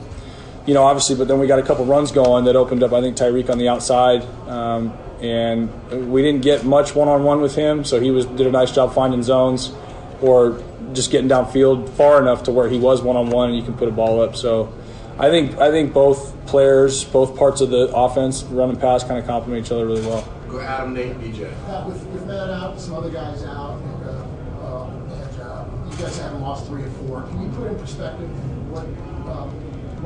you 0.67 0.73
know, 0.73 0.83
obviously, 0.83 1.15
but 1.15 1.27
then 1.27 1.39
we 1.39 1.47
got 1.47 1.59
a 1.59 1.63
couple 1.63 1.85
runs 1.85 2.11
going 2.11 2.45
that 2.45 2.55
opened 2.55 2.83
up. 2.83 2.91
I 2.91 3.01
think 3.01 3.15
Tyreek 3.15 3.49
on 3.49 3.57
the 3.57 3.69
outside, 3.69 4.23
um, 4.47 4.95
and 5.21 6.11
we 6.11 6.21
didn't 6.21 6.41
get 6.41 6.65
much 6.65 6.93
one 6.93 7.07
on 7.07 7.23
one 7.23 7.41
with 7.41 7.55
him, 7.55 7.85
so 7.85 7.99
he 7.99 8.11
was 8.11 8.25
did 8.25 8.45
a 8.45 8.51
nice 8.51 8.71
job 8.71 8.93
finding 8.93 9.23
zones 9.23 9.73
or 10.21 10.61
just 10.93 11.09
getting 11.09 11.29
downfield 11.29 11.89
far 11.89 12.21
enough 12.21 12.43
to 12.43 12.51
where 12.51 12.67
he 12.67 12.77
was 12.77 13.01
one 13.01 13.15
on 13.15 13.29
one 13.29 13.49
and 13.49 13.57
you 13.57 13.63
can 13.63 13.75
put 13.75 13.87
a 13.87 13.91
ball 13.91 14.21
up. 14.21 14.35
So, 14.35 14.73
I 15.17 15.29
think 15.29 15.57
I 15.57 15.71
think 15.71 15.93
both 15.93 16.35
players, 16.47 17.05
both 17.05 17.37
parts 17.37 17.61
of 17.61 17.69
the 17.69 17.87
offense, 17.95 18.43
run 18.43 18.69
and 18.69 18.79
pass, 18.79 19.03
kind 19.03 19.19
of 19.19 19.25
complement 19.25 19.65
each 19.65 19.71
other 19.71 19.85
really 19.85 20.05
well. 20.05 20.27
Go 20.49 20.59
Adam, 20.59 20.93
Nate, 20.93 21.17
DJ. 21.19 21.51
Uh, 21.67 21.87
with, 21.87 22.03
with 22.07 22.25
Matt 22.27 22.49
out, 22.49 22.71
and 22.71 22.81
some 22.81 22.95
other 22.95 23.09
guys 23.09 23.43
out, 23.43 23.81
and, 23.81 24.03
uh, 24.03 24.65
uh, 24.65 24.89
and 24.89 25.41
uh, 25.41 25.65
you 25.89 25.97
guys 25.97 26.17
haven't 26.19 26.41
lost 26.41 26.67
three 26.67 26.83
or 26.83 26.89
four. 26.89 27.23
Can 27.23 27.41
you 27.41 27.49
put 27.57 27.67
in 27.67 27.79
perspective 27.79 28.29
what 28.69 28.85
um, 29.31 29.49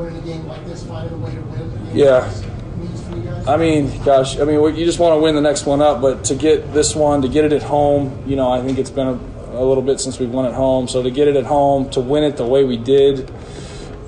winning 0.01 0.17
a 0.17 0.25
game 0.25 0.47
like 0.47 0.65
this, 0.65 0.83
finding 0.85 1.13
a 1.13 1.17
way 1.17 1.31
to 1.35 1.41
win? 1.41 1.61
a 1.61 1.65
game 1.87 1.95
Yeah. 1.95 2.17
like 2.19 2.31
this 2.31 2.43
means 2.77 3.01
for 3.03 3.15
you 3.15 3.21
guys? 3.23 3.47
I 3.47 3.57
mean, 3.57 4.03
gosh, 4.03 4.39
I 4.39 4.43
mean, 4.43 4.75
you 4.75 4.85
just 4.85 4.99
want 4.99 5.15
to 5.17 5.21
win 5.21 5.35
the 5.35 5.41
next 5.41 5.65
one 5.65 5.81
up, 5.81 6.01
but 6.01 6.23
to 6.25 6.35
get 6.35 6.73
this 6.73 6.95
one, 6.95 7.21
to 7.21 7.27
get 7.27 7.45
it 7.45 7.53
at 7.53 7.63
home, 7.63 8.23
you 8.25 8.35
know, 8.35 8.51
I 8.51 8.61
think 8.61 8.77
it's 8.79 8.89
been 8.89 9.07
a, 9.07 9.19
a 9.53 9.63
little 9.63 9.83
bit 9.83 9.99
since 9.99 10.19
we've 10.19 10.29
won 10.31 10.45
at 10.45 10.53
home. 10.53 10.87
So 10.87 11.03
to 11.03 11.11
get 11.11 11.27
it 11.27 11.35
at 11.35 11.45
home, 11.45 11.89
to 11.91 12.01
win 12.01 12.23
it 12.23 12.37
the 12.37 12.45
way 12.45 12.63
we 12.63 12.77
did, 12.77 13.29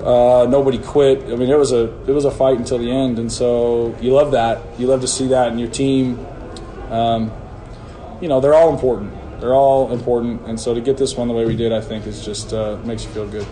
uh, 0.03 0.45
nobody 0.49 0.77
quit. 0.77 1.23
I 1.31 1.35
mean, 1.35 1.49
it 1.49 1.57
was 1.57 1.71
a 1.71 1.83
it 2.07 2.11
was 2.11 2.25
a 2.25 2.31
fight 2.31 2.57
until 2.57 2.77
the 2.77 2.91
end, 2.91 3.19
and 3.19 3.31
so 3.31 3.95
you 4.01 4.11
love 4.13 4.31
that. 4.31 4.59
You 4.77 4.87
love 4.87 5.01
to 5.01 5.07
see 5.07 5.27
that 5.27 5.51
in 5.51 5.59
your 5.59 5.69
team. 5.69 6.19
Um, 6.89 7.31
you 8.21 8.27
know, 8.27 8.39
they're 8.41 8.53
all 8.53 8.69
important. 8.73 9.13
They're 9.39 9.53
all 9.53 9.91
important, 9.91 10.41
and 10.45 10.59
so 10.59 10.73
to 10.73 10.81
get 10.81 10.97
this 10.97 11.15
one 11.15 11.27
the 11.27 11.33
way 11.33 11.45
we 11.45 11.55
did, 11.55 11.71
I 11.73 11.81
think 11.81 12.05
is 12.07 12.23
just 12.23 12.53
uh, 12.53 12.77
makes 12.83 13.03
you 13.03 13.09
feel 13.11 13.27
good. 13.27 13.47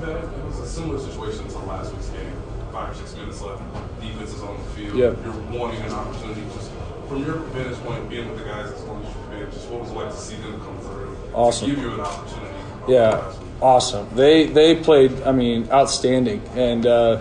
Matt, 0.00 0.10
it 0.24 0.44
was 0.46 0.58
a 0.58 0.66
similar 0.66 0.98
situation 0.98 1.46
to 1.48 1.58
last 1.60 1.92
week's 1.92 2.08
game. 2.08 2.32
Five 2.72 2.90
or 2.90 2.94
six 2.94 3.14
minutes 3.16 3.40
left. 3.42 3.62
Defense 4.00 4.34
field. 4.92 5.16
Yep. 5.16 5.24
You're 5.24 5.58
wanting 5.58 5.82
an 5.82 5.92
opportunity. 5.92 6.42
Just 6.54 6.70
from 7.08 7.24
your 7.24 7.36
vantage 7.36 7.78
point, 7.78 8.08
being 8.08 8.28
with 8.28 8.38
the 8.38 8.44
guys 8.44 8.70
as 8.70 8.82
long 8.84 9.04
as 9.04 9.14
you've 9.14 9.30
been, 9.30 9.50
just 9.50 9.68
what 9.68 9.80
was 9.80 9.90
it 9.90 9.94
like 9.94 10.10
to 10.10 10.16
see 10.16 10.36
them 10.36 10.60
come 10.60 10.78
through? 10.80 11.16
Awesome. 11.34 11.68
Give 11.68 11.78
you 11.78 11.94
an 11.94 12.00
opportunity. 12.00 12.54
Yeah, 12.88 13.32
awesome. 13.60 14.08
They 14.14 14.46
they 14.46 14.76
played. 14.76 15.22
I 15.22 15.32
mean, 15.32 15.68
outstanding. 15.70 16.42
And 16.54 16.86
uh, 16.86 17.20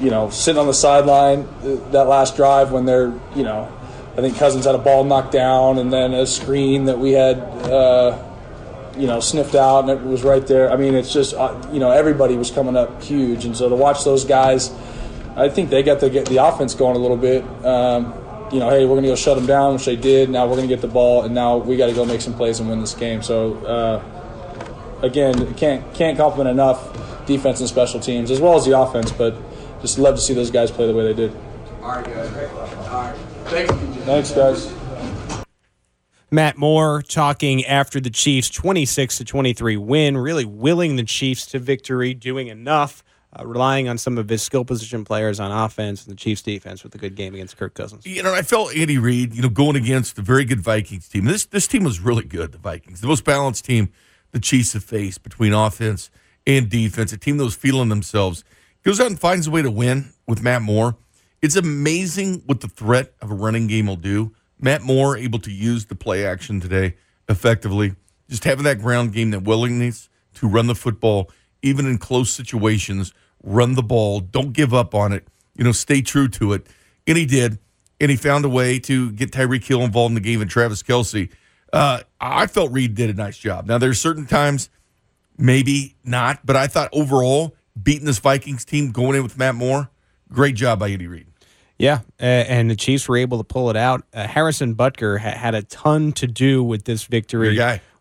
you 0.00 0.10
know, 0.10 0.30
sitting 0.30 0.58
on 0.58 0.66
the 0.66 0.74
sideline 0.74 1.40
uh, 1.40 1.76
that 1.90 2.04
last 2.04 2.36
drive 2.36 2.72
when 2.72 2.84
they're 2.84 3.12
you 3.34 3.42
know, 3.42 3.70
I 4.16 4.20
think 4.20 4.36
Cousins 4.36 4.64
had 4.64 4.74
a 4.74 4.78
ball 4.78 5.04
knocked 5.04 5.32
down 5.32 5.78
and 5.78 5.92
then 5.92 6.14
a 6.14 6.26
screen 6.26 6.86
that 6.86 6.98
we 6.98 7.12
had. 7.12 7.38
Uh, 7.38 8.26
you 8.98 9.06
know, 9.06 9.20
sniffed 9.20 9.54
out, 9.54 9.88
and 9.88 9.90
it 9.90 10.02
was 10.02 10.24
right 10.24 10.46
there. 10.46 10.70
I 10.70 10.76
mean, 10.76 10.94
it's 10.94 11.12
just 11.12 11.32
uh, 11.32 11.56
you 11.72 11.78
know 11.78 11.90
everybody 11.90 12.36
was 12.36 12.50
coming 12.50 12.76
up 12.76 13.02
huge, 13.02 13.44
and 13.44 13.56
so 13.56 13.68
to 13.68 13.74
watch 13.74 14.04
those 14.04 14.24
guys, 14.24 14.70
I 15.36 15.48
think 15.48 15.70
they 15.70 15.82
got 15.82 16.00
the 16.00 16.10
get 16.10 16.26
the 16.26 16.38
offense 16.38 16.74
going 16.74 16.96
a 16.96 16.98
little 16.98 17.16
bit. 17.16 17.44
Um, 17.64 18.14
you 18.52 18.58
know, 18.58 18.68
hey, 18.68 18.84
we're 18.84 18.94
going 18.94 19.04
to 19.04 19.08
go 19.08 19.16
shut 19.16 19.36
them 19.36 19.46
down, 19.46 19.74
which 19.74 19.84
they 19.84 19.96
did. 19.96 20.28
Now 20.28 20.46
we're 20.46 20.56
going 20.56 20.68
to 20.68 20.74
get 20.74 20.80
the 20.80 20.88
ball, 20.88 21.22
and 21.22 21.34
now 21.34 21.56
we 21.56 21.76
got 21.76 21.86
to 21.86 21.94
go 21.94 22.04
make 22.04 22.20
some 22.20 22.34
plays 22.34 22.58
and 22.58 22.68
win 22.68 22.80
this 22.80 22.94
game. 22.94 23.22
So, 23.22 23.54
uh, 23.64 25.00
again, 25.02 25.54
can't 25.54 25.94
can't 25.94 26.16
compliment 26.16 26.50
enough 26.50 27.26
defense 27.26 27.60
and 27.60 27.68
special 27.68 28.00
teams 28.00 28.30
as 28.30 28.40
well 28.40 28.56
as 28.56 28.66
the 28.66 28.78
offense, 28.78 29.12
but 29.12 29.36
just 29.80 29.98
love 29.98 30.16
to 30.16 30.20
see 30.20 30.34
those 30.34 30.50
guys 30.50 30.70
play 30.70 30.86
the 30.86 30.94
way 30.94 31.04
they 31.04 31.14
did. 31.14 31.36
All 31.82 31.92
right, 31.92 32.04
guys. 32.04 32.34
All 32.34 33.02
right. 33.02 33.16
Thanks, 33.44 33.72
DJ. 33.72 34.04
Thanks, 34.04 34.30
guys. 34.32 34.80
Matt 36.32 36.56
Moore 36.56 37.02
talking 37.02 37.64
after 37.64 37.98
the 37.98 38.10
Chiefs' 38.10 38.48
26 38.50 39.18
to 39.18 39.24
23 39.24 39.76
win, 39.76 40.16
really 40.16 40.44
willing 40.44 40.94
the 40.96 41.02
Chiefs 41.02 41.46
to 41.46 41.58
victory, 41.58 42.14
doing 42.14 42.46
enough, 42.46 43.02
uh, 43.38 43.46
relying 43.46 43.88
on 43.88 43.96
some 43.96 44.18
of 44.18 44.28
his 44.28 44.42
skill 44.42 44.64
position 44.64 45.04
players 45.04 45.38
on 45.38 45.52
offense 45.52 46.04
and 46.04 46.12
the 46.12 46.16
Chiefs' 46.16 46.42
defense 46.42 46.82
with 46.82 46.94
a 46.94 46.98
good 46.98 47.14
game 47.14 47.34
against 47.34 47.56
Kirk 47.56 47.74
Cousins. 47.74 48.04
You 48.06 48.22
know, 48.22 48.34
I 48.34 48.42
felt 48.42 48.74
Andy 48.74 48.98
Reid, 48.98 49.34
you 49.34 49.42
know, 49.42 49.48
going 49.48 49.76
against 49.76 50.18
a 50.18 50.22
very 50.22 50.44
good 50.44 50.60
Vikings 50.60 51.08
team. 51.08 51.24
This 51.24 51.46
this 51.46 51.66
team 51.66 51.84
was 51.84 52.00
really 52.00 52.24
good, 52.24 52.52
the 52.52 52.58
Vikings. 52.58 53.00
The 53.00 53.06
most 53.06 53.24
balanced 53.24 53.64
team 53.64 53.92
the 54.32 54.40
Chiefs 54.40 54.72
have 54.72 54.84
faced 54.84 55.22
between 55.22 55.52
offense 55.52 56.10
and 56.46 56.68
defense. 56.68 57.12
A 57.12 57.16
team 57.18 57.36
that 57.36 57.44
was 57.44 57.54
feeling 57.54 57.88
themselves. 57.88 58.44
Goes 58.82 58.98
out 58.98 59.08
and 59.08 59.20
finds 59.20 59.46
a 59.46 59.50
way 59.50 59.60
to 59.60 59.70
win 59.70 60.14
with 60.26 60.42
Matt 60.42 60.62
Moore. 60.62 60.96
It's 61.42 61.56
amazing 61.56 62.42
what 62.46 62.60
the 62.60 62.68
threat 62.68 63.12
of 63.20 63.30
a 63.30 63.34
running 63.34 63.66
game 63.66 63.86
will 63.86 63.96
do. 63.96 64.32
Matt 64.58 64.82
Moore 64.82 65.16
able 65.16 65.38
to 65.40 65.50
use 65.50 65.86
the 65.86 65.94
play 65.94 66.24
action 66.24 66.60
today 66.60 66.96
effectively. 67.28 67.94
Just 68.28 68.44
having 68.44 68.64
that 68.64 68.80
ground 68.80 69.12
game, 69.12 69.30
that 69.30 69.42
willingness 69.42 70.08
to 70.34 70.48
run 70.48 70.66
the 70.66 70.74
football, 70.74 71.30
even 71.62 71.86
in 71.86 71.98
close 71.98 72.30
situations, 72.30 73.12
run 73.42 73.74
the 73.74 73.82
ball, 73.82 74.20
don't 74.20 74.52
give 74.52 74.72
up 74.74 74.94
on 74.94 75.12
it, 75.12 75.26
you 75.56 75.64
know, 75.64 75.72
stay 75.72 76.02
true 76.02 76.28
to 76.28 76.52
it. 76.52 76.66
And 77.06 77.16
he 77.16 77.26
did. 77.26 77.58
And 78.00 78.10
he 78.10 78.16
found 78.16 78.44
a 78.44 78.48
way 78.48 78.78
to 78.80 79.12
get 79.12 79.30
Tyreek 79.30 79.64
Hill 79.64 79.82
involved 79.82 80.12
in 80.12 80.14
the 80.14 80.20
game 80.20 80.40
and 80.40 80.50
Travis 80.50 80.82
Kelce. 80.82 81.30
Uh, 81.72 82.00
I 82.20 82.46
felt 82.46 82.72
Reid 82.72 82.94
did 82.94 83.10
a 83.10 83.14
nice 83.14 83.36
job. 83.36 83.66
Now, 83.66 83.78
there's 83.78 84.00
certain 84.00 84.26
times, 84.26 84.70
maybe 85.36 85.96
not, 86.04 86.44
but 86.44 86.56
I 86.56 86.66
thought 86.66 86.88
overall, 86.92 87.54
beating 87.80 88.06
this 88.06 88.18
Vikings 88.18 88.64
team, 88.64 88.90
going 88.90 89.16
in 89.16 89.22
with 89.22 89.36
Matt 89.38 89.54
Moore, 89.54 89.90
great 90.32 90.54
job 90.54 90.78
by 90.78 90.88
Andy 90.88 91.06
Reid. 91.06 91.26
Yeah, 91.78 92.00
and 92.18 92.70
the 92.70 92.76
Chiefs 92.76 93.08
were 93.08 93.16
able 93.16 93.38
to 93.38 93.44
pull 93.44 93.70
it 93.70 93.76
out. 93.76 94.04
Uh, 94.12 94.26
Harrison 94.26 94.74
Butker 94.74 95.18
ha- 95.18 95.30
had 95.30 95.54
a 95.54 95.62
ton 95.62 96.12
to 96.12 96.26
do 96.26 96.62
with 96.62 96.84
this 96.84 97.04
victory. 97.04 97.48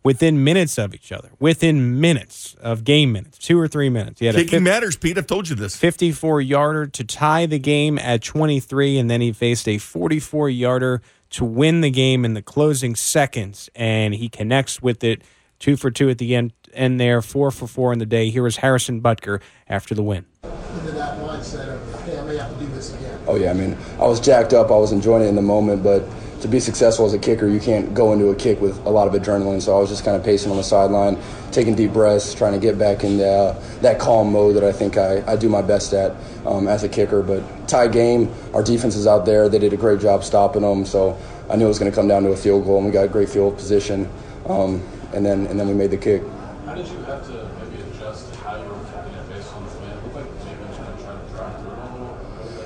Your 0.03 0.13
guy. 0.13 0.17
Within 0.19 0.43
minutes 0.43 0.77
of 0.77 0.95
each 0.95 1.11
other, 1.11 1.29
within 1.39 1.99
minutes 1.99 2.55
of 2.61 2.83
game 2.83 3.11
minutes, 3.11 3.37
two 3.37 3.59
or 3.59 3.67
three 3.67 3.89
minutes. 3.89 4.19
He 4.19 4.25
had 4.25 4.35
a 4.35 4.39
Kicking 4.39 4.63
matters, 4.63 4.95
Pete. 4.95 5.17
I've 5.17 5.27
told 5.27 5.49
you 5.49 5.55
this. 5.55 5.75
54 5.75 6.41
yarder 6.41 6.87
to 6.87 7.03
tie 7.03 7.45
the 7.45 7.59
game 7.59 7.99
at 7.99 8.21
23, 8.21 8.97
and 8.97 9.09
then 9.09 9.21
he 9.21 9.31
faced 9.33 9.67
a 9.67 9.77
44 9.77 10.49
yarder 10.49 11.01
to 11.31 11.45
win 11.45 11.81
the 11.81 11.91
game 11.91 12.25
in 12.25 12.33
the 12.33 12.41
closing 12.41 12.95
seconds, 12.95 13.69
and 13.75 14.15
he 14.15 14.29
connects 14.29 14.81
with 14.81 15.03
it. 15.03 15.21
Two 15.59 15.75
for 15.75 15.91
two 15.91 16.09
at 16.09 16.17
the 16.17 16.35
end, 16.35 16.53
end 16.73 16.99
there, 16.99 17.21
four 17.21 17.51
for 17.51 17.67
four 17.67 17.91
in 17.91 17.99
the 17.99 18.05
day. 18.05 18.29
Here 18.29 18.47
is 18.47 18.57
Harrison 18.57 19.01
Butker 19.01 19.41
after 19.67 19.93
the 19.93 20.01
win. 20.01 20.25
Into 20.43 20.91
that 20.91 21.19
mindset 21.19 21.67
of, 21.67 22.05
hey, 22.05 22.17
I 22.17 22.23
may 22.23 22.37
have 22.37 22.57
to 22.57 22.65
do 22.65 22.71
this 22.71 22.93
again. 22.95 23.19
Oh 23.27 23.35
yeah, 23.35 23.51
I 23.51 23.53
mean, 23.53 23.77
I 23.99 24.07
was 24.07 24.21
jacked 24.21 24.53
up. 24.53 24.71
I 24.71 24.77
was 24.77 24.93
enjoying 24.93 25.23
it 25.23 25.27
in 25.27 25.35
the 25.35 25.41
moment, 25.41 25.83
but 25.83 26.03
to 26.41 26.47
be 26.47 26.59
successful 26.59 27.05
as 27.05 27.13
a 27.13 27.19
kicker, 27.19 27.47
you 27.47 27.59
can't 27.59 27.93
go 27.93 28.13
into 28.13 28.29
a 28.29 28.35
kick 28.35 28.61
with 28.61 28.77
a 28.85 28.89
lot 28.89 29.07
of 29.07 29.13
adrenaline. 29.13 29.61
So 29.61 29.75
I 29.75 29.79
was 29.79 29.89
just 29.89 30.05
kind 30.05 30.15
of 30.15 30.23
pacing 30.23 30.51
on 30.51 30.57
the 30.57 30.63
sideline, 30.63 31.17
taking 31.51 31.75
deep 31.75 31.91
breaths, 31.91 32.33
trying 32.33 32.53
to 32.53 32.59
get 32.59 32.77
back 32.77 33.03
in 33.03 33.17
the, 33.17 33.29
uh, 33.29 33.63
that 33.81 33.99
calm 33.99 34.31
mode 34.31 34.55
that 34.55 34.63
I 34.63 34.71
think 34.71 34.97
I, 34.97 35.23
I 35.31 35.35
do 35.35 35.49
my 35.49 35.61
best 35.61 35.93
at 35.93 36.15
um, 36.45 36.67
as 36.67 36.83
a 36.83 36.89
kicker. 36.89 37.21
But 37.21 37.43
tie 37.67 37.87
game, 37.87 38.33
our 38.53 38.63
defense 38.63 38.95
is 38.95 39.07
out 39.07 39.25
there. 39.25 39.49
They 39.49 39.59
did 39.59 39.73
a 39.73 39.77
great 39.77 39.99
job 39.99 40.23
stopping 40.23 40.61
them. 40.61 40.85
So 40.85 41.17
I 41.49 41.55
knew 41.55 41.65
it 41.65 41.69
was 41.69 41.79
going 41.79 41.91
to 41.91 41.95
come 41.95 42.07
down 42.07 42.23
to 42.23 42.29
a 42.29 42.37
field 42.37 42.65
goal, 42.65 42.77
and 42.77 42.85
we 42.85 42.91
got 42.91 43.05
a 43.05 43.09
great 43.09 43.29
field 43.29 43.55
position. 43.55 44.09
Um, 44.47 44.81
and 45.13 45.25
then 45.25 45.47
and 45.47 45.59
then 45.59 45.67
we 45.67 45.73
made 45.73 45.91
the 45.91 45.97
kick. 45.97 46.21
How 46.65 46.75
did 46.75 46.87
you 46.87 46.97
have 47.03 47.25
to 47.27 47.49
maybe 47.59 47.81
adjust 47.89 48.33
how 48.35 48.55
you 48.55 48.69
were 48.69 48.75
kicking 48.85 49.13
it 49.13 49.29
based 49.29 49.51
on 49.53 49.65
the 49.65 49.79
man? 49.81 49.97
It 49.97 50.03
looked 50.03 50.15
like 50.15 50.25
was 50.69 50.77
kind 50.77 50.93
of 50.93 51.03
trying 51.03 51.25
to 51.25 51.31
drive 51.33 51.61
through 51.61 51.71
it 51.71 51.79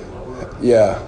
a 0.04 0.50
little. 0.50 0.64
Yeah. 0.64 1.02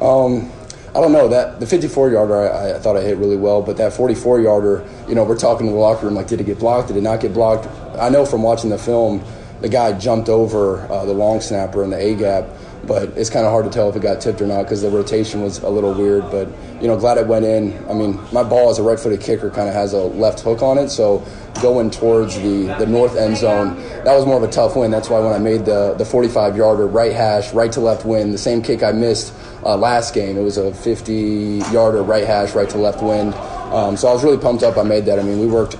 Um, 0.00 0.50
I 0.94 1.00
don't 1.00 1.10
know 1.10 1.26
that 1.26 1.58
the 1.58 1.66
54 1.66 2.10
yarder 2.10 2.52
I, 2.52 2.76
I 2.76 2.78
thought 2.78 2.96
I 2.96 3.00
hit 3.00 3.16
really 3.16 3.36
well, 3.36 3.60
but 3.60 3.76
that 3.78 3.92
44 3.92 4.40
yarder, 4.40 4.88
you 5.08 5.16
know, 5.16 5.24
we're 5.24 5.36
talking 5.36 5.66
to 5.66 5.72
the 5.72 5.78
locker 5.78 6.06
room 6.06 6.14
like, 6.14 6.28
did 6.28 6.40
it 6.40 6.44
get 6.44 6.60
blocked? 6.60 6.86
Did 6.86 6.96
it 6.96 7.00
not 7.00 7.20
get 7.20 7.34
blocked? 7.34 7.66
I 7.98 8.08
know 8.10 8.24
from 8.24 8.44
watching 8.44 8.70
the 8.70 8.78
film, 8.78 9.24
the 9.60 9.68
guy 9.68 9.98
jumped 9.98 10.28
over 10.28 10.82
uh, 10.92 11.04
the 11.04 11.12
long 11.12 11.40
snapper 11.40 11.82
in 11.82 11.90
the 11.90 11.96
A 11.96 12.14
gap, 12.14 12.46
but 12.86 13.10
it's 13.16 13.30
kind 13.30 13.44
of 13.46 13.52
hard 13.52 13.64
to 13.64 13.70
tell 13.70 13.88
if 13.88 13.96
it 13.96 14.02
got 14.02 14.20
tipped 14.20 14.40
or 14.40 14.46
not 14.46 14.62
because 14.62 14.82
the 14.82 14.90
rotation 14.90 15.42
was 15.42 15.58
a 15.58 15.68
little 15.68 15.94
weird. 15.94 16.30
But 16.30 16.48
you 16.80 16.88
know, 16.88 16.96
glad 16.96 17.18
it 17.18 17.26
went 17.26 17.44
in. 17.44 17.72
I 17.88 17.94
mean, 17.94 18.18
my 18.32 18.42
ball 18.42 18.70
as 18.70 18.78
a 18.78 18.82
right-footed 18.82 19.20
kicker 19.20 19.50
kind 19.50 19.68
of 19.68 19.74
has 19.74 19.92
a 19.92 19.98
left 20.02 20.40
hook 20.40 20.62
on 20.62 20.78
it, 20.78 20.88
so 20.88 21.24
going 21.62 21.90
towards 21.90 22.36
the 22.36 22.74
the 22.78 22.86
north 22.86 23.16
end 23.16 23.36
zone, 23.36 23.76
that 24.04 24.14
was 24.14 24.26
more 24.26 24.36
of 24.36 24.42
a 24.42 24.50
tough 24.50 24.76
win. 24.76 24.90
That's 24.90 25.08
why 25.08 25.20
when 25.20 25.32
I 25.32 25.38
made 25.38 25.64
the 25.64 25.94
the 25.94 26.04
45 26.04 26.56
yarder 26.56 26.86
right 26.86 27.12
hash, 27.12 27.52
right 27.52 27.72
to 27.72 27.80
left 27.80 28.04
win, 28.04 28.32
the 28.32 28.38
same 28.38 28.62
kick 28.62 28.82
I 28.82 28.92
missed 28.92 29.34
uh, 29.64 29.76
last 29.76 30.14
game, 30.14 30.36
it 30.36 30.42
was 30.42 30.58
a 30.58 30.74
50 30.74 31.62
yarder 31.72 32.02
right 32.02 32.26
hash, 32.26 32.54
right 32.54 32.68
to 32.70 32.78
left 32.78 33.02
wind. 33.02 33.34
Um, 33.74 33.96
so 33.96 34.08
I 34.08 34.12
was 34.12 34.22
really 34.22 34.38
pumped 34.38 34.62
up. 34.62 34.76
I 34.76 34.82
made 34.82 35.06
that. 35.06 35.18
I 35.18 35.22
mean, 35.22 35.40
we 35.40 35.46
worked 35.46 35.76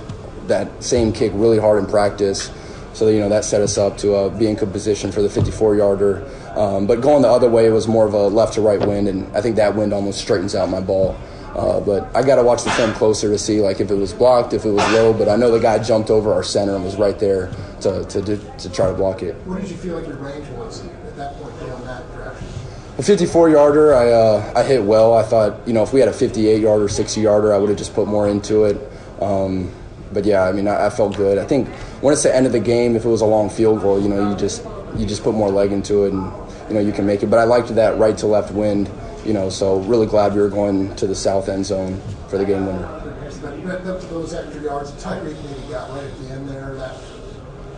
that 0.47 0.83
same 0.83 1.11
kick 1.11 1.31
really 1.35 1.59
hard 1.59 1.83
in 1.83 1.89
practice. 1.89 2.51
So 2.93 3.09
you 3.09 3.19
know 3.19 3.29
that 3.29 3.43
set 3.43 3.61
us 3.61 3.77
up 3.77 3.97
to 3.99 4.15
uh, 4.15 4.29
be 4.29 4.47
in 4.47 4.55
good 4.55 4.71
position 4.71 5.11
for 5.11 5.21
the 5.21 5.29
54 5.29 5.75
yarder. 5.75 6.29
Um, 6.55 6.87
but 6.87 7.01
going 7.01 7.21
the 7.21 7.29
other 7.29 7.49
way 7.49 7.65
it 7.65 7.71
was 7.71 7.87
more 7.87 8.05
of 8.05 8.13
a 8.13 8.27
left 8.27 8.53
to 8.53 8.61
right 8.61 8.79
wind, 8.79 9.07
and 9.07 9.35
I 9.35 9.41
think 9.41 9.57
that 9.57 9.75
wind 9.75 9.93
almost 9.93 10.19
straightens 10.19 10.55
out 10.55 10.69
my 10.69 10.79
ball. 10.79 11.17
Uh, 11.55 11.79
but 11.79 12.13
I 12.13 12.21
got 12.21 12.35
to 12.35 12.43
watch 12.43 12.63
the 12.63 12.71
film 12.71 12.91
closer 12.93 13.29
to 13.29 13.37
see 13.37 13.61
like 13.61 13.79
if 13.79 13.89
it 13.89 13.95
was 13.95 14.11
blocked, 14.11 14.53
if 14.53 14.65
it 14.65 14.71
was 14.71 14.83
low. 14.91 15.13
But 15.13 15.29
I 15.29 15.37
know 15.37 15.51
the 15.51 15.59
guy 15.59 15.81
jumped 15.81 16.09
over 16.09 16.33
our 16.33 16.43
center 16.43 16.75
and 16.75 16.83
was 16.83 16.97
right 16.97 17.17
there 17.17 17.49
to 17.81 18.03
to, 18.03 18.21
to, 18.21 18.37
to 18.37 18.69
try 18.69 18.87
to 18.87 18.93
block 18.93 19.23
it. 19.23 19.35
What 19.45 19.61
did 19.61 19.69
you 19.69 19.77
feel 19.77 19.95
like 19.95 20.07
your 20.07 20.17
range 20.17 20.47
was 20.49 20.85
at 20.85 21.15
that 21.15 21.35
point 21.41 21.57
down 21.61 21.85
that 21.85 22.11
direction? 22.13 22.47
A 22.97 23.03
54 23.03 23.49
yarder, 23.49 23.93
I 23.93 24.11
uh, 24.11 24.53
I 24.55 24.63
hit 24.63 24.83
well. 24.83 25.13
I 25.13 25.23
thought 25.23 25.65
you 25.65 25.73
know 25.73 25.83
if 25.83 25.93
we 25.93 26.01
had 26.01 26.09
a 26.09 26.13
58 26.13 26.61
yarder, 26.61 26.89
60 26.89 27.21
yarder, 27.21 27.53
I 27.53 27.57
would 27.57 27.69
have 27.69 27.77
just 27.77 27.93
put 27.93 28.07
more 28.07 28.27
into 28.27 28.65
it. 28.65 28.77
Um, 29.21 29.71
but 30.11 30.25
yeah, 30.25 30.43
I 30.43 30.51
mean 30.51 30.67
I, 30.67 30.87
I 30.87 30.89
felt 30.89 31.15
good. 31.15 31.37
I 31.37 31.45
think 31.45 31.69
when 32.01 32.11
it's 32.11 32.23
the 32.23 32.35
end 32.35 32.45
of 32.45 32.51
the 32.51 32.59
game, 32.59 32.97
if 32.97 33.05
it 33.05 33.09
was 33.09 33.21
a 33.21 33.25
long 33.25 33.49
field 33.49 33.81
goal, 33.81 34.01
you 34.01 34.09
know 34.09 34.29
you 34.29 34.35
just 34.35 34.65
you 34.97 35.05
just 35.05 35.23
put 35.23 35.33
more 35.35 35.49
leg 35.49 35.71
into 35.71 36.03
it 36.03 36.13
and 36.13 36.31
you 36.67 36.75
know 36.75 36.79
you 36.79 36.91
can 36.91 37.05
make 37.05 37.23
it. 37.23 37.27
But 37.27 37.39
I 37.39 37.43
liked 37.43 37.73
that 37.75 37.97
right 37.97 38.17
to 38.17 38.27
left 38.27 38.51
wind. 38.51 38.89
You 39.25 39.33
know, 39.33 39.49
so 39.49 39.79
really 39.81 40.05
glad 40.05 40.35
we 40.35 40.41
were 40.41 40.49
going 40.49 40.95
to 40.97 41.07
the 41.07 41.15
south 41.15 41.49
end 41.49 41.65
zone 41.65 41.99
for 42.29 42.37
the 42.37 42.45
game 42.45 42.67
winner. 42.67 43.01
That, 43.65 43.83
that, 43.83 44.01
those 44.09 44.33
extra 44.33 44.61
yards, 44.61 44.91
Tyreek 45.03 45.43
maybe 45.43 45.71
got 45.71 45.89
right 45.89 46.03
at 46.03 46.19
the 46.19 46.29
end 46.29 46.47
there. 46.47 46.75
That 46.75 46.95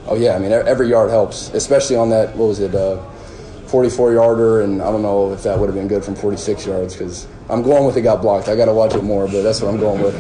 Oh 0.09 0.15
yeah, 0.15 0.35
I 0.35 0.39
mean 0.39 0.53
every 0.53 0.88
yard 0.88 1.09
helps, 1.09 1.49
especially 1.49 1.97
on 1.97 2.09
that 2.11 2.33
what 2.38 2.47
was 2.47 2.61
it, 2.61 2.73
uh, 2.73 2.97
44 3.67 4.13
yarder, 4.13 4.61
and 4.61 4.81
I 4.81 4.89
don't 4.89 5.01
know 5.01 5.33
if 5.33 5.43
that 5.43 5.59
would 5.59 5.67
have 5.67 5.75
been 5.75 5.89
good 5.89 6.05
from 6.05 6.15
46 6.15 6.65
yards 6.65 6.93
because 6.95 7.27
I'm 7.49 7.61
going 7.61 7.85
with 7.85 7.97
it 7.97 8.03
got 8.03 8.21
blocked. 8.21 8.47
I 8.47 8.55
got 8.55 8.65
to 8.65 8.73
watch 8.73 8.95
it 8.95 9.03
more, 9.03 9.27
but 9.27 9.41
that's 9.41 9.61
what 9.61 9.73
I'm 9.73 9.79
going 9.79 10.01
with. 10.01 10.15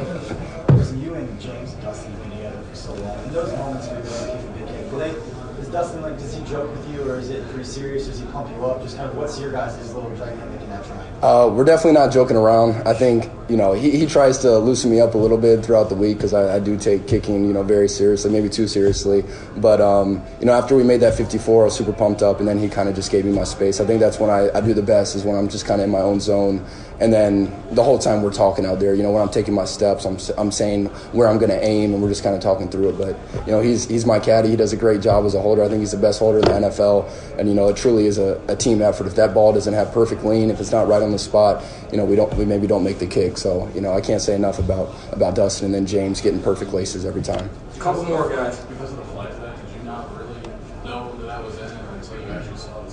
Listen, 0.71 1.01
you 1.01 1.13
and 1.13 1.39
James 1.39 1.71
and 1.71 1.81
Dustin 1.81 2.11
have 2.11 2.21
been 2.21 2.31
together 2.31 2.61
for 2.63 2.75
so 2.75 2.93
long. 2.95 3.23
In 3.23 3.33
those 3.33 3.51
moments 3.53 3.87
where 3.87 4.03
you're 4.03 4.11
like, 4.11 4.41
kick 4.41 4.49
a 4.49 4.51
big 4.51 4.67
kick, 4.67 4.89
do 4.89 4.99
they, 4.99 5.61
is 5.61 5.67
Dustin 5.69 6.01
like, 6.01 6.17
does 6.17 6.35
he 6.35 6.43
joke 6.43 6.69
with 6.69 6.93
you 6.93 7.09
or 7.09 7.19
is 7.19 7.29
it 7.29 7.47
pretty 7.49 7.63
serious? 7.63 8.07
Does 8.07 8.19
he 8.19 8.25
pump 8.27 8.49
you 8.49 8.65
up? 8.65 8.81
Just 8.81 8.97
kind 8.97 9.09
of 9.09 9.15
what's 9.27 9.39
your 9.41 9.51
guys' 9.51 9.93
little 9.93 10.09
dynamic 10.15 10.61
in 10.61 10.69
that 10.69 10.85
triangle? 10.85 11.25
Uh, 11.25 11.49
we're 11.49 11.65
definitely 11.65 11.91
not 11.91 12.13
joking 12.13 12.37
around. 12.37 12.87
I 12.87 12.93
think 12.93 13.29
you 13.49 13.57
know 13.57 13.73
he, 13.73 13.91
he 13.91 14.05
tries 14.05 14.37
to 14.39 14.57
loosen 14.57 14.89
me 14.89 15.01
up 15.01 15.15
a 15.15 15.17
little 15.17 15.37
bit 15.37 15.65
throughout 15.65 15.89
the 15.89 15.95
week 15.95 16.17
because 16.17 16.33
I, 16.33 16.55
I 16.55 16.59
do 16.59 16.77
take 16.77 17.07
kicking 17.07 17.45
you 17.45 17.53
know 17.53 17.63
very 17.63 17.89
seriously, 17.89 18.31
maybe 18.31 18.47
too 18.47 18.67
seriously. 18.67 19.25
But 19.57 19.81
um, 19.81 20.23
you 20.39 20.45
know 20.45 20.53
after 20.53 20.75
we 20.75 20.83
made 20.83 21.01
that 21.01 21.15
54, 21.15 21.63
I 21.63 21.65
was 21.65 21.75
super 21.75 21.91
pumped 21.91 22.21
up, 22.21 22.39
and 22.39 22.47
then 22.47 22.57
he 22.57 22.69
kind 22.69 22.87
of 22.87 22.95
just 22.95 23.11
gave 23.11 23.25
me 23.25 23.33
my 23.33 23.43
space. 23.43 23.81
I 23.81 23.85
think 23.85 23.99
that's 23.99 24.19
when 24.19 24.29
I, 24.29 24.49
I 24.57 24.61
do 24.61 24.73
the 24.73 24.81
best 24.81 25.15
is 25.15 25.23
when 25.23 25.35
I'm 25.35 25.49
just 25.49 25.65
kind 25.65 25.81
of 25.81 25.85
in 25.85 25.91
my 25.91 26.01
own 26.01 26.19
zone. 26.21 26.65
And 26.99 27.13
then 27.13 27.53
the 27.71 27.83
whole 27.83 27.99
time 27.99 28.23
we're 28.23 28.33
talking 28.33 28.65
out 28.65 28.79
there, 28.79 28.95
you 28.95 29.03
know, 29.03 29.11
when 29.11 29.21
I'm 29.21 29.29
taking 29.29 29.53
my 29.53 29.65
steps, 29.65 30.05
I'm, 30.05 30.17
I'm 30.37 30.51
saying 30.51 30.87
where 31.13 31.27
I'm 31.27 31.37
going 31.37 31.51
to 31.51 31.63
aim, 31.63 31.93
and 31.93 32.01
we're 32.01 32.09
just 32.09 32.23
kind 32.23 32.35
of 32.35 32.41
talking 32.41 32.69
through 32.69 32.89
it. 32.89 32.97
But 32.97 33.45
you 33.45 33.51
know, 33.51 33.61
he's 33.61 33.87
he's 33.87 34.05
my 34.05 34.19
caddy. 34.19 34.49
He 34.49 34.55
does 34.55 34.73
a 34.73 34.77
great 34.77 35.01
job 35.01 35.25
as 35.25 35.35
a 35.35 35.41
holder. 35.41 35.63
I 35.63 35.67
think 35.67 35.79
he's 35.81 35.91
the 35.91 35.97
best 35.97 36.19
holder 36.19 36.39
in 36.39 36.45
the 36.45 36.67
NFL. 36.69 37.37
And 37.37 37.47
you 37.47 37.53
know, 37.53 37.67
it 37.67 37.77
truly 37.77 38.07
is 38.07 38.17
a, 38.17 38.41
a 38.47 38.55
team 38.55 38.81
effort. 38.81 39.05
If 39.05 39.15
that 39.15 39.33
ball 39.33 39.53
doesn't 39.53 39.73
have 39.73 39.91
perfect 39.93 40.23
lean, 40.23 40.49
if 40.49 40.59
it's 40.59 40.71
not 40.71 40.87
right 40.87 41.01
on 41.01 41.11
the 41.11 41.19
spot, 41.19 41.63
you 41.91 41.97
know, 41.97 42.05
we 42.05 42.15
don't 42.15 42.33
we 42.35 42.45
maybe 42.45 42.65
don't 42.65 42.83
make 42.83 42.97
the 42.97 43.07
kick. 43.07 43.37
So 43.37 43.69
you 43.75 43.81
know, 43.81 43.93
I 43.93 44.01
can't 44.01 44.21
say 44.21 44.33
enough 44.33 44.57
about 44.57 44.93
about 45.11 45.35
Dustin 45.35 45.67
and 45.67 45.75
then 45.75 45.85
James 45.85 46.19
getting 46.21 46.41
perfect 46.41 46.73
laces 46.73 47.05
every 47.05 47.21
time. 47.21 47.49
A 47.75 47.79
Couple 47.79 48.03
more 48.05 48.27
guys. 48.29 48.57
Because 48.65 48.91
of 48.91 48.97
the 48.97 49.05
flight 49.05 49.29
of 49.31 49.41
that, 49.41 49.55
did 49.55 49.77
you 49.77 49.83
not 49.83 50.09
really 50.17 50.41
know 50.83 51.15
that 51.17 51.27
that 51.27 51.43
was 51.43 51.57
in 51.59 51.65
it 51.65 51.85
until 51.93 52.21
you 52.21 52.31
actually 52.31 52.57
saw 52.57 52.81
the 52.81 52.91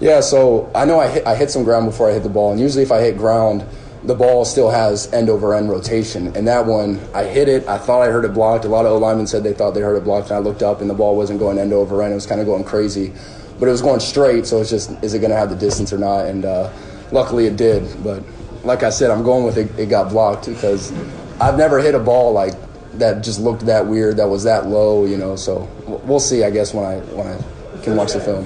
Yeah, 0.00 0.20
so 0.20 0.70
I 0.74 0.86
know 0.86 0.98
I 0.98 1.08
hit, 1.08 1.26
I 1.26 1.34
hit 1.34 1.50
some 1.50 1.62
ground 1.62 1.84
before 1.84 2.08
I 2.08 2.14
hit 2.14 2.22
the 2.22 2.30
ball, 2.30 2.52
and 2.52 2.60
usually 2.60 2.82
if 2.82 2.90
I 2.90 3.00
hit 3.00 3.18
ground, 3.18 3.64
the 4.02 4.14
ball 4.14 4.46
still 4.46 4.70
has 4.70 5.12
end 5.12 5.28
over 5.28 5.54
end 5.54 5.68
rotation. 5.68 6.34
And 6.34 6.48
that 6.48 6.64
one, 6.64 6.98
I 7.14 7.24
hit 7.24 7.48
it. 7.48 7.68
I 7.68 7.76
thought 7.76 8.00
I 8.00 8.06
heard 8.06 8.24
it 8.24 8.32
blocked. 8.32 8.64
A 8.64 8.68
lot 8.68 8.86
of 8.86 8.92
O 8.92 8.98
linemen 8.98 9.26
said 9.26 9.42
they 9.42 9.52
thought 9.52 9.72
they 9.72 9.82
heard 9.82 9.96
it 9.96 10.04
blocked, 10.04 10.30
and 10.30 10.36
I 10.36 10.38
looked 10.38 10.62
up, 10.62 10.80
and 10.80 10.88
the 10.88 10.94
ball 10.94 11.16
wasn't 11.16 11.38
going 11.38 11.58
end 11.58 11.74
over 11.74 12.02
end. 12.02 12.12
It 12.12 12.14
was 12.14 12.24
kind 12.24 12.40
of 12.40 12.46
going 12.46 12.64
crazy, 12.64 13.12
but 13.58 13.68
it 13.68 13.72
was 13.72 13.82
going 13.82 14.00
straight. 14.00 14.46
So 14.46 14.60
it's 14.62 14.70
just, 14.70 14.90
is 15.04 15.12
it 15.12 15.18
going 15.18 15.32
to 15.32 15.36
have 15.36 15.50
the 15.50 15.56
distance 15.56 15.92
or 15.92 15.98
not? 15.98 16.24
And 16.24 16.46
uh, 16.46 16.72
luckily 17.12 17.44
it 17.44 17.56
did. 17.56 18.02
But 18.02 18.22
like 18.64 18.82
I 18.82 18.88
said, 18.88 19.10
I'm 19.10 19.22
going 19.22 19.44
with 19.44 19.58
it. 19.58 19.78
It 19.78 19.90
got 19.90 20.08
blocked 20.08 20.46
because 20.46 20.92
I've 21.38 21.58
never 21.58 21.78
hit 21.78 21.94
a 21.94 22.00
ball 22.00 22.32
like 22.32 22.54
that. 22.94 23.22
Just 23.22 23.38
looked 23.38 23.66
that 23.66 23.86
weird. 23.86 24.16
That 24.16 24.28
was 24.28 24.44
that 24.44 24.66
low, 24.66 25.04
you 25.04 25.18
know. 25.18 25.36
So 25.36 25.68
we'll 25.86 26.20
see. 26.20 26.42
I 26.42 26.50
guess 26.50 26.72
when 26.72 26.86
I 26.86 27.00
when 27.12 27.26
I 27.26 27.82
can 27.82 27.96
watch 27.96 28.14
the 28.14 28.20
film. 28.20 28.44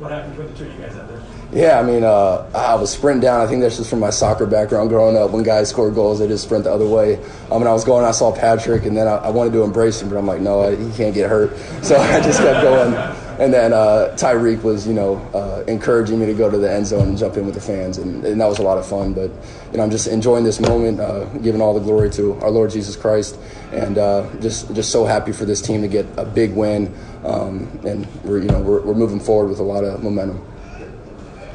what 0.00 0.10
happened 0.10 0.36
between 0.36 0.52
the 0.52 0.58
two 0.58 0.66
of 0.66 0.74
you 0.74 0.86
guys 0.86 0.96
out 0.96 1.08
there? 1.08 1.22
Yeah, 1.52 1.78
I 1.78 1.82
mean, 1.82 2.04
uh, 2.04 2.50
I 2.54 2.74
was 2.74 2.90
sprinting 2.90 3.22
down. 3.22 3.40
I 3.40 3.46
think 3.46 3.62
that's 3.62 3.76
just 3.76 3.90
from 3.90 4.00
my 4.00 4.10
soccer 4.10 4.46
background 4.46 4.88
growing 4.88 5.16
up. 5.16 5.30
When 5.30 5.42
guys 5.42 5.68
score 5.70 5.90
goals, 5.90 6.18
they 6.18 6.26
just 6.26 6.44
sprint 6.44 6.64
the 6.64 6.72
other 6.72 6.86
way. 6.86 7.16
Um, 7.50 7.62
and 7.62 7.68
I 7.68 7.72
was 7.72 7.84
going, 7.84 8.04
I 8.04 8.10
saw 8.10 8.32
Patrick, 8.34 8.86
and 8.86 8.96
then 8.96 9.06
I, 9.06 9.16
I 9.16 9.30
wanted 9.30 9.52
to 9.52 9.62
embrace 9.62 10.02
him, 10.02 10.08
but 10.08 10.16
I'm 10.18 10.26
like, 10.26 10.40
no, 10.40 10.62
I, 10.62 10.76
he 10.76 10.90
can't 10.92 11.14
get 11.14 11.30
hurt. 11.30 11.56
So 11.82 11.96
I 12.00 12.20
just 12.20 12.40
kept 12.40 12.62
going. 12.62 13.23
And 13.38 13.52
then 13.52 13.72
uh, 13.72 14.14
Tyreek 14.16 14.62
was, 14.62 14.86
you 14.86 14.94
know, 14.94 15.16
uh, 15.34 15.64
encouraging 15.66 16.20
me 16.20 16.26
to 16.26 16.34
go 16.34 16.48
to 16.48 16.56
the 16.56 16.70
end 16.70 16.86
zone 16.86 17.08
and 17.08 17.18
jump 17.18 17.36
in 17.36 17.44
with 17.46 17.54
the 17.54 17.60
fans, 17.60 17.98
and, 17.98 18.24
and 18.24 18.40
that 18.40 18.46
was 18.46 18.60
a 18.60 18.62
lot 18.62 18.78
of 18.78 18.86
fun. 18.86 19.12
But 19.12 19.30
you 19.72 19.78
know, 19.78 19.82
I'm 19.82 19.90
just 19.90 20.06
enjoying 20.06 20.44
this 20.44 20.60
moment, 20.60 21.00
uh, 21.00 21.24
giving 21.38 21.60
all 21.60 21.74
the 21.74 21.80
glory 21.80 22.10
to 22.10 22.34
our 22.40 22.50
Lord 22.50 22.70
Jesus 22.70 22.94
Christ, 22.94 23.38
and 23.72 23.98
uh, 23.98 24.28
just 24.40 24.72
just 24.74 24.92
so 24.92 25.04
happy 25.04 25.32
for 25.32 25.44
this 25.44 25.60
team 25.60 25.82
to 25.82 25.88
get 25.88 26.06
a 26.16 26.24
big 26.24 26.54
win. 26.54 26.94
Um, 27.24 27.80
and 27.84 28.06
we're 28.22 28.38
you 28.38 28.48
know 28.48 28.60
we're, 28.60 28.82
we're 28.82 28.94
moving 28.94 29.18
forward 29.20 29.48
with 29.48 29.58
a 29.58 29.64
lot 29.64 29.82
of 29.82 30.02
momentum. 30.02 30.44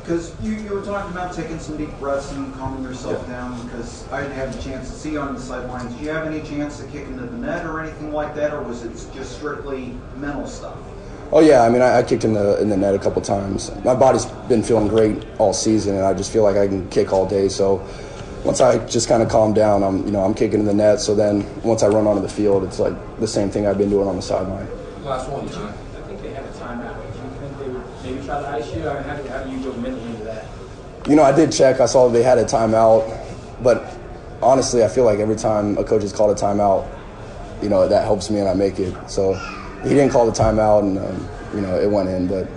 Because 0.02 0.36
you, 0.42 0.54
you 0.54 0.74
were 0.74 0.82
talking 0.82 1.12
about 1.12 1.36
taking 1.36 1.60
some 1.60 1.78
deep 1.78 1.92
breaths 2.00 2.32
and 2.32 2.52
calming 2.56 2.82
yourself 2.82 3.28
down 3.28 3.64
because 3.68 4.12
I 4.12 4.22
didn't 4.24 4.38
have 4.38 4.58
a 4.58 4.62
chance 4.62 4.90
to 4.90 4.96
see 4.96 5.12
you 5.12 5.20
on 5.20 5.36
the 5.36 5.40
sidelines. 5.40 5.94
Do 5.94 6.04
you 6.04 6.10
have 6.10 6.26
any 6.26 6.42
chance 6.42 6.80
to 6.80 6.88
kick 6.88 7.06
into 7.06 7.28
the 7.28 7.38
net 7.38 7.64
or 7.68 7.80
anything 7.80 8.12
like 8.12 8.34
that, 8.34 8.52
or 8.52 8.64
was 8.64 8.84
it 8.84 8.92
just 9.14 9.38
strictly 9.38 9.94
mental 10.18 10.48
stuff? 10.48 10.76
Oh 11.32 11.42
yeah, 11.42 11.62
I 11.62 11.70
mean 11.70 11.84
I, 11.84 12.00
I 12.00 12.04
kicked 12.04 12.24
in 12.24 12.34
the 12.34 12.60
in 12.60 12.70
the 12.70 12.78
net 12.78 12.96
a 12.96 13.00
couple 13.00 13.22
times. 13.22 13.72
My 13.84 13.94
body's 13.94 14.26
been 14.48 14.64
feeling 14.64 14.88
great 14.88 15.24
all 15.38 15.54
season, 15.54 15.96
and 15.96 16.04
I 16.04 16.14
just 16.16 16.32
feel 16.34 16.44
like 16.44 16.56
I 16.58 16.68
can 16.68 16.90
kick 16.90 17.14
all 17.14 17.28
day. 17.28 17.50
So 17.50 17.86
once 18.44 18.62
I 18.62 18.84
just 18.88 19.08
kind 19.08 19.22
of 19.22 19.30
calm 19.30 19.54
down, 19.54 19.84
I'm 19.84 20.06
you 20.06 20.12
know 20.12 20.24
I'm 20.24 20.34
kicking 20.34 20.60
in 20.60 20.66
the 20.66 20.74
net. 20.74 21.00
So 21.00 21.14
then 21.14 21.46
once 21.62 21.84
I 21.84 21.88
run 21.88 22.08
onto 22.08 22.22
the 22.22 22.30
field, 22.30 22.64
it's 22.64 22.80
like 22.80 22.94
the 23.20 23.28
same 23.28 23.52
thing 23.52 23.68
I've 23.68 23.78
been 23.78 23.92
doing 23.92 24.08
on 24.08 24.16
the 24.16 24.24
sideline. 24.24 24.68
Last 25.04 25.30
one, 25.30 25.48
John. 25.50 25.70
I 25.70 26.02
think 26.08 26.22
they 26.24 26.32
had 26.32 26.46
a 26.46 26.52
timeout. 26.54 27.14
Do 27.14 27.20
you 27.20 27.30
think 27.40 27.60
they 27.60 27.70
would 27.70 28.04
maybe 28.04 28.26
try 28.26 28.42
to 28.42 28.48
ice 28.50 28.76
you? 28.76 28.90
I 28.90 28.94
mean, 28.96 29.04
how 29.04 29.16
do, 29.18 29.30
how 29.30 29.44
do 29.44 29.52
you 29.52 29.64
go 29.64 29.74
mentally 29.74 30.10
into 30.10 30.24
that? 30.24 30.46
You 31.08 31.16
know, 31.16 31.24
I 31.24 31.32
did 31.32 31.52
check. 31.52 31.80
I 31.80 31.86
saw 31.86 32.10
they 32.10 32.24
had 32.24 32.40
a 32.40 32.44
timeout, 32.44 33.06
but 33.62 33.96
honestly, 34.42 34.84
I 34.84 34.88
feel 34.88 35.06
like 35.06 35.20
every 35.20 35.36
time 35.36 35.78
a 35.78 35.84
coach 35.84 36.02
has 36.02 36.12
called 36.12 36.36
a 36.36 36.42
timeout, 36.42 36.90
you 37.62 37.70
know, 37.70 37.88
that 37.88 38.04
helps 38.04 38.32
me 38.32 38.40
and 38.40 38.50
I 38.50 38.56
make 38.56 38.80
it. 38.80 38.96
So 39.10 39.36
he 39.84 39.90
didn't 39.90 40.10
call 40.10 40.26
the 40.26 40.32
timeout, 40.32 40.82
and 40.82 40.98
um, 40.98 41.30
you 41.54 41.62
know, 41.62 41.80
it 41.80 41.90
went 41.90 42.10
in. 42.10 42.28
But 42.28 42.48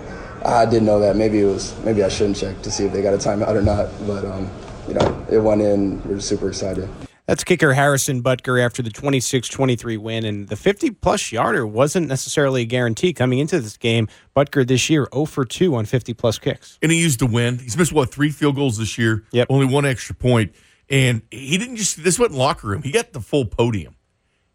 I 0.45 0.65
didn't 0.65 0.85
know 0.85 0.99
that. 0.99 1.15
Maybe 1.15 1.41
it 1.41 1.45
was. 1.45 1.77
Maybe 1.83 2.03
I 2.03 2.09
shouldn't 2.09 2.37
check 2.37 2.61
to 2.61 2.71
see 2.71 2.85
if 2.85 2.93
they 2.93 3.01
got 3.01 3.13
a 3.13 3.17
timeout 3.17 3.55
or 3.55 3.61
not. 3.61 3.89
But 4.05 4.25
um, 4.25 4.49
you 4.87 4.93
know, 4.93 5.25
it 5.31 5.39
went 5.39 5.61
in. 5.61 6.01
We're 6.07 6.19
super 6.19 6.49
excited. 6.49 6.89
That's 7.25 7.45
kicker 7.45 7.73
Harrison 7.73 8.21
Butker 8.21 8.63
after 8.63 8.81
the 8.81 8.89
26 8.89 9.47
23 9.47 9.95
win. 9.95 10.25
And 10.25 10.49
the 10.49 10.57
50 10.57 10.91
plus 10.91 11.31
yarder 11.31 11.65
wasn't 11.65 12.07
necessarily 12.09 12.63
a 12.63 12.65
guarantee 12.65 13.13
coming 13.13 13.39
into 13.39 13.61
this 13.61 13.77
game. 13.77 14.09
Butker 14.35 14.67
this 14.67 14.89
year 14.89 15.07
0 15.13 15.25
for 15.25 15.45
2 15.45 15.73
on 15.75 15.85
50 15.85 16.13
plus 16.15 16.37
kicks. 16.37 16.77
And 16.81 16.91
he 16.91 17.01
used 17.01 17.19
to 17.19 17.25
win. 17.25 17.59
He's 17.59 17.77
missed, 17.77 17.93
what, 17.93 18.13
three 18.13 18.29
field 18.29 18.55
goals 18.55 18.77
this 18.77 18.97
year? 18.97 19.23
Yep. 19.31 19.47
Only 19.49 19.65
one 19.65 19.85
extra 19.85 20.15
point. 20.15 20.53
And 20.89 21.21
he 21.31 21.57
didn't 21.57 21.77
just, 21.77 22.03
this 22.03 22.19
wasn't 22.19 22.37
locker 22.37 22.67
room. 22.67 22.81
He 22.83 22.91
got 22.91 23.13
the 23.13 23.21
full 23.21 23.45
podium. 23.45 23.95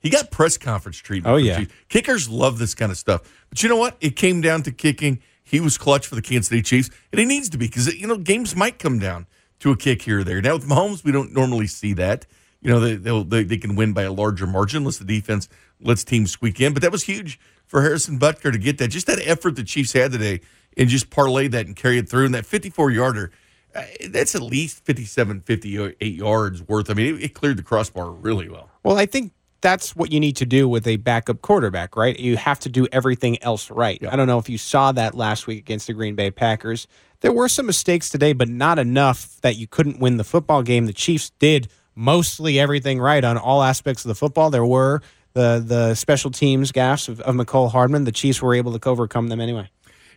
He 0.00 0.10
got 0.10 0.30
press 0.30 0.56
conference 0.56 0.98
treatment. 0.98 1.32
Oh, 1.32 1.36
yeah. 1.36 1.58
Chiefs. 1.58 1.72
Kickers 1.88 2.28
love 2.28 2.58
this 2.58 2.74
kind 2.74 2.92
of 2.92 2.98
stuff. 2.98 3.22
But 3.48 3.62
you 3.62 3.68
know 3.68 3.76
what? 3.76 3.96
It 4.00 4.16
came 4.16 4.40
down 4.40 4.62
to 4.62 4.72
kicking. 4.72 5.20
He 5.42 5.60
was 5.60 5.78
clutch 5.78 6.06
for 6.06 6.14
the 6.14 6.22
Kansas 6.22 6.48
City 6.48 6.62
Chiefs, 6.62 6.90
and 7.10 7.18
he 7.18 7.24
needs 7.24 7.48
to 7.48 7.58
be 7.58 7.66
because, 7.66 7.92
you 7.94 8.06
know, 8.06 8.18
games 8.18 8.54
might 8.54 8.78
come 8.78 8.98
down 8.98 9.26
to 9.60 9.70
a 9.70 9.76
kick 9.76 10.02
here 10.02 10.20
or 10.20 10.24
there. 10.24 10.40
Now, 10.40 10.54
with 10.54 10.68
Mahomes, 10.68 11.02
we 11.02 11.10
don't 11.10 11.32
normally 11.32 11.66
see 11.66 11.94
that. 11.94 12.26
You 12.60 12.70
know, 12.70 12.80
they, 12.80 13.22
they, 13.22 13.42
they 13.44 13.56
can 13.56 13.76
win 13.76 13.92
by 13.92 14.02
a 14.02 14.12
larger 14.12 14.46
margin 14.46 14.78
unless 14.78 14.98
the 14.98 15.04
defense 15.04 15.48
lets 15.80 16.04
teams 16.04 16.32
squeak 16.32 16.60
in. 16.60 16.74
But 16.74 16.82
that 16.82 16.92
was 16.92 17.04
huge 17.04 17.40
for 17.66 17.82
Harrison 17.82 18.18
Butker 18.18 18.52
to 18.52 18.58
get 18.58 18.78
that. 18.78 18.88
Just 18.88 19.06
that 19.06 19.20
effort 19.26 19.56
the 19.56 19.64
Chiefs 19.64 19.92
had 19.92 20.12
today 20.12 20.40
and 20.76 20.88
just 20.88 21.10
parlay 21.10 21.48
that 21.48 21.66
and 21.66 21.76
carry 21.76 21.98
it 21.98 22.08
through. 22.08 22.26
And 22.26 22.34
that 22.34 22.46
54 22.46 22.90
yarder, 22.90 23.30
uh, 23.74 23.84
that's 24.08 24.34
at 24.34 24.42
least 24.42 24.84
57, 24.84 25.40
58 25.42 26.00
yards 26.00 26.62
worth. 26.66 26.90
I 26.90 26.94
mean, 26.94 27.16
it, 27.16 27.22
it 27.24 27.34
cleared 27.34 27.58
the 27.58 27.62
crossbar 27.62 28.10
really 28.10 28.48
well. 28.48 28.70
Well, 28.82 28.98
I 28.98 29.06
think 29.06 29.32
that's 29.60 29.96
what 29.96 30.12
you 30.12 30.20
need 30.20 30.36
to 30.36 30.46
do 30.46 30.68
with 30.68 30.86
a 30.86 30.96
backup 30.96 31.42
quarterback, 31.42 31.96
right? 31.96 32.18
You 32.18 32.36
have 32.36 32.60
to 32.60 32.68
do 32.68 32.86
everything 32.92 33.42
else 33.42 33.70
right. 33.70 34.02
I 34.06 34.16
don't 34.16 34.26
know 34.26 34.38
if 34.38 34.48
you 34.48 34.58
saw 34.58 34.92
that 34.92 35.14
last 35.14 35.46
week 35.46 35.58
against 35.58 35.86
the 35.86 35.92
Green 35.92 36.14
Bay 36.14 36.30
Packers. 36.30 36.86
There 37.20 37.32
were 37.32 37.48
some 37.48 37.66
mistakes 37.66 38.08
today, 38.08 38.32
but 38.32 38.48
not 38.48 38.78
enough 38.78 39.40
that 39.40 39.56
you 39.56 39.66
couldn't 39.66 39.98
win 39.98 40.16
the 40.16 40.24
football 40.24 40.62
game. 40.62 40.86
The 40.86 40.92
Chiefs 40.92 41.30
did 41.38 41.68
mostly 41.96 42.60
everything 42.60 43.00
right 43.00 43.24
on 43.24 43.36
all 43.36 43.62
aspects 43.62 44.04
of 44.04 44.08
the 44.08 44.14
football. 44.14 44.50
There 44.50 44.64
were 44.64 45.02
the 45.32 45.62
the 45.64 45.94
special 45.94 46.30
teams 46.30 46.70
gaffes 46.70 47.08
of, 47.08 47.20
of 47.20 47.34
Mecole 47.34 47.70
Hardman. 47.70 48.04
The 48.04 48.12
Chiefs 48.12 48.40
were 48.40 48.54
able 48.54 48.78
to 48.78 48.88
overcome 48.88 49.28
them 49.28 49.40
anyway. 49.40 49.68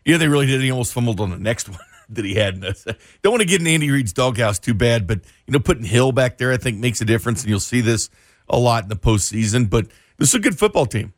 Yeah, 0.05 0.17
they 0.17 0.27
really 0.27 0.45
did. 0.45 0.61
He 0.61 0.71
almost 0.71 0.93
fumbled 0.93 1.19
on 1.19 1.31
the 1.31 1.37
next 1.37 1.67
one 1.69 1.79
that 2.09 2.25
he 2.25 2.35
had. 2.35 2.61
Don't 2.61 3.31
want 3.31 3.41
to 3.41 3.47
get 3.47 3.61
in 3.61 3.67
Andy 3.67 3.89
Reid's 3.89 4.13
doghouse 4.13 4.59
too 4.59 4.75
bad, 4.75 5.07
but 5.07 5.21
you 5.47 5.53
know, 5.53 5.59
putting 5.59 5.83
Hill 5.83 6.11
back 6.11 6.37
there, 6.37 6.51
I 6.51 6.57
think 6.57 6.77
makes 6.77 7.01
a 7.01 7.05
difference, 7.05 7.41
and 7.41 7.49
you'll 7.49 7.59
see 7.59 7.81
this 7.81 8.09
a 8.51 8.57
lot 8.57 8.83
in 8.83 8.89
the 8.89 8.95
postseason. 8.95 9.69
But 9.69 9.87
this 10.17 10.29
is 10.29 10.35
a 10.35 10.39
good 10.39 10.57
football 10.57 10.85
team, 10.85 11.13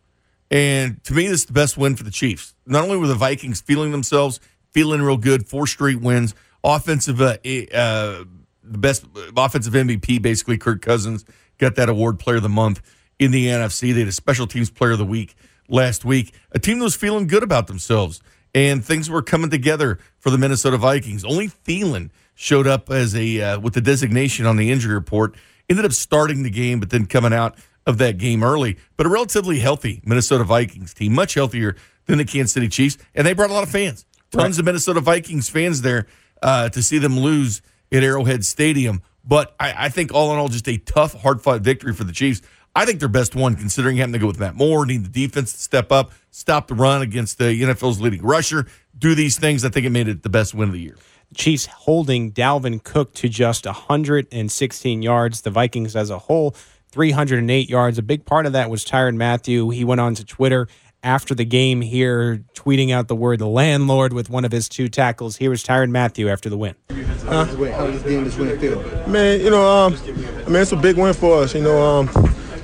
and 0.50 1.04
to 1.04 1.14
me, 1.14 1.28
this 1.28 1.42
is 1.42 1.46
the 1.48 1.54
best 1.54 1.78
win 1.78 1.96
for 1.96 2.04
the 2.04 2.12
Chiefs. 2.12 2.56
Not 2.66 2.84
only 2.84 2.98
were 2.98 3.08
the 3.08 3.16
Vikings 3.16 3.60
feeling 3.60 3.92
themselves, 3.92 4.40
feeling 4.72 5.02
real 5.02 5.18
good, 5.18 5.48
four 5.48 5.68
straight 5.68 6.00
wins, 6.00 6.34
offensive, 6.64 7.20
uh, 7.22 7.38
uh, 7.74 8.24
the 8.64 8.78
best 8.78 9.06
offensive 9.36 9.74
MVP, 9.74 10.22
basically. 10.22 10.58
Kirk 10.58 10.82
Cousins 10.82 11.26
got 11.58 11.76
that 11.76 11.90
award, 11.90 12.20
Player 12.20 12.38
of 12.38 12.44
the 12.44 12.50
Month 12.50 12.82
in 13.20 13.32
the 13.32 13.48
NFC. 13.48 13.94
They 13.94 14.00
had 14.00 14.08
a 14.08 14.14
Special 14.14 14.48
Teams 14.48 14.70
Player 14.70 14.92
of 14.92 15.00
the 15.00 15.06
Week 15.06 15.36
last 15.68 16.06
week. 16.06 16.34
A 16.52 16.60
team 16.60 16.80
that 16.80 16.84
was 16.86 16.96
feeling 16.96 17.28
good 17.28 17.44
about 17.44 17.68
themselves 17.68 18.22
and 18.56 18.84
things 18.84 19.10
were 19.10 19.22
coming 19.22 19.50
together 19.50 20.00
for 20.20 20.30
the 20.30 20.38
Minnesota 20.38 20.78
Vikings. 20.78 21.24
Only 21.24 21.50
Thielen 21.50 22.12
showed 22.36 22.68
up 22.68 22.90
as 22.90 23.16
a 23.16 23.42
uh, 23.42 23.60
with 23.60 23.74
the 23.74 23.82
designation 23.82 24.46
on 24.46 24.58
the 24.58 24.72
injury 24.72 24.94
report. 24.94 25.36
Ended 25.70 25.86
up 25.86 25.94
starting 25.94 26.44
the 26.44 26.50
game, 26.50 26.80
but 26.80 26.90
then 26.90 27.06
coming 27.06 27.34
out 27.34 27.58
of 27.86 27.98
that 27.98 28.18
game 28.18 28.44
early. 28.44 28.78
But 28.98 29.06
a 29.06 29.10
relatively 29.10 29.60
healthy 29.60 30.02
Minnesota 30.06 30.44
Vikings 30.44 30.94
team, 30.94 31.14
much 31.14 31.34
healthier 31.34 31.76
than 32.06 32.18
the 32.18 32.26
Kansas 32.26 32.54
City 32.54 32.68
Chiefs, 32.68 32.98
and 33.16 33.26
they 33.26 33.34
brought 33.34 33.50
a 33.50 33.54
lot 33.54 33.64
of 33.64 33.70
fans. 33.70 34.06
Tons 34.32 34.58
right. 34.58 34.60
of 34.60 34.66
Minnesota 34.66 35.00
Vikings 35.00 35.50
fans 35.50 35.82
there 35.82 36.08
uh, 36.42 36.70
to 36.70 36.82
see 36.82 36.98
them 36.98 37.20
lose 37.20 37.62
at 37.92 38.04
Arrowhead 38.04 38.44
Stadium. 38.44 39.02
But 39.24 39.56
I, 39.60 39.86
I 39.86 39.90
think 39.90 40.14
all 40.14 40.34
in 40.34 40.40
all, 40.40 40.50
just 40.50 40.68
a 40.68 40.78
tough, 40.78 41.14
hard 41.14 41.42
fought 41.42 41.62
victory 41.62 41.94
for 41.94 42.04
the 42.04 42.12
Chiefs. 42.12 42.42
I 42.76 42.86
think 42.86 43.00
their 43.00 43.10
best 43.10 43.36
one, 43.36 43.56
considering 43.56 43.98
having 43.98 44.14
to 44.14 44.20
go 44.20 44.26
with 44.26 44.40
Matt 44.40 44.56
Moore, 44.56 44.86
need 44.86 45.06
the 45.06 45.28
defense 45.28 45.54
to 45.54 45.60
step 45.60 45.92
up, 45.92 46.12
stop 46.32 46.68
the 46.68 46.74
run 46.74 47.04
against 47.04 47.38
the 47.38 47.46
NFL's 47.46 48.02
leading 48.02 48.24
rusher, 48.24 48.66
do 48.98 49.14
these 49.14 49.38
things. 49.38 49.64
I 49.64 49.70
think 49.70 49.86
it 49.86 49.92
made 49.92 50.08
it 50.08 50.24
the 50.24 50.30
best 50.30 50.56
win 50.56 50.70
of 50.70 50.74
the 50.74 50.82
year. 50.82 50.98
Chiefs 51.34 51.66
holding 51.66 52.32
Dalvin 52.32 52.84
Cook 52.84 53.14
to 53.16 53.30
just 53.30 53.66
116 53.66 55.02
yards. 55.02 55.42
The 55.42 55.50
Vikings 55.50 55.96
as 55.96 56.10
a 56.10 56.20
whole, 56.20 56.56
308 56.92 57.70
yards. 57.70 57.98
A 57.98 58.04
big 58.04 58.26
part 58.26 58.46
of 58.46 58.54
that 58.54 58.70
was 58.70 58.86
Tyrann 58.86 59.16
Mathieu. 59.16 59.70
He 59.70 59.84
went 59.84 60.02
on 60.02 60.16
to 60.16 60.26
Twitter 60.26 60.68
after 61.04 61.36
the 61.36 61.46
game 61.46 61.82
here, 61.82 62.44
tweeting 62.56 62.92
out 62.92 63.08
the 63.08 63.16
word 63.16 63.42
landlord 63.42 64.14
with 64.14 64.30
one 64.30 64.46
of 64.46 64.52
his 64.52 64.70
two 64.70 64.88
tackles. 64.88 65.38
Here 65.38 65.50
was 65.50 65.64
Tyrann 65.64 65.92
Mathieu 65.92 66.30
after 66.30 66.50
the 66.50 66.58
win. 66.58 66.76
How 66.90 67.44
does 67.46 68.04
this 68.04 68.38
win 68.38 68.60
feel? 68.60 68.82
Man, 69.08 69.42
you 69.42 69.50
know, 69.50 69.66
um, 69.70 69.96
I 69.96 70.50
mean, 70.50 70.56
it's 70.56 70.72
a 70.72 70.78
big 70.78 70.98
win 70.98 71.14
for 71.14 71.44
us. 71.44 71.54
You 71.54 71.62
know, 71.62 71.82
um, 71.82 72.08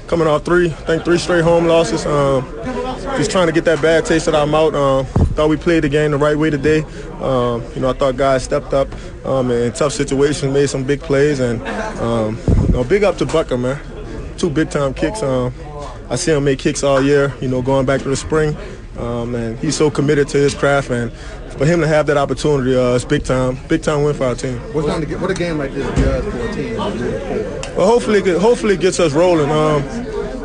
coming 0.08 0.28
off 0.28 0.46
three, 0.46 0.68
I 0.68 0.86
think 0.86 1.06
three 1.06 1.18
straight 1.18 1.44
home 1.44 1.66
losses. 1.66 2.06
Um, 2.06 2.46
just 3.18 3.32
trying 3.32 3.48
to 3.48 3.54
get 3.54 3.66
that 3.66 3.82
bad 3.82 4.06
taste 4.06 4.28
out 4.28 4.36
of 4.36 4.42
our 4.42 4.48
mouth. 4.48 4.74
Um, 4.74 5.06
thought 5.34 5.50
we 5.50 5.58
played 5.58 5.84
the 5.84 5.90
game 5.90 6.12
the 6.12 6.18
right 6.18 6.38
way 6.38 6.50
today. 6.50 6.82
Um, 7.22 7.64
you 7.76 7.82
know, 7.82 7.90
I 7.90 7.94
thought 7.94 8.18
guys 8.18 8.44
stepped 8.44 8.74
up 8.74 8.88
um, 9.26 9.52
in 9.52 9.72
tough 9.74 9.94
situations, 9.94 10.54
made 10.54 10.70
some 10.70 10.84
big 10.84 11.02
plays, 11.02 11.40
and 11.40 11.62
um, 12.00 12.38
you 12.68 12.74
know, 12.74 12.84
big 12.84 13.04
up 13.04 13.18
to 13.18 13.26
Butker, 13.26 13.60
man. 13.60 13.80
Two 14.38 14.50
big 14.50 14.70
time 14.70 14.94
kicks. 14.94 15.22
Um, 15.22 15.54
I 16.10 16.16
see 16.16 16.32
him 16.32 16.46
make 16.46 16.60
kicks 16.60 16.84
all 16.84 17.02
year. 17.02 17.34
You 17.42 17.50
know, 17.50 17.62
going 17.62 17.86
back 17.86 18.02
to 18.02 18.10
the 18.10 18.16
spring. 18.16 18.56
Um, 18.98 19.34
and 19.34 19.58
he's 19.60 19.78
so 19.78 19.90
committed 19.90 20.28
to 20.30 20.38
his 20.38 20.54
craft, 20.54 20.90
and 20.90 21.12
for 21.54 21.66
him 21.66 21.80
to 21.80 21.88
have 21.88 22.06
that 22.08 22.18
opportunity, 22.18 22.76
uh, 22.76 22.96
it's 22.96 23.06
big 23.06 23.24
time, 23.24 23.58
big 23.70 23.82
time 23.82 24.04
win 24.04 24.14
for 24.14 24.26
our 24.26 24.36
team. 24.36 24.58
What's 24.74 24.88
to 24.94 25.06
get, 25.06 25.22
what 25.22 25.32
a 25.32 25.34
game 25.34 25.58
like 25.58 25.74
this 25.74 25.88
does 25.98 26.26
for 26.26 26.38
a 26.38 26.54
team 26.54 26.76
Well, 27.78 27.88
hopefully, 27.88 28.20
it, 28.20 28.42
hopefully 28.42 28.74
it 28.74 28.82
gets 28.82 29.00
us 29.00 29.14
rolling. 29.14 29.50
Um, 29.50 29.84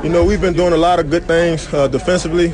you 0.04 0.08
know, 0.08 0.24
we've 0.24 0.40
been 0.40 0.54
doing 0.54 0.72
a 0.72 0.76
lot 0.76 1.00
of 1.00 1.10
good 1.10 1.24
things 1.24 1.72
uh, 1.74 1.88
defensively. 1.88 2.52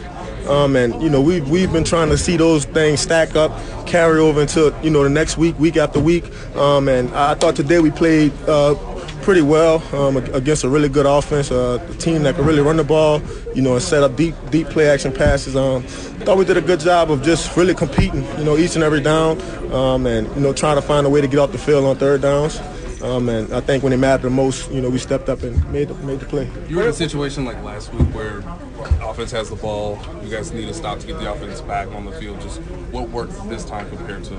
Um, 0.49 0.77
and 0.77 1.01
you 1.03 1.11
know 1.11 1.21
we've 1.21 1.49
we've 1.49 1.73
been 1.73 1.85
trying 1.85 2.09
to 2.09 2.19
see 2.19 2.37
those 2.37 2.65
things 2.65 3.01
stack 3.01 3.37
up, 3.37 3.53
carry 3.87 4.21
over 4.21 4.41
into 4.41 4.75
you 4.83 4.91
know 4.91 5.03
the 5.03 5.11
next 5.11 5.37
week, 5.37 5.59
week 5.59 5.77
after 5.77 6.01
week. 6.01 6.25
Um, 6.57 6.89
and 6.89 7.15
I 7.15 7.35
thought 7.35 7.57
today 7.57 7.81
we 7.81 7.91
played 7.91 8.33
uh, 8.49 8.75
pretty 9.23 9.43
well 9.43 9.83
um, 9.95 10.17
against 10.17 10.65
a 10.65 10.69
really 10.69 10.89
good 10.89 11.07
offense, 11.07 11.51
uh, 11.51 11.79
a 11.89 11.95
team 11.95 12.23
that 12.23 12.35
can 12.35 12.45
really 12.45 12.63
run 12.63 12.77
the 12.77 12.85
ball, 12.85 13.23
you 13.55 13.63
know, 13.63 13.75
and 13.75 13.83
set 13.83 14.03
up 14.03 14.17
deep, 14.17 14.35
deep 14.51 14.67
play 14.69 14.89
action 14.89 15.13
passes. 15.13 15.57
Um, 15.57 15.83
thought 15.83 16.39
we 16.39 16.45
did 16.45 16.57
a 16.57 16.63
good 16.63 16.81
job 16.81 17.11
of 17.11 17.23
just 17.23 17.57
really 17.57 17.75
competing, 17.75 18.25
you 18.39 18.45
know, 18.45 18.57
each 18.57 18.75
and 18.75 18.85
every 18.85 19.01
down, 19.01 19.41
um, 19.73 20.07
and 20.07 20.27
you 20.35 20.41
know, 20.41 20.53
trying 20.53 20.77
to 20.77 20.83
find 20.83 21.07
a 21.07 21.11
way 21.11 21.21
to 21.21 21.29
get 21.29 21.39
off 21.39 21.53
the 21.53 21.59
field 21.59 21.85
on 21.85 21.97
third 21.97 22.23
downs. 22.23 22.61
Um, 23.03 23.29
and 23.29 23.53
I 23.53 23.61
think 23.61 23.83
when 23.83 23.93
it 23.93 23.97
mattered 23.97 24.23
the 24.23 24.31
most, 24.31 24.71
you 24.71 24.81
know, 24.81 24.91
we 24.91 24.99
stepped 24.99 25.29
up 25.29 25.43
and 25.43 25.73
made 25.73 25.89
the, 25.89 25.95
made 25.95 26.21
the 26.21 26.27
play. 26.27 26.51
You 26.69 26.77
were 26.77 26.83
in 26.83 26.89
a 26.89 26.93
situation 26.93 27.45
like 27.45 27.63
last 27.65 27.93
week 27.95 28.07
where 28.15 28.39
offense 29.03 29.31
has 29.31 29.49
the 29.49 29.57
ball, 29.57 29.99
you 30.23 30.31
guys 30.31 30.53
need 30.53 30.67
to 30.67 30.75
stop 30.75 30.99
to 31.01 31.07
get 31.07 31.19
the 31.19 31.33
offense 31.33 31.61
back 31.63 31.89
on 31.89 32.05
the 32.05 32.13
field. 32.13 32.41
Just 32.41 32.61
what 32.91 33.09
worked 33.09 33.33
this 33.49 33.65
time 33.65 33.89
compared 33.89 34.25
to? 34.25 34.37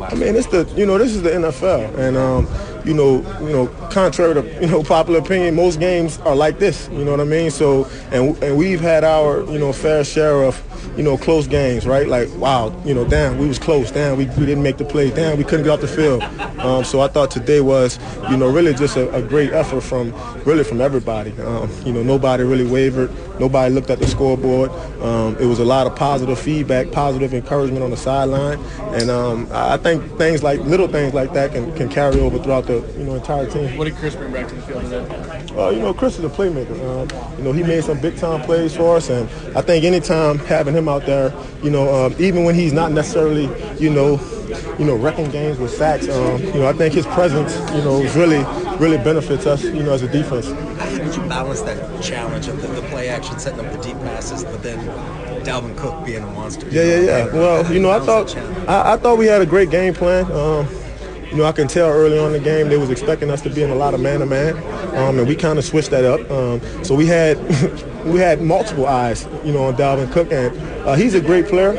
I 0.00 0.14
mean, 0.14 0.36
it's 0.36 0.46
the 0.46 0.70
you 0.76 0.86
know 0.86 0.98
this 0.98 1.14
is 1.14 1.22
the 1.22 1.30
NFL, 1.30 1.96
and 1.98 2.16
um, 2.16 2.48
you 2.86 2.94
know 2.94 3.16
you 3.40 3.50
know 3.50 3.66
contrary 3.90 4.34
to 4.34 4.60
you 4.60 4.68
know 4.68 4.82
popular 4.82 5.20
opinion, 5.20 5.54
most 5.54 5.80
games 5.80 6.18
are 6.20 6.36
like 6.36 6.58
this. 6.58 6.88
You 6.92 7.04
know 7.04 7.12
what 7.12 7.20
I 7.20 7.24
mean? 7.24 7.50
So 7.50 7.88
and 8.10 8.36
and 8.42 8.56
we've 8.56 8.80
had 8.80 9.04
our 9.04 9.42
you 9.50 9.58
know 9.58 9.72
fair 9.72 10.04
share 10.04 10.42
of 10.42 10.62
you 10.96 11.02
know, 11.02 11.16
close 11.16 11.46
games, 11.46 11.86
right? 11.86 12.08
Like, 12.08 12.28
wow, 12.36 12.74
you 12.84 12.94
know, 12.94 13.06
damn, 13.06 13.38
we 13.38 13.46
was 13.46 13.58
close. 13.58 13.90
Damn, 13.90 14.16
we, 14.16 14.24
we 14.24 14.46
didn't 14.46 14.62
make 14.62 14.78
the 14.78 14.84
play. 14.84 15.10
Damn, 15.10 15.36
we 15.36 15.44
couldn't 15.44 15.64
get 15.64 15.72
off 15.72 15.80
the 15.80 15.88
field. 15.88 16.22
Um, 16.58 16.84
so 16.84 17.00
I 17.00 17.08
thought 17.08 17.30
today 17.30 17.60
was, 17.60 17.98
you 18.30 18.36
know, 18.36 18.50
really 18.50 18.72
just 18.74 18.96
a, 18.96 19.12
a 19.14 19.22
great 19.22 19.52
effort 19.52 19.82
from 19.82 20.12
really 20.44 20.64
from 20.64 20.80
everybody. 20.80 21.32
Um, 21.42 21.70
you 21.84 21.92
know, 21.92 22.02
nobody 22.02 22.44
really 22.44 22.64
wavered. 22.64 23.10
Nobody 23.38 23.74
looked 23.74 23.90
at 23.90 23.98
the 23.98 24.06
scoreboard. 24.06 24.70
Um, 25.02 25.36
it 25.38 25.46
was 25.46 25.58
a 25.58 25.64
lot 25.64 25.86
of 25.86 25.94
positive 25.94 26.38
feedback, 26.38 26.90
positive 26.90 27.34
encouragement 27.34 27.82
on 27.82 27.90
the 27.90 27.96
sideline, 27.96 28.58
and 28.94 29.10
um, 29.10 29.48
I 29.52 29.76
think 29.76 30.16
things 30.18 30.42
like 30.42 30.60
little 30.60 30.88
things 30.88 31.14
like 31.14 31.32
that 31.34 31.52
can, 31.52 31.74
can 31.76 31.88
carry 31.88 32.20
over 32.20 32.38
throughout 32.38 32.66
the 32.66 32.80
you 32.98 33.04
know 33.04 33.14
entire 33.14 33.48
team. 33.50 33.76
What 33.76 33.84
did 33.84 33.96
Chris 33.96 34.14
bring 34.14 34.32
back 34.32 34.48
to 34.48 34.54
the 34.54 34.62
field 34.62 34.84
today? 34.84 35.46
Uh, 35.56 35.70
you 35.70 35.80
know, 35.80 35.94
Chris 35.94 36.18
is 36.18 36.24
a 36.24 36.28
playmaker. 36.28 36.78
Um, 36.84 37.38
you 37.38 37.44
know, 37.44 37.52
he 37.52 37.62
made 37.62 37.84
some 37.84 38.00
big 38.00 38.16
time 38.16 38.42
plays 38.42 38.76
for 38.76 38.96
us, 38.96 39.08
and 39.08 39.28
I 39.56 39.62
think 39.62 39.84
anytime 39.84 40.38
having 40.38 40.74
him 40.74 40.88
out 40.88 41.06
there, 41.06 41.34
you 41.62 41.70
know, 41.70 42.06
um, 42.06 42.14
even 42.18 42.44
when 42.44 42.54
he's 42.54 42.72
not 42.72 42.92
necessarily, 42.92 43.48
you 43.78 43.90
know, 43.90 44.20
you 44.78 44.84
know, 44.84 44.96
wrecking 44.96 45.30
games 45.30 45.58
with 45.58 45.70
sacks, 45.70 46.08
um, 46.08 46.42
you 46.42 46.54
know, 46.54 46.66
I 46.66 46.72
think 46.72 46.94
his 46.94 47.06
presence, 47.06 47.54
you 47.72 47.82
know, 47.82 48.02
is 48.02 48.14
really, 48.14 48.40
really 48.80 48.98
benefits 48.98 49.46
us, 49.46 49.62
you 49.64 49.82
know, 49.82 49.92
as 49.92 50.02
a 50.02 50.08
defense. 50.08 50.46
How 50.78 50.90
did 50.90 51.14
you 51.14 51.22
balance 51.28 51.62
that 51.62 52.02
challenge 52.02 52.48
of 52.48 52.60
the, 52.60 52.68
the 52.68 52.82
play 52.88 53.08
action, 53.08 53.38
setting 53.38 53.64
up 53.64 53.72
the 53.72 53.78
deep 53.82 53.96
passes, 53.98 54.44
but 54.44 54.62
then 54.62 54.78
Dalvin 55.44 55.76
Cook 55.76 56.04
being 56.04 56.22
a 56.22 56.26
monster? 56.26 56.68
Yeah, 56.68 56.82
yeah, 56.82 57.00
yeah. 57.00 57.24
Well, 57.26 57.72
you 57.72 57.80
know, 57.80 57.90
I 57.90 58.00
thought 58.00 58.36
I, 58.68 58.94
I, 58.94 58.96
thought 58.96 59.18
we 59.18 59.26
had 59.26 59.42
a 59.42 59.46
great 59.46 59.70
game 59.70 59.94
plan. 59.94 60.30
Um, 60.32 60.68
you 61.30 61.36
know, 61.36 61.44
I 61.44 61.52
can 61.52 61.68
tell 61.68 61.88
early 61.88 62.18
on 62.18 62.26
in 62.26 62.32
the 62.32 62.38
game 62.38 62.68
they 62.68 62.76
was 62.76 62.90
expecting 62.90 63.30
us 63.30 63.42
to 63.42 63.50
be 63.50 63.62
in 63.62 63.70
a 63.70 63.74
lot 63.74 63.94
of 63.94 64.00
man-to-man, 64.00 64.56
um, 64.96 65.18
and 65.18 65.26
we 65.26 65.34
kind 65.34 65.58
of 65.58 65.64
switched 65.64 65.90
that 65.90 66.04
up. 66.04 66.30
Um, 66.30 66.60
so 66.84 66.94
we 66.94 67.06
had 67.06 67.36
we 68.04 68.20
had 68.20 68.40
multiple 68.42 68.86
eyes, 68.86 69.26
you 69.44 69.52
know, 69.52 69.64
on 69.64 69.74
Dalvin 69.74 70.10
Cook, 70.12 70.30
and 70.30 70.56
uh, 70.86 70.94
he's 70.94 71.14
a 71.14 71.20
great 71.20 71.46
player. 71.46 71.76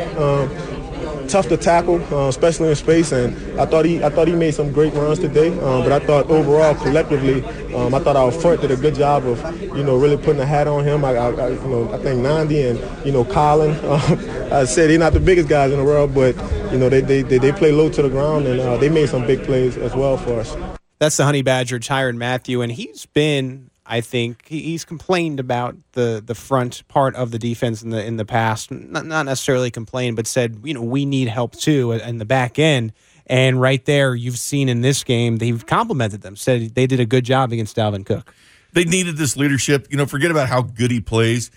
Tough 1.28 1.50
to 1.50 1.58
tackle, 1.58 2.02
uh, 2.14 2.30
especially 2.30 2.70
in 2.70 2.76
space. 2.76 3.12
And 3.12 3.60
I 3.60 3.66
thought 3.66 3.86
he, 3.86 4.04
I 4.04 4.10
thought 4.10 4.28
he 4.28 4.36
made 4.36 4.54
some 4.54 4.72
great 4.72 4.94
runs 4.94 5.20
today. 5.20 5.50
Um, 5.60 5.84
but 5.84 5.92
I 5.92 6.00
thought 6.00 6.30
overall, 6.30 6.74
collectively, 6.76 7.44
um, 7.76 7.94
I 7.94 8.00
thought 8.00 8.16
our 8.16 8.32
front 8.32 8.62
did 8.62 8.72
a 8.72 8.78
good 8.78 8.96
job 8.96 9.26
of, 9.26 9.62
you 9.62 9.84
know, 9.84 9.98
really 9.98 10.18
putting 10.18 10.42
a 10.42 10.46
hat 10.46 10.68
on 10.68 10.84
him. 10.84 11.04
I, 11.04 11.16
I, 11.16 11.32
I 11.32 11.50
you 11.50 11.68
know, 11.68 11.94
I 11.94 11.98
think 11.98 12.22
Nnadi 12.22 12.72
and 12.72 13.06
you 13.06 13.12
know 13.12 13.26
Colin. 13.26 13.72
Uh, 13.84 14.50
I 14.52 14.66
said 14.66 14.90
they're 14.90 14.98
not 14.98 15.14
the 15.14 15.20
biggest 15.20 15.50
guys 15.50 15.72
in 15.72 15.78
the 15.78 15.84
world, 15.84 16.14
but 16.14 16.36
you 16.72 16.78
know 16.78 16.90
they 16.90 17.02
they, 17.02 17.22
they, 17.22 17.38
they 17.38 17.52
play 17.52 17.72
low 17.72 17.90
to 17.90 18.02
the 18.02 18.10
ground 18.10 18.48
and 18.48 18.60
uh, 18.60 18.78
they 18.78 18.90
made 18.90 19.10
some 19.10 19.26
big 19.28 19.44
plays 19.44 19.78
as 19.78 19.96
well 19.96 20.18
for 20.18 20.40
us. 20.40 20.56
That's 21.00 21.18
the 21.18 21.26
Honey 21.26 21.44
Badger, 21.44 21.80
Tyrann 21.80 22.18
Mathieu, 22.18 22.62
and 22.62 22.72
he's 22.72 23.06
been 23.06 23.67
I 23.90 24.02
think 24.02 24.48
he's 24.48 24.84
complained 24.86 25.40
about 25.40 25.76
the 25.94 26.22
the 26.26 26.36
front 26.36 26.88
part 26.88 27.16
of 27.16 27.32
the 27.32 27.40
defense 27.40 27.82
in 27.82 27.90
the 27.90 28.06
in 28.06 28.18
the 28.18 28.26
past. 28.26 28.70
Not, 28.70 29.06
not 29.06 29.26
necessarily 29.26 29.72
complained, 29.72 30.16
but 30.16 30.28
said 30.28 30.60
you 30.64 30.74
know 30.74 30.82
we 30.82 31.06
need 31.06 31.28
help 31.28 31.54
too 31.54 31.94
in 31.94 32.18
the 32.18 32.26
back 32.26 32.60
end. 32.60 32.94
And 33.28 33.60
right 33.60 33.84
there, 33.86 34.16
you've 34.16 34.38
seen 34.38 34.70
in 34.70 34.82
this 34.82 35.04
game 35.04 35.38
they've 35.38 35.66
complimented 35.66 36.22
them. 36.22 36.36
Said 36.36 36.76
they 36.76 36.88
did 36.88 37.00
a 37.00 37.06
good 37.06 37.26
job 37.26 37.52
against 37.52 37.76
Dalvin 37.76 38.06
Cook. 38.06 38.34
They 38.74 38.84
needed 38.86 39.18
this 39.18 39.36
leadership. 39.38 39.88
You 39.90 39.98
know, 39.98 40.06
forget 40.06 40.32
about 40.32 40.50
how 40.50 40.62
good 40.62 40.92
he 40.92 41.02
plays. 41.02 41.50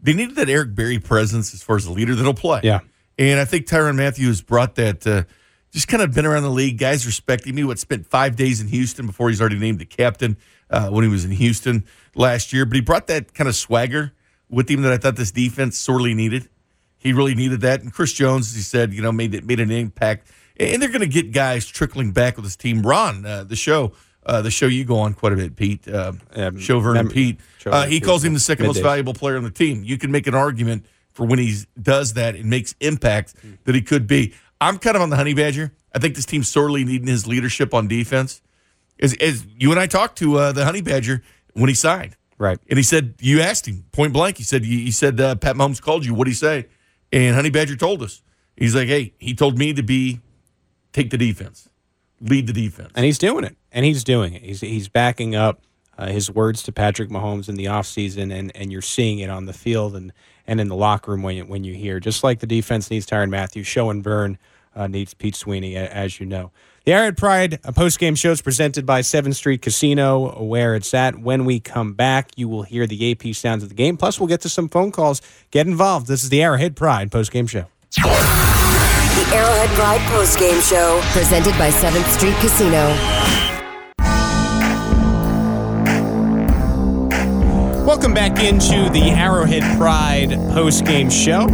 they 0.00 0.12
needed 0.12 0.36
that 0.36 0.48
Eric 0.48 0.74
Berry 0.74 0.98
presence 0.98 1.54
as 1.54 1.62
far 1.62 1.76
as 1.76 1.86
a 1.86 1.92
leader 1.92 2.14
that'll 2.14 2.34
play. 2.34 2.60
Yeah. 2.62 2.80
And 3.18 3.38
I 3.38 3.44
think 3.44 3.66
Tyrann 3.66 3.96
Mathieu's 3.96 4.42
brought 4.42 4.74
that, 4.74 5.06
uh, 5.06 5.22
just 5.74 5.88
kind 5.88 6.02
of 6.02 6.14
been 6.14 6.24
around 6.24 6.44
the 6.44 6.50
league. 6.50 6.78
Guys 6.78 7.04
respecting 7.04 7.54
me. 7.54 7.64
What 7.64 7.80
spent 7.80 8.06
five 8.06 8.36
days 8.36 8.60
in 8.60 8.68
Houston 8.68 9.06
before 9.06 9.28
he's 9.28 9.40
already 9.40 9.58
named 9.58 9.80
the 9.80 9.84
captain 9.84 10.36
uh, 10.70 10.88
when 10.88 11.02
he 11.02 11.10
was 11.10 11.24
in 11.24 11.32
Houston 11.32 11.84
last 12.14 12.52
year. 12.52 12.64
But 12.64 12.76
he 12.76 12.80
brought 12.80 13.08
that 13.08 13.34
kind 13.34 13.48
of 13.48 13.56
swagger 13.56 14.12
with 14.48 14.70
him 14.70 14.82
that 14.82 14.92
I 14.92 14.98
thought 14.98 15.16
this 15.16 15.32
defense 15.32 15.76
sorely 15.76 16.14
needed. 16.14 16.48
He 16.96 17.12
really 17.12 17.34
needed 17.34 17.60
that. 17.62 17.82
And 17.82 17.92
Chris 17.92 18.12
Jones, 18.12 18.50
as 18.50 18.54
he 18.54 18.62
said, 18.62 18.94
you 18.94 19.02
know, 19.02 19.10
made 19.10 19.34
it 19.34 19.44
made 19.44 19.58
an 19.58 19.72
impact. 19.72 20.30
And 20.56 20.80
they're 20.80 20.88
going 20.88 21.00
to 21.00 21.08
get 21.08 21.32
guys 21.32 21.66
trickling 21.66 22.12
back 22.12 22.36
with 22.36 22.44
this 22.44 22.54
team. 22.54 22.82
Ron, 22.82 23.26
uh, 23.26 23.42
the 23.42 23.56
show, 23.56 23.92
uh, 24.24 24.42
the 24.42 24.52
show 24.52 24.66
you 24.66 24.84
go 24.84 25.00
on 25.00 25.12
quite 25.12 25.32
a 25.32 25.36
bit, 25.36 25.56
Pete. 25.56 25.88
Uh, 25.88 26.12
show 26.60 26.78
Vernon 26.78 27.06
mem- 27.06 27.12
Pete. 27.12 27.40
Uh, 27.66 27.86
he 27.86 27.98
calls 27.98 28.22
him 28.24 28.32
the 28.32 28.38
second 28.40 28.66
most 28.66 28.76
valuable 28.84 29.12
player 29.14 29.36
on 29.36 29.42
the 29.42 29.50
team. 29.50 29.82
You 29.82 29.98
can 29.98 30.12
make 30.12 30.28
an 30.28 30.34
argument 30.36 30.86
for 31.10 31.26
when 31.26 31.40
he 31.40 31.56
does 31.80 32.14
that 32.14 32.36
and 32.36 32.48
makes 32.48 32.74
impact 32.80 33.34
that 33.64 33.74
he 33.74 33.82
could 33.82 34.06
be. 34.06 34.34
I'm 34.60 34.78
kind 34.78 34.96
of 34.96 35.02
on 35.02 35.10
the 35.10 35.16
Honey 35.16 35.34
Badger. 35.34 35.72
I 35.94 35.98
think 35.98 36.14
this 36.14 36.26
team's 36.26 36.48
sorely 36.48 36.84
needing 36.84 37.06
his 37.08 37.26
leadership 37.26 37.74
on 37.74 37.88
defense. 37.88 38.40
As, 39.00 39.14
as 39.14 39.46
you 39.58 39.70
and 39.70 39.80
I 39.80 39.86
talked 39.86 40.18
to 40.18 40.36
uh, 40.38 40.52
the 40.52 40.64
Honey 40.64 40.80
Badger 40.80 41.22
when 41.54 41.68
he 41.68 41.74
signed, 41.74 42.16
right? 42.38 42.58
And 42.68 42.78
he 42.78 42.82
said 42.82 43.14
you 43.20 43.40
asked 43.40 43.66
him 43.66 43.84
point 43.92 44.12
blank. 44.12 44.38
He 44.38 44.44
said 44.44 44.64
he 44.64 44.90
said 44.90 45.20
uh, 45.20 45.34
Pat 45.36 45.56
Mahomes 45.56 45.82
called 45.82 46.04
you. 46.04 46.12
What 46.12 46.20
would 46.20 46.28
he 46.28 46.34
say? 46.34 46.66
And 47.12 47.34
Honey 47.34 47.50
Badger 47.50 47.76
told 47.76 48.02
us. 48.02 48.22
He's 48.56 48.74
like, 48.74 48.88
hey, 48.88 49.14
he 49.18 49.34
told 49.34 49.58
me 49.58 49.72
to 49.72 49.82
be 49.82 50.20
take 50.92 51.10
the 51.10 51.18
defense, 51.18 51.68
lead 52.20 52.46
the 52.46 52.52
defense. 52.52 52.92
And 52.94 53.04
he's 53.04 53.18
doing 53.18 53.44
it. 53.44 53.56
And 53.72 53.84
he's 53.84 54.04
doing 54.04 54.34
it. 54.34 54.42
He's 54.42 54.60
he's 54.60 54.88
backing 54.88 55.34
up 55.34 55.62
uh, 55.98 56.06
his 56.06 56.30
words 56.30 56.62
to 56.64 56.72
Patrick 56.72 57.10
Mahomes 57.10 57.48
in 57.48 57.56
the 57.56 57.66
offseason, 57.66 58.32
and 58.32 58.54
and 58.56 58.72
you're 58.72 58.82
seeing 58.82 59.18
it 59.18 59.30
on 59.30 59.46
the 59.46 59.52
field 59.52 59.96
and 59.96 60.12
and 60.46 60.60
in 60.60 60.68
the 60.68 60.76
locker 60.76 61.10
room 61.10 61.22
when 61.22 61.36
you, 61.36 61.44
when 61.44 61.64
you 61.64 61.74
hear 61.74 62.00
just 62.00 62.24
like 62.24 62.40
the 62.40 62.46
defense 62.46 62.90
needs 62.90 63.06
Tyrann 63.06 63.30
Mathieu's, 63.30 63.66
Show 63.66 63.90
and 63.90 64.02
Vern 64.02 64.38
uh, 64.76 64.86
needs 64.86 65.14
Pete 65.14 65.36
Sweeney, 65.36 65.76
as 65.76 66.18
you 66.20 66.26
know. 66.26 66.50
The 66.84 66.92
Arrowhead 66.92 67.16
Pride 67.16 67.60
uh, 67.64 67.72
post 67.72 67.98
game 67.98 68.14
show 68.14 68.30
is 68.30 68.42
presented 68.42 68.84
by 68.84 69.00
Seventh 69.00 69.36
Street 69.36 69.62
Casino, 69.62 70.42
where 70.42 70.74
it's 70.74 70.92
at. 70.92 71.18
When 71.18 71.44
we 71.46 71.60
come 71.60 71.94
back, 71.94 72.30
you 72.36 72.48
will 72.48 72.62
hear 72.62 72.86
the 72.86 73.12
AP 73.12 73.34
sounds 73.34 73.62
of 73.62 73.70
the 73.70 73.74
game. 73.74 73.96
Plus, 73.96 74.20
we'll 74.20 74.26
get 74.26 74.42
to 74.42 74.48
some 74.50 74.68
phone 74.68 74.92
calls. 74.92 75.22
Get 75.50 75.66
involved. 75.66 76.08
This 76.08 76.22
is 76.22 76.28
the 76.28 76.42
Arrowhead 76.42 76.76
Pride 76.76 77.10
post 77.10 77.32
game 77.32 77.46
show. 77.46 77.66
The 79.14 79.36
Arrowhead 79.36 79.70
Pride 79.70 80.00
Post 80.10 80.40
Game 80.40 80.60
Show, 80.60 81.00
presented 81.12 81.52
by 81.52 81.70
7th 81.70 82.04
Street 82.16 82.34
Casino. 82.40 83.53
Welcome 87.84 88.14
back 88.14 88.42
into 88.42 88.88
the 88.98 89.10
Arrowhead 89.10 89.62
Pride 89.76 90.30
post-game 90.54 91.10
show. 91.10 91.46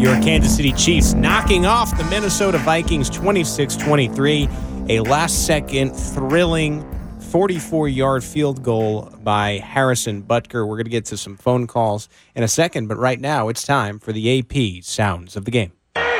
Your 0.00 0.20
Kansas 0.20 0.56
City 0.56 0.72
Chiefs 0.72 1.14
knocking 1.14 1.66
off 1.66 1.96
the 1.96 2.02
Minnesota 2.06 2.58
Vikings 2.58 3.08
26-23. 3.08 4.90
A 4.90 4.98
last-second 4.98 5.92
thrilling 5.92 6.82
44-yard 7.20 8.24
field 8.24 8.64
goal 8.64 9.14
by 9.22 9.58
Harrison 9.58 10.24
Butker. 10.24 10.66
We're 10.66 10.78
going 10.78 10.86
to 10.86 10.90
get 10.90 11.04
to 11.06 11.16
some 11.16 11.36
phone 11.36 11.68
calls 11.68 12.08
in 12.34 12.42
a 12.42 12.48
second, 12.48 12.88
but 12.88 12.96
right 12.96 13.20
now 13.20 13.46
it's 13.46 13.62
time 13.64 14.00
for 14.00 14.12
the 14.12 14.40
AP 14.40 14.82
sounds 14.82 15.36
of 15.36 15.44
the 15.44 15.52
game. 15.52 15.70
Another 15.94 16.10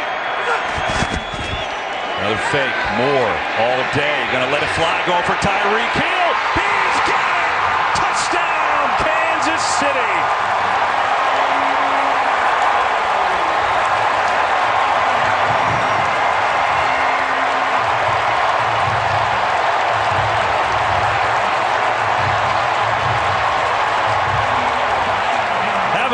fake. 2.52 2.74
Moore 2.96 3.34
all 3.58 3.82
day. 3.92 4.28
Going 4.30 4.44
to 4.44 4.52
let 4.52 4.62
it 4.62 4.70
fly. 4.76 5.02
Going 5.04 5.24
for 5.24 5.32
Tyreek 5.44 5.90
Hill. 6.00 6.17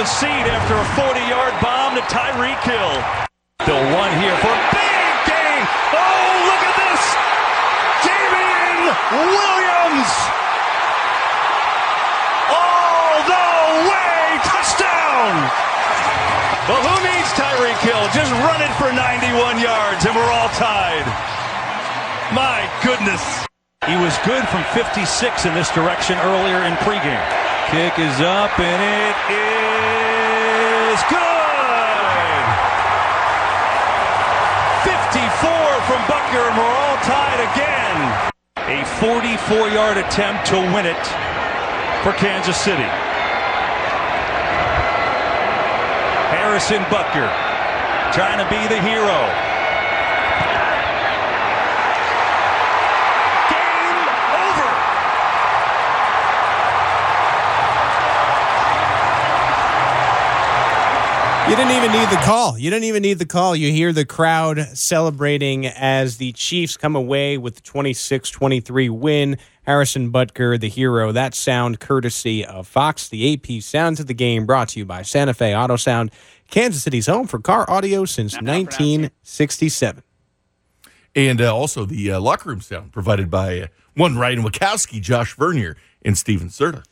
A 0.05 0.07
seat 0.07 0.29
after 0.29 0.77
a 0.77 0.85
40-yard 1.01 1.55
bomb 1.65 1.97
to 1.97 2.05
Tyreek 2.13 2.61
Hill. 2.61 2.93
The 3.65 3.73
one 3.97 4.13
here 4.21 4.37
for 4.37 4.53
big 4.69 5.09
gain. 5.25 5.65
Oh, 5.97 6.29
look 6.45 6.61
at 6.61 6.77
this. 6.77 7.03
Damien 8.05 8.93
Williams. 9.33 10.13
All 12.53 13.17
the 13.33 13.49
way. 13.89 14.21
Touchdown. 14.45 15.33
Well, 16.69 16.85
who 16.85 16.97
needs 17.09 17.33
Tyreek 17.33 17.81
Hill? 17.81 18.05
Just 18.13 18.29
run 18.45 18.61
it 18.61 18.77
for 18.77 18.93
91 18.93 19.57
yards, 19.59 20.05
and 20.05 20.15
we're 20.15 20.33
all 20.37 20.53
tied. 20.53 21.09
My 22.37 22.69
goodness. 22.85 23.49
He 23.87 23.97
was 23.97 24.17
good 24.25 24.49
from 24.49 24.65
56 24.73 25.45
in 25.45 25.55
this 25.55 25.71
direction 25.71 26.19
earlier 26.19 26.65
in 26.65 26.75
pregame. 26.81 27.21
Kick 27.69 27.99
is 27.99 28.21
up, 28.21 28.59
and 28.59 28.81
it 28.81 29.17
is 29.29 31.01
good. 31.09 31.45
54 35.15 35.75
from 35.87 36.01
Butker 36.09 36.49
and 36.49 36.57
we're 36.59 36.65
all 36.65 36.97
tied 37.05 37.41
again. 37.53 38.33
A 38.67 38.83
44-yard 38.99 39.99
attempt 39.99 40.47
to 40.47 40.57
win 40.57 40.87
it 40.87 41.07
for 42.03 42.13
Kansas 42.13 42.57
City. 42.57 42.89
Harrison 46.33 46.83
Butker 46.85 47.31
trying 48.13 48.39
to 48.39 48.49
be 48.51 48.67
the 48.69 48.81
hero. 48.81 49.19
Game 53.51 54.09
over. 54.45 54.71
You 61.55 61.59
didn't 61.59 61.77
even 61.77 61.93
need 61.93 62.09
the 62.09 62.23
call. 62.25 62.59
You 62.59 62.69
didn't 62.69 62.85
even 62.87 63.03
need 63.03 63.21
the 63.21 63.27
call. 63.27 63.55
You 63.55 63.71
hear 63.71 63.93
the 63.93 64.05
crowd 64.05 64.59
celebrating 64.77 65.69
as 65.69 66.17
the 66.17 66.33
Chiefs 66.33 66.77
come 66.77 66.97
away 66.97 67.39
with 67.39 67.55
the 67.55 67.61
26 67.61 68.29
23 68.29 68.89
win. 68.89 69.39
Harrison 69.63 70.11
Butker, 70.11 70.59
the 70.59 70.69
hero. 70.69 71.13
That 71.13 71.33
sound 71.33 71.79
courtesy 71.79 72.45
of 72.45 72.67
Fox. 72.67 73.09
The 73.09 73.35
AP 73.35 73.63
Sounds 73.63 74.01
of 74.01 74.09
the 74.09 74.15
Game 74.15 74.47
brought 74.47 74.71
to 74.71 74.81
you 74.81 74.85
by 74.85 75.03
Santa 75.03 75.33
Fe 75.33 75.55
Auto 75.55 75.77
Sound, 75.77 76.11
Kansas 76.51 76.83
City's 76.83 77.07
home 77.07 77.29
for 77.29 77.39
car 77.39 77.71
audio 77.71 78.05
since 78.05 78.35
1967. 78.35 80.03
And 81.15 81.41
uh, 81.41 81.55
also 81.55 81.85
the 81.85 82.11
uh, 82.11 82.21
locker 82.21 82.49
room 82.49 82.63
sound 82.63 82.91
provided 82.91 83.31
by 83.31 83.61
uh, 83.61 83.67
one 83.95 84.19
Ryan 84.19 84.43
Wachowski, 84.43 85.01
Josh 85.01 85.37
Vernier, 85.37 85.77
and 86.05 86.19
Steven 86.19 86.49
Serta. 86.49 86.83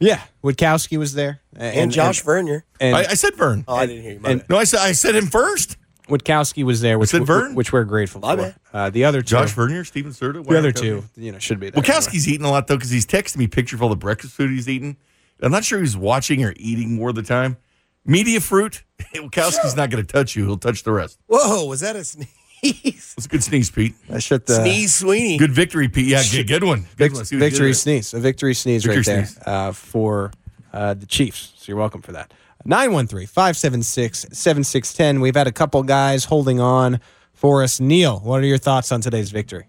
Yeah, 0.00 0.22
Witkowski 0.42 0.98
was 0.98 1.12
there. 1.14 1.40
And 1.54 1.92
Josh 1.92 2.22
Vernier. 2.22 2.64
And, 2.80 2.96
I, 2.96 3.00
I 3.00 3.14
said 3.14 3.36
Vern. 3.36 3.64
Oh, 3.68 3.76
I 3.76 3.86
didn't 3.86 4.02
hear 4.02 4.12
you. 4.12 4.20
And- 4.24 4.44
No, 4.48 4.56
I 4.56 4.64
said 4.64 4.80
I 4.80 4.92
said 4.92 5.14
him 5.14 5.26
first. 5.26 5.76
Witkowski 6.08 6.64
was 6.64 6.80
there, 6.80 6.98
which, 6.98 7.10
said 7.10 7.24
Vern? 7.24 7.54
which 7.54 7.72
we're 7.72 7.84
grateful 7.84 8.20
My 8.20 8.34
for. 8.34 8.54
Uh, 8.72 8.90
the 8.90 9.04
other 9.04 9.20
two, 9.22 9.26
Josh 9.26 9.52
Vernier, 9.52 9.84
Steven 9.84 10.10
Serta. 10.10 10.44
the 10.44 10.58
other 10.58 10.72
two, 10.72 11.04
you 11.16 11.30
know, 11.30 11.38
should 11.38 11.60
be 11.60 11.70
there. 11.70 11.80
Wachowski's 11.80 12.26
eating 12.26 12.44
a 12.44 12.50
lot 12.50 12.66
though 12.66 12.76
because 12.76 12.90
he's 12.90 13.06
texting 13.06 13.36
me 13.36 13.46
pictures 13.46 13.78
of 13.78 13.82
all 13.84 13.88
the 13.90 13.94
breakfast 13.96 14.32
food 14.34 14.50
he's 14.50 14.68
eating. 14.68 14.96
I'm 15.40 15.52
not 15.52 15.64
sure 15.64 15.78
he's 15.78 15.96
watching 15.96 16.42
or 16.44 16.52
eating 16.56 16.96
more 16.96 17.10
of 17.10 17.14
the 17.14 17.22
time. 17.22 17.58
Media 18.04 18.40
fruit. 18.40 18.82
Wachowski's 19.14 19.76
not 19.76 19.90
going 19.90 20.04
to 20.04 20.12
touch 20.12 20.34
you. 20.34 20.46
He'll 20.46 20.56
touch 20.58 20.82
the 20.82 20.92
rest. 20.92 21.18
Whoa, 21.28 21.66
was 21.66 21.80
that 21.80 21.94
a 21.96 22.02
sneeze? 22.04 22.26
It's 22.62 23.24
a 23.26 23.28
good 23.28 23.42
sneeze, 23.42 23.70
Pete. 23.70 23.94
I 24.12 24.18
should 24.18 24.46
the 24.46 24.54
Sneeze 24.56 24.94
Sweeney. 24.94 25.38
Good 25.38 25.52
victory, 25.52 25.88
Pete. 25.88 26.06
Yeah, 26.06 26.22
good, 26.30 26.46
good 26.46 26.64
one. 26.64 26.80
Good 26.80 26.88
Vic- 26.96 27.14
one. 27.14 27.24
See 27.24 27.36
what 27.36 27.40
you 27.44 27.50
did 27.50 27.50
victory 27.52 27.72
sneeze. 27.74 28.14
A 28.14 28.20
victory 28.20 28.54
sneeze 28.54 28.84
Victory 28.84 28.98
right 28.98 29.06
there 29.06 29.26
sneeze. 29.26 29.42
Uh, 29.46 29.72
for 29.72 30.32
uh, 30.72 30.94
the 30.94 31.06
Chiefs. 31.06 31.52
So 31.56 31.64
you're 31.68 31.76
welcome 31.78 32.02
for 32.02 32.12
that. 32.12 32.32
913 32.64 33.26
576 33.26 34.26
7610. 34.32 35.20
We've 35.20 35.34
had 35.34 35.46
a 35.46 35.52
couple 35.52 35.82
guys 35.82 36.26
holding 36.26 36.60
on 36.60 37.00
for 37.32 37.62
us. 37.62 37.80
Neil, 37.80 38.18
what 38.20 38.40
are 38.42 38.46
your 38.46 38.58
thoughts 38.58 38.92
on 38.92 39.00
today's 39.00 39.30
victory? 39.30 39.66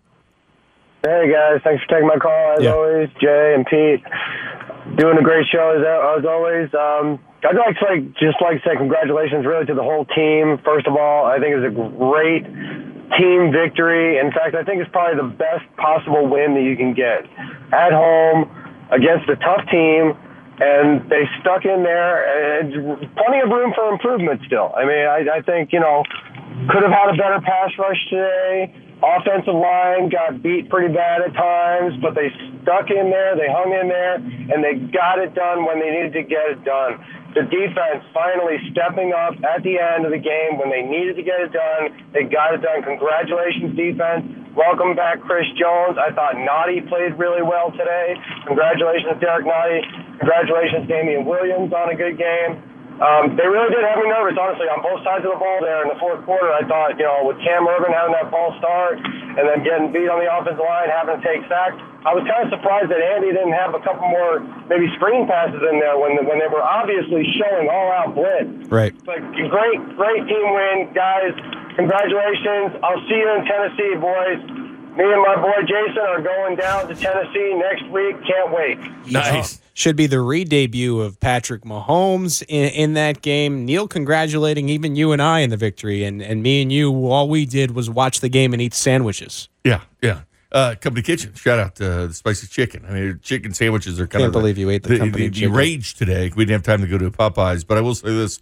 Hey 1.04 1.32
guys, 1.32 1.62
thanks 1.64 1.84
for 1.84 1.90
taking 1.96 2.08
my 2.08 2.18
call 2.18 2.56
as 2.58 2.64
Yeah. 2.64 2.74
always. 2.74 3.10
Jay 3.20 3.54
and 3.56 3.66
Pete 3.66 4.04
doing 4.98 5.18
a 5.18 5.24
great 5.24 5.48
show 5.52 5.76
as, 5.76 5.84
as 6.20 6.26
always. 6.26 6.70
Um, 6.74 7.20
I'd 7.44 7.56
like 7.56 7.78
to 7.80 7.86
like 7.86 8.14
just 8.18 8.38
like 8.42 8.62
to 8.62 8.70
say 8.70 8.76
congratulations 8.78 9.46
really 9.46 9.66
to 9.66 9.74
the 9.74 9.84
whole 9.84 10.06
team. 10.06 10.60
First 10.64 10.86
of 10.88 10.96
all, 10.96 11.26
I 11.26 11.40
think 11.40 11.54
it 11.54 11.60
was 11.60 11.70
a 11.70 11.76
great 11.76 12.46
team 13.18 13.52
victory. 13.52 14.20
In 14.20 14.32
fact, 14.32 14.56
I 14.56 14.64
think 14.64 14.82
it's 14.82 14.92
probably 14.92 15.18
the 15.18 15.34
best 15.36 15.66
possible 15.78 16.28
win 16.28 16.54
that 16.54 16.64
you 16.64 16.78
can 16.78 16.94
get 16.94 17.26
at 17.74 17.92
home 17.92 18.46
against 18.92 19.28
a 19.30 19.36
tough 19.38 19.68
team. 19.70 20.14
And 20.62 21.10
they 21.10 21.26
stuck 21.40 21.66
in 21.66 21.82
there, 21.82 22.22
and 22.62 22.70
plenty 23.18 23.40
of 23.42 23.50
room 23.50 23.74
for 23.74 23.90
improvement 23.90 24.42
still. 24.46 24.72
I 24.78 24.86
mean, 24.86 25.08
I, 25.08 25.38
I 25.38 25.42
think, 25.42 25.74
you 25.74 25.80
know, 25.80 26.04
could 26.70 26.84
have 26.84 26.92
had 26.92 27.10
a 27.10 27.18
better 27.18 27.42
pass 27.42 27.72
rush 27.80 27.98
today. 28.12 28.70
Offensive 29.02 29.58
line 29.58 30.14
got 30.14 30.46
beat 30.46 30.70
pretty 30.70 30.94
bad 30.94 31.26
at 31.26 31.34
times, 31.34 31.98
but 32.06 32.14
they 32.14 32.30
stuck 32.62 32.86
in 32.94 33.10
there, 33.10 33.34
they 33.34 33.50
hung 33.50 33.74
in 33.74 33.90
there, 33.90 34.22
and 34.22 34.62
they 34.62 34.78
got 34.94 35.18
it 35.18 35.34
done 35.34 35.66
when 35.66 35.82
they 35.82 35.90
needed 35.90 36.14
to 36.14 36.24
get 36.24 36.54
it 36.54 36.62
done. 36.64 37.02
the 37.34 37.42
defense 37.50 38.06
finally 38.14 38.62
stepping 38.70 39.10
up 39.10 39.34
at 39.42 39.64
the 39.64 39.80
end 39.80 40.06
of 40.06 40.12
the 40.12 40.22
game 40.22 40.62
when 40.62 40.70
they 40.70 40.86
needed 40.86 41.16
to 41.18 41.24
get 41.24 41.42
it 41.42 41.50
done. 41.50 41.90
They 42.14 42.30
got 42.30 42.54
it 42.54 42.62
done. 42.62 42.84
Congratulations, 42.84 43.74
defense. 43.74 44.54
Welcome 44.54 44.94
back, 44.94 45.18
Chris 45.26 45.48
Jones. 45.58 45.98
I 45.98 46.14
thought 46.14 46.36
Nnadi 46.36 46.86
played 46.86 47.18
really 47.18 47.42
well 47.42 47.72
today. 47.72 48.14
Congratulations, 48.46 49.18
Derrick 49.18 49.48
Nnadi. 49.48 50.20
Congratulations, 50.20 50.86
Damien 50.86 51.26
Williams, 51.26 51.74
on 51.74 51.90
a 51.90 51.96
good 51.96 52.20
game. 52.22 52.71
Um, 53.02 53.34
they 53.34 53.50
really 53.50 53.74
did 53.74 53.82
have 53.82 53.98
me 53.98 54.06
nervous, 54.06 54.38
honestly, 54.38 54.70
on 54.70 54.86
both 54.86 55.02
sides 55.02 55.26
of 55.26 55.34
the 55.34 55.42
ball 55.42 55.58
there 55.66 55.82
in 55.82 55.90
the 55.90 55.98
fourth 55.98 56.22
quarter. 56.22 56.54
I 56.54 56.62
thought, 56.70 56.94
you 57.02 57.06
know, 57.10 57.26
with 57.26 57.42
Cam 57.42 57.66
Erving 57.66 57.90
having 57.90 58.14
that 58.14 58.30
false 58.30 58.54
start 58.62 59.02
and 59.02 59.42
then 59.42 59.66
getting 59.66 59.90
beat 59.90 60.06
on 60.06 60.22
the 60.22 60.30
offensive 60.30 60.62
line, 60.62 60.86
having 60.94 61.18
to 61.18 61.22
take 61.26 61.42
sacks, 61.50 61.82
I 62.06 62.14
was 62.14 62.22
kind 62.30 62.46
of 62.46 62.54
surprised 62.54 62.94
that 62.94 63.02
Andy 63.02 63.34
didn't 63.34 63.58
have 63.58 63.74
a 63.74 63.82
couple 63.82 64.06
more 64.06 64.42
maybe 64.70 64.86
screen 65.02 65.26
passes 65.26 65.62
in 65.66 65.82
there 65.82 65.98
when 65.98 66.18
when 66.30 66.38
they 66.38 66.50
were 66.50 66.62
obviously 66.62 67.26
showing 67.38 67.70
all 67.70 67.90
out 67.90 68.14
blitz. 68.14 68.70
Right. 68.70 68.94
But 69.02 69.22
great, 69.50 69.80
great 69.98 70.22
team 70.30 70.48
win, 70.54 70.94
guys. 70.94 71.34
Congratulations. 71.78 72.78
I'll 72.86 73.02
see 73.10 73.18
you 73.18 73.30
in 73.34 73.42
Tennessee, 73.50 73.94
boys. 73.98 74.42
Me 74.98 75.06
and 75.06 75.22
my 75.22 75.36
boy 75.42 75.62
Jason 75.62 76.04
are 76.06 76.22
going 76.22 76.58
down 76.58 76.88
to 76.90 76.96
Tennessee 76.96 77.54
next 77.56 77.88
week. 77.92 78.16
Can't 78.28 78.52
wait. 78.52 78.78
Nice. 79.10 79.62
Should 79.74 79.96
be 79.96 80.06
the 80.06 80.20
re-debut 80.20 81.00
of 81.00 81.18
Patrick 81.22 81.62
Mahomes 81.62 82.44
in, 82.50 82.70
in 82.72 82.94
that 82.96 83.22
game. 83.22 83.64
Neil 83.64 83.88
congratulating 83.88 84.68
even 84.68 84.98
you 84.98 85.14
and 85.14 85.22
I 85.22 85.40
in 85.40 85.50
the 85.50 85.56
victory, 85.56 86.04
and 86.04 86.22
and 86.22 86.44
me 86.44 86.62
and 86.62 86.74
you, 86.74 86.92
all 87.08 87.30
we 87.30 87.46
did 87.46 87.72
was 87.72 87.90
watch 87.90 88.20
the 88.20 88.28
game 88.28 88.52
and 88.52 88.62
eat 88.62 88.74
sandwiches. 88.74 89.48
Yeah, 89.64 89.82
yeah. 90.02 90.22
Uh, 90.52 90.76
company 90.82 91.02
kitchen. 91.02 91.34
Shout 91.36 91.58
out 91.58 91.76
to 91.76 92.08
the 92.08 92.14
spicy 92.14 92.48
chicken. 92.48 92.86
I 92.86 92.92
mean, 92.92 93.20
chicken 93.24 93.54
sandwiches 93.54 93.98
are 93.98 94.08
kind 94.08 94.26
of 94.26 94.34
Can't 94.34 94.36
of. 94.36 94.42
believe 94.42 94.58
you 94.58 94.70
ate 94.70 94.84
the 94.84 94.98
company 94.98 95.30
the, 95.30 95.34
chicken. 95.34 95.54
rage 95.56 95.94
today. 95.94 96.30
We 96.36 96.44
didn't 96.44 96.66
have 96.66 96.80
time 96.80 96.82
to 96.82 96.88
go 96.88 96.98
to 96.98 97.10
Popeyes, 97.10 97.66
but 97.66 97.78
I 97.78 97.82
will 97.82 97.96
say 97.96 98.10
this: 98.10 98.42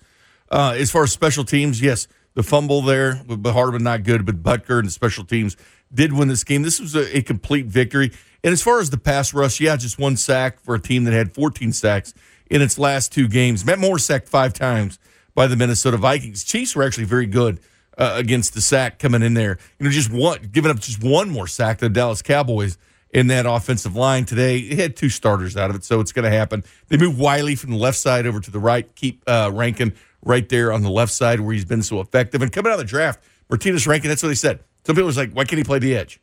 uh, 0.49 0.76
as 0.76 0.89
far 0.89 1.03
as 1.03 1.11
special 1.11 1.43
teams, 1.43 1.80
yes, 1.80 2.07
the 2.35 2.43
fumble 2.43 2.81
there 2.81 3.22
with 3.27 3.45
Hardman 3.45 3.84
not 3.84 4.03
good, 4.03 4.26
but 4.26 4.43
Butker 4.43 4.80
and 4.80 4.88
the 4.88 4.91
special 4.91 5.26
teams 5.26 5.57
did 5.93 6.14
win 6.14 6.27
this 6.27 6.43
game. 6.43 6.61
This 6.61 6.80
was 6.80 6.95
a, 6.95 7.18
a 7.18 7.22
complete 7.22 7.65
victory. 7.65 8.11
And 8.43 8.53
as 8.53 8.61
far 8.61 8.80
as 8.80 8.89
the 8.89 8.97
pass 8.97 9.34
rush, 9.34 9.60
yeah, 9.60 9.76
just 9.76 9.99
one 9.99 10.15
sack 10.15 10.60
for 10.61 10.76
a 10.76 10.80
team 10.80 11.03
that 11.06 11.14
had 11.14 11.34
14 11.34 11.73
sacks 11.73 12.14
in 12.49 12.61
its 12.61 12.77
last 12.77 13.11
two 13.11 13.27
games. 13.27 13.65
Matt 13.65 13.80
Moore 13.80 13.99
sacked 13.99 14.30
five 14.30 14.53
times 14.53 14.99
by 15.35 15.47
the 15.47 15.56
Minnesota 15.56 15.97
Vikings. 15.97 16.43
Chiefs 16.43 16.76
were 16.76 16.84
actually 16.84 17.06
very 17.06 17.26
good 17.26 17.60
uh, 17.97 18.14
against 18.15 18.53
the 18.53 18.61
sack 18.61 18.99
coming 18.99 19.22
in 19.22 19.34
there. 19.34 19.57
You 19.77 19.85
know, 19.85 19.91
just 19.91 20.11
one, 20.11 20.49
giving 20.51 20.72
up 20.72 20.80
just 20.80 21.03
one 21.03 21.30
more 21.30 21.47
sack 21.47 21.80
to 21.80 21.85
the 21.85 21.93
Dallas 21.93 22.22
Cowboys 22.22 22.77
in 23.11 23.27
that 23.27 23.45
offensive 23.45 23.95
line 23.95 24.26
today. 24.26 24.57
It 24.60 24.77
had 24.80 24.95
two 24.95 25.10
starters 25.10 25.57
out 25.57 25.69
of 25.69 25.76
it, 25.76 25.84
so 25.84 25.99
it's 25.99 26.11
going 26.11 26.30
to 26.30 26.36
happen. 26.38 26.64
They 26.90 26.98
move 26.98 27.19
Wylie 27.19 27.56
from 27.56 27.72
the 27.72 27.77
left 27.77 27.98
side 27.98 28.26
over 28.27 28.40
to 28.40 28.52
the 28.52 28.60
right, 28.60 28.94
keep 28.95 29.23
uh, 29.27 29.52
Rankin 29.53 29.95
right 30.23 30.48
there 30.48 30.72
on 30.72 30.81
the 30.84 30.90
left 30.91 31.11
side 31.11 31.40
where 31.40 31.53
he's 31.53 31.65
been 31.65 31.81
so 31.84 32.02
effective. 32.02 32.41
And 32.41 32.52
coming 32.52 32.72
out 32.72 32.80
of 32.80 32.86
the 32.86 32.90
draft, 32.90 33.19
Martinas 33.49 33.88
Rankin, 33.88 34.10
that's 34.10 34.22
what 34.22 34.30
they 34.30 34.36
said. 34.36 34.60
Some 34.86 34.95
people 34.95 35.07
was 35.07 35.18
like, 35.18 35.31
why 35.34 35.44
can't 35.45 35.57
he 35.57 35.64
play 35.64 35.80
the 35.80 35.95
edge? 35.95 36.19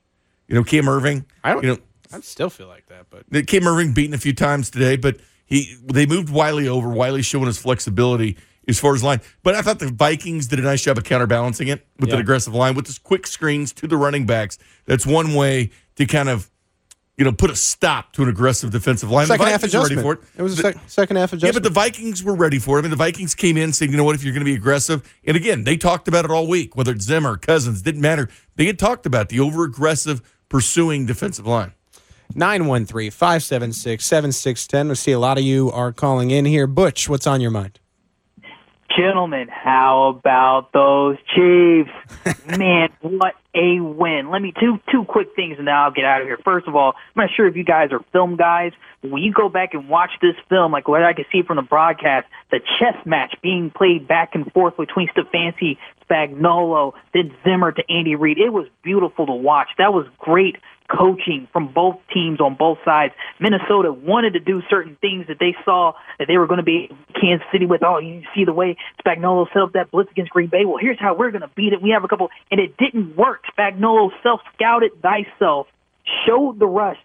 You 0.49 0.55
know, 0.55 0.63
Cam 0.65 0.85
Erving. 0.85 1.25
I 1.43 1.53
don't. 1.53 1.63
You 1.65 1.71
know, 1.71 1.79
I 2.13 2.21
still 2.21 2.51
feel 2.51 2.69
like 2.69 2.87
that, 2.87 3.07
but 3.11 3.25
Cam 3.47 3.63
Erving 3.63 3.95
beaten 3.95 4.15
a 4.15 4.19
few 4.19 4.33
times 4.33 4.71
today, 4.71 4.97
but 4.97 5.17
he 5.45 5.77
they 5.85 6.07
moved 6.07 6.31
Wylie 6.31 6.69
over. 6.69 6.89
Wylie 6.89 7.23
showing 7.23 7.47
his 7.47 7.59
flexibility 7.59 8.37
as 8.69 8.79
far 8.79 8.95
as 8.95 9.03
line. 9.03 9.21
But 9.43 9.55
I 9.57 9.63
thought 9.63 9.79
the 9.81 9.89
Vikings 9.89 10.47
did 10.47 10.59
a 10.61 10.63
nice 10.63 10.83
job 10.83 10.99
of 10.99 11.05
counterbalancing 11.05 11.69
it 11.69 11.87
with 11.99 12.09
Yeah. 12.11 12.17
an 12.17 12.21
aggressive 12.21 12.55
line 12.55 12.75
with 12.75 12.87
this 12.87 12.99
quick 12.99 13.27
screens 13.27 13.73
to 13.75 13.87
the 13.89 13.97
running 13.97 14.25
backs. 14.27 14.59
That's 14.87 15.05
one 15.07 15.35
way 15.35 15.71
to 15.97 16.07
kind 16.07 16.29
of 16.29 16.49
you 17.17 17.25
know 17.25 17.33
put 17.33 17.51
a 17.51 17.57
stop 17.57 18.13
to 18.13 18.23
an 18.23 18.29
aggressive 18.29 18.71
defensive 18.71 19.11
line. 19.11 19.27
second 19.27 19.47
half 19.47 19.63
adjustment. 19.63 19.97
ready 19.97 20.03
for 20.03 20.13
it. 20.15 20.21
It 20.37 20.43
was 20.43 20.59
a 20.59 20.63
sec- 20.63 20.77
second 20.87 21.17
half 21.17 21.33
adjustment. 21.33 21.55
yeah, 21.55 21.59
but 21.59 21.63
the 21.63 21.73
Vikings 21.73 22.23
were 22.23 22.35
ready 22.35 22.59
for 22.59 22.77
it. 22.77 22.81
I 22.81 22.83
mean, 22.83 22.91
the 22.91 22.97
Vikings 22.97 23.35
came 23.35 23.57
in 23.57 23.73
saying, 23.73 23.91
you 23.91 23.97
know 23.97 24.05
what, 24.05 24.15
if 24.15 24.23
you're 24.23 24.33
going 24.33 24.45
to 24.45 24.51
be 24.51 24.55
aggressive, 24.55 25.03
and 25.25 25.37
again, 25.37 25.65
they 25.65 25.77
talked 25.77 26.09
about 26.09 26.25
it 26.25 26.31
all 26.31 26.47
week, 26.47 26.77
whether 26.77 26.93
it's 26.93 27.05
Zimmer, 27.05 27.37
Cousins, 27.37 27.83
didn't 27.83 28.03
matter. 28.03 28.29
They 28.57 28.67
had 28.67 28.79
talked 28.79 29.07
about 29.07 29.29
the 29.31 29.41
over 29.41 29.65
aggressive 29.65 30.21
pursuing 30.49 31.07
defensive 31.07 31.47
line. 31.47 31.73
913 32.35 33.11
576 33.11 34.05
7610. 34.05 34.89
We 34.89 34.95
see 34.97 35.13
a 35.13 35.19
lot 35.19 35.39
of 35.39 35.45
you 35.45 35.71
are 35.71 35.93
calling 35.93 36.31
in 36.31 36.45
here. 36.45 36.67
Butch, 36.67 37.09
what's 37.09 37.27
on 37.27 37.41
your 37.41 37.51
mind? 37.53 37.79
Gentlemen, 38.95 39.49
how 39.49 40.09
about 40.09 40.73
those 40.73 41.17
Chiefs? 41.35 41.91
Man, 42.59 42.89
what 43.01 43.35
a 43.55 43.81
win. 43.81 44.31
Let 44.31 44.43
me 44.43 44.53
two 44.59 44.79
two 44.91 45.05
quick 45.05 45.29
things 45.35 45.59
and 45.59 45.67
then 45.67 45.75
I'll 45.75 45.91
get 45.91 46.05
out 46.05 46.21
of 46.21 46.27
here. 46.27 46.39
First 46.45 46.69
of 46.69 46.77
all, 46.77 46.95
I'm 46.95 47.23
not 47.23 47.31
sure 47.35 47.47
if 47.47 47.57
you 47.57 47.65
guys 47.65 47.91
are 47.93 48.01
film 48.13 48.37
guys. 48.37 48.73
But 49.03 49.11
when 49.11 49.23
you 49.23 49.33
go 49.33 49.49
back 49.49 49.75
and 49.75 49.89
watch 49.89 50.11
this 50.21 50.37
film, 50.49 50.73
like 50.73 50.89
what 50.89 51.03
I 51.03 51.13
can 51.15 51.25
see 51.33 51.43
from 51.43 51.57
the 51.57 51.63
broadcast, 51.63 52.27
the 52.51 52.61
chess 52.79 52.95
match 53.05 53.35
being 53.43 53.71
played 53.71 54.07
back 54.07 54.35
and 54.35 54.51
forth 54.53 54.77
between 54.77 55.09
Stefanski, 55.09 55.79
Spagnuolo, 56.09 56.93
then 57.13 57.35
Zimmer 57.45 57.73
to 57.73 57.83
Andy 57.91 58.15
Reid, 58.15 58.39
it 58.39 58.53
was 58.53 58.67
beautiful 58.83 59.27
to 59.27 59.33
watch. 59.33 59.69
That 59.79 59.93
was 59.93 60.07
great 60.19 60.57
coaching 60.89 61.49
from 61.53 61.73
both 61.73 61.97
teams 62.13 62.41
on 62.41 62.55
both 62.55 62.79
sides. 62.85 63.15
Minnesota 63.41 63.93
wanted 63.93 64.33
to 64.35 64.41
do 64.41 64.63
certain 64.69 64.97
things 65.01 65.27
that 65.29 65.39
they 65.39 65.55
saw 65.65 65.93
that 66.19 66.29
they 66.29 66.39
were 66.39 66.47
going 66.47 66.59
to 66.59 66.65
be 66.65 66.91
Kansas 67.21 67.47
City 67.53 67.67
with. 67.67 67.83
Oh, 67.83 67.99
you 67.99 68.23
see 68.35 68.45
the 68.45 68.53
way 68.53 68.77
Spagnuolo 69.05 69.47
set 69.53 69.63
up 69.63 69.73
that 69.73 69.91
blitz 69.91 70.11
against 70.11 70.33
Green 70.33 70.49
Bay. 70.49 70.65
Well, 70.65 70.79
here's 70.79 70.99
how 70.99 71.15
we're 71.15 71.31
going 71.31 71.43
to 71.43 71.51
beat 71.55 71.73
it. 71.73 71.83
We 71.83 71.91
have 71.91 72.05
a 72.05 72.09
couple, 72.09 72.31
and 72.51 72.61
it 72.61 72.77
didn't 72.77 73.17
work. 73.17 73.45
Spagnuolo 73.57 74.11
self 74.23 74.41
scouted 74.55 74.93
thyself, 75.03 75.67
showed 76.27 76.59
the 76.59 76.67
rush, 76.67 76.99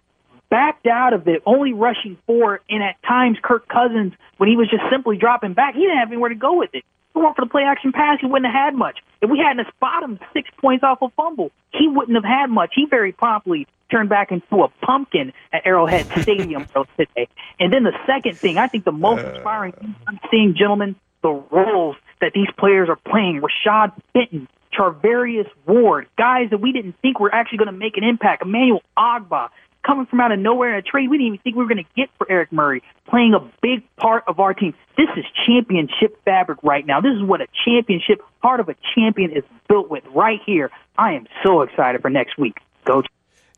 backed 0.50 0.86
out 0.86 1.12
of 1.12 1.26
it, 1.28 1.42
only 1.46 1.72
rushing 1.72 2.18
four, 2.26 2.60
and 2.68 2.82
at 2.82 3.02
times 3.02 3.38
Kirk 3.42 3.68
Cousins, 3.68 4.12
when 4.36 4.48
he 4.48 4.56
was 4.56 4.68
just 4.68 4.82
simply 4.90 5.16
dropping 5.16 5.54
back, 5.54 5.74
he 5.74 5.80
didn't 5.80 5.98
have 5.98 6.08
anywhere 6.08 6.28
to 6.28 6.34
go 6.34 6.58
with 6.58 6.70
it. 6.74 6.84
If 7.12 7.16
it 7.16 7.18
weren't 7.18 7.36
for 7.36 7.44
the 7.44 7.50
play 7.50 7.62
action 7.62 7.92
pass, 7.92 8.18
he 8.20 8.26
wouldn't 8.26 8.50
have 8.50 8.64
had 8.64 8.74
much. 8.74 8.98
If 9.20 9.30
we 9.30 9.38
hadn't 9.38 9.68
spotted 9.76 10.04
him 10.04 10.18
six 10.32 10.48
points 10.58 10.82
off 10.82 11.02
a 11.02 11.10
fumble, 11.10 11.50
he 11.72 11.86
wouldn't 11.88 12.16
have 12.16 12.24
had 12.24 12.50
much. 12.50 12.72
He 12.74 12.86
very 12.86 13.12
promptly 13.12 13.66
turned 13.90 14.08
back 14.08 14.32
into 14.32 14.62
a 14.62 14.68
pumpkin 14.84 15.32
at 15.52 15.66
Arrowhead 15.66 16.06
Stadium 16.22 16.66
today. 16.96 17.28
And 17.60 17.72
then 17.72 17.84
the 17.84 17.92
second 18.06 18.38
thing, 18.38 18.56
I 18.56 18.66
think 18.66 18.84
the 18.84 18.92
most 18.92 19.24
uh. 19.24 19.28
inspiring 19.28 19.72
thing 19.72 19.94
I'm 20.08 20.18
seeing, 20.30 20.54
gentlemen, 20.56 20.96
the 21.22 21.30
roles 21.30 21.96
that 22.20 22.32
these 22.34 22.48
players 22.58 22.88
are 22.88 22.96
playing. 22.96 23.42
Rashad 23.42 23.92
Fenton, 24.14 24.48
Charvarius 24.72 25.48
Ward, 25.66 26.08
guys 26.16 26.50
that 26.50 26.58
we 26.58 26.72
didn't 26.72 26.96
think 27.02 27.20
were 27.20 27.32
actually 27.32 27.58
going 27.58 27.72
to 27.72 27.78
make 27.78 27.96
an 27.98 28.04
impact. 28.04 28.42
Emmanuel 28.42 28.82
Ogbah, 28.96 29.50
coming 29.86 30.06
from 30.06 30.20
out 30.20 30.32
of 30.32 30.38
nowhere 30.38 30.72
in 30.72 30.76
a 30.78 30.82
trade 30.82 31.10
we 31.10 31.18
didn't 31.18 31.26
even 31.28 31.38
think 31.40 31.56
we 31.56 31.62
were 31.62 31.68
going 31.68 31.84
to 31.84 31.90
get 31.96 32.08
for 32.18 32.30
Eric 32.30 32.52
Murray, 32.52 32.82
playing 33.08 33.34
a 33.34 33.40
big 33.62 33.82
part 33.96 34.24
of 34.26 34.38
our 34.40 34.54
team. 34.54 34.74
This 34.96 35.08
is 35.16 35.24
championship 35.46 36.22
fabric 36.24 36.58
right 36.62 36.86
now. 36.86 37.00
This 37.00 37.12
is 37.14 37.22
what 37.22 37.40
a 37.40 37.46
championship, 37.64 38.20
part 38.40 38.60
of 38.60 38.68
a 38.68 38.76
champion 38.94 39.32
is 39.32 39.44
built 39.68 39.90
with 39.90 40.04
right 40.14 40.40
here. 40.44 40.70
I 40.98 41.12
am 41.14 41.26
so 41.44 41.62
excited 41.62 42.00
for 42.02 42.10
next 42.10 42.38
week. 42.38 42.58
Go. 42.84 43.02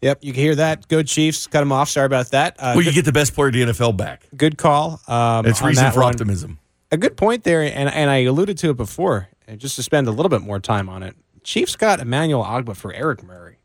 Yep, 0.03 0.19
you 0.23 0.33
can 0.33 0.43
hear 0.43 0.55
that. 0.57 0.87
Go 0.89 1.03
Chiefs. 1.03 1.47
Cut 1.47 1.61
them 1.61 1.73
off. 1.73 1.89
Sorry 1.89 2.07
about 2.07 2.31
that. 2.33 2.57
Uh, 2.59 2.73
well, 2.75 2.77
you 2.79 2.85
good, 2.85 2.95
get 2.95 3.05
the 3.07 3.13
best 3.13 3.35
player 3.35 3.49
of 3.49 3.55
the 3.55 3.63
NFL 3.63 3.97
back. 3.97 4.27
good 4.37 4.59
call. 4.59 5.01
Um, 5.09 5.47
It's 5.47 5.63
reason 5.63 5.91
for 5.93 6.01
one. 6.01 6.13
optimism. 6.13 6.59
A 6.93 6.97
good 6.97 7.17
point 7.17 7.43
there, 7.45 7.63
and, 7.63 7.89
and 7.89 8.11
I 8.11 8.19
alluded 8.19 8.59
to 8.59 8.71
it 8.71 8.77
before, 8.77 9.29
and 9.49 9.59
just 9.59 9.77
to 9.77 9.83
spend 9.83 10.07
a 10.07 10.11
little 10.11 10.29
bit 10.29 10.43
more 10.43 10.61
time 10.61 10.89
on 10.89 11.03
it. 11.03 11.17
Chiefs 11.43 11.75
got 11.77 12.01
Emmanuel 12.01 12.45
Ogbah 12.45 12.77
for 12.77 12.93
Eric 12.93 13.23
Murray. 13.23 13.59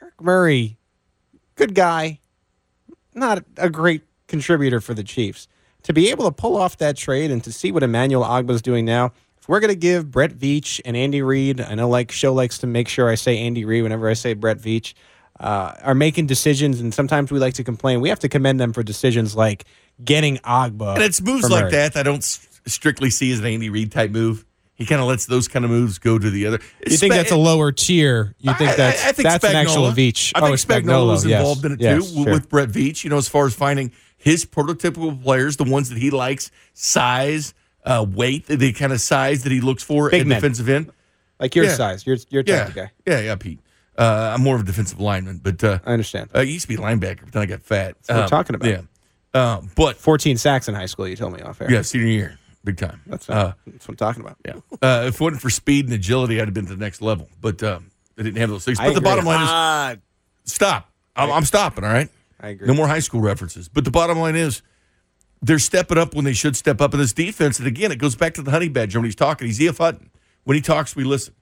Eric 0.00 0.20
Murray, 0.20 0.78
good 1.56 1.74
guy, 1.74 2.20
not 3.14 3.44
a 3.56 3.68
great 3.68 4.02
contributor 4.28 4.80
for 4.80 4.94
the 4.94 5.02
Chiefs. 5.02 5.48
To 5.84 5.92
be 5.92 6.10
able 6.10 6.24
to 6.24 6.32
pull 6.32 6.56
off 6.56 6.78
that 6.78 6.96
trade 6.96 7.30
and 7.30 7.42
to 7.44 7.52
see 7.52 7.72
what 7.72 7.82
Emmanuel 7.82 8.24
Ogbah 8.24 8.50
is 8.50 8.62
doing 8.62 8.84
now, 8.84 9.12
if 9.38 9.48
we're 9.48 9.60
going 9.60 9.72
to 9.72 9.76
give 9.76 10.10
Brett 10.10 10.32
Veach 10.32 10.80
and 10.84 10.96
Andy 10.96 11.22
Reid, 11.22 11.60
I 11.60 11.74
know 11.74 11.88
like 11.88 12.10
show 12.10 12.32
likes 12.34 12.58
to 12.58 12.66
make 12.66 12.88
sure 12.88 13.08
I 13.08 13.14
say 13.14 13.38
Andy 13.38 13.64
Reid 13.64 13.82
whenever 13.82 14.08
I 14.08 14.14
say 14.14 14.34
Brett 14.34 14.58
Veach, 14.58 14.94
uh, 15.38 15.74
are 15.82 15.94
making 15.94 16.26
decisions, 16.26 16.80
and 16.80 16.94
sometimes 16.94 17.30
we 17.30 17.38
like 17.38 17.54
to 17.54 17.64
complain. 17.64 18.00
We 18.00 18.08
have 18.08 18.18
to 18.20 18.28
commend 18.28 18.58
them 18.58 18.72
for 18.72 18.82
decisions 18.82 19.36
like 19.36 19.64
getting 20.02 20.38
Ogbah. 20.38 20.94
And 20.94 21.04
it's 21.04 21.20
moves 21.20 21.50
like 21.50 21.64
Murray. 21.64 21.72
that 21.72 21.94
that 21.94 22.00
I 22.00 22.02
don't 22.02 22.24
strictly 22.24 23.10
see 23.10 23.30
as 23.32 23.40
an 23.40 23.46
Andy 23.46 23.68
Reid 23.68 23.92
type 23.92 24.10
move. 24.10 24.45
He 24.76 24.84
kind 24.84 25.00
of 25.00 25.08
lets 25.08 25.24
those 25.26 25.48
kind 25.48 25.64
of 25.64 25.70
moves 25.70 25.98
go 25.98 26.18
to 26.18 26.30
the 26.30 26.46
other. 26.46 26.60
You 26.86 26.96
think 26.98 27.14
that's 27.14 27.30
a 27.32 27.36
lower 27.36 27.72
tier? 27.72 28.34
You 28.38 28.52
think 28.54 28.70
I- 28.70 28.76
that's 28.76 29.04
I, 29.04 29.08
I 29.08 29.12
think 29.12 29.28
that's 29.28 29.44
an 29.44 29.56
actual 29.56 29.90
Veach? 29.90 30.32
I 30.34 30.40
oh, 30.40 30.46
think 30.54 30.56
Spagnuolo's 30.58 31.24
Spagnuolo, 31.24 31.28
yes. 31.28 31.38
involved 31.40 31.64
in 31.64 31.72
it 31.72 31.80
Yes, 31.80 32.12
too 32.12 32.24
sure. 32.24 32.32
with 32.34 32.48
Brett 32.50 32.68
Veach. 32.68 33.02
You 33.02 33.10
know, 33.10 33.16
as 33.16 33.26
far 33.28 33.46
as 33.46 33.54
finding 33.54 33.90
his 34.18 34.44
prototypical 34.44 35.22
players, 35.22 35.56
the 35.56 35.64
ones 35.64 35.88
that 35.88 35.98
he 35.98 36.10
likes, 36.10 36.50
size, 36.74 37.54
uh, 37.84 38.04
weight, 38.08 38.46
the 38.46 38.72
kind 38.72 38.92
of 38.92 39.00
size 39.00 39.42
that 39.44 39.52
he 39.52 39.60
looks 39.60 39.82
for 39.82 40.10
Big 40.10 40.22
at 40.22 40.26
men. 40.26 40.36
defensive 40.40 40.68
end. 40.68 40.90
like 41.40 41.54
your 41.54 41.66
Yeah. 41.66 41.74
size, 41.74 42.06
your 42.06 42.16
your 42.30 42.42
type 42.42 42.54
Yeah, 42.54 42.66
of 42.68 42.74
guy. 42.74 42.90
yeah, 43.06 43.20
yeah, 43.20 43.34
Pete. 43.36 43.60
Uh, 43.98 44.32
I'm 44.34 44.42
more 44.42 44.56
of 44.56 44.60
a 44.62 44.64
defensive 44.64 45.00
lineman, 45.00 45.40
but 45.42 45.62
uh, 45.64 45.78
I 45.86 45.92
understand. 45.92 46.28
I 46.34 46.42
used 46.42 46.62
to 46.62 46.68
be 46.68 46.74
a 46.74 46.78
linebacker, 46.78 47.20
but 47.24 47.32
then 47.32 47.42
I 47.42 47.46
got 47.46 47.62
fat. 47.62 47.94
That's 47.96 48.08
what 48.10 48.16
we're 48.16 48.22
Um, 48.24 48.28
talking 48.28 48.54
about. 48.56 48.68
Yeah, 48.68 48.80
uh, 49.32 49.60
but 49.74 49.96
14 49.96 50.36
sacks 50.36 50.68
in 50.68 50.74
high 50.74 50.84
school. 50.86 51.08
You 51.08 51.16
told 51.16 51.32
me 51.32 51.40
off 51.40 51.60
air. 51.62 51.70
yeah, 51.70 51.80
senior 51.82 52.06
year, 52.08 52.38
big 52.66 52.76
time. 52.76 53.00
that's 53.06 53.30
uh, 53.30 53.52
that's 53.66 53.86
what 53.88 53.92
I'm 53.92 53.96
talking 53.96 54.22
about. 54.22 54.36
yeah. 54.44 54.54
Uh, 54.82 55.04
if 55.08 55.14
it 55.14 55.20
wasn't 55.20 55.40
for 55.40 55.48
speed 55.50 55.86
and 55.86 55.94
agility, 55.94 56.40
I'd 56.40 56.48
have 56.48 56.54
been 56.54 56.66
to 56.66 56.74
the 56.74 56.84
next 56.84 57.00
level. 57.00 57.28
But 57.40 57.62
um, 57.62 57.90
I 58.18 58.22
didn't 58.22 58.36
have 58.40 58.50
those 58.50 58.64
things. 58.64 58.78
I 58.80 58.84
But 58.88 58.90
the 58.94 58.98
agree. 58.98 59.04
bottom 59.10 59.24
line 59.24 59.42
is 59.42 59.48
Ah, 59.50 59.94
stop. 60.44 60.90
I'm, 61.14 61.30
I'm 61.32 61.44
stopping. 61.44 61.84
All 61.84 61.90
right. 61.92 62.08
I 62.40 62.48
agree. 62.50 62.66
No 62.68 62.74
more 62.74 62.86
high 62.88 62.98
school 62.98 63.20
references. 63.22 63.68
But 63.68 63.84
the 63.84 63.90
bottom 63.90 64.18
line 64.18 64.36
is, 64.36 64.60
they're 65.40 65.58
stepping 65.58 65.96
up 65.96 66.14
when 66.14 66.24
they 66.26 66.32
should 66.34 66.56
step 66.56 66.80
up 66.82 66.92
in 66.92 67.00
this 67.00 67.12
defense. 67.14 67.58
And 67.58 67.66
again, 67.66 67.92
it 67.92 67.96
goes 67.98 68.14
back 68.16 68.34
to 68.34 68.42
the 68.42 68.50
honey 68.50 68.68
badger 68.68 68.98
when 68.98 69.04
he's 69.06 69.14
talking. 69.14 69.46
He's 69.46 69.60
E.F. 69.60 69.78
Hutton. 69.78 70.10
When 70.44 70.54
he 70.54 70.60
talks, 70.60 70.94
we 70.94 71.04
listen. 71.04 71.34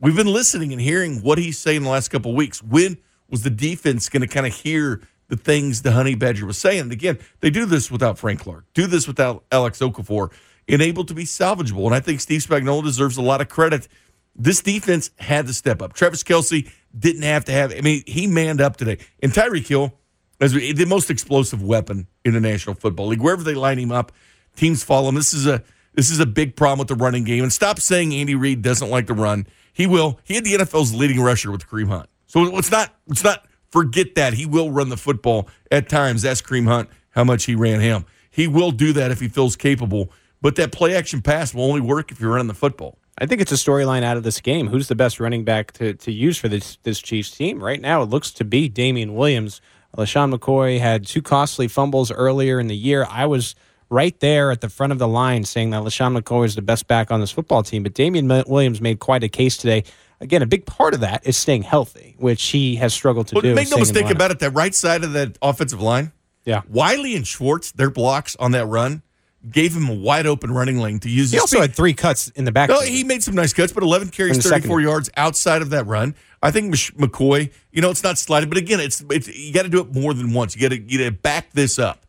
We've 0.00 0.14
been 0.16 0.32
listening 0.32 0.72
and 0.72 0.80
hearing 0.80 1.22
what 1.22 1.38
he's 1.38 1.58
saying 1.58 1.82
the 1.82 1.88
last 1.88 2.08
couple 2.08 2.30
of 2.32 2.36
weeks. 2.36 2.62
When 2.62 2.98
was 3.30 3.42
the 3.42 3.50
defense 3.50 4.08
going 4.08 4.20
to 4.22 4.28
kind 4.28 4.46
of 4.46 4.52
hear 4.54 5.00
the 5.28 5.36
things 5.36 5.82
the 5.82 5.92
honey 5.92 6.14
badger 6.14 6.46
was 6.46 6.58
saying? 6.58 6.80
And 6.82 6.92
again, 6.92 7.18
they 7.40 7.50
do 7.50 7.64
this 7.66 7.90
without 7.90 8.18
Frank 8.18 8.40
Clark, 8.40 8.66
do 8.74 8.86
this 8.86 9.08
without 9.08 9.44
Alex 9.50 9.78
Okafor, 9.80 10.32
and 10.68 10.82
able 10.82 11.04
to 11.04 11.14
be 11.14 11.24
salvageable. 11.24 11.86
And 11.86 11.94
I 11.94 12.00
think 12.00 12.20
Steve 12.20 12.40
Spagnuolo 12.40 12.82
deserves 12.82 13.16
a 13.16 13.22
lot 13.22 13.40
of 13.40 13.48
credit. 13.48 13.88
This 14.34 14.60
defense 14.60 15.10
had 15.18 15.46
to 15.46 15.54
step 15.54 15.80
up. 15.80 15.92
Travis 15.92 16.22
Kelce 16.22 16.70
didn't 16.96 17.22
have 17.22 17.44
to 17.46 17.52
have. 17.52 17.72
I 17.72 17.80
mean, 17.80 18.02
he 18.06 18.26
manned 18.26 18.60
up 18.60 18.76
today. 18.76 18.98
And 19.22 19.32
Tyreek 19.32 19.66
Hill, 19.66 19.94
we, 20.40 20.72
the 20.72 20.86
most 20.86 21.10
explosive 21.10 21.62
weapon 21.62 22.06
in 22.24 22.34
the 22.34 22.40
National 22.40 22.74
Football 22.74 23.08
League. 23.08 23.22
Wherever 23.22 23.42
they 23.42 23.54
line 23.54 23.78
him 23.78 23.92
up, 23.92 24.12
teams 24.56 24.82
follow 24.82 25.08
him. 25.08 25.14
This 25.14 25.32
is 25.32 25.46
a 25.46 25.62
this 25.94 26.10
is 26.10 26.20
a 26.20 26.26
big 26.26 26.56
problem 26.56 26.78
with 26.80 26.88
the 26.88 26.94
running 26.94 27.24
game. 27.24 27.42
And 27.42 27.52
stop 27.52 27.80
saying 27.80 28.12
Andy 28.12 28.34
Reid 28.34 28.60
doesn't 28.60 28.90
like 28.90 29.06
to 29.06 29.14
run. 29.14 29.46
He 29.72 29.86
will. 29.86 30.20
He 30.24 30.34
had 30.34 30.44
the 30.44 30.54
NFL's 30.54 30.94
leading 30.94 31.20
rusher 31.20 31.50
with 31.50 31.66
Kareem 31.66 31.88
Hunt. 31.88 32.08
So 32.26 32.40
let's 32.40 32.70
not 32.70 32.94
let's 33.06 33.24
not 33.24 33.46
forget 33.70 34.14
that 34.14 34.34
he 34.34 34.44
will 34.44 34.70
run 34.70 34.90
the 34.90 34.96
football 34.96 35.48
at 35.70 35.88
times. 35.88 36.24
Ask 36.24 36.46
Kareem 36.46 36.66
Hunt 36.66 36.90
how 37.10 37.24
much 37.24 37.44
he 37.44 37.54
ran 37.54 37.80
him. 37.80 38.04
He 38.30 38.46
will 38.46 38.72
do 38.72 38.92
that 38.92 39.10
if 39.10 39.20
he 39.20 39.28
feels 39.28 39.56
capable. 39.56 40.12
But 40.46 40.54
that 40.54 40.70
play 40.70 40.94
action 40.94 41.22
pass 41.22 41.52
will 41.52 41.64
only 41.64 41.80
work 41.80 42.12
if 42.12 42.20
you're 42.20 42.30
running 42.30 42.46
the 42.46 42.54
football. 42.54 42.98
I 43.18 43.26
think 43.26 43.40
it's 43.40 43.50
a 43.50 43.56
storyline 43.56 44.04
out 44.04 44.16
of 44.16 44.22
this 44.22 44.40
game. 44.40 44.68
Who's 44.68 44.86
the 44.86 44.94
best 44.94 45.18
running 45.18 45.42
back 45.42 45.72
to, 45.72 45.94
to 45.94 46.12
use 46.12 46.38
for 46.38 46.46
this 46.46 46.78
this 46.84 47.00
Chiefs 47.00 47.32
team? 47.32 47.60
Right 47.60 47.80
now, 47.80 48.00
it 48.02 48.10
looks 48.10 48.30
to 48.34 48.44
be 48.44 48.68
Damien 48.68 49.16
Williams. 49.16 49.60
LeSean 49.96 50.32
McCoy 50.32 50.78
had 50.78 51.04
two 51.04 51.20
costly 51.20 51.66
fumbles 51.66 52.12
earlier 52.12 52.60
in 52.60 52.68
the 52.68 52.76
year. 52.76 53.08
I 53.10 53.26
was 53.26 53.56
right 53.90 54.16
there 54.20 54.52
at 54.52 54.60
the 54.60 54.68
front 54.68 54.92
of 54.92 55.00
the 55.00 55.08
line 55.08 55.42
saying 55.42 55.70
that 55.70 55.82
LeSean 55.82 56.16
McCoy 56.16 56.44
is 56.44 56.54
the 56.54 56.62
best 56.62 56.86
back 56.86 57.10
on 57.10 57.18
this 57.18 57.32
football 57.32 57.64
team, 57.64 57.82
but 57.82 57.94
Damien 57.94 58.28
Williams 58.46 58.80
made 58.80 59.00
quite 59.00 59.24
a 59.24 59.28
case 59.28 59.56
today. 59.56 59.82
Again, 60.20 60.42
a 60.42 60.46
big 60.46 60.64
part 60.64 60.94
of 60.94 61.00
that 61.00 61.26
is 61.26 61.36
staying 61.36 61.64
healthy, 61.64 62.14
which 62.18 62.44
he 62.50 62.76
has 62.76 62.94
struggled 62.94 63.26
to 63.26 63.34
But 63.34 63.42
do. 63.42 63.52
make 63.52 63.64
no 63.68 63.78
staying 63.78 63.88
in 63.88 63.94
the 63.94 64.00
mistake 64.00 64.14
about 64.14 64.30
it, 64.30 64.38
that 64.38 64.50
right 64.50 64.76
side 64.76 65.02
of 65.02 65.12
that 65.14 65.38
offensive 65.42 65.82
line, 65.82 66.12
Yeah. 66.44 66.62
Wylie 66.68 67.16
and 67.16 67.26
Schwartz, 67.26 67.72
their 67.72 67.90
blocks 67.90 68.36
on 68.36 68.52
that 68.52 68.66
run 68.66 69.02
gave 69.50 69.74
him 69.74 69.88
a 69.88 69.94
wide 69.94 70.26
open 70.26 70.50
running 70.50 70.78
lane 70.78 70.98
to 71.00 71.08
use. 71.08 71.30
He 71.30 71.36
his 71.36 71.42
also 71.42 71.56
speed. 71.58 71.62
had 71.70 71.74
three 71.76 71.94
cuts 71.94 72.28
in 72.28 72.44
the 72.44 72.52
back. 72.52 72.68
No, 72.68 72.80
he 72.80 73.04
made 73.04 73.22
some 73.22 73.34
nice 73.34 73.52
cuts, 73.52 73.72
but 73.72 73.82
11 73.82 74.08
carries, 74.08 74.36
In 74.36 74.42
the 74.42 74.48
34 74.48 74.60
second. 74.78 74.82
yards 74.88 75.10
outside 75.16 75.62
of 75.62 75.70
that 75.70 75.86
run. 75.86 76.14
I 76.42 76.50
think 76.50 76.74
McCoy, 76.74 77.52
you 77.72 77.80
know, 77.82 77.90
it's 77.90 78.02
not 78.02 78.18
sliding, 78.18 78.48
but 78.48 78.58
again, 78.58 78.80
it's, 78.80 79.04
it's 79.10 79.28
you 79.28 79.52
got 79.52 79.62
to 79.62 79.68
do 79.68 79.80
it 79.80 79.94
more 79.94 80.14
than 80.14 80.32
once. 80.32 80.54
You 80.54 80.62
got 80.62 80.74
to 80.74 80.80
you 80.80 80.98
got 80.98 81.04
to 81.04 81.10
back 81.10 81.52
this 81.52 81.78
up 81.78 82.04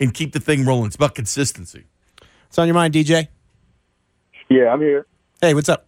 and 0.00 0.12
keep 0.12 0.32
the 0.32 0.40
thing 0.40 0.64
rolling. 0.64 0.86
It's 0.86 0.96
about 0.96 1.14
consistency. 1.14 1.84
What's 2.46 2.58
on 2.58 2.66
your 2.66 2.74
mind, 2.74 2.94
DJ? 2.94 3.28
Yeah, 4.48 4.68
I'm 4.72 4.80
here. 4.80 5.06
Hey, 5.40 5.54
what's 5.54 5.68
up? 5.68 5.86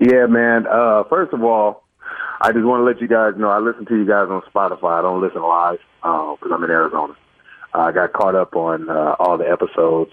Yeah, 0.00 0.26
man. 0.26 0.66
Uh, 0.66 1.04
first 1.04 1.32
of 1.32 1.42
all, 1.42 1.84
I 2.40 2.52
just 2.52 2.64
want 2.64 2.80
to 2.80 2.84
let 2.84 3.00
you 3.00 3.08
guys 3.08 3.34
know 3.36 3.48
I 3.48 3.58
listen 3.58 3.84
to 3.86 3.96
you 3.96 4.04
guys 4.06 4.28
on 4.30 4.42
Spotify. 4.52 4.98
I 4.98 5.02
don't 5.02 5.20
listen 5.20 5.42
live 5.42 5.78
because 6.02 6.50
I'm 6.52 6.62
in 6.64 6.70
Arizona. 6.70 7.14
I 7.74 7.92
got 7.92 8.12
caught 8.12 8.34
up 8.34 8.54
on 8.54 8.88
uh, 8.88 9.16
all 9.18 9.38
the 9.38 9.48
episodes. 9.48 10.12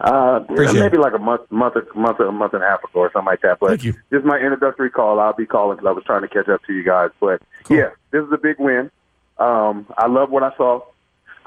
Uh, 0.00 0.40
Appreciate 0.42 0.80
maybe 0.80 0.98
like 0.98 1.14
a 1.14 1.18
month, 1.18 1.50
month, 1.50 1.74
month, 1.94 2.20
a 2.20 2.30
month 2.30 2.54
and 2.54 2.62
a 2.62 2.66
half 2.66 2.84
ago 2.84 3.00
or 3.00 3.10
something 3.12 3.26
like 3.26 3.40
that. 3.42 3.58
But 3.58 3.68
Thank 3.70 3.84
you. 3.84 3.92
this 4.10 4.20
is 4.20 4.24
my 4.26 4.36
introductory 4.36 4.90
call. 4.90 5.18
I'll 5.20 5.32
be 5.32 5.46
calling 5.46 5.76
because 5.76 5.88
I 5.88 5.92
was 5.92 6.04
trying 6.04 6.22
to 6.22 6.28
catch 6.28 6.48
up 6.48 6.62
to 6.64 6.72
you 6.72 6.82
guys. 6.84 7.10
But 7.20 7.40
yeah, 7.70 7.90
this 8.10 8.22
is 8.24 8.32
a 8.32 8.38
big 8.38 8.56
win. 8.58 8.90
Um, 9.38 9.86
I 9.96 10.06
love 10.06 10.30
what 10.30 10.42
I 10.42 10.54
saw. 10.56 10.80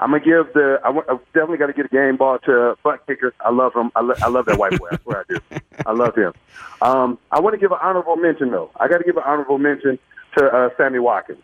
I'm 0.00 0.12
gonna 0.12 0.24
give 0.24 0.52
the. 0.54 0.80
I, 0.82 0.92
definitely 1.34 1.58
got 1.58 1.66
to 1.66 1.74
get 1.74 1.84
a 1.84 1.88
game 1.88 2.16
ball 2.16 2.38
to 2.40 2.76
butt 2.82 3.06
kicker. 3.06 3.34
I 3.40 3.50
love 3.50 3.74
him. 3.74 3.92
I, 3.94 4.00
lo- 4.00 4.14
I 4.22 4.28
love 4.28 4.46
that 4.46 4.58
white 4.58 4.78
boy. 4.78 4.88
I 4.90 4.96
swear 5.02 5.24
I 5.28 5.34
do. 5.34 5.40
I 5.86 5.92
love 5.92 6.14
him. 6.14 6.32
Um, 6.80 7.18
I 7.30 7.40
want 7.40 7.54
to 7.54 7.60
give 7.60 7.70
an 7.70 7.78
honorable 7.82 8.16
mention 8.16 8.50
though. 8.50 8.70
I 8.80 8.88
got 8.88 8.98
to 8.98 9.04
give 9.04 9.16
an 9.18 9.24
honorable 9.26 9.58
mention 9.58 9.98
to 10.38 10.44
uh, 10.46 10.70
Sammy 10.78 11.00
Watkins. 11.00 11.42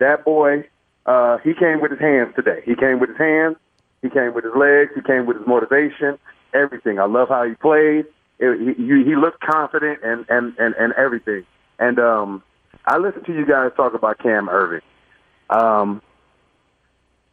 That 0.00 0.24
boy, 0.24 0.68
uh, 1.06 1.38
he 1.38 1.54
came 1.54 1.80
with 1.80 1.90
his 1.90 2.00
hands 2.00 2.34
today. 2.34 2.60
He 2.64 2.74
came 2.74 3.00
with 3.00 3.10
his 3.10 3.18
hands. 3.18 3.56
He 4.02 4.10
came 4.10 4.34
with 4.34 4.44
his 4.44 4.54
legs. 4.56 4.90
He 4.94 5.02
came 5.02 5.26
with 5.26 5.38
his 5.38 5.46
motivation. 5.46 6.18
Everything. 6.54 6.98
I 6.98 7.06
love 7.06 7.28
how 7.28 7.44
he 7.44 7.54
played. 7.54 8.06
It, 8.38 8.76
he, 8.76 8.84
he 8.84 9.16
looked 9.16 9.40
confident 9.40 10.00
and 10.02 10.24
and 10.28 10.54
and 10.58 10.74
and 10.74 10.92
everything. 10.94 11.44
And 11.78 11.98
um, 11.98 12.42
I 12.86 12.98
listened 12.98 13.26
to 13.26 13.32
you 13.32 13.46
guys 13.46 13.70
talk 13.76 13.94
about 13.94 14.18
Cam 14.18 14.48
Erving. 14.48 14.82
Um, 15.50 16.02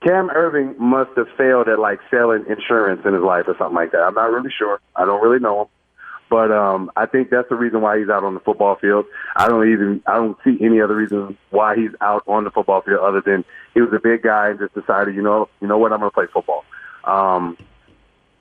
Cam 0.06 0.30
Erving 0.30 0.78
must 0.80 1.12
have 1.16 1.28
failed 1.38 1.68
at 1.68 1.80
like 1.80 2.00
selling 2.10 2.46
insurance 2.50 3.02
in 3.06 3.14
his 3.14 3.24
life 3.24 3.46
or 3.48 3.56
something 3.58 3.76
like 3.76 3.92
that. 3.92 4.00
I'm 4.00 4.16
not 4.16 4.32
really 4.32 4.52
sure. 4.58 4.80
I 4.96 5.06
don't 5.06 5.22
really 5.22 5.40
know 5.40 5.62
him. 5.62 5.68
But 6.32 6.50
um, 6.50 6.90
I 6.96 7.08
think 7.08 7.30
that's 7.30 7.50
the 7.50 7.58
reason 7.58 7.82
why 7.82 8.00
he's 8.00 8.08
out 8.08 8.24
on 8.24 8.36
the 8.36 8.40
football 8.40 8.76
field. 8.76 9.06
I 9.36 9.50
don't 9.50 9.70
even 9.70 10.02
I 10.08 10.16
don't 10.16 10.38
see 10.46 10.58
any 10.62 10.80
other 10.80 10.96
reason 10.96 11.38
why 11.50 11.76
he's 11.76 11.92
out 12.00 12.24
on 12.26 12.46
the 12.46 12.52
football 12.52 12.80
field 12.80 13.02
other 13.02 13.20
than 13.20 13.44
he 13.74 13.82
was 13.82 13.92
a 13.92 14.00
big 14.00 14.22
guy 14.22 14.48
and 14.48 14.58
just 14.58 14.74
decided, 14.74 15.14
you 15.14 15.22
know, 15.22 15.50
you 15.60 15.68
know 15.68 15.78
what, 15.78 15.92
I'm 15.92 16.00
going 16.00 16.10
to 16.10 16.14
play 16.14 16.28
football. 16.34 16.64
Um, 17.04 17.58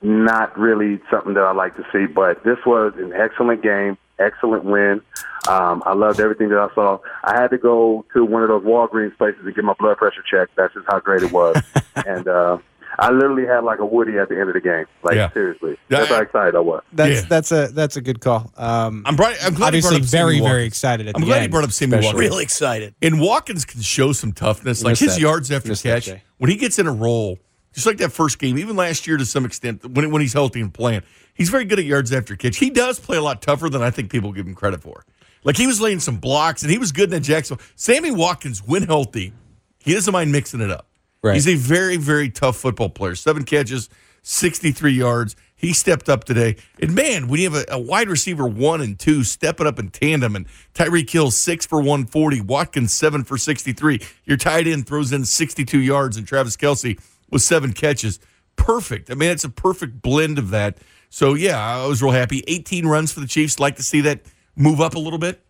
not 0.03 0.57
really 0.57 1.01
something 1.11 1.35
that 1.35 1.43
I 1.43 1.51
like 1.51 1.75
to 1.79 1.87
see, 1.93 2.07
but 2.07 2.45
this 2.45 2.59
was 2.65 2.95
an 2.97 3.13
excellent 3.13 3.61
game, 3.61 3.99
excellent 4.21 4.63
win. 4.63 5.01
Um, 5.49 5.83
I 5.85 5.95
loved 5.95 6.21
everything 6.21 6.49
that 6.51 6.59
I 6.61 6.73
saw. 6.77 7.01
I 7.25 7.41
had 7.41 7.51
to 7.51 7.59
go 7.59 8.07
to 8.15 8.25
one 8.25 8.45
of 8.45 8.51
those 8.51 8.63
Walgreens 8.63 9.19
places 9.19 9.45
to 9.45 9.51
get 9.51 9.65
my 9.65 9.75
blood 9.81 9.97
pressure 9.97 10.23
checked. 10.31 10.55
That's 10.55 10.75
just 10.75 10.87
how 10.87 11.01
great 11.01 11.25
it 11.25 11.33
was. 11.33 11.61
and 12.07 12.29
uh, 12.29 12.59
I 13.01 13.11
literally 13.11 13.47
had 13.47 13.65
like 13.65 13.79
a 13.79 13.87
Woody 13.87 14.19
at 14.19 14.29
the 14.29 14.39
end 14.39 14.49
of 14.49 14.55
the 14.55 14.61
game. 14.61 14.85
Like 15.03 15.15
Yeah. 15.17 15.33
seriously, 15.33 15.77
that's 15.89 16.09
how 16.09 16.21
excited 16.21 16.55
I 16.55 16.61
was. 16.61 16.83
That's 16.93 17.23
that's 17.25 17.51
a 17.51 17.69
that's 17.69 17.97
a 17.97 18.01
good 18.01 18.21
call. 18.21 18.53
Um, 18.57 19.03
I'm, 19.07 19.17
bright, 19.17 19.37
I'm 19.43 19.55
glad 19.55 19.69
obviously 19.69 19.93
brought 19.97 20.03
up 20.03 20.09
Sammy 20.09 20.39
very 20.39 20.41
very 20.41 20.65
excited 20.65 21.09
at 21.09 21.15
I'm 21.17 21.23
the 21.23 21.27
glad 21.27 21.37
end. 21.37 21.43
he 21.45 21.49
brought 21.49 21.65
up 21.65 21.73
Sammy 21.73 21.97
especially. 21.97 22.07
Watkins. 22.15 22.31
Really 22.31 22.43
excited. 22.45 22.95
And 23.03 23.21
Watkins 23.21 23.65
can 23.65 23.81
show 23.81 24.13
some 24.13 24.33
toughness. 24.33 24.85
Like 24.85 24.93
Missed 24.93 25.03
his 25.03 25.15
that. 25.15 25.21
yards 25.21 25.51
after 25.51 25.71
Missed 25.71 25.83
catch, 25.83 26.11
when 26.39 26.51
he 26.51 26.57
gets 26.57 26.79
in 26.79 26.87
a 26.87 26.93
roll, 26.93 27.39
just 27.73 27.87
like 27.87 27.97
that 27.99 28.13
first 28.13 28.39
game, 28.39 28.59
even 28.59 28.77
last 28.77 29.07
year 29.07 29.17
to 29.17 29.25
some 29.25 29.45
extent, 29.45 29.85
when, 29.89 30.11
when 30.11 30.21
he's 30.21 30.33
healthy 30.35 30.61
and 30.61 30.73
playing, 30.75 31.03
he's 31.33 31.49
very 31.49 31.65
good 31.65 31.79
at 31.79 31.85
yards 31.87 32.13
after 32.13 32.37
catch. 32.37 32.59
He 32.59 32.69
does 32.71 32.99
play 33.01 33.17
a 33.17 33.23
lot 33.23 33.41
tougher 33.41 33.69
than 33.71 33.81
I 33.83 33.91
think 33.91 34.11
people 34.11 34.33
give 34.33 34.47
him 34.47 34.55
credit 34.55 34.83
for. 34.83 35.05
Like 35.43 35.57
he 35.57 35.67
was 35.67 35.81
laying 35.81 36.01
some 36.01 36.19
blocks 36.19 36.63
and 36.63 36.71
he 36.71 36.77
was 36.77 36.93
good 36.93 37.05
in 37.05 37.11
that 37.11 37.21
Jacksonville. 37.21 37.65
Sammy 37.77 38.11
Watkins, 38.11 38.59
when 38.67 38.83
healthy, 38.83 39.33
he 39.79 39.95
doesn't 39.95 40.13
mind 40.13 40.33
mixing 40.33 40.61
it 40.61 40.71
up. 40.71 40.87
Right. 41.23 41.35
He's 41.35 41.49
a 41.49 41.55
very, 41.55 41.97
very 41.97 42.31
tough 42.31 42.57
football 42.57 42.89
player. 42.89 43.15
Seven 43.15 43.45
catches, 43.45 43.89
63 44.23 44.93
yards. 44.93 45.37
He 45.55 45.75
stepped 45.75 46.09
up 46.09 46.25
today. 46.25 46.57
And 46.81 46.95
man, 46.95 47.29
when 47.29 47.41
you 47.41 47.51
have 47.51 47.69
a, 47.69 47.75
a 47.75 47.79
wide 47.79 48.09
receiver 48.09 48.47
one 48.47 48.81
and 48.81 48.99
two 48.99 49.23
stepping 49.25 49.67
up 49.67 49.79
in 49.79 49.91
tandem, 49.91 50.35
and 50.35 50.47
Tyreek 50.75 51.11
Hill's 51.11 51.37
six 51.37 51.67
for 51.67 51.79
140, 51.79 52.41
Watkins 52.41 52.95
seven 52.95 53.25
for 53.25 53.37
63, 53.37 54.01
your 54.25 54.39
tight 54.39 54.67
end 54.67 54.87
throws 54.87 55.13
in 55.13 55.27
62 55.27 55.79
yards, 55.79 56.17
and 56.17 56.27
Travis 56.27 56.57
Kelce 56.57 56.99
with 57.29 57.43
seven 57.43 57.75
catches. 57.75 58.21
Perfect. 58.57 59.11
I 59.11 59.15
mean, 59.15 59.31
it's 59.31 59.45
a 59.45 59.51
perfect 59.51 60.01
blend 60.01 60.39
of 60.39 60.51
that. 60.51 60.79
So, 61.11 61.35
yeah, 61.35 61.59
I 61.59 61.87
was 61.87 62.03
real 62.03 62.13
happy. 62.13 62.43
18 62.47 62.87
runs 62.87 63.13
for 63.13 63.21
the 63.21 63.27
Chiefs. 63.27 63.61
Like 63.61 63.77
to 63.77 63.83
see 63.83 64.01
that 64.03 64.23
move 64.57 64.81
up 64.81 64.95
a 64.95 64.99
little 64.99 65.19
bit. 65.19 65.45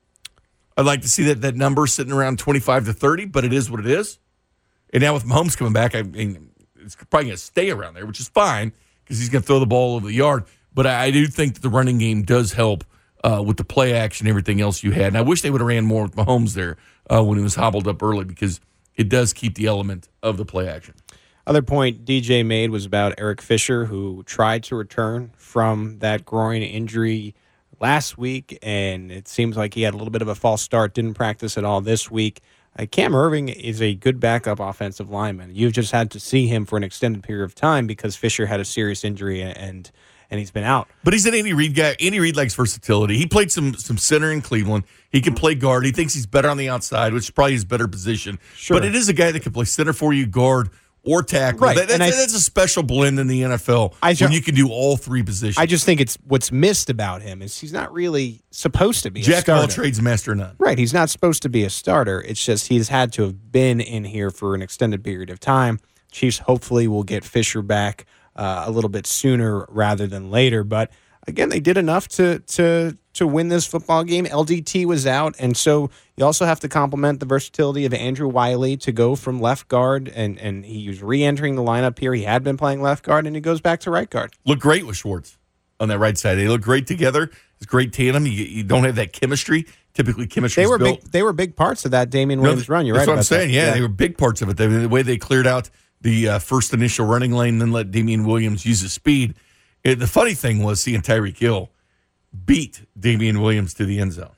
I'd 0.77 0.87
like 0.87 1.03
to 1.03 1.09
see 1.09 1.25
that, 1.25 1.43
that 1.43 1.55
number 1.55 1.87
sitting 1.87 2.13
around 2.13 2.39
25 2.39 2.87
to 2.87 2.93
30, 2.93 3.27
but 3.27 3.45
it 3.45 3.53
is 3.53 3.71
what 3.71 3.81
it 3.81 3.87
is. 3.87 4.19
And 4.93 5.03
now 5.03 5.15
with 5.15 5.25
Mahomes 5.25 5.57
coming 5.57 5.73
back, 5.73 5.95
I 5.95 6.03
mean, 6.03 6.51
it's 6.81 6.97
probably 6.97 7.27
going 7.27 7.37
to 7.37 7.43
stay 7.43 7.71
around 7.71 7.95
there, 7.95 8.07
which 8.07 8.21
is 8.21 8.29
fine 8.29 8.73
because 9.05 9.19
he's 9.19 9.29
going 9.29 9.43
to 9.43 9.47
throw 9.47 9.59
the 9.59 9.67
ball 9.67 9.97
over 9.97 10.07
the 10.07 10.15
yard. 10.15 10.45
But 10.73 10.87
I, 10.87 11.11
do 11.11 11.27
think 11.27 11.55
that 11.55 11.63
the 11.63 11.69
running 11.69 11.99
game 11.99 12.23
does 12.23 12.53
help 12.53 12.85
uh, 13.25 13.43
with 13.45 13.57
the 13.57 13.65
play 13.65 13.95
action, 13.95 14.27
everything 14.27 14.61
else 14.61 14.83
you 14.83 14.93
had. 14.93 15.09
And 15.09 15.19
I 15.19 15.23
wish 15.23 15.43
they 15.43 15.51
would 15.51 15.61
have 15.61 15.69
ran 15.69 15.85
more 15.85 16.05
with 16.05 16.15
Mahomes 16.15 16.55
there 16.55 16.77
uh, 17.09 17.23
when 17.23 17.39
he 17.39 17.43
was 17.43 17.57
hobbled 17.57 17.89
up 17.89 18.03
early 18.03 18.25
because 18.25 18.61
it 18.95 19.09
does 19.09 19.33
keep 19.33 19.57
the 19.57 19.67
element 19.67 20.09
of 20.23 20.37
the 20.37 20.45
play 20.45 20.69
action. 20.69 20.95
Other 21.47 21.63
point 21.63 22.05
DJ 22.05 22.47
made 22.47 22.71
was 22.71 22.87
about 22.87 23.15
Eric 23.19 23.41
Fisher, 23.41 23.87
who 23.87 24.23
tried 24.25 24.63
to 24.65 24.77
return 24.77 25.33
from 25.37 25.99
that 25.99 26.25
groin 26.25 26.63
injury 26.63 27.35
last 27.81 28.19
week, 28.19 28.59
and 28.63 29.11
it 29.11 29.27
seems 29.27 29.57
like 29.57 29.75
he 29.75 29.83
had 29.83 29.95
a 29.95 29.97
little 29.97 30.13
bit 30.13 30.23
of 30.23 30.29
a 30.29 30.35
false 30.35 30.63
start, 30.63 30.95
didn't 30.95 31.15
practice 31.15 31.59
at 31.59 31.65
all 31.65 31.81
this 31.81 32.11
week. 32.11 32.41
Uh, 32.79 32.87
Cam 32.87 33.13
Erving 33.13 33.53
is 33.53 33.83
a 33.83 33.95
good 33.95 34.21
backup 34.21 34.61
offensive 34.61 35.11
lineman. 35.11 35.55
You've 35.55 35.73
just 35.73 35.93
had 35.93 36.11
to 36.13 36.21
see 36.21 36.47
him 36.47 36.65
for 36.65 36.77
an 36.77 36.85
extended 36.85 37.23
period 37.23 37.45
of 37.45 37.55
time 37.55 37.87
because 37.87 38.17
Fisher 38.17 38.47
had 38.47 38.61
a 38.61 38.65
serious 38.65 39.05
injury 39.05 39.43
and 39.43 39.91
and 40.31 40.39
he's 40.39 40.53
been 40.53 40.65
out. 40.65 40.89
But 41.03 41.13
he's 41.13 41.27
an 41.27 41.35
Andy 41.35 41.53
Reid 41.53 41.75
guy. 41.75 41.97
Andy 42.01 42.21
Reid 42.21 42.37
likes 42.37 42.55
versatility. 42.55 43.19
He 43.19 43.27
played 43.27 43.51
some 43.51 43.75
some 43.75 43.99
center 43.99 44.31
in 44.31 44.43
Cleveland. 44.43 44.85
He 45.11 45.21
can 45.21 45.35
play 45.35 45.57
guard. 45.57 45.85
He 45.85 45.91
thinks 45.91 46.15
he's 46.15 46.27
better 46.27 46.49
on 46.49 46.57
the 46.57 46.69
outside, 46.69 47.13
which 47.13 47.25
is 47.25 47.31
probably 47.31 47.55
his 47.55 47.65
better 47.65 47.89
position. 47.89 48.39
Sure. 48.55 48.77
But 48.77 48.87
it 48.87 48.95
is 48.95 49.09
a 49.09 49.13
guy 49.13 49.33
that 49.33 49.43
can 49.43 49.53
play 49.53 49.65
center 49.65 49.93
for 49.93 50.13
you, 50.13 50.27
guard 50.27 50.71
or 51.03 51.23
tackle. 51.23 51.61
Right, 51.61 51.77
That- 51.77 51.89
that's, 51.89 52.01
I- 52.01 52.11
that's 52.11 52.35
a 52.35 52.41
special 52.41 52.83
blend 52.83 53.19
in 53.19 53.27
the 53.27 53.43
NFL 53.43 53.95
I 54.03 54.15
when 54.15 54.33
you 54.33 54.43
can 54.43 54.55
do 54.55 54.69
all 54.69 54.97
three 54.97 55.23
positions. 55.23 55.59
I 55.59 55.67
just 55.67 55.85
think 55.85 56.01
it's 56.01 56.17
what's 56.27 56.53
missed 56.53 56.91
about 56.91 57.23
him 57.23 57.43
is 57.43 57.59
he's 57.59 57.73
not 57.73 57.93
really 57.93 58.43
supposed 58.51 59.03
to 59.05 59.11
be 59.11 59.21
a 59.21 59.25
Jack 59.25 59.49
all 59.49 59.67
trades, 59.69 60.01
master 60.03 60.35
none. 60.35 60.57
Right. 60.59 60.79
He's 60.79 60.93
not 60.95 61.09
supposed 61.11 61.43
to 61.43 61.49
be 61.49 61.65
a 61.65 61.71
starter. 61.71 62.21
It's 62.21 62.45
just 62.45 62.69
he's 62.69 62.89
had 62.89 63.13
to 63.15 63.23
have 63.23 63.51
been 63.53 63.81
in 63.81 64.05
here 64.05 64.31
for 64.31 64.55
an 64.55 64.63
extended 64.63 65.03
period 65.03 65.31
of 65.31 65.41
time. 65.41 65.81
Chiefs 66.13 66.39
hopefully 66.39 66.89
will 66.89 67.05
get 67.05 67.25
Fisher 67.25 67.63
back 67.63 68.05
uh, 68.37 68.65
a 68.67 68.71
little 68.71 68.91
bit 68.91 69.07
sooner 69.07 69.65
rather 69.69 70.07
than 70.07 70.31
later. 70.31 70.65
But 70.65 70.91
again, 71.27 71.49
they 71.51 71.61
did 71.61 71.77
enough 71.79 72.09
to 72.09 72.41
to 72.41 72.97
to 73.15 73.27
win 73.27 73.49
this 73.49 73.67
football 73.67 74.05
game. 74.05 74.27
LDT 74.27 74.85
was 74.87 75.07
out, 75.07 75.35
and 75.39 75.57
so 75.57 75.91
you 76.17 76.25
also 76.25 76.45
have 76.47 76.61
to 76.61 76.69
compliment 76.69 77.21
the 77.21 77.27
versatility 77.27 77.85
of 77.85 77.93
Andrew 77.93 78.29
Wylie 78.29 78.77
to 78.79 78.93
go 78.93 79.17
from 79.17 79.41
left 79.41 79.69
guard, 79.69 80.09
and 80.15 80.39
and 80.39 80.65
he 80.65 80.89
was 80.89 81.03
re-entering 81.03 81.57
the 81.57 81.63
lineup 81.63 81.99
here. 81.99 82.15
He 82.15 82.23
had 82.23 82.45
been 82.45 82.57
playing 82.57 82.83
left 82.83 83.05
guard, 83.05 83.27
and 83.27 83.35
he 83.35 83.41
goes 83.41 83.61
back 83.61 83.81
to 83.81 83.91
right 83.91 84.09
guard. 84.09 84.33
Look 84.45 84.61
great 84.61 84.87
with 84.87 84.97
Schwartz 84.97 85.39
on 85.81 85.89
that 85.89 85.99
right 85.99 86.17
side. 86.17 86.37
They 86.37 86.49
look 86.49 86.61
great 86.63 86.87
together. 86.87 87.31
It's 87.57 87.67
great 87.67 87.93
tandem. 87.93 88.27
You, 88.27 88.33
you 88.33 88.63
don't 88.63 88.85
have 88.85 88.97
that 88.97 89.13
chemistry. 89.13 89.67
Typically, 89.93 90.27
chemistry. 90.27 90.63
They 90.63 90.69
were 90.69 90.79
built. 90.79 91.03
big. 91.03 91.13
They 91.13 91.23
were 91.23 91.33
big 91.33 91.57
parts 91.57 91.85
of 91.85 91.91
that 91.91 92.11
Damien 92.11 92.41
Williams 92.41 92.69
run. 92.69 92.87
You're 92.87 92.97
That's 92.97 93.09
right. 93.09 93.17
That's 93.17 93.31
what 93.31 93.37
I'm 93.37 93.41
saying. 93.43 93.55
that. 93.55 93.67
Yeah, 93.67 93.75
they 93.75 93.81
were 93.81 93.89
big 93.89 94.17
parts 94.17 94.41
of 94.41 94.49
it. 94.49 94.57
The, 94.57 94.69
the 94.69 94.89
way 94.89 95.03
they 95.03 95.19
cleared 95.19 95.49
out 95.49 95.69
the 96.01 96.29
uh, 96.29 96.39
first 96.39 96.73
initial 96.73 97.07
running 97.07 97.33
lane, 97.33 97.59
then 97.59 97.73
let 97.73 97.91
Damien 97.91 98.25
Williams 98.25 98.65
use 98.65 98.81
his 98.81 98.93
speed. 98.93 99.35
It- 99.83 99.99
the 99.99 100.07
funny 100.07 100.35
thing 100.35 100.63
was 100.63 100.81
seeing 100.81 101.03
Tyreek 101.03 101.37
Hill 101.39 101.71
beat 102.45 102.87
Damien 102.99 103.41
Williams 103.41 103.75
to 103.75 103.85
the 103.85 103.99
end 103.99 104.13
zone. 104.13 104.33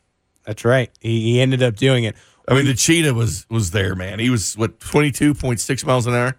That's 0.44 0.64
right. 0.64 0.90
He, 1.01 1.32
he 1.32 1.40
ended 1.40 1.62
up 1.62 1.77
doing 1.77 2.05
it. 2.05 2.16
I 2.48 2.55
mean, 2.55 2.66
the 2.66 2.74
cheetah 2.74 3.14
was 3.14 3.47
was 3.48 3.70
there, 3.70 3.94
man. 3.94 4.19
He 4.19 4.28
was 4.28 4.56
what 4.56 4.81
22.6 4.81 5.86
miles 5.86 6.06
an 6.06 6.14
hour. 6.14 6.36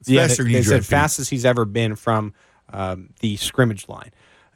It's 0.00 0.08
yeah, 0.08 0.26
faster 0.26 0.44
they, 0.44 0.52
they 0.52 0.62
said 0.62 0.86
fastest 0.86 1.30
he's 1.30 1.44
ever 1.44 1.64
been 1.64 1.96
from 1.96 2.34
um, 2.72 3.10
the 3.20 3.36
scrimmage 3.36 3.88
line. 3.88 4.10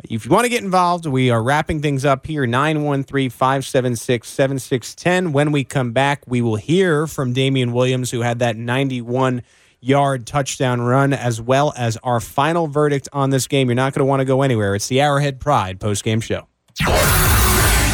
If 0.05 0.25
you 0.25 0.31
want 0.31 0.45
to 0.45 0.49
get 0.49 0.63
involved, 0.63 1.07
we 1.07 1.31
are 1.31 1.43
wrapping 1.43 1.83
things 1.83 2.05
up 2.05 2.27
here 2.27 2.47
913 2.47 3.31
576 3.31 4.29
7610. 4.29 5.33
When 5.33 5.51
we 5.51 5.65
come 5.65 5.93
back, 5.93 6.23
we 6.27 6.41
will 6.41 6.57
hear 6.57 7.09
from 7.09 7.33
Damien 7.33 7.73
Williams, 7.73 8.13
who 8.13 8.21
had 8.21 8.39
that 8.39 8.57
91 8.57 9.43
yard 9.81 10.27
touchdown 10.27 10.81
run, 10.81 11.13
as 11.13 11.41
well 11.41 11.73
as 11.77 11.97
our 11.99 12.21
final 12.21 12.67
verdict 12.67 13.09
on 13.13 13.31
this 13.31 13.47
game. 13.47 13.69
You're 13.69 13.75
not 13.77 13.95
going 13.95 14.01
to 14.01 14.09
want 14.09 14.21
to 14.21 14.25
go 14.25 14.43
anywhere. 14.43 14.75
It's 14.75 14.89
the 14.89 15.01
Arrowhead 15.01 15.41
Pride 15.41 15.81
post 15.81 16.05
game 16.05 16.21
show. 16.21 16.47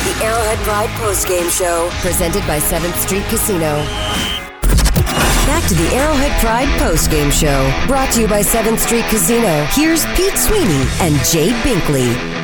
The 0.05 0.20
Arrowhead 0.23 0.59
Pride 0.59 0.90
Post 1.01 1.27
Game 1.27 1.48
Show, 1.48 1.89
presented 2.01 2.47
by 2.47 2.59
7th 2.59 2.94
Street 2.97 3.24
Casino. 3.24 3.82
Back 5.47 5.66
to 5.69 5.74
the 5.74 5.89
Arrowhead 5.94 6.32
Pride 6.40 6.69
Post 6.78 7.11
Game 7.11 7.31
Show, 7.31 7.73
brought 7.86 8.12
to 8.12 8.20
you 8.20 8.28
by 8.28 8.43
7th 8.43 8.78
Street 8.78 9.05
Casino. 9.06 9.65
Here's 9.70 10.05
Pete 10.15 10.36
Sweeney 10.36 10.85
and 11.01 11.16
Jay 11.24 11.51
Binkley. 11.62 12.44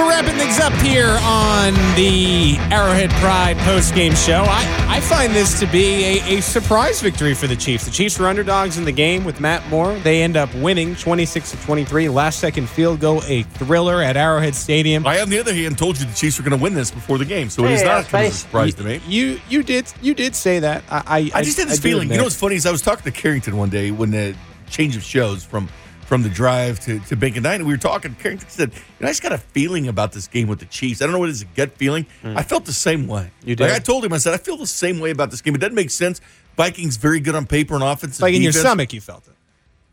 We're 0.00 0.08
wrapping 0.08 0.36
things 0.36 0.58
up 0.58 0.72
here 0.76 1.18
on 1.20 1.74
the 1.94 2.56
Arrowhead 2.74 3.10
Pride 3.20 3.58
post-game 3.58 4.14
show. 4.14 4.46
I, 4.48 4.86
I 4.88 4.98
find 4.98 5.34
this 5.34 5.60
to 5.60 5.66
be 5.66 6.04
a, 6.04 6.38
a 6.38 6.40
surprise 6.40 7.02
victory 7.02 7.34
for 7.34 7.46
the 7.46 7.54
Chiefs. 7.54 7.84
The 7.84 7.90
Chiefs 7.90 8.18
were 8.18 8.26
underdogs 8.26 8.78
in 8.78 8.86
the 8.86 8.92
game 8.92 9.24
with 9.24 9.40
Matt 9.40 9.68
Moore. 9.68 9.98
They 9.98 10.22
end 10.22 10.38
up 10.38 10.54
winning 10.54 10.96
26 10.96 11.50
to 11.50 11.56
23. 11.58 12.08
Last 12.08 12.38
second 12.38 12.70
field 12.70 12.98
goal, 13.00 13.20
a 13.26 13.42
thriller 13.42 14.00
at 14.02 14.16
Arrowhead 14.16 14.54
Stadium. 14.54 15.06
I, 15.06 15.20
on 15.20 15.28
the 15.28 15.38
other 15.38 15.52
hand, 15.52 15.76
told 15.76 16.00
you 16.00 16.06
the 16.06 16.14
Chiefs 16.14 16.38
were 16.38 16.48
going 16.48 16.58
to 16.58 16.62
win 16.62 16.72
this 16.72 16.90
before 16.90 17.18
the 17.18 17.26
game, 17.26 17.50
so 17.50 17.66
it 17.66 17.72
is 17.72 17.82
not 17.82 17.96
that's 17.96 18.08
come 18.08 18.20
a 18.20 18.22
nice. 18.22 18.36
surprise 18.36 18.74
to 18.76 18.84
me. 18.84 19.02
You 19.06 19.38
you 19.50 19.62
did 19.62 19.92
you 20.00 20.14
did 20.14 20.34
say 20.34 20.60
that. 20.60 20.82
I 20.90 21.02
I, 21.06 21.30
I 21.34 21.42
just 21.42 21.58
had 21.58 21.68
this 21.68 21.78
do 21.78 21.90
feeling. 21.90 22.10
You 22.10 22.16
know 22.16 22.24
what's 22.24 22.36
funny 22.36 22.54
is 22.54 22.64
I 22.64 22.72
was 22.72 22.80
talking 22.80 23.04
to 23.04 23.10
Carrington 23.10 23.58
one 23.58 23.68
day 23.68 23.90
when 23.90 24.12
the 24.12 24.34
change 24.70 24.96
of 24.96 25.02
shows 25.02 25.44
from 25.44 25.68
from 26.10 26.24
the 26.24 26.28
drive 26.28 26.80
to, 26.80 26.98
to 26.98 27.14
Bank 27.14 27.36
and 27.36 27.44
Nine, 27.44 27.60
and 27.60 27.66
we 27.68 27.72
were 27.72 27.78
talking. 27.78 28.16
Carrington 28.16 28.48
said, 28.50 28.72
you 28.74 28.80
know, 28.98 29.06
I 29.06 29.10
just 29.10 29.22
got 29.22 29.30
a 29.30 29.38
feeling 29.38 29.86
about 29.86 30.10
this 30.10 30.26
game 30.26 30.48
with 30.48 30.58
the 30.58 30.64
Chiefs. 30.66 31.00
I 31.00 31.04
don't 31.04 31.12
know 31.12 31.20
what 31.20 31.28
it 31.28 31.32
is, 31.32 31.42
a 31.42 31.44
gut 31.44 31.70
feeling. 31.74 32.04
I 32.24 32.42
felt 32.42 32.64
the 32.64 32.72
same 32.72 33.06
way. 33.06 33.30
You 33.44 33.54
Like 33.54 33.68
did? 33.68 33.70
I 33.70 33.78
told 33.78 34.04
him, 34.04 34.12
I 34.12 34.18
said, 34.18 34.34
I 34.34 34.38
feel 34.38 34.56
the 34.56 34.66
same 34.66 34.98
way 34.98 35.10
about 35.12 35.30
this 35.30 35.40
game. 35.40 35.54
It 35.54 35.58
doesn't 35.58 35.76
make 35.76 35.90
sense. 35.90 36.20
Vikings 36.56 36.96
very 36.96 37.20
good 37.20 37.36
on 37.36 37.46
paper 37.46 37.74
and 37.74 37.84
offense. 37.84 38.16
and 38.18 38.22
like 38.24 38.34
in 38.34 38.42
your 38.42 38.50
stomach, 38.50 38.92
you 38.92 39.00
felt 39.00 39.28
it. 39.28 39.34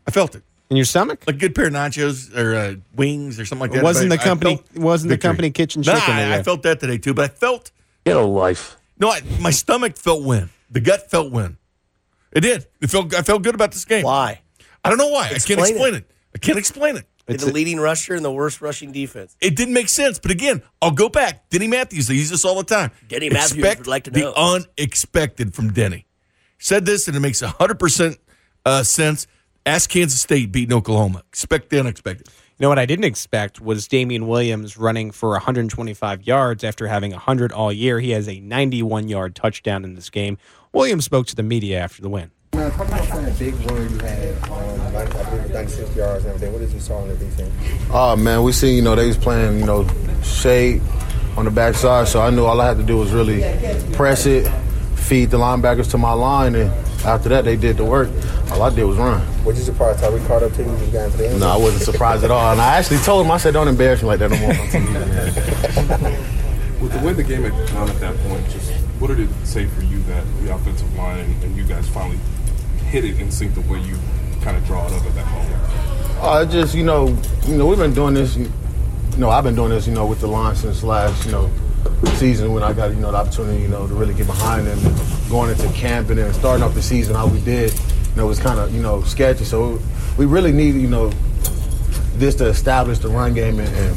I 0.08 0.10
felt 0.10 0.34
it. 0.34 0.42
In 0.70 0.76
your 0.76 0.86
stomach? 0.86 1.22
Like 1.24 1.36
a 1.36 1.38
good 1.38 1.54
pair 1.54 1.68
of 1.68 1.72
nachos 1.72 2.36
or 2.36 2.56
uh, 2.56 2.74
wings 2.96 3.38
or 3.38 3.46
something 3.46 3.60
like 3.68 3.70
It 3.70 3.74
that. 3.76 3.84
wasn't 3.84 4.10
But 4.10 4.18
the 4.18 4.24
company- 4.24 4.62
wasn't 4.74 5.10
the 5.10 5.18
company 5.18 5.50
kitchen 5.52 5.82
Nah, 5.86 5.94
chicken 5.94 6.14
I, 6.14 6.38
I 6.38 6.42
felt 6.42 6.64
that 6.64 6.80
today 6.80 6.98
too, 6.98 7.14
but 7.14 7.26
I 7.26 7.28
felt 7.32 7.70
Get 8.04 8.16
a 8.16 8.20
life. 8.22 8.76
no, 8.98 9.08
I, 9.10 9.20
my 9.40 9.50
stomach 9.50 9.96
felt 9.96 10.24
win. 10.24 10.50
The 10.68 10.80
gut 10.80 11.08
felt 11.10 11.30
win. 11.32 11.58
It 12.32 12.40
did. 12.40 12.66
It 12.80 12.90
felt. 12.90 13.14
I 13.14 13.22
felt 13.22 13.42
good 13.42 13.54
about 13.54 13.70
this 13.72 13.84
game. 13.86 14.02
Why? 14.02 14.40
I 14.84 14.88
don't 14.88 14.98
know 14.98 15.08
why. 15.08 15.26
I 15.26 15.38
can't 15.38 15.60
explain 15.60 15.94
it. 15.94 16.10
I 16.34 16.38
can't 16.38 16.58
explain 16.58 16.96
it. 16.96 17.06
It's 17.26 17.44
the 17.44 17.52
leading 17.52 17.78
rusher 17.78 18.14
and 18.14 18.24
the 18.24 18.32
worst 18.32 18.62
rushing 18.62 18.90
defense. 18.90 19.36
It 19.40 19.54
didn't 19.54 19.74
make 19.74 19.88
sense. 19.90 20.18
But 20.18 20.30
again, 20.30 20.62
I'll 20.80 20.90
go 20.90 21.08
back. 21.08 21.50
Denny 21.50 21.68
Matthews, 21.68 22.06
they 22.06 22.14
use 22.14 22.30
this 22.30 22.44
all 22.44 22.56
the 22.56 22.64
time. 22.64 22.90
Denny 23.08 23.28
Matthews 23.28 23.58
Expect 23.58 23.80
would 23.80 23.86
like 23.86 24.04
to 24.04 24.10
the 24.10 24.34
unexpected 24.34 25.54
from 25.54 25.72
Denny. 25.72 26.06
Said 26.58 26.86
this, 26.86 27.06
and 27.06 27.16
it 27.16 27.20
makes 27.20 27.42
100% 27.42 28.16
uh, 28.64 28.82
sense. 28.82 29.26
Ask 29.66 29.90
Kansas 29.90 30.20
State 30.20 30.50
beating 30.50 30.74
Oklahoma. 30.74 31.22
Expect 31.28 31.68
the 31.68 31.78
unexpected. 31.78 32.28
You 32.28 32.64
know 32.64 32.70
what 32.70 32.78
I 32.78 32.86
didn't 32.86 33.04
expect 33.04 33.60
was 33.60 33.86
Damien 33.86 34.26
Williams 34.26 34.76
running 34.76 35.10
for 35.10 35.30
125 35.30 36.22
yards 36.26 36.64
after 36.64 36.88
having 36.88 37.12
100 37.12 37.52
all 37.52 37.72
year. 37.72 38.00
He 38.00 38.10
has 38.10 38.28
a 38.28 38.40
91 38.40 39.08
yard 39.08 39.36
touchdown 39.36 39.84
in 39.84 39.94
this 39.94 40.10
game. 40.10 40.38
Williams 40.72 41.04
spoke 41.04 41.26
to 41.26 41.36
the 41.36 41.42
media 41.42 41.78
after 41.78 42.02
the 42.02 42.08
win. 42.08 42.30
Man, 42.58 42.72
talk 42.72 42.88
about 42.88 43.06
that 43.06 43.38
big 43.38 43.54
run 43.70 43.88
you 43.88 43.98
had, 43.98 44.34
um, 44.50 44.92
like, 44.92 45.14
I 45.14 45.30
believe 45.30 45.52
96 45.52 45.94
yards 45.94 46.24
and 46.24 46.34
everything. 46.34 46.52
What 46.52 46.58
did 46.58 46.72
you 46.72 46.80
saw 46.80 47.00
in 47.04 47.10
the 47.10 47.14
defense? 47.14 47.52
Oh 47.88 48.16
man, 48.16 48.42
we 48.42 48.50
see 48.50 48.74
you 48.74 48.82
know 48.82 48.96
they 48.96 49.06
was 49.06 49.16
playing 49.16 49.60
you 49.60 49.66
know 49.66 49.86
shade 50.24 50.82
on 51.36 51.44
the 51.44 51.52
backside, 51.52 52.08
so 52.08 52.20
I 52.20 52.30
knew 52.30 52.44
all 52.44 52.60
I 52.60 52.66
had 52.66 52.78
to 52.78 52.82
do 52.82 52.96
was 52.96 53.12
really 53.12 53.42
press 53.92 54.26
it, 54.26 54.50
feed 54.96 55.30
the 55.30 55.36
linebackers 55.36 55.88
to 55.92 55.98
my 55.98 56.10
line, 56.10 56.56
and 56.56 56.68
after 57.04 57.28
that 57.28 57.44
they 57.44 57.54
did 57.54 57.76
the 57.76 57.84
work. 57.84 58.08
All 58.50 58.62
I 58.62 58.70
did 58.74 58.82
was 58.82 58.96
run. 58.96 59.22
Was 59.44 59.56
you 59.56 59.64
surprised 59.64 60.00
how 60.00 60.10
we 60.10 60.18
caught 60.26 60.42
up 60.42 60.52
to 60.54 60.64
you 60.64 60.68
when 60.68 60.84
you 60.84 60.90
got 60.90 61.04
into 61.04 61.18
the 61.18 61.28
end 61.28 61.38
No, 61.38 61.50
I 61.50 61.56
wasn't 61.56 61.84
surprised 61.84 62.24
at 62.24 62.32
all, 62.32 62.50
and 62.50 62.60
I 62.60 62.76
actually 62.76 62.98
told 62.98 63.24
him 63.24 63.30
I 63.30 63.36
said 63.36 63.54
don't 63.54 63.68
embarrass 63.68 64.02
me 64.02 64.08
like 64.08 64.18
that 64.18 64.32
no 64.32 64.36
more. 64.36 64.48
With 66.82 66.92
the 66.92 66.98
way 67.06 67.12
the 67.12 67.22
game 67.22 67.44
had 67.44 67.52
gone 67.72 67.88
at 67.88 68.00
that 68.00 68.16
point, 68.26 68.50
just 68.50 68.72
what 68.98 69.06
did 69.08 69.20
it 69.20 69.30
say 69.44 69.66
for 69.66 69.82
you 69.82 70.00
that 70.02 70.24
the 70.42 70.52
offensive 70.52 70.92
line 70.96 71.20
and, 71.20 71.44
and 71.44 71.56
you 71.56 71.62
guys 71.62 71.88
finally 71.88 72.18
hit 72.88 73.04
it 73.04 73.20
in 73.20 73.30
sync 73.30 73.54
the 73.54 73.60
way 73.62 73.80
you 73.80 73.96
kind 74.42 74.56
of 74.56 74.64
draw 74.66 74.86
it 74.86 74.92
up 74.92 75.04
at 75.04 75.14
that 75.14 75.26
moment? 75.30 76.18
Uh, 76.20 76.44
just 76.46 76.74
you 76.74 76.84
know, 76.84 77.16
you 77.46 77.56
know, 77.56 77.66
we've 77.66 77.78
been 77.78 77.94
doing 77.94 78.14
this. 78.14 78.36
You 78.36 78.50
know, 79.18 79.30
I've 79.30 79.44
been 79.44 79.54
doing 79.54 79.70
this, 79.70 79.86
you 79.86 79.94
know, 79.94 80.06
with 80.06 80.20
the 80.20 80.26
line 80.26 80.56
since 80.56 80.82
last, 80.82 81.26
you 81.26 81.32
know, 81.32 81.50
season 82.14 82.52
when 82.52 82.62
I 82.62 82.72
got 82.72 82.90
you 82.90 82.96
know 82.96 83.12
the 83.12 83.18
opportunity, 83.18 83.62
you 83.62 83.68
know, 83.68 83.86
to 83.86 83.94
really 83.94 84.14
get 84.14 84.26
behind 84.26 84.66
them, 84.66 84.78
and 84.84 85.30
going 85.30 85.50
into 85.50 85.68
camp 85.72 86.08
and 86.10 86.18
then 86.18 86.32
starting 86.32 86.62
off 86.62 86.74
the 86.74 86.82
season 86.82 87.14
how 87.14 87.26
we 87.26 87.40
did. 87.40 87.72
You 87.72 88.16
know, 88.16 88.24
it 88.24 88.28
was 88.28 88.40
kind 88.40 88.58
of 88.58 88.74
you 88.74 88.82
know 88.82 89.02
sketchy. 89.02 89.44
So 89.44 89.78
we 90.16 90.26
really 90.26 90.52
need 90.52 90.74
you 90.74 90.88
know 90.88 91.10
this 92.14 92.34
to 92.36 92.46
establish 92.46 92.98
the 92.98 93.08
run 93.08 93.34
game, 93.34 93.60
and, 93.60 93.68
and 93.76 93.96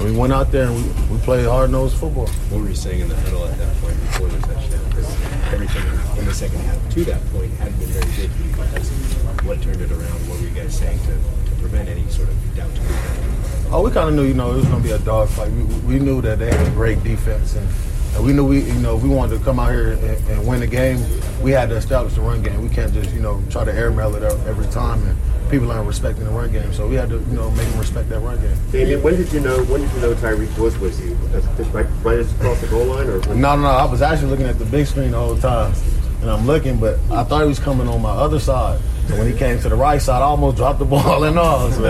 we 0.00 0.16
went 0.16 0.32
out 0.32 0.50
there 0.50 0.68
and 0.68 0.76
we, 0.76 1.14
we 1.14 1.22
played 1.22 1.46
hard 1.46 1.70
nosed 1.70 1.96
football. 1.96 2.26
What 2.26 2.62
were 2.62 2.68
you 2.68 2.74
saying 2.74 3.00
in 3.00 3.08
the 3.08 3.16
huddle 3.16 3.44
at 3.46 3.58
that 3.58 3.76
point 3.76 4.00
before 4.00 4.28
the 4.28 4.38
touchdown? 4.46 4.83
Everything 5.52 6.18
in 6.18 6.24
the 6.24 6.34
second 6.34 6.60
half 6.60 6.90
to 6.94 7.04
that 7.04 7.24
point 7.32 7.52
hadn't 7.54 7.78
been 7.78 7.88
very 7.88 8.16
good 8.16 8.30
for 8.30 8.42
you 8.42 8.52
guys. 8.56 8.90
What 9.44 9.62
turned 9.62 9.80
it 9.80 9.90
around? 9.90 10.28
What 10.28 10.40
were 10.40 10.46
you 10.46 10.54
guys 10.54 10.76
saying 10.76 10.98
to, 11.00 11.50
to 11.50 11.56
prevent 11.60 11.88
any 11.88 12.06
sort 12.08 12.28
of 12.28 12.56
doubt 12.56 12.70
Oh, 13.70 13.82
we 13.82 13.90
kind 13.90 14.08
of 14.08 14.14
knew, 14.14 14.22
you 14.24 14.34
know, 14.34 14.52
it 14.52 14.56
was 14.56 14.66
going 14.66 14.82
to 14.82 14.88
be 14.88 14.92
a 14.92 14.98
dogfight. 15.00 15.50
We, 15.52 15.62
we 15.62 15.98
knew 15.98 16.20
that 16.22 16.38
they 16.38 16.50
had 16.50 16.66
a 16.66 16.70
great 16.70 17.02
defense, 17.02 17.56
and 17.56 17.68
we 18.22 18.32
knew 18.32 18.44
we, 18.44 18.60
you 18.62 18.74
know, 18.74 18.96
if 18.96 19.02
we 19.02 19.08
wanted 19.08 19.38
to 19.38 19.44
come 19.44 19.58
out 19.58 19.70
here 19.70 19.92
and, 19.92 20.28
and 20.28 20.46
win 20.46 20.60
the 20.60 20.66
game, 20.66 20.98
we 21.42 21.50
had 21.50 21.68
to 21.70 21.76
establish 21.76 22.14
the 22.14 22.20
run 22.20 22.42
game. 22.42 22.62
We 22.62 22.68
can't 22.68 22.92
just, 22.92 23.12
you 23.12 23.20
know, 23.20 23.42
try 23.50 23.64
to 23.64 23.72
airmail 23.72 24.14
it 24.14 24.22
out 24.22 24.38
every 24.46 24.66
time, 24.68 25.06
and 25.06 25.18
people 25.50 25.70
aren't 25.70 25.86
respecting 25.86 26.24
the 26.24 26.30
run 26.30 26.52
game. 26.52 26.72
So 26.72 26.88
we 26.88 26.94
had 26.94 27.08
to, 27.10 27.16
you 27.16 27.36
know, 27.36 27.50
make 27.52 27.68
them 27.68 27.78
respect 27.80 28.08
that 28.10 28.20
run 28.20 28.40
game. 28.40 28.56
Damien, 28.70 29.02
when 29.02 29.16
did 29.16 29.32
you 29.32 29.40
know? 29.40 29.62
When 29.64 29.80
did 29.80 29.92
you 29.92 30.00
know 30.00 30.14
Tyreek 30.14 30.56
was 30.58 30.78
with 30.78 30.98
you? 31.04 31.14
Right, 31.72 31.86
right 32.02 32.20
across 32.20 32.60
the 32.60 32.66
goal 32.68 32.86
line, 32.86 33.08
or 33.08 33.18
No, 33.34 33.56
no, 33.56 33.62
no. 33.62 33.68
I 33.68 33.84
was 33.84 34.02
actually 34.02 34.30
looking 34.30 34.46
at 34.46 34.58
the 34.58 34.64
big 34.66 34.86
screen 34.86 35.10
the 35.10 35.18
whole 35.18 35.36
time, 35.36 35.74
and 36.20 36.30
I'm 36.30 36.46
looking, 36.46 36.78
but 36.78 36.98
I 37.10 37.24
thought 37.24 37.42
he 37.42 37.48
was 37.48 37.58
coming 37.58 37.88
on 37.88 38.00
my 38.00 38.10
other 38.10 38.38
side. 38.38 38.80
So 39.08 39.18
when 39.18 39.30
he 39.30 39.36
came 39.36 39.60
to 39.60 39.68
the 39.68 39.74
right 39.76 40.00
side, 40.00 40.22
I 40.22 40.24
almost 40.24 40.56
dropped 40.56 40.78
the 40.78 40.84
ball 40.86 41.24
and 41.24 41.38
all. 41.38 41.70
So, 41.72 41.82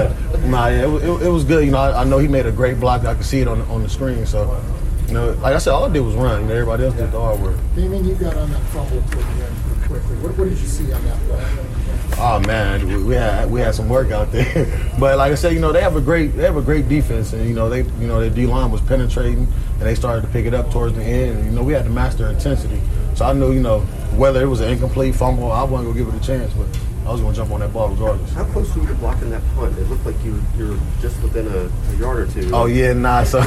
nah, 0.47 0.69
yeah, 0.69 0.89
it, 0.89 1.05
it, 1.05 1.23
it 1.27 1.29
was 1.29 1.45
good. 1.45 1.65
You 1.65 1.71
know, 1.71 1.79
I, 1.79 2.01
I 2.01 2.05
know 2.05 2.19
he 2.19 2.29
made 2.29 2.47
a 2.47 2.53
great 2.53 2.81
block. 2.81 3.05
I 3.05 3.15
could 3.15 3.25
see 3.25 3.41
it 3.41 3.47
on 3.47 3.61
the, 3.61 3.65
on 3.67 3.83
the 3.83 3.89
screen. 3.89 4.27
So, 4.27 4.61
you 5.09 5.15
know, 5.15 5.31
like 5.43 5.55
I 5.55 5.59
said, 5.59 5.73
all 5.73 5.85
I 5.85 5.93
did 5.93 6.01
was 6.01 6.15
run. 6.15 6.43
You 6.43 6.49
know, 6.49 6.55
everybody 6.55 6.85
else 6.85 6.95
did 6.95 7.13
the 7.13 7.21
hard 7.21 7.41
work. 7.41 7.57
Damien, 7.75 8.05
you 8.05 8.15
got 8.15 8.37
on 8.37 8.51
that 8.51 8.63
fumble 8.67 9.03
toward 9.03 9.25
the 9.25 9.45
end 9.45 9.57
pretty 9.65 9.87
quickly. 9.87 10.17
What, 10.17 10.39
what 10.39 10.49
did 10.49 10.59
you 10.59 10.67
see 10.67 10.93
on 10.93 11.05
that 11.05 11.19
play? 11.27 11.75
Oh 12.17 12.41
man, 12.47 12.87
we, 12.87 13.03
we 13.03 13.15
had 13.15 13.51
we 13.51 13.61
had 13.61 13.75
some 13.75 13.89
work 13.89 14.11
out 14.11 14.31
there, 14.31 14.93
but 15.01 15.19
like 15.19 15.33
I 15.33 15.35
said, 15.35 15.53
you 15.53 15.61
know 15.61 15.73
they 15.73 15.81
have 15.81 15.97
a 15.97 16.01
great 16.01 16.37
they 16.37 16.45
have 16.45 16.57
a 16.57 16.63
great 16.63 16.89
defense, 16.89 17.33
and 17.33 17.49
you 17.49 17.55
know 17.55 17.69
they 17.69 17.83
you 18.01 18.07
know 18.07 18.21
their 18.21 18.31
D 18.31 18.47
line 18.47 18.71
was 18.71 18.81
penetrating, 18.83 19.49
and 19.73 19.83
they 19.83 19.95
started 19.95 20.23
to 20.23 20.29
pick 20.29 20.47
it 20.47 20.55
up 20.55 20.71
towards 20.71 20.95
the 20.95 21.03
end. 21.03 21.39
And, 21.39 21.45
you 21.47 21.51
know 21.51 21.63
we 21.63 21.73
had 21.73 21.85
to 21.85 21.91
master 21.91 22.29
intensity, 22.29 22.81
so 23.15 23.25
I 23.25 23.33
knew 23.33 23.53
you 23.53 23.61
know 23.61 23.81
whether 24.17 24.41
it 24.43 24.47
was 24.47 24.61
an 24.61 24.71
incomplete 24.71 25.15
fumble, 25.15 25.51
I 25.51 25.65
wasn't 25.65 25.89
gonna 25.89 26.05
give 26.05 26.15
it 26.15 26.23
a 26.23 26.25
chance, 26.25 26.53
but 26.55 26.67
I 27.07 27.13
was 27.13 27.21
gonna 27.21 27.37
jump 27.37 27.51
on 27.51 27.61
that 27.61 27.73
ball 27.73 27.91
regardless. 27.91 28.33
How 28.33 28.45
close 28.45 28.75
were 28.75 28.83
you 28.83 28.89
to 28.89 28.95
blocking 28.95 29.29
that 29.31 29.43
punt? 29.55 29.77
It 29.79 29.89
looked 29.91 30.07
like 30.07 30.17
you 30.25 30.41
you 30.57 30.69
were 30.69 30.79
just 31.03 31.21
within 31.23 31.47
a, 31.49 31.71
a 31.93 31.97
yard 31.97 32.19
or 32.19 32.33
two. 32.33 32.51
Oh 32.55 32.65
yeah, 32.65 32.95
nah, 32.95 33.25
so 33.25 33.41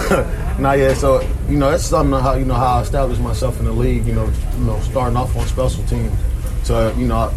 nah, 0.59 0.73
yeah. 0.73 0.93
So 0.93 1.21
you 1.49 1.57
know, 1.57 1.71
that's 1.71 1.85
something 1.85 2.19
how 2.19 2.35
you 2.35 2.45
know 2.45 2.53
how 2.53 2.77
I 2.77 2.81
established 2.81 3.19
myself 3.19 3.59
in 3.59 3.65
the 3.65 3.71
league. 3.71 4.05
You 4.05 4.13
know, 4.13 4.31
you 4.57 4.63
know, 4.63 4.79
starting 4.81 5.17
off 5.17 5.35
on 5.35 5.47
special 5.47 5.84
teams. 5.85 6.13
So 6.63 6.93
you 6.97 7.07
know, 7.07 7.34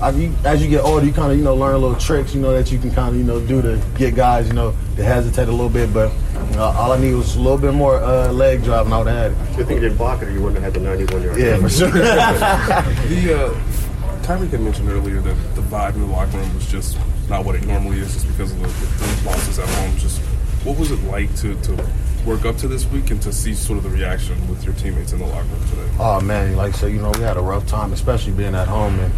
I, 0.00 0.10
you, 0.10 0.34
as 0.44 0.62
you 0.62 0.70
get 0.70 0.84
older, 0.84 1.04
you 1.04 1.12
kind 1.12 1.30
of 1.30 1.36
you 1.36 1.44
know 1.44 1.54
learn 1.54 1.78
little 1.78 1.96
tricks. 1.96 2.34
You 2.34 2.40
know 2.40 2.52
that 2.54 2.72
you 2.72 2.78
can 2.78 2.90
kind 2.90 3.10
of 3.10 3.16
you 3.16 3.24
know 3.24 3.38
do 3.38 3.60
to 3.60 3.78
get 3.98 4.14
guys 4.14 4.48
you 4.48 4.54
know 4.54 4.74
to 4.96 5.04
hesitate 5.04 5.48
a 5.48 5.52
little 5.52 5.68
bit. 5.68 5.92
But 5.92 6.12
you 6.50 6.56
know, 6.56 6.64
all 6.64 6.92
I 6.92 6.98
need 6.98 7.12
was 7.12 7.36
a 7.36 7.40
little 7.40 7.58
bit 7.58 7.74
more 7.74 7.96
uh, 7.96 8.32
leg 8.32 8.64
drive, 8.64 8.86
and 8.86 8.94
I 8.94 8.98
would 8.98 9.06
have 9.06 9.36
had 9.36 9.50
it. 9.50 9.56
Good 9.56 9.66
thing 9.66 9.76
you 9.76 9.82
didn't 9.82 9.98
block 9.98 10.22
it, 10.22 10.28
or 10.28 10.30
you 10.30 10.40
wouldn't 10.40 10.64
have 10.64 10.72
had 10.72 10.82
the 10.82 10.88
91 10.88 11.22
yard. 11.22 11.38
Yeah, 11.38 11.58
for 11.58 11.68
sure. 11.68 11.90
the 11.90 13.54
uh, 13.54 13.91
Tyreek 14.22 14.50
had 14.50 14.60
mentioned 14.60 14.88
earlier 14.88 15.20
that 15.20 15.34
the 15.56 15.62
vibe 15.62 15.94
in 15.94 16.02
the 16.02 16.06
locker 16.06 16.36
room 16.36 16.54
was 16.54 16.70
just 16.70 16.96
not 17.28 17.44
what 17.44 17.56
it 17.56 17.66
normally 17.66 17.98
is, 17.98 18.12
just 18.14 18.28
because 18.28 18.52
of 18.52 18.60
the, 18.60 18.68
the 18.68 19.28
losses 19.28 19.58
at 19.58 19.68
home. 19.68 19.96
Just 19.98 20.20
what 20.64 20.78
was 20.78 20.92
it 20.92 21.02
like 21.04 21.34
to, 21.36 21.60
to 21.62 21.90
work 22.24 22.44
up 22.44 22.56
to 22.58 22.68
this 22.68 22.86
week 22.86 23.10
and 23.10 23.20
to 23.22 23.32
see 23.32 23.52
sort 23.52 23.78
of 23.78 23.82
the 23.82 23.90
reaction 23.90 24.48
with 24.48 24.64
your 24.64 24.74
teammates 24.74 25.12
in 25.12 25.18
the 25.18 25.26
locker 25.26 25.48
room 25.48 25.68
today? 25.68 25.90
Oh 25.98 26.20
man, 26.20 26.54
like 26.54 26.74
so, 26.74 26.86
you 26.86 27.00
know, 27.02 27.10
we 27.10 27.20
had 27.22 27.36
a 27.36 27.40
rough 27.40 27.66
time, 27.66 27.92
especially 27.92 28.32
being 28.32 28.54
at 28.54 28.68
home, 28.68 28.98
and 29.00 29.12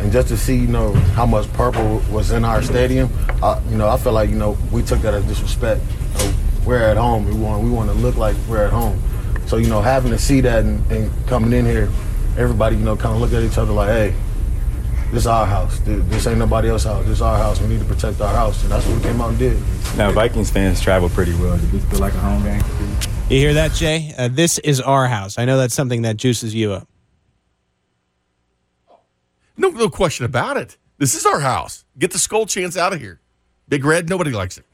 and 0.00 0.12
just 0.12 0.28
to 0.28 0.36
see, 0.36 0.56
you 0.56 0.66
know, 0.66 0.92
how 1.14 1.24
much 1.26 1.52
purple 1.52 2.02
was 2.10 2.32
in 2.32 2.44
our 2.44 2.60
stadium. 2.62 3.10
Uh, 3.40 3.60
you 3.68 3.76
know, 3.76 3.88
I 3.88 3.96
feel 3.96 4.12
like 4.12 4.28
you 4.28 4.36
know 4.36 4.58
we 4.72 4.82
took 4.82 5.00
that 5.02 5.14
as 5.14 5.24
disrespect. 5.24 5.82
You 6.18 6.24
know, 6.24 6.34
we're 6.66 6.82
at 6.82 6.96
home. 6.96 7.26
We 7.26 7.32
want 7.32 7.62
we 7.62 7.70
want 7.70 7.90
to 7.90 7.94
look 7.94 8.16
like 8.16 8.36
we're 8.48 8.64
at 8.64 8.72
home. 8.72 9.00
So 9.46 9.56
you 9.56 9.68
know, 9.68 9.82
having 9.82 10.10
to 10.10 10.18
see 10.18 10.40
that 10.40 10.64
and, 10.64 10.90
and 10.90 11.26
coming 11.28 11.52
in 11.52 11.64
here, 11.64 11.88
everybody 12.36 12.76
you 12.76 12.84
know 12.84 12.96
kind 12.96 13.14
of 13.14 13.20
look 13.20 13.32
at 13.32 13.44
each 13.48 13.56
other 13.56 13.72
like, 13.72 13.88
hey. 13.90 14.14
This 15.10 15.22
is 15.22 15.26
our 15.26 15.46
house. 15.46 15.78
This 15.80 16.04
this 16.08 16.26
ain't 16.26 16.38
nobody 16.38 16.68
else's 16.68 16.86
house. 16.86 17.04
This 17.04 17.14
is 17.14 17.22
our 17.22 17.38
house. 17.38 17.60
We 17.62 17.68
need 17.68 17.80
to 17.80 17.86
protect 17.86 18.20
our 18.20 18.34
house, 18.34 18.62
and 18.62 18.70
that's 18.70 18.86
what 18.86 18.96
we 18.96 19.02
came 19.02 19.20
out 19.20 19.30
and 19.30 19.38
did. 19.38 19.56
Now, 19.96 20.12
Vikings 20.12 20.50
fans 20.50 20.82
travel 20.82 21.08
pretty 21.08 21.34
well. 21.36 21.56
Did 21.56 21.70
this 21.70 21.84
feel 21.86 22.00
like 22.00 22.12
a 22.12 22.18
home 22.18 22.42
game? 22.42 22.62
You 23.30 23.38
hear 23.38 23.54
that, 23.54 23.72
Jay? 23.72 24.12
Uh, 24.18 24.28
this 24.28 24.58
is 24.58 24.82
our 24.82 25.08
house. 25.08 25.38
I 25.38 25.46
know 25.46 25.56
that's 25.56 25.74
something 25.74 26.02
that 26.02 26.18
juices 26.18 26.54
you 26.54 26.72
up. 26.72 26.88
No, 29.56 29.70
no 29.70 29.88
question 29.88 30.26
about 30.26 30.58
it. 30.58 30.76
This 30.98 31.14
is 31.14 31.24
our 31.24 31.40
house. 31.40 31.86
Get 31.98 32.10
the 32.10 32.18
skull 32.18 32.44
chance 32.44 32.76
out 32.76 32.92
of 32.92 33.00
here. 33.00 33.20
Big 33.66 33.84
Red, 33.84 34.08
nobody 34.10 34.30
likes 34.30 34.58
it. 34.58 34.64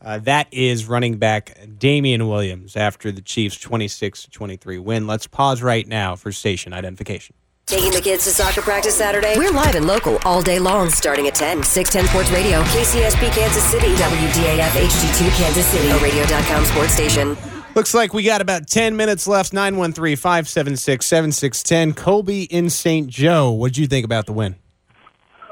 Uh, 0.00 0.18
that 0.18 0.46
is 0.52 0.86
running 0.86 1.16
back 1.16 1.58
Damien 1.78 2.28
Williams 2.28 2.76
after 2.76 3.10
the 3.10 3.22
Chiefs' 3.22 3.58
26 3.58 4.28
23 4.30 4.78
win. 4.78 5.06
Let's 5.06 5.26
pause 5.26 5.62
right 5.62 5.86
now 5.86 6.16
for 6.16 6.32
station 6.32 6.74
identification. 6.74 7.34
Taking 7.66 7.90
the 7.90 8.00
kids 8.00 8.22
to 8.22 8.30
soccer 8.30 8.62
practice 8.62 8.94
Saturday? 8.94 9.36
We're 9.36 9.50
live 9.50 9.74
and 9.74 9.88
local 9.88 10.18
all 10.24 10.40
day 10.40 10.60
long, 10.60 10.88
starting 10.88 11.26
at 11.26 11.34
10. 11.34 11.64
610 11.64 12.08
Sports 12.08 12.30
Radio, 12.30 12.62
KCSP 12.62 13.34
Kansas 13.34 13.64
City, 13.64 13.88
WDAF 13.88 14.68
HD2 14.68 15.36
Kansas 15.36 15.66
City, 15.66 15.88
a 15.88 15.98
radio.com 15.98 16.64
sports 16.64 16.92
station. 16.92 17.36
Looks 17.74 17.92
like 17.92 18.14
we 18.14 18.22
got 18.22 18.40
about 18.40 18.68
10 18.68 18.94
minutes 18.94 19.26
left. 19.26 19.52
913 19.52 20.14
576 20.14 21.04
7610. 21.04 21.94
Colby 21.94 22.44
in 22.44 22.70
St. 22.70 23.08
Joe. 23.08 23.50
What'd 23.50 23.76
you 23.76 23.88
think 23.88 24.04
about 24.04 24.26
the 24.26 24.32
win? 24.32 24.54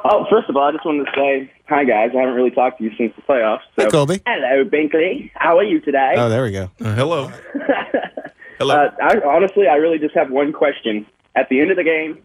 Oh, 0.05 0.25
first 0.31 0.49
of 0.49 0.57
all, 0.57 0.69
I 0.69 0.71
just 0.71 0.87
wanted 0.87 1.07
to 1.07 1.11
say 1.17 1.53
hi, 1.69 1.83
guys. 1.83 2.11
I 2.15 2.21
haven't 2.21 2.37
really 2.37 2.53
talked 2.53 2.79
to 2.79 2.85
you 2.85 2.93
since 2.97 3.13
the 3.17 3.23
playoffs. 3.23 3.63
So. 3.77 3.87
Hey, 3.87 3.91
Colby. 3.91 4.23
Hello, 4.25 4.65
Binkley. 4.65 5.33
How 5.35 5.59
are 5.59 5.65
you 5.65 5.81
today? 5.81 6.15
Oh, 6.17 6.29
there 6.29 6.45
we 6.45 6.53
go. 6.53 6.71
hello. 6.79 7.33
Hello. 8.59 8.77
Uh, 8.77 8.91
I, 9.03 9.17
honestly, 9.27 9.67
I 9.67 9.75
really 9.75 9.99
just 9.99 10.15
have 10.15 10.31
one 10.31 10.53
question. 10.53 11.07
At 11.37 11.49
the 11.49 11.61
end 11.61 11.71
of 11.71 11.77
the 11.77 11.85
game, 11.85 12.23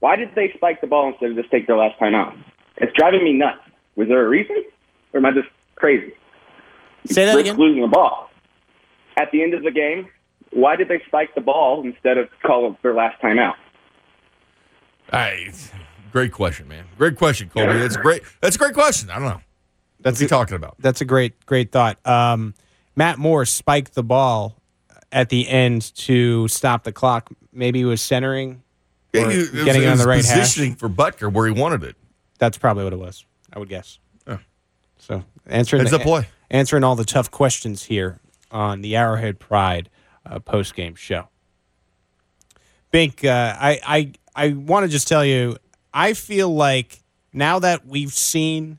why 0.00 0.16
did 0.16 0.34
they 0.34 0.52
spike 0.56 0.80
the 0.80 0.86
ball 0.86 1.08
instead 1.08 1.30
of 1.30 1.36
just 1.36 1.50
take 1.50 1.66
their 1.66 1.76
last 1.76 1.98
time 1.98 2.14
out? 2.14 2.34
It's 2.76 2.92
driving 2.96 3.24
me 3.24 3.32
nuts. 3.32 3.58
Was 3.96 4.08
there 4.08 4.24
a 4.24 4.28
reason, 4.28 4.64
or 5.12 5.18
am 5.18 5.26
I 5.26 5.32
just 5.32 5.48
crazy? 5.74 6.12
Say 7.06 7.24
that 7.24 7.34
Risk 7.34 7.46
again. 7.46 7.58
losing 7.58 7.82
the 7.82 7.88
ball. 7.88 8.30
At 9.16 9.30
the 9.32 9.42
end 9.42 9.54
of 9.54 9.62
the 9.64 9.70
game, 9.72 10.08
why 10.52 10.76
did 10.76 10.88
they 10.88 11.02
spike 11.06 11.34
the 11.34 11.40
ball 11.40 11.82
instead 11.84 12.16
of 12.18 12.28
call 12.44 12.76
their 12.82 12.94
last 12.94 13.20
time 13.20 13.38
out? 13.38 13.56
Hey, 15.10 15.50
great 16.12 16.32
question, 16.32 16.68
man. 16.68 16.84
Great 16.96 17.16
question, 17.16 17.48
Colby. 17.48 17.78
That's 17.78 17.96
great. 17.96 18.22
That's 18.40 18.56
a 18.56 18.58
great 18.58 18.74
question. 18.74 19.10
I 19.10 19.14
don't 19.14 19.28
know. 19.28 19.40
That's 20.00 20.14
What's 20.14 20.20
he 20.20 20.26
talking 20.28 20.54
about? 20.54 20.76
That's 20.78 21.00
a 21.00 21.04
great, 21.04 21.44
great 21.46 21.72
thought. 21.72 21.98
Um, 22.06 22.54
Matt 22.94 23.18
Moore 23.18 23.44
spiked 23.44 23.94
the 23.94 24.04
ball 24.04 24.60
at 25.10 25.28
the 25.30 25.48
end 25.48 25.94
to 25.96 26.46
stop 26.48 26.84
the 26.84 26.92
clock. 26.92 27.30
Maybe 27.58 27.80
he 27.80 27.84
was 27.84 28.00
centering, 28.00 28.62
Yeah, 29.12 29.22
you- 29.28 29.28
it 29.42 29.52
was- 29.52 29.64
getting 29.64 29.82
it 29.82 29.86
on 29.88 29.98
the 29.98 30.06
right 30.06 30.24
hash. 30.24 30.38
positioning 30.38 30.76
for 30.76 30.88
Butker 30.88 31.30
where 31.32 31.46
he 31.46 31.52
wanted 31.52 31.82
it. 31.82 31.96
That's 32.38 32.56
probably 32.56 32.84
what 32.84 32.92
it 32.92 32.98
was. 32.98 33.24
I 33.52 33.58
would 33.58 33.68
guess. 33.68 33.98
Oh. 34.26 34.38
So 34.98 35.24
answering 35.46 35.80
Heads 35.80 35.90
the, 35.90 35.98
play. 35.98 36.28
answering 36.50 36.84
all 36.84 36.94
the 36.96 37.04
tough 37.04 37.30
questions 37.30 37.84
here 37.84 38.20
on 38.52 38.80
the 38.80 38.94
Arrowhead 38.96 39.38
Pride 39.40 39.90
uh, 40.24 40.38
post 40.38 40.74
game 40.76 40.94
show. 40.94 41.28
Bink, 42.90 43.24
uh, 43.24 43.56
I 43.58 43.80
I 43.84 44.12
I 44.46 44.48
want 44.52 44.84
to 44.84 44.88
just 44.88 45.08
tell 45.08 45.24
you, 45.24 45.56
I 45.92 46.12
feel 46.14 46.54
like 46.54 47.02
now 47.32 47.58
that 47.58 47.86
we've 47.86 48.12
seen 48.12 48.78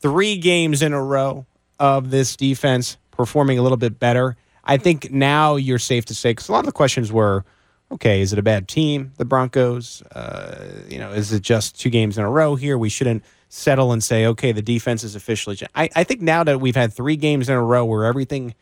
three 0.00 0.36
games 0.36 0.82
in 0.82 0.92
a 0.92 1.02
row 1.02 1.46
of 1.78 2.10
this 2.10 2.36
defense 2.36 2.96
performing 3.10 3.58
a 3.58 3.62
little 3.62 3.78
bit 3.78 3.98
better, 3.98 4.36
I 4.64 4.76
think 4.76 5.10
now 5.10 5.56
you're 5.56 5.78
safe 5.78 6.04
to 6.06 6.14
say 6.14 6.30
because 6.32 6.48
a 6.48 6.52
lot 6.52 6.60
of 6.60 6.66
the 6.66 6.72
questions 6.72 7.10
were, 7.12 7.44
okay, 7.92 8.20
is 8.20 8.32
it 8.32 8.38
a 8.38 8.42
bad 8.42 8.68
team, 8.68 9.12
the 9.16 9.24
Broncos? 9.24 10.02
Uh, 10.12 10.66
you 10.88 10.98
know, 10.98 11.12
is 11.12 11.32
it 11.32 11.42
just 11.42 11.78
two 11.78 11.90
games 11.90 12.18
in 12.18 12.24
a 12.24 12.30
row 12.30 12.54
here? 12.54 12.76
We 12.78 12.88
shouldn't 12.88 13.24
settle 13.48 13.92
and 13.92 14.02
say, 14.02 14.26
okay, 14.26 14.52
the 14.52 14.62
defense 14.62 15.04
is 15.04 15.14
officially. 15.14 15.56
cha-" 15.56 15.66
I, 15.74 15.90
I 15.94 16.04
think 16.04 16.20
now 16.20 16.44
that 16.44 16.60
we've 16.60 16.76
had 16.76 16.92
three 16.92 17.16
games 17.16 17.48
in 17.48 17.54
a 17.54 17.62
row 17.62 17.84
where 17.84 18.04
everything 18.04 18.54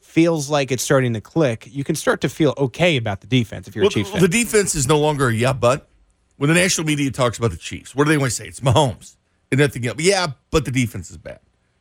feels 0.00 0.48
like 0.48 0.70
it's 0.70 0.82
starting 0.82 1.14
to 1.14 1.20
click, 1.20 1.66
you 1.70 1.82
can 1.82 1.96
start 1.96 2.20
to 2.20 2.28
feel 2.28 2.54
okay 2.56 2.96
about 2.96 3.20
the 3.20 3.26
defense 3.26 3.66
if 3.66 3.74
you're 3.74 3.82
Well, 3.82 3.88
a 3.88 3.92
Chiefs 3.92 4.12
the 4.12 4.28
defense 4.28 4.74
is 4.74 4.86
no 4.86 4.98
longer 4.98 5.28
a 5.28 5.34
yeah, 5.34 5.52
but 5.52 5.88
when 6.36 6.48
the 6.48 6.54
national 6.54 6.86
media 6.86 7.10
talks 7.10 7.38
about 7.38 7.50
the 7.50 7.56
Chiefs, 7.56 7.94
what 7.94 8.04
do 8.04 8.10
they 8.10 8.18
want 8.18 8.30
to 8.30 8.36
say? 8.36 8.46
It's 8.46 8.60
Mahomes 8.60 9.16
and 9.50 9.60
nothing 9.60 9.86
else. 9.86 9.96
Yeah, 9.98 10.28
but 10.50 10.64
the 10.64 10.70
defense 10.70 11.10
is 11.10 11.16
bad. 11.16 11.40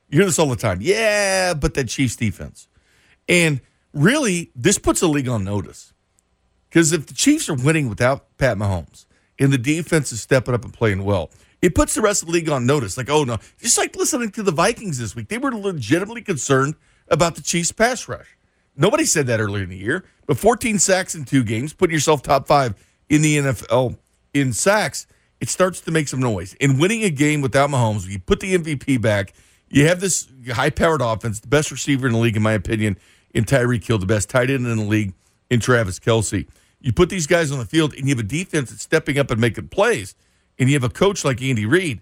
You 0.10 0.20
hear 0.20 0.26
this 0.26 0.40
all 0.40 0.48
the 0.48 0.56
time. 0.56 0.80
Yeah, 0.82 1.54
but 1.54 1.74
that 1.74 1.90
Chiefs 1.90 2.16
defense. 2.16 2.68
And 3.28 3.62
really, 3.94 4.52
this 4.56 4.78
puts 4.78 5.00
the 5.00 5.08
league 5.08 5.28
on 5.28 5.44
notice. 5.44 5.93
Because 6.74 6.91
if 6.91 7.06
the 7.06 7.14
Chiefs 7.14 7.50
are 7.50 7.54
winning 7.54 7.88
without 7.88 8.36
Pat 8.40 8.58
Mahomes 8.58 9.06
and 9.38 9.54
the 9.54 9.60
defense 9.60 10.12
is 10.12 10.22
stepping 10.22 10.56
up 10.56 10.64
and 10.64 10.74
playing 10.74 11.04
well, 11.04 11.30
it 11.62 11.76
puts 11.76 11.94
the 11.94 12.02
rest 12.02 12.24
of 12.24 12.30
the 12.30 12.34
league 12.34 12.50
on 12.50 12.66
notice. 12.66 12.98
Like, 12.98 13.12
oh 13.12 13.24
no, 13.24 13.38
just 13.60 13.78
like 13.78 13.95
listening 13.95 14.32
to 14.32 14.41
the 14.41 14.52
Vikings 14.52 14.98
this 14.98 15.16
week, 15.16 15.28
they 15.28 15.38
were 15.38 15.52
legitimately 15.52 16.24
concerned 16.24 16.74
about 17.10 17.36
the 17.36 17.44
Chiefs 17.44 17.72
pass 17.72 18.08
rush. 18.08 18.36
Nobody 18.76 19.06
said 19.06 19.28
that 19.28 19.40
earlier 19.40 19.66
in 19.66 19.70
the 19.70 19.78
year, 19.78 20.04
but 20.26 20.40
14 20.40 20.80
sacks 20.80 21.14
in 21.14 21.26
two 21.26 21.44
games, 21.44 21.74
putting 21.74 21.94
yourself 21.94 22.24
top 22.24 22.48
five 22.48 22.74
in 23.08 23.22
the 23.22 23.38
NFL 23.38 24.00
in 24.34 24.52
sacks, 24.52 25.06
it 25.40 25.50
starts 25.50 25.80
to 25.82 25.91
make 25.91 26.08
some 26.08 26.22
noise. 26.22 26.56
And 26.60 26.80
winning 26.80 27.04
a 27.04 27.12
game 27.12 27.41
without 27.41 27.70
Mahomes, 27.70 28.10
you 28.10 28.18
put 28.18 28.40
the 28.40 28.58
MVP 28.58 29.00
back, 29.00 29.34
you 29.70 29.86
have 29.86 30.00
this 30.00 30.28
high 30.52 30.72
powered 30.72 31.02
offense, 31.02 31.40
the 31.40 31.48
best 31.48 31.70
receiver 31.70 32.08
in 32.08 32.14
the 32.14 32.20
league, 32.20 32.36
in 32.36 32.41
my 32.41 32.54
opinion, 32.54 32.98
in 33.32 33.44
Tyreek 33.44 33.86
Hill, 33.86 34.00
the 34.00 34.08
best 34.08 34.28
tight 34.28 34.50
end 34.50 34.66
in 34.66 34.78
the 34.78 34.84
league 34.84 35.14
in 35.52 35.60
Travis 35.60 36.00
Kelce. 36.00 36.48
You 36.84 36.93
put 36.93 37.10
these 37.10 37.26
guys 37.26 37.51
on 37.51 37.57
the 37.57 37.65
field, 37.65 37.93
and 37.93 38.07
you 38.07 38.14
have 38.14 38.23
a 38.23 38.27
defense 38.27 38.69
that's 38.69 38.84
stepping 38.84 39.18
up 39.18 39.31
and 39.31 39.41
making 39.41 39.69
plays, 39.69 40.15
and 40.60 40.69
you 40.69 40.76
have 40.76 40.84
a 40.84 40.89
coach 40.89 41.26
like 41.26 41.41
Andy 41.41 41.65
Reid. 41.65 42.01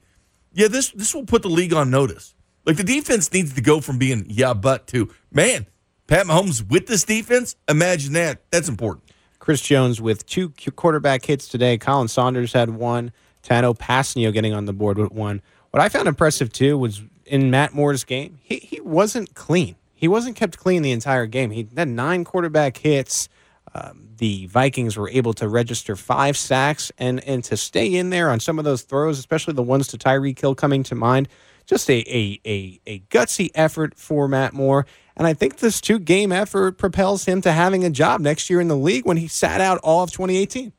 Yeah, 0.53 0.67
this 0.67 0.89
this 0.89 1.15
will 1.15 1.25
put 1.25 1.43
the 1.43 1.49
league 1.49 1.73
on 1.73 1.89
notice. 1.89 2.35
Like 2.65 2.77
the 2.77 2.83
defense 2.83 3.31
needs 3.31 3.53
to 3.53 3.61
go 3.61 3.79
from 3.79 3.97
being 3.97 4.25
yeah, 4.27 4.53
but 4.53 4.87
to 4.87 5.09
man, 5.31 5.67
Pat 6.07 6.25
Mahomes 6.25 6.67
with 6.67 6.87
this 6.87 7.03
defense. 7.03 7.55
Imagine 7.69 8.13
that. 8.13 8.41
That's 8.51 8.67
important. 8.67 9.05
Chris 9.39 9.61
Jones 9.61 10.01
with 10.01 10.25
two 10.25 10.49
quarterback 10.75 11.25
hits 11.25 11.47
today. 11.47 11.77
Khalen 11.77 12.09
Saunders 12.09 12.53
had 12.53 12.71
one. 12.71 13.11
Tanoh 13.43 13.77
Kpassagnon 13.77 14.33
getting 14.33 14.53
on 14.53 14.65
the 14.65 14.73
board 14.73 14.97
with 14.97 15.11
one. 15.11 15.41
What 15.71 15.81
I 15.81 15.89
found 15.89 16.07
impressive 16.07 16.51
too 16.51 16.77
was 16.77 17.01
in 17.25 17.49
Matt 17.49 17.73
Moore's 17.73 18.03
game, 18.03 18.39
he, 18.41 18.57
he 18.57 18.81
wasn't 18.81 19.33
clean. 19.35 19.75
He 19.95 20.07
wasn't 20.07 20.35
kept 20.35 20.57
clean 20.57 20.81
the 20.81 20.91
entire 20.91 21.27
game. 21.27 21.51
He 21.51 21.67
had 21.77 21.87
nine 21.87 22.23
quarterback 22.23 22.77
hits. 22.77 23.29
Um, 23.73 24.10
the 24.18 24.48
Vikings 24.48 24.98
were 24.98 25.10
able 25.10 25.34
to 25.35 25.48
register 25.48 25.95
five 25.95 26.35
sacks 26.38 26.91
and 26.98 27.23
and 27.26 27.43
to 27.45 27.56
stay 27.57 27.93
in 27.95 28.10
there 28.10 28.30
on 28.30 28.39
some 28.39 28.60
of 28.60 28.65
those 28.65 28.81
throws, 28.81 29.18
especially 29.18 29.53
the 29.53 29.64
ones 29.64 29.88
to 29.89 29.98
Tyreek 29.98 30.39
Hill 30.39 30.56
coming 30.56 30.84
to 30.84 30.95
mind. 30.95 31.30
Just 31.65 31.89
a 31.89 31.99
a 31.99 32.39
a, 32.45 32.80
a 32.85 32.99
gutsy 33.10 33.49
effort 33.56 33.98
for 33.98 34.27
Matt 34.27 34.53
Moore. 34.53 34.85
And 35.15 35.26
I 35.27 35.34
think 35.34 35.57
this 35.57 35.80
two 35.80 35.99
game 35.99 36.31
effort 36.31 36.77
propels 36.77 37.26
him 37.26 37.41
to 37.41 37.52
having 37.52 37.84
a 37.85 37.89
job 37.89 38.19
next 38.22 38.49
year 38.49 38.60
in 38.60 38.68
the 38.68 38.76
league 38.77 39.06
when 39.06 39.18
he 39.18 39.27
sat 39.27 39.61
out 39.61 39.77
all 39.84 40.03
of 40.03 40.11
2018. 40.11 40.73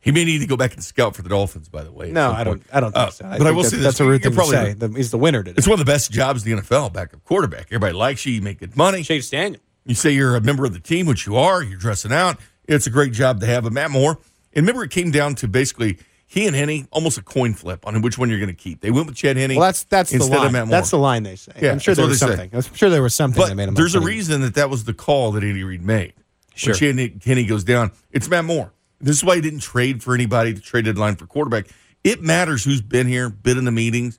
He 0.00 0.10
may 0.10 0.24
need 0.24 0.38
to 0.40 0.46
go 0.48 0.56
back 0.56 0.74
and 0.74 0.82
scout 0.82 1.14
for 1.14 1.22
the 1.22 1.28
Dolphins. 1.28 1.68
By 1.68 1.84
the 1.84 1.92
way, 1.92 2.10
No, 2.10 2.32
I 2.32 2.42
don't. 2.42 2.54
point. 2.54 2.66
I 2.72 2.80
don't 2.80 2.92
think 2.92 3.06
Uh, 3.08 3.10
so. 3.10 3.24
I 3.24 3.38
but 3.38 3.46
I 3.46 3.50
will 3.52 3.62
that- 3.62 3.70
say 3.70 3.76
this: 3.76 3.84
that's 3.84 4.00
a 4.00 4.04
rude 4.04 4.22
thing 4.22 4.32
to 4.34 4.44
say. 4.46 4.72
The- 4.72 4.88
he's 4.88 5.12
the 5.12 5.18
winner 5.18 5.44
today. 5.44 5.54
It's 5.58 5.68
one 5.68 5.78
of 5.78 5.86
the 5.86 5.92
best 5.92 6.10
jobs 6.10 6.44
in 6.44 6.56
the 6.56 6.62
NFL, 6.62 6.92
backup 6.92 7.22
quarterback. 7.24 7.66
Everybody 7.68 7.92
likes 7.92 8.26
you. 8.26 8.32
You 8.32 8.42
make 8.42 8.58
good 8.58 8.76
money. 8.76 9.04
Chase 9.04 9.30
Daniel. 9.30 9.60
You 9.84 9.94
say 9.94 10.10
you're 10.10 10.36
a 10.36 10.40
member 10.40 10.64
of 10.64 10.72
the 10.72 10.80
team, 10.80 11.06
which 11.06 11.26
you 11.26 11.36
are. 11.36 11.62
You're 11.62 11.78
dressing 11.78 12.12
out. 12.12 12.38
It's 12.66 12.86
a 12.86 12.90
great 12.90 13.12
job 13.12 13.40
to 13.40 13.46
have. 13.46 13.64
But 13.64 13.72
Matt 13.72 13.90
Moore, 13.90 14.18
and 14.52 14.66
remember, 14.66 14.84
it 14.84 14.90
came 14.90 15.10
down 15.10 15.34
to 15.36 15.48
basically 15.48 15.98
he 16.26 16.46
and 16.46 16.54
Henne 16.56 16.86
almost 16.92 17.18
a 17.18 17.22
coin 17.22 17.52
flip 17.54 17.86
on 17.86 18.00
which 18.00 18.16
one 18.16 18.30
you're 18.30 18.38
going 18.38 18.48
to 18.48 18.54
keep. 18.54 18.80
They 18.80 18.90
went 18.90 19.06
with 19.06 19.16
Chad 19.16 19.36
Henne. 19.36 19.50
Well, 19.50 19.60
that's 19.60 19.84
that's 19.84 20.10
the 20.10 20.16
instead 20.16 20.36
line. 20.38 20.46
of 20.46 20.52
Matt 20.52 20.66
Moore. 20.68 20.70
That's 20.70 20.90
the 20.90 20.98
line 20.98 21.24
they 21.24 21.36
say. 21.36 21.52
Yeah, 21.60 21.72
I'm 21.72 21.78
sure 21.78 21.94
there 21.94 22.06
was 22.06 22.20
they 22.20 22.26
say. 22.26 22.36
something. 22.36 22.50
I'm 22.54 22.74
sure 22.74 22.90
there 22.90 23.02
was 23.02 23.14
something 23.14 23.42
that 23.44 23.54
made 23.56 23.64
But 23.66 23.68
him. 23.70 23.74
there's 23.74 23.94
a 23.94 24.00
reason 24.00 24.40
that 24.42 24.54
that 24.54 24.70
was 24.70 24.84
the 24.84 24.94
call 24.94 25.32
that 25.32 25.42
Andy 25.44 25.64
Reid 25.64 25.82
made. 25.82 26.14
Sure. 26.54 26.74
When 26.74 26.98
Henne, 26.98 27.20
Henne 27.24 27.46
goes 27.46 27.64
down, 27.64 27.90
it's 28.12 28.28
Matt 28.28 28.44
Moore. 28.44 28.72
This 29.00 29.16
is 29.16 29.24
why 29.24 29.34
he 29.34 29.40
didn't 29.40 29.60
trade 29.60 30.02
for 30.02 30.14
anybody 30.14 30.54
to 30.54 30.60
trade 30.60 30.84
deadline 30.84 31.16
for 31.16 31.26
quarterback. 31.26 31.66
It 32.04 32.22
matters 32.22 32.62
who's 32.64 32.80
been 32.80 33.08
here, 33.08 33.28
been 33.28 33.58
in 33.58 33.64
the 33.64 33.72
meetings. 33.72 34.18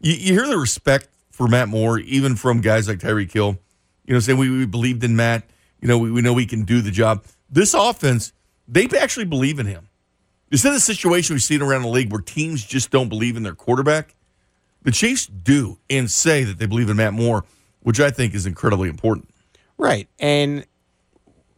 You, 0.00 0.14
you 0.14 0.32
hear 0.32 0.46
the 0.46 0.56
respect 0.58 1.08
for 1.30 1.48
Matt 1.48 1.68
Moore, 1.68 1.98
even 1.98 2.34
from 2.36 2.60
guys 2.60 2.88
like 2.88 2.98
Tyreek 2.98 3.30
Hill. 3.32 3.58
You 4.04 4.14
know, 4.14 4.20
saying 4.20 4.38
we, 4.38 4.50
we 4.50 4.66
believed 4.66 5.04
in 5.04 5.16
Matt. 5.16 5.44
You 5.80 5.88
know, 5.88 5.98
we, 5.98 6.10
we 6.10 6.22
know 6.22 6.36
he 6.36 6.46
can 6.46 6.64
do 6.64 6.80
the 6.80 6.90
job. 6.90 7.24
This 7.50 7.74
offense, 7.74 8.32
they 8.68 8.86
actually 8.98 9.26
believe 9.26 9.58
in 9.58 9.66
him. 9.66 9.88
Instead 10.50 10.68
of 10.68 10.74
the 10.74 10.80
situation 10.80 11.34
we've 11.34 11.42
seen 11.42 11.62
around 11.62 11.82
the 11.82 11.88
league 11.88 12.12
where 12.12 12.20
teams 12.20 12.64
just 12.64 12.90
don't 12.90 13.08
believe 13.08 13.36
in 13.36 13.42
their 13.42 13.54
quarterback, 13.54 14.14
the 14.82 14.90
Chiefs 14.90 15.26
do 15.26 15.78
and 15.88 16.10
say 16.10 16.44
that 16.44 16.58
they 16.58 16.66
believe 16.66 16.90
in 16.90 16.96
Matt 16.96 17.14
Moore, 17.14 17.44
which 17.80 18.00
I 18.00 18.10
think 18.10 18.34
is 18.34 18.46
incredibly 18.46 18.88
important. 18.88 19.28
Right. 19.78 20.08
And 20.18 20.66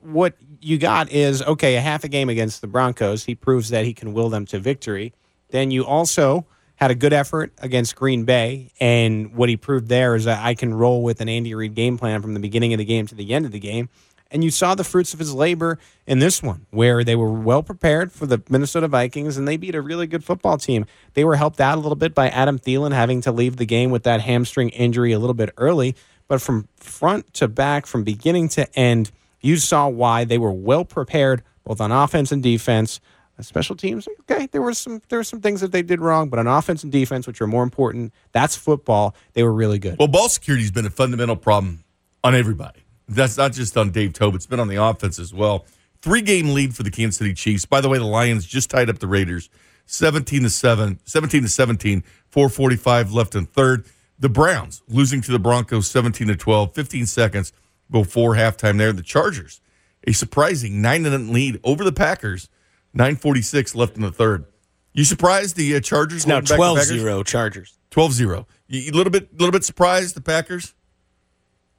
what 0.01 0.37
you 0.61 0.79
got 0.79 1.11
is 1.11 1.43
okay, 1.43 1.77
a 1.77 1.81
half 1.81 2.05
a 2.05 2.09
game 2.09 2.29
against 2.29 2.61
the 2.61 2.67
Broncos. 2.67 3.25
He 3.25 3.35
proves 3.35 3.71
that 3.71 3.85
he 3.85 3.95
can 3.95 4.13
will 4.13 4.29
them 4.29 4.47
to 4.47 4.59
victory. 4.59 5.13
Then 5.49 5.71
you 5.71 5.85
also 5.85 6.47
had 6.85 6.91
a 6.91 6.95
good 6.95 7.15
effort 7.15 7.51
against 7.63 7.97
Green 7.97 8.25
Bay. 8.27 8.71
And 8.79 9.35
what 9.35 9.49
he 9.49 9.57
proved 9.57 9.89
there 9.89 10.15
is 10.17 10.27
that 10.27 10.45
I 10.45 10.55
can 10.55 10.75
roll 10.75 11.03
with 11.03 11.23
an 11.23 11.31
Andy 11.31 11.55
Reid 11.55 11.75
game 11.75 11.97
plan 11.97 12.21
from 12.21 12.35
the 12.35 12.41
beginning 12.41 12.75
of 12.75 12.79
the 12.79 12.85
game 12.85 13.07
to 13.07 13.15
the 13.15 13.33
end 13.33 13.47
of 13.47 13.53
the 13.53 13.59
game. 13.59 13.89
And 14.31 14.45
you 14.45 14.51
saw 14.51 14.75
the 14.75 14.85
fruits 14.85 15.15
of 15.15 15.19
his 15.19 15.33
labor 15.33 15.79
in 16.07 16.19
this 16.19 16.43
one, 16.43 16.67
where 16.71 17.03
they 17.03 17.17
were 17.17 17.33
well 17.33 17.63
prepared 17.63 18.13
for 18.13 18.27
the 18.27 18.43
Minnesota 18.51 18.87
Vikings 18.87 19.39
and 19.39 19.49
they 19.49 19.57
beat 19.57 19.75
a 19.75 19.81
really 19.81 20.07
good 20.07 20.25
football 20.25 20.59
team. 20.59 20.85
They 21.15 21.25
were 21.25 21.37
helped 21.37 21.59
out 21.59 21.79
a 21.79 21.81
little 21.81 21.97
bit 21.97 22.15
by 22.15 22.29
Adam 22.29 22.59
Thielen 22.59 22.93
having 22.93 23.23
to 23.23 23.33
leave 23.33 23.57
the 23.57 23.65
game 23.65 23.91
with 23.91 24.03
that 24.03 24.21
hamstring 24.21 24.69
injury 24.69 25.13
a 25.13 25.19
little 25.19 25.33
bit 25.33 25.55
early. 25.57 25.97
But 26.29 26.43
from 26.43 26.69
front 26.77 27.33
to 27.35 27.49
back, 27.49 27.87
from 27.87 28.05
beginning 28.05 28.51
to 28.51 28.71
end, 28.79 29.11
you 29.41 29.57
saw 29.57 29.89
why 29.89 30.25
they 30.25 30.37
were 30.37 30.53
well 30.53 30.85
prepared 30.85 31.43
both 31.65 31.81
on 31.81 31.91
offense 31.91 32.31
and 32.31 32.43
defense. 32.43 33.01
Special 33.41 33.75
teams, 33.75 34.07
okay, 34.21 34.47
there 34.53 34.63
were 34.63 34.73
some 34.75 35.03
there 35.09 35.19
were 35.19 35.25
some 35.25 35.41
things 35.41 35.61
that 35.61 35.73
they 35.73 35.83
did 35.83 36.01
wrong, 36.01 36.29
but 36.29 36.39
on 36.39 36.47
offense 36.47 36.85
and 36.85 36.93
defense, 36.93 37.27
which 37.27 37.41
are 37.41 37.49
more 37.49 37.65
important, 37.65 38.13
that's 38.33 38.55
football. 38.55 39.15
They 39.33 39.43
were 39.43 39.53
really 39.53 39.81
good. 39.81 39.99
Well, 39.99 40.09
ball 40.09 40.29
security 40.29 40.63
has 40.63 40.71
been 40.71 40.87
a 40.87 40.91
fundamental 40.91 41.35
problem 41.35 41.83
on 42.23 42.35
everybody. 42.35 42.81
That's 43.09 43.37
not 43.37 43.53
just 43.53 43.77
on 43.77 43.91
Dave 43.91 44.13
Toub. 44.13 44.35
It's 44.35 44.47
been 44.47 44.61
on 44.61 44.69
the 44.69 44.83
offense 44.83 45.19
as 45.19 45.35
well. 45.35 45.67
Three 46.01 46.23
game 46.23 46.55
lead 46.55 46.77
for 46.77 46.85
the 46.85 46.91
Kansas 46.91 47.19
City 47.19 47.35
Chiefs. 47.35 47.67
By 47.67 47.81
the 47.81 47.89
way, 47.89 47.99
the 47.99 48.05
Lions 48.05 48.47
just 48.47 48.71
tied 48.71 48.89
up 48.89 48.99
the 48.99 49.07
Raiders 49.07 49.51
17 49.87 50.43
to 50.43 50.51
7, 50.51 51.01
17 51.05 51.43
to 51.43 51.49
17, 51.49 52.05
445 52.31 53.13
left 53.13 53.35
in 53.35 53.47
third. 53.47 53.85
The 54.19 54.29
Browns 54.29 54.83
losing 54.89 55.21
to 55.23 55.33
the 55.33 55.39
Broncos 55.39 55.91
17 55.91 56.29
to 56.29 56.37
12, 56.37 56.75
15 56.75 57.07
seconds 57.07 57.53
before 57.91 58.35
halftime 58.35 58.79
there. 58.79 58.93
The 58.93 59.03
Chargers, 59.03 59.61
a 60.07 60.13
surprising 60.13 60.81
9 60.81 61.05
0 61.05 61.19
lead 61.19 61.61
over 61.65 61.85
the 61.85 61.93
Packers, 61.93 62.49
946 62.95 63.75
left 63.75 63.97
in 63.97 64.03
the 64.03 64.13
third. 64.13 64.45
You 64.93 65.05
surprised 65.05 65.57
the 65.57 65.77
uh, 65.77 65.81
Chargers? 65.81 66.27
Now 66.27 66.35
holding 66.35 66.45
back 66.45 66.51
the 66.51 66.57
12 66.57 66.79
Packers? 66.79 67.01
0 67.01 67.23
Chargers. 67.25 67.79
12 67.91 68.13
0. 68.13 68.47
A 68.73 68.91
little 68.91 69.11
bit, 69.11 69.33
little 69.33 69.53
bit 69.53 69.65
surprised 69.65 70.15
the 70.15 70.21
Packers? 70.21 70.75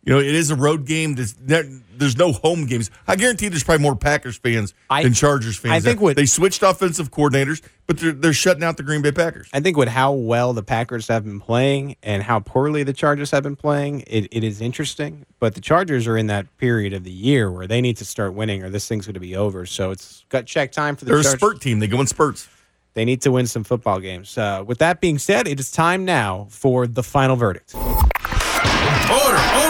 You 0.06 0.14
know, 0.14 0.20
it 0.20 0.36
is 0.36 0.52
a 0.52 0.56
road 0.56 0.86
game. 0.86 1.16
There's, 1.16 1.34
there's 1.34 2.16
no 2.16 2.32
home 2.32 2.68
games. 2.68 2.92
I 3.08 3.16
guarantee 3.16 3.48
there's 3.48 3.64
probably 3.64 3.82
more 3.82 3.96
Packers 3.96 4.38
fans 4.38 4.76
than 5.02 5.14
Chargers 5.14 5.58
fans. 5.58 5.74
I 5.74 5.80
think 5.80 6.00
what- 6.00 6.16
they 6.16 6.28
switched 6.28 6.62
offensive 6.62 7.10
coordinators, 7.10 7.64
but 7.88 7.98
they're, 7.98 8.12
they're 8.12 8.32
shutting 8.34 8.64
out 8.64 8.78
the 8.78 8.84
Green 8.84 9.02
Bay 9.02 9.12
Packers. 9.12 9.50
I 9.52 9.62
think 9.62 9.78
with 9.78 9.90
how 9.90 10.12
well 10.14 10.54
the 10.54 10.62
Packers 10.62 11.08
have 11.08 11.26
been 11.26 11.40
playing 11.40 11.96
and 12.04 12.22
how 12.22 12.40
poorly 12.40 12.84
the 12.84 12.94
Chargers 12.94 13.32
have 13.32 13.42
been 13.42 13.56
playing, 13.56 14.02
it, 14.06 14.28
it 14.32 14.44
is 14.44 14.62
interesting. 14.62 15.26
But 15.40 15.56
the 15.56 15.62
Chargers 15.62 16.06
are 16.06 16.18
in 16.18 16.28
that 16.28 16.56
period 16.58 16.94
of 16.94 17.04
the 17.04 17.12
year 17.12 17.52
where 17.52 17.66
they 17.66 17.82
need 17.82 17.98
to 17.98 18.06
start 18.06 18.36
winning 18.36 18.62
or 18.64 18.70
this 18.70 18.88
thing's 18.88 19.08
going 19.08 19.16
to 19.16 19.20
be 19.20 19.36
over. 19.36 19.66
So 19.66 19.90
it's 19.90 20.24
gut 20.30 20.46
check 20.46 20.72
time 20.72 20.96
for 20.96 21.06
the 21.06 21.12
They're 21.14 21.22
a 21.22 21.24
spurt 21.24 21.62
team. 21.62 21.80
They 21.80 21.88
go 21.88 22.00
in 22.00 22.06
spurts. 22.06 22.48
They 22.94 23.06
need 23.06 23.22
to 23.24 23.32
win 23.32 23.48
some 23.48 23.64
football 23.64 24.00
games. 24.00 24.38
Uh, 24.38 24.64
with 24.66 24.78
that 24.78 25.02
being 25.02 25.18
said, 25.18 25.48
it 25.48 25.60
is 25.60 25.72
time 25.72 26.06
now 26.06 26.46
for 26.52 26.86
the 26.86 27.02
final 27.04 27.36
verdict. 27.36 27.74
Order, 27.76 27.82
order 27.92 29.28
in 29.28 29.34
the 29.34 29.42
court. 29.52 29.65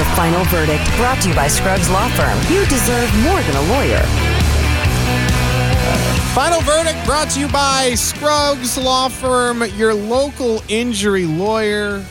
The 0.00 0.06
final 0.16 0.42
verdict 0.44 0.82
brought 0.96 1.20
to 1.20 1.28
you 1.28 1.34
by 1.34 1.46
Scruggs 1.46 1.90
Law 1.90 2.08
Firm. 2.08 2.38
You 2.50 2.64
deserve 2.64 3.14
more 3.18 3.38
than 3.42 3.54
a 3.54 3.62
lawyer. 3.70 4.00
Final 6.32 6.62
verdict 6.62 7.04
brought 7.04 7.28
to 7.32 7.40
you 7.40 7.48
by 7.48 7.94
Scruggs 7.96 8.78
Law 8.78 9.10
Firm, 9.10 9.62
your 9.76 9.92
local 9.92 10.62
injury 10.68 11.26
lawyer. 11.26 12.02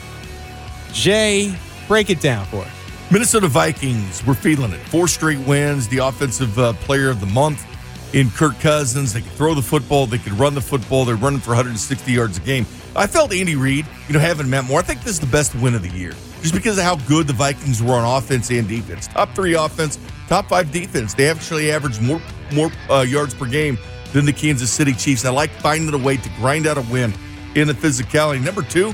Jay, 0.94 1.58
break 1.88 2.12
it 2.12 2.22
down 2.22 2.46
for 2.46 2.58
us. 2.58 2.72
Minnesota 3.10 3.48
Vikings, 3.48 4.24
we're 4.24 4.36
feeling 4.36 4.72
it. 4.72 4.82
Four 4.82 5.08
straight 5.08 5.40
wins, 5.48 5.88
the 5.88 5.98
offensive 5.98 6.60
uh, 6.60 6.74
player 6.74 7.10
of 7.10 7.20
the 7.20 7.26
month 7.26 7.66
in 8.14 8.30
Kirk 8.30 8.60
Cousins. 8.60 9.14
They 9.14 9.22
could 9.22 9.32
throw 9.32 9.56
the 9.56 9.64
football, 9.64 10.06
they 10.06 10.20
could 10.20 10.34
run 10.34 10.54
the 10.54 10.62
football. 10.62 11.06
They're 11.06 11.16
running 11.16 11.40
for 11.40 11.56
160 11.56 12.12
yards 12.12 12.38
a 12.38 12.42
game. 12.42 12.68
I 12.96 13.08
felt 13.08 13.34
Andy 13.34 13.56
Reid, 13.56 13.88
you 14.08 14.14
know, 14.14 14.20
having 14.20 14.48
Matt 14.48 14.66
Moore. 14.66 14.78
I 14.78 14.84
think 14.84 15.00
this 15.02 15.14
is 15.14 15.20
the 15.20 15.26
best 15.26 15.56
win 15.56 15.74
of 15.74 15.82
the 15.82 15.90
year 15.90 16.14
just 16.42 16.54
because 16.54 16.78
of 16.78 16.84
how 16.84 16.96
good 16.96 17.28
the 17.28 17.34
Vikings 17.34 17.82
were 17.82 17.94
on 17.94 18.18
offense 18.18 18.50
and 18.50 18.68
defense. 18.68 19.08
Top 19.08 19.34
three 19.36 19.54
offense, 19.54 20.00
top 20.28 20.48
five 20.48 20.72
defense. 20.72 21.14
They 21.14 21.30
actually 21.30 21.72
averaged 21.72 22.02
more 22.02 22.22
more 22.54 22.72
uh, 22.90 23.02
yards 23.02 23.34
per 23.34 23.46
game 23.46 23.78
than 24.14 24.26
the 24.26 24.34
Kansas 24.34 24.72
City 24.72 24.94
Chiefs. 24.94 25.26
I 25.26 25.30
like 25.30 25.52
finding 25.52 25.94
a 25.94 25.98
way 25.98 26.18
to 26.18 26.30
grind 26.38 26.68
out 26.68 26.78
a 26.78 26.82
win 26.82 27.14
in 27.56 27.68
the 27.68 27.74
physicality. 27.74 28.44
Number 28.44 28.62
two, 28.62 28.94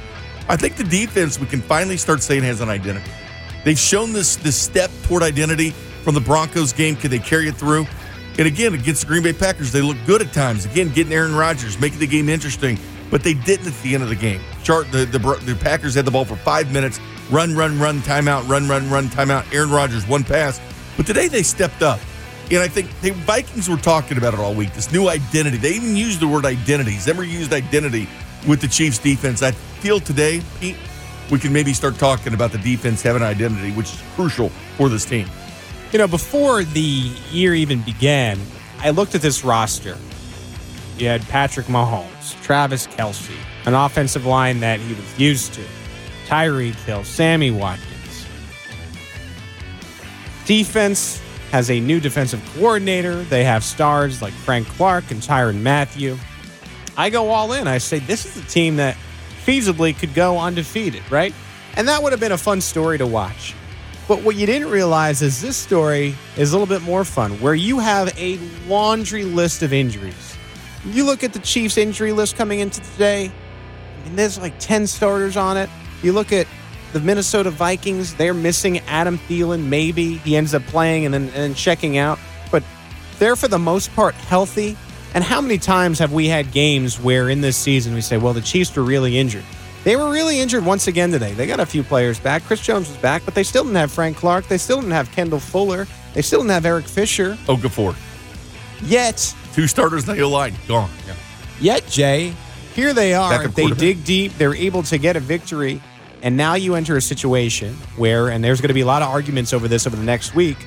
I 0.50 0.58
think 0.58 0.76
the 0.76 0.84
defense 0.84 1.40
we 1.40 1.48
can 1.48 1.62
finally 1.62 1.98
start 1.98 2.22
saying 2.22 2.44
has 2.44 2.62
an 2.62 2.70
identity. 2.70 3.10
They've 3.64 3.80
shown 3.80 4.14
this 4.14 4.36
this 4.38 4.56
step 4.56 4.92
toward 5.04 5.24
identity 5.24 5.72
from 6.04 6.14
the 6.14 6.22
Broncos 6.22 6.74
game. 6.74 6.96
Can 6.96 7.12
they 7.12 7.20
carry 7.20 7.48
it 7.48 7.56
through? 7.56 7.88
And 8.38 8.48
again, 8.48 8.74
against 8.74 9.02
the 9.02 9.08
Green 9.08 9.24
Bay 9.24 9.34
Packers, 9.34 9.72
they 9.72 9.82
look 9.82 9.98
good 10.06 10.22
at 10.22 10.34
times. 10.34 10.66
Again, 10.66 10.90
getting 10.90 11.14
Aaron 11.14 11.36
Rodgers, 11.36 11.80
making 11.80 12.00
the 12.00 12.08
game 12.08 12.28
interesting, 12.28 12.78
but 13.10 13.24
they 13.24 13.34
didn't 13.34 13.68
at 13.68 13.82
the 13.82 13.94
end 13.94 14.04
of 14.04 14.10
the 14.10 14.16
game. 14.16 14.42
The, 14.66 15.08
the 15.12 15.20
the 15.46 15.56
Packers 15.56 15.94
had 15.94 16.06
the 16.06 16.12
ball 16.12 16.26
for 16.26 16.36
five 16.38 16.72
minutes, 16.74 17.00
run, 17.30 17.56
run, 17.56 17.80
run, 17.80 18.00
timeout, 18.00 18.48
run, 18.48 18.68
run, 18.68 18.90
run, 18.90 19.10
timeout. 19.10 19.54
Aaron 19.54 19.70
Rodgers 19.70 20.08
one 20.08 20.24
pass, 20.24 20.60
but 20.98 21.06
today 21.06 21.28
they 21.28 21.44
stepped 21.44 21.84
up. 21.84 22.00
And 22.50 22.60
I 22.60 22.68
think 22.68 22.90
the 23.02 23.12
Vikings 23.12 23.70
were 23.70 23.78
talking 23.78 24.18
about 24.18 24.34
it 24.34 24.40
all 24.40 24.54
week. 24.54 24.74
This 24.74 24.92
new 24.92 25.08
identity. 25.08 25.58
They 25.58 25.74
even 25.74 25.96
used 25.96 26.20
the 26.20 26.28
word 26.28 26.46
identities. 26.46 27.06
Never 27.08 27.24
used 27.24 27.54
identity 27.54 28.08
with 28.48 28.62
the 28.62 28.68
Chiefs 28.68 28.98
defense. 28.98 29.44
I 29.44 29.52
feel 29.52 30.00
today, 30.00 30.42
Pete, 30.60 30.78
we 31.32 31.40
can 31.40 31.54
maybe 31.54 31.74
start 31.74 31.96
talking 31.96 32.34
about 32.34 32.52
the 32.52 32.60
defense 32.60 33.02
having 33.02 33.24
identity, 33.24 33.72
which 33.72 33.94
is 33.94 34.02
crucial 34.16 34.50
for 34.78 34.90
this 34.90 35.06
team. 35.06 35.28
You 35.92 36.00
know, 36.00 36.08
before 36.08 36.64
the 36.64 36.82
year 37.32 37.54
even 37.56 37.82
began, 37.82 38.40
I 38.80 38.90
looked 38.92 39.16
at 39.16 39.22
this 39.22 39.44
roster. 39.44 39.98
You 40.98 41.08
had 41.08 41.22
Patrick 41.30 41.68
Mahomes, 41.68 42.42
Travis 42.44 42.88
Kelce, 42.88 43.36
an 43.66 43.74
offensive 43.74 44.26
line 44.26 44.60
that 44.60 44.80
he 44.80 44.94
was 44.94 45.20
used 45.20 45.54
to, 45.54 45.64
Tyreek 46.28 46.76
Hill, 46.86 47.04
Sammy 47.04 47.52
Watkins. 47.52 48.26
Defense 50.46 51.22
has 51.52 51.72
a 51.72 51.80
new 51.80 52.00
defensive 52.00 52.44
coordinator. 52.54 53.24
They 53.24 53.44
have 53.44 53.64
stars 53.64 54.22
like 54.22 54.34
Frank 54.34 54.68
Clark 54.68 55.10
and 55.12 55.22
Tyrann 55.22 55.62
Mathieu. 55.62 56.18
I 56.98 57.10
go 57.10 57.30
all 57.30 57.54
in. 57.54 57.68
I 57.68 57.78
say 57.80 58.00
this 58.00 58.26
is 58.26 58.44
a 58.44 58.48
team 58.48 58.76
that 58.78 58.98
feasibly 59.46 59.98
could 59.98 60.14
go 60.14 60.40
undefeated, 60.40 61.04
right? 61.12 61.34
And 61.76 61.88
that 61.88 62.02
would 62.02 62.14
have 62.14 62.20
been 62.20 62.32
a 62.32 62.38
fun 62.38 62.62
story 62.62 62.98
to 62.98 63.08
watch. 63.08 63.54
But 64.08 64.22
what 64.22 64.36
you 64.36 64.46
didn't 64.46 64.70
realize 64.70 65.22
is 65.22 65.42
this 65.42 65.58
story 65.58 66.16
is 66.38 66.54
a 66.54 66.58
little 66.58 66.74
bit 66.74 66.84
more 66.84 67.04
fun, 67.04 67.32
where 67.42 67.56
you 67.56 67.80
have 67.80 68.16
a 68.20 68.38
laundry 68.68 69.24
list 69.24 69.64
of 69.64 69.74
injuries. 69.74 70.38
You 70.86 71.06
look 71.06 71.24
at 71.24 71.34
the 71.34 71.40
Chiefs' 71.40 71.78
injury 71.78 72.12
list 72.12 72.38
coming 72.38 72.60
into 72.60 72.82
today, 72.82 73.32
and 74.06 74.18
there's 74.18 74.38
like 74.40 74.58
10 74.60 74.88
starters 74.88 75.38
on 75.38 75.58
it. 75.58 75.70
You 76.02 76.14
look 76.14 76.32
at 76.32 76.48
the 76.94 77.00
Minnesota 77.00 77.50
Vikings, 77.52 78.14
they're 78.16 78.34
missing 78.34 78.80
Adam 78.82 79.18
Thielen, 79.18 79.66
maybe. 79.66 80.16
He 80.18 80.36
ends 80.36 80.54
up 80.54 80.64
playing 80.64 81.06
and 81.06 81.14
then, 81.14 81.30
and 81.30 81.56
checking 81.56 81.98
out. 81.98 82.20
But 82.52 82.64
they're, 83.20 83.36
for 83.36 83.48
the 83.48 83.60
most 83.60 83.94
part, 83.96 84.14
healthy. 84.16 84.78
And 85.14 85.24
how 85.24 85.42
many 85.42 85.58
times 85.58 86.00
have 86.00 86.14
we 86.14 86.28
had 86.28 86.52
games 86.52 87.00
where 87.00 87.30
in 87.30 87.42
this 87.42 87.58
season 87.58 87.94
we 87.94 88.02
say, 88.02 88.18
well, 88.18 88.34
the 88.34 88.42
Chiefs 88.42 88.76
were 88.76 88.84
really 88.84 89.18
injured? 89.18 89.44
They 89.84 89.96
were 89.96 90.12
really 90.12 90.40
injured 90.40 90.66
once 90.66 90.88
again 90.88 91.12
today. 91.12 91.34
They 91.34 91.46
got 91.48 91.60
a 91.60 91.66
few 91.66 91.84
players 91.84 92.20
back. 92.20 92.44
Chris 92.44 92.60
Jones 92.60 92.90
was 92.90 92.98
back, 92.98 93.24
but 93.24 93.36
they 93.36 93.44
still 93.44 93.64
didn't 93.64 93.76
have 93.78 93.92
Frank 93.92 94.18
Clark. 94.18 94.48
They 94.48 94.58
still 94.58 94.82
didn't 94.82 94.94
have 94.94 95.12
Kendall 95.12 95.40
Fuller. 95.40 95.88
They 96.14 96.22
still 96.22 96.40
didn't 96.40 96.52
have 96.52 96.66
Eric 96.66 96.86
Fisher. 96.86 97.38
Okafor. 97.46 97.96
Yet, 98.82 99.34
Two 99.54 99.68
starters 99.68 100.10
on 100.10 100.18
the 100.18 100.26
line, 100.28 100.54
gone. 100.68 100.90
Yeah. 101.08 101.14
yet, 101.62 101.88
Jay, 101.88 102.34
here 102.76 102.94
they 102.94 103.14
are. 103.14 103.48
They 103.48 103.68
dig 103.72 104.04
deep. 104.04 104.34
They're 104.38 104.54
able 104.54 104.84
to 104.84 104.98
get 104.98 105.16
a 105.16 105.20
victory. 105.20 105.82
And 106.22 106.36
now 106.36 106.56
you 106.56 106.76
enter 106.76 106.98
a 106.98 107.02
situation 107.02 107.74
where, 107.98 108.30
and 108.30 108.44
there's 108.44 108.60
going 108.60 108.70
to 108.70 108.74
be 108.74 108.82
a 108.82 108.86
lot 108.86 109.02
of 109.02 109.10
arguments 109.10 109.54
over 109.54 109.68
this 109.68 109.88
over 109.88 109.96
the 109.96 110.04
next 110.04 110.36
week, 110.36 110.58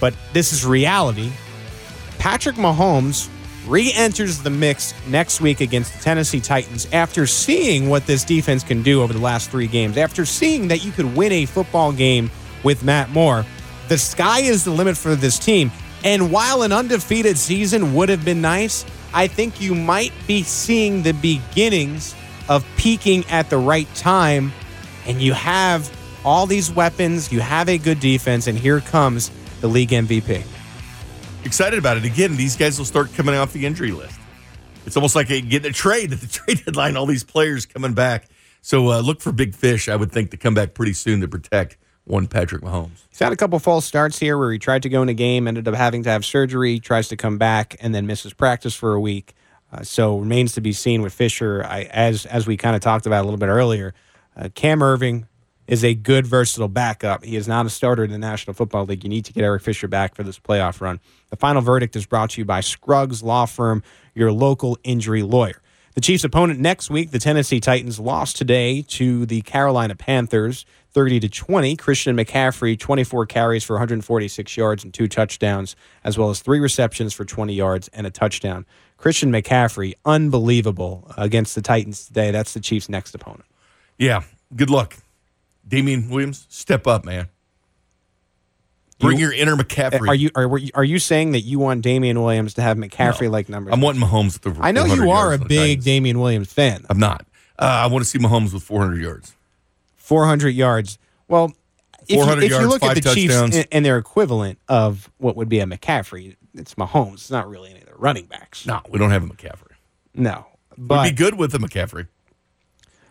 but 0.00 0.14
this 0.32 0.52
is 0.52 0.64
reality. 0.64 1.30
Patrick 2.18 2.56
Mahomes 2.56 3.28
re 3.66 3.92
enters 3.94 4.42
the 4.42 4.50
mix 4.50 4.94
next 5.08 5.40
week 5.40 5.60
against 5.60 5.92
the 5.94 6.00
Tennessee 6.00 6.40
Titans 6.40 6.86
after 6.92 7.26
seeing 7.26 7.88
what 7.88 8.06
this 8.06 8.24
defense 8.24 8.62
can 8.62 8.82
do 8.82 9.02
over 9.02 9.12
the 9.12 9.18
last 9.18 9.50
three 9.50 9.66
games, 9.66 9.96
after 9.96 10.24
seeing 10.24 10.68
that 10.68 10.84
you 10.84 10.92
could 10.92 11.16
win 11.16 11.32
a 11.32 11.46
football 11.46 11.92
game 11.92 12.30
with 12.62 12.84
Matt 12.84 13.10
Moore. 13.10 13.44
The 13.88 13.98
sky 13.98 14.40
is 14.40 14.64
the 14.64 14.70
limit 14.70 14.96
for 14.96 15.14
this 15.14 15.38
team. 15.38 15.70
And 16.04 16.32
while 16.32 16.62
an 16.62 16.72
undefeated 16.72 17.38
season 17.38 17.94
would 17.94 18.08
have 18.08 18.24
been 18.24 18.40
nice, 18.40 18.84
I 19.14 19.26
think 19.26 19.60
you 19.60 19.74
might 19.74 20.12
be 20.26 20.42
seeing 20.42 21.02
the 21.02 21.12
beginnings 21.12 22.14
of 22.48 22.64
peaking 22.76 23.24
at 23.26 23.50
the 23.50 23.58
right 23.58 23.92
time. 23.94 24.52
And 25.06 25.20
you 25.20 25.32
have 25.32 25.90
all 26.24 26.46
these 26.46 26.70
weapons, 26.70 27.32
you 27.32 27.40
have 27.40 27.68
a 27.68 27.78
good 27.78 28.00
defense, 28.00 28.46
and 28.46 28.56
here 28.56 28.80
comes 28.80 29.30
the 29.60 29.68
league 29.68 29.90
MVP. 29.90 30.44
Excited 31.44 31.78
about 31.78 31.96
it. 31.96 32.04
Again, 32.04 32.36
these 32.36 32.56
guys 32.56 32.78
will 32.78 32.86
start 32.86 33.12
coming 33.14 33.34
off 33.34 33.52
the 33.52 33.66
injury 33.66 33.90
list. 33.90 34.18
It's 34.86 34.96
almost 34.96 35.14
like 35.14 35.28
getting 35.28 35.66
a 35.66 35.72
trade 35.72 36.12
at 36.12 36.20
the 36.20 36.26
trade 36.28 36.64
deadline, 36.64 36.96
all 36.96 37.06
these 37.06 37.24
players 37.24 37.66
coming 37.66 37.94
back. 37.94 38.28
So 38.60 38.92
uh, 38.92 39.00
look 39.00 39.20
for 39.20 39.32
big 39.32 39.54
fish, 39.54 39.88
I 39.88 39.96
would 39.96 40.12
think, 40.12 40.30
to 40.30 40.36
come 40.36 40.54
back 40.54 40.74
pretty 40.74 40.92
soon 40.92 41.20
to 41.20 41.28
protect 41.28 41.76
one 42.04 42.26
Patrick 42.26 42.62
Mahomes. 42.62 43.06
He's 43.08 43.18
had 43.18 43.32
a 43.32 43.36
couple 43.36 43.58
false 43.58 43.84
starts 43.84 44.18
here 44.18 44.36
where 44.36 44.50
he 44.52 44.58
tried 44.58 44.82
to 44.82 44.88
go 44.88 45.02
in 45.02 45.08
a 45.08 45.14
game, 45.14 45.46
ended 45.46 45.68
up 45.68 45.74
having 45.74 46.02
to 46.04 46.10
have 46.10 46.24
surgery, 46.24 46.80
tries 46.80 47.08
to 47.08 47.16
come 47.16 47.38
back, 47.38 47.76
and 47.80 47.94
then 47.94 48.06
misses 48.06 48.32
practice 48.32 48.74
for 48.74 48.94
a 48.94 49.00
week. 49.00 49.34
Uh, 49.72 49.82
so 49.82 50.18
remains 50.18 50.52
to 50.52 50.60
be 50.60 50.72
seen 50.72 51.00
with 51.00 51.12
Fisher. 51.12 51.64
I, 51.64 51.82
as 51.84 52.26
as 52.26 52.46
we 52.46 52.56
kind 52.56 52.76
of 52.76 52.82
talked 52.82 53.06
about 53.06 53.22
a 53.22 53.24
little 53.24 53.38
bit 53.38 53.46
earlier, 53.46 53.94
uh, 54.36 54.48
Cam 54.54 54.80
Erving 54.80 55.26
is 55.66 55.84
a 55.84 55.94
good 55.94 56.26
versatile 56.26 56.68
backup. 56.68 57.24
He 57.24 57.36
is 57.36 57.48
not 57.48 57.64
a 57.64 57.70
starter 57.70 58.04
in 58.04 58.10
the 58.10 58.18
National 58.18 58.52
Football 58.52 58.84
League. 58.84 59.04
You 59.04 59.10
need 59.10 59.24
to 59.26 59.32
get 59.32 59.44
Eric 59.44 59.62
Fisher 59.62 59.88
back 59.88 60.14
for 60.14 60.22
this 60.22 60.38
playoff 60.38 60.80
run. 60.80 61.00
The 61.30 61.36
final 61.36 61.62
verdict 61.62 61.96
is 61.96 62.04
brought 62.04 62.30
to 62.30 62.40
you 62.40 62.44
by 62.44 62.60
Scruggs 62.60 63.22
Law 63.22 63.46
Firm, 63.46 63.82
your 64.14 64.32
local 64.32 64.76
injury 64.84 65.22
lawyer. 65.22 65.62
The 65.94 66.00
Chiefs' 66.00 66.24
opponent 66.24 66.58
next 66.58 66.90
week, 66.90 67.10
the 67.10 67.18
Tennessee 67.18 67.60
Titans, 67.60 68.00
lost 68.00 68.36
today 68.36 68.82
to 68.88 69.24
the 69.26 69.42
Carolina 69.42 69.94
Panthers, 69.94 70.64
30 70.92 71.20
to 71.20 71.28
20. 71.28 71.76
Christian 71.76 72.16
McCaffrey, 72.16 72.78
24 72.78 73.26
carries 73.26 73.64
for 73.64 73.74
146 73.74 74.56
yards 74.56 74.84
and 74.84 74.92
two 74.92 75.08
touchdowns, 75.08 75.74
as 76.04 76.18
well 76.18 76.30
as 76.30 76.40
three 76.40 76.60
receptions 76.60 77.12
for 77.12 77.24
20 77.24 77.54
yards 77.54 77.88
and 77.88 78.06
a 78.06 78.10
touchdown. 78.10 78.66
Christian 78.96 79.32
McCaffrey, 79.32 79.94
unbelievable 80.04 81.10
against 81.16 81.54
the 81.54 81.62
Titans 81.62 82.06
today. 82.06 82.30
That's 82.30 82.54
the 82.54 82.60
Chiefs' 82.60 82.88
next 82.88 83.14
opponent. 83.14 83.44
Yeah, 83.98 84.22
good 84.54 84.70
luck. 84.70 84.96
Damien 85.66 86.08
Williams, 86.10 86.46
step 86.48 86.86
up, 86.86 87.04
man. 87.04 87.28
Bring 89.00 89.18
You- 89.18 89.26
your 89.26 89.34
inner 89.34 89.56
McCaffrey. 89.56 90.08
Are 90.08 90.14
you 90.14 90.30
are, 90.34 90.60
are 90.74 90.84
you 90.84 90.98
saying 90.98 91.32
that 91.32 91.40
you 91.40 91.58
want 91.58 91.82
Damien 91.82 92.22
Williams 92.22 92.54
to 92.54 92.62
have 92.62 92.76
McCaffrey 92.76 93.28
like 93.30 93.48
numbers? 93.48 93.72
I'm 93.74 93.80
wanting 93.80 94.00
Mahomes 94.00 94.44
with 94.44 94.56
the 94.56 94.62
I 94.62 94.70
know 94.70 94.84
you 94.84 95.10
are 95.10 95.32
a 95.32 95.38
big 95.38 95.82
Damien 95.82 96.20
Williams 96.20 96.52
fan. 96.52 96.84
I'm 96.88 96.98
not. 97.00 97.26
Uh, 97.58 97.64
I 97.64 97.86
want 97.86 98.04
to 98.04 98.08
see 98.08 98.18
Mahomes 98.18 98.52
with 98.52 98.62
400 98.62 99.00
yards. 99.00 99.34
400 100.02 100.48
yards. 100.50 100.98
Well, 101.28 101.52
if 102.02 102.10
you, 102.10 102.16
400 102.16 102.44
if 102.44 102.50
you 102.50 102.68
look 102.68 102.82
at 102.82 102.94
the 102.96 103.14
Chiefs 103.14 103.34
touchdowns. 103.34 103.56
and, 103.56 103.68
and 103.70 103.84
their 103.84 103.96
equivalent 103.98 104.58
of 104.68 105.10
what 105.18 105.36
would 105.36 105.48
be 105.48 105.60
a 105.60 105.64
McCaffrey, 105.64 106.36
it's 106.54 106.74
Mahomes. 106.74 107.14
It's 107.14 107.30
not 107.30 107.48
really 107.48 107.70
any 107.70 107.80
of 107.80 107.86
the 107.86 107.94
running 107.94 108.26
backs. 108.26 108.66
No, 108.66 108.80
we 108.90 108.98
don't 108.98 109.10
have 109.10 109.22
a 109.22 109.26
McCaffrey. 109.28 109.72
No, 110.14 110.46
but 110.76 111.04
be 111.04 111.12
good 111.12 111.38
with 111.38 111.54
a 111.54 111.58
McCaffrey. 111.58 112.08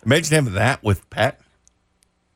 Imagine 0.06 0.36
having 0.36 0.54
that 0.54 0.84
with 0.84 1.10
Pat. 1.10 1.40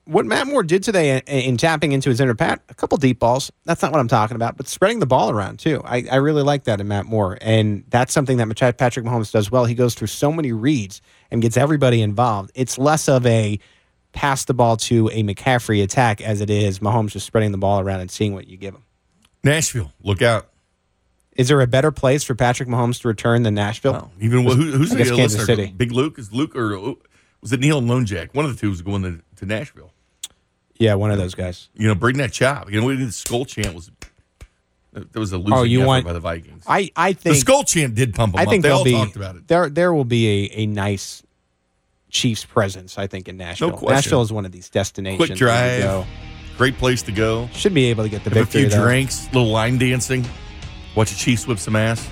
what 0.05 0.25
Matt 0.25 0.47
Moore 0.47 0.63
did 0.63 0.83
today 0.83 1.17
in, 1.17 1.21
in 1.27 1.57
tapping 1.57 1.91
into 1.91 2.09
his 2.09 2.19
inner 2.21 2.35
pat, 2.35 2.61
a 2.69 2.73
couple 2.75 2.97
deep 2.97 3.19
balls. 3.19 3.51
That's 3.65 3.81
not 3.81 3.91
what 3.91 3.99
I'm 3.99 4.07
talking 4.07 4.35
about, 4.35 4.55
but 4.55 4.67
spreading 4.67 4.99
the 4.99 5.07
ball 5.07 5.31
around 5.31 5.59
too. 5.59 5.81
I, 5.83 6.05
I 6.11 6.15
really 6.17 6.43
like 6.43 6.63
that 6.65 6.79
in 6.79 6.87
Matt 6.87 7.05
Moore, 7.07 7.37
and 7.41 7.83
that's 7.89 8.13
something 8.13 8.37
that 8.37 8.77
Patrick 8.77 9.05
Mahomes 9.05 9.31
does 9.31 9.51
well. 9.51 9.65
He 9.65 9.75
goes 9.75 9.95
through 9.95 10.07
so 10.07 10.31
many 10.31 10.51
reads 10.53 11.01
and 11.29 11.41
gets 11.41 11.57
everybody 11.57 12.01
involved. 12.01 12.51
It's 12.55 12.77
less 12.77 13.09
of 13.09 13.25
a 13.25 13.59
pass 14.15 14.45
the 14.45 14.53
ball 14.55 14.77
to 14.77 15.09
a 15.13 15.21
McCaffrey 15.23 15.83
attack 15.83 16.21
as 16.21 16.41
it 16.41 16.49
is 16.49 16.79
Mahomes 16.79 17.11
just 17.11 17.25
spreading 17.27 17.51
the 17.51 17.57
ball 17.59 17.79
around 17.79 17.99
and 17.99 18.09
seeing 18.09 18.33
what 18.33 18.47
you 18.47 18.57
give 18.57 18.73
him. 18.73 18.83
Nashville, 19.43 19.91
look 20.01 20.21
out. 20.23 20.49
Is 21.35 21.49
there 21.49 21.59
a 21.61 21.67
better 21.67 21.91
place 21.91 22.23
for 22.23 22.33
Patrick 22.33 22.69
Mahomes 22.69 23.01
to 23.01 23.07
return 23.09 23.43
than 23.43 23.53
Nashville? 23.53 24.09
Even 24.19 24.43
who, 24.43 24.53
who's 24.53 24.89
the 24.89 24.95
Kansas 25.03 25.17
listener? 25.37 25.45
City. 25.45 25.65
Big 25.75 25.91
Luke 25.91 26.17
is 26.17 26.31
Luke 26.31 26.55
or 26.55 26.95
was 27.41 27.51
it 27.51 27.59
Neil 27.59 27.77
and 27.77 27.87
Lone 27.87 28.05
Jack? 28.05 28.33
One 28.33 28.45
of 28.45 28.53
the 28.55 28.59
two 28.59 28.69
was 28.69 28.81
going 28.81 29.03
to, 29.03 29.21
to 29.35 29.45
Nashville. 29.45 29.91
Yeah, 30.77 30.95
one 30.95 31.11
of 31.11 31.17
those 31.17 31.35
guys. 31.35 31.69
You 31.75 31.87
know, 31.87 31.95
bring 31.95 32.17
that 32.17 32.31
chop. 32.31 32.71
You 32.71 32.79
know, 32.81 32.87
we 32.87 32.95
did 32.97 33.07
the 33.09 33.11
skull 33.11 33.45
chant 33.45 33.75
was 33.75 33.91
there 34.93 35.19
was 35.19 35.33
a 35.33 35.37
losing 35.37 35.53
Oh, 35.53 35.63
you 35.63 35.79
effort 35.81 35.87
want- 35.87 36.05
by 36.05 36.13
the 36.13 36.19
Vikings. 36.21 36.63
I 36.67 36.89
I 36.95 37.11
think 37.13 37.35
the 37.35 37.39
skull 37.41 37.63
chant 37.65 37.95
did 37.95 38.15
pump 38.15 38.33
them 38.33 38.39
I 38.39 38.43
up. 38.43 38.49
think 38.49 38.63
They 38.63 38.69
all 38.69 38.83
be 38.85 38.93
talked 38.93 39.15
about 39.17 39.35
it. 39.35 39.47
there 39.47 39.69
there 39.69 39.93
will 39.93 40.05
be 40.05 40.27
a, 40.53 40.59
a 40.61 40.65
nice 40.67 41.21
Chiefs 42.15 42.45
presence. 42.45 42.97
I 42.97 43.07
think 43.07 43.27
in 43.27 43.35
Nashville. 43.35 43.71
No 43.71 43.75
question. 43.75 43.95
Nashville 43.95 44.21
is 44.21 44.31
one 44.31 44.45
of 44.45 44.53
these 44.53 44.69
destinations. 44.69 45.27
Quick 45.27 45.37
drive, 45.37 45.81
go. 45.81 46.05
great 46.57 46.77
place 46.77 47.01
to 47.03 47.11
go. 47.11 47.49
Should 47.51 47.73
be 47.73 47.87
able 47.87 48.05
to 48.05 48.09
get 48.09 48.23
the 48.23 48.29
Have 48.29 48.47
a 48.47 48.49
few 48.49 48.69
though. 48.69 48.81
drinks, 48.81 49.25
little 49.33 49.49
line 49.49 49.77
dancing, 49.77 50.25
watch 50.95 51.09
the 51.09 51.17
Chiefs 51.17 51.45
whip 51.45 51.59
some 51.59 51.75
ass. 51.75 52.07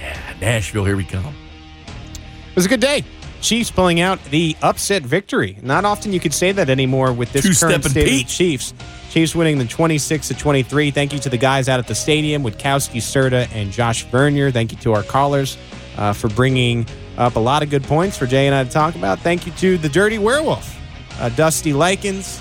Yeah, 0.00 0.18
Nashville, 0.40 0.84
here 0.84 0.96
we 0.96 1.04
come. 1.04 1.26
It 1.26 2.56
was 2.56 2.66
a 2.66 2.68
good 2.68 2.80
day. 2.80 3.04
Chiefs 3.40 3.70
pulling 3.70 4.00
out 4.00 4.22
the 4.24 4.56
upset 4.62 5.04
victory. 5.04 5.56
Not 5.62 5.84
often 5.84 6.12
you 6.12 6.18
could 6.18 6.34
say 6.34 6.50
that 6.50 6.68
anymore 6.68 7.12
with 7.12 7.32
this 7.32 7.44
current 7.60 7.84
Two-stepping 7.84 7.90
state 7.90 8.22
of 8.22 8.26
the 8.28 8.34
Chiefs. 8.34 8.74
Chiefs 9.10 9.32
winning 9.32 9.58
the 9.58 9.64
26 9.64 10.26
to 10.26 10.34
23. 10.34 10.90
Thank 10.90 11.12
you 11.12 11.20
to 11.20 11.28
the 11.28 11.38
guys 11.38 11.68
out 11.68 11.78
at 11.78 11.86
the 11.86 11.94
stadium 11.94 12.42
with 12.42 12.58
Kowski, 12.58 12.96
Serta, 12.96 13.48
and 13.54 13.70
Josh 13.70 14.06
Vernier. 14.06 14.50
Thank 14.50 14.72
you 14.72 14.78
to 14.78 14.92
our 14.92 15.04
callers 15.04 15.56
uh, 15.96 16.12
for 16.12 16.28
bringing 16.30 16.84
up 17.18 17.36
a 17.36 17.40
lot 17.40 17.62
of 17.62 17.68
good 17.68 17.82
points 17.82 18.16
for 18.16 18.26
Jay 18.26 18.46
and 18.46 18.54
I 18.54 18.64
to 18.64 18.70
talk 18.70 18.94
about. 18.94 19.18
Thank 19.18 19.44
you 19.44 19.52
to 19.54 19.76
the 19.76 19.88
Dirty 19.88 20.18
Werewolf, 20.18 20.80
uh, 21.20 21.28
Dusty 21.30 21.72
Likens. 21.72 22.40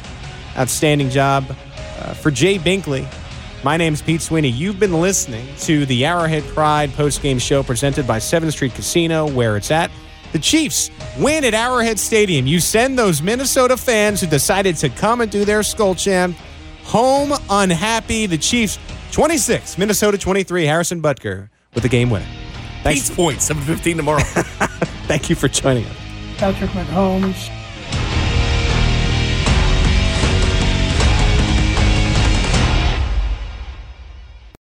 Outstanding 0.55 1.11
job 1.11 1.45
uh, 1.99 2.13
for 2.13 2.31
Jay 2.31 2.57
Binkley. 2.57 3.05
My 3.63 3.77
name's 3.77 4.01
Pete 4.01 4.21
Sweeney. 4.21 4.47
You've 4.47 4.79
been 4.79 5.01
listening 5.01 5.47
to 5.59 5.85
the 5.85 6.05
Arrowhead 6.05 6.43
Pride 6.45 6.89
postgame 6.91 7.39
show 7.39 7.61
presented 7.61 8.07
by 8.07 8.17
7th 8.17 8.53
Street 8.53 8.73
Casino, 8.73 9.29
where 9.29 9.57
it's 9.57 9.69
at. 9.69 9.91
The 10.31 10.39
Chiefs 10.39 10.89
win 11.19 11.43
at 11.43 11.53
Arrowhead 11.53 11.99
Stadium. 11.99 12.47
You 12.47 12.59
send 12.59 12.97
those 12.97 13.21
Minnesota 13.21 13.77
fans 13.77 14.21
who 14.21 14.27
decided 14.27 14.77
to 14.77 14.89
come 14.89 15.21
and 15.21 15.31
do 15.31 15.45
their 15.45 15.63
skull 15.63 15.95
champ 15.95 16.35
home 16.83 17.33
unhappy. 17.49 18.25
The 18.25 18.37
Chiefs 18.37 18.79
26, 19.11 19.77
Minnesota 19.77 20.17
23. 20.17 20.65
Harrison 20.65 21.01
Butker 21.01 21.49
with 21.73 21.83
the 21.83 21.89
game 21.89 22.09
winner. 22.09 22.46
Thanks. 22.87 23.09
Pete's 23.09 23.15
point, 23.15 23.39
7.15 23.39 23.97
tomorrow. 23.97 24.23
Thank 25.07 25.29
you 25.29 25.35
for 25.35 25.49
joining 25.49 25.85
us. 25.85 25.97
Patrick 26.37 26.69
Mahomes 26.69 27.49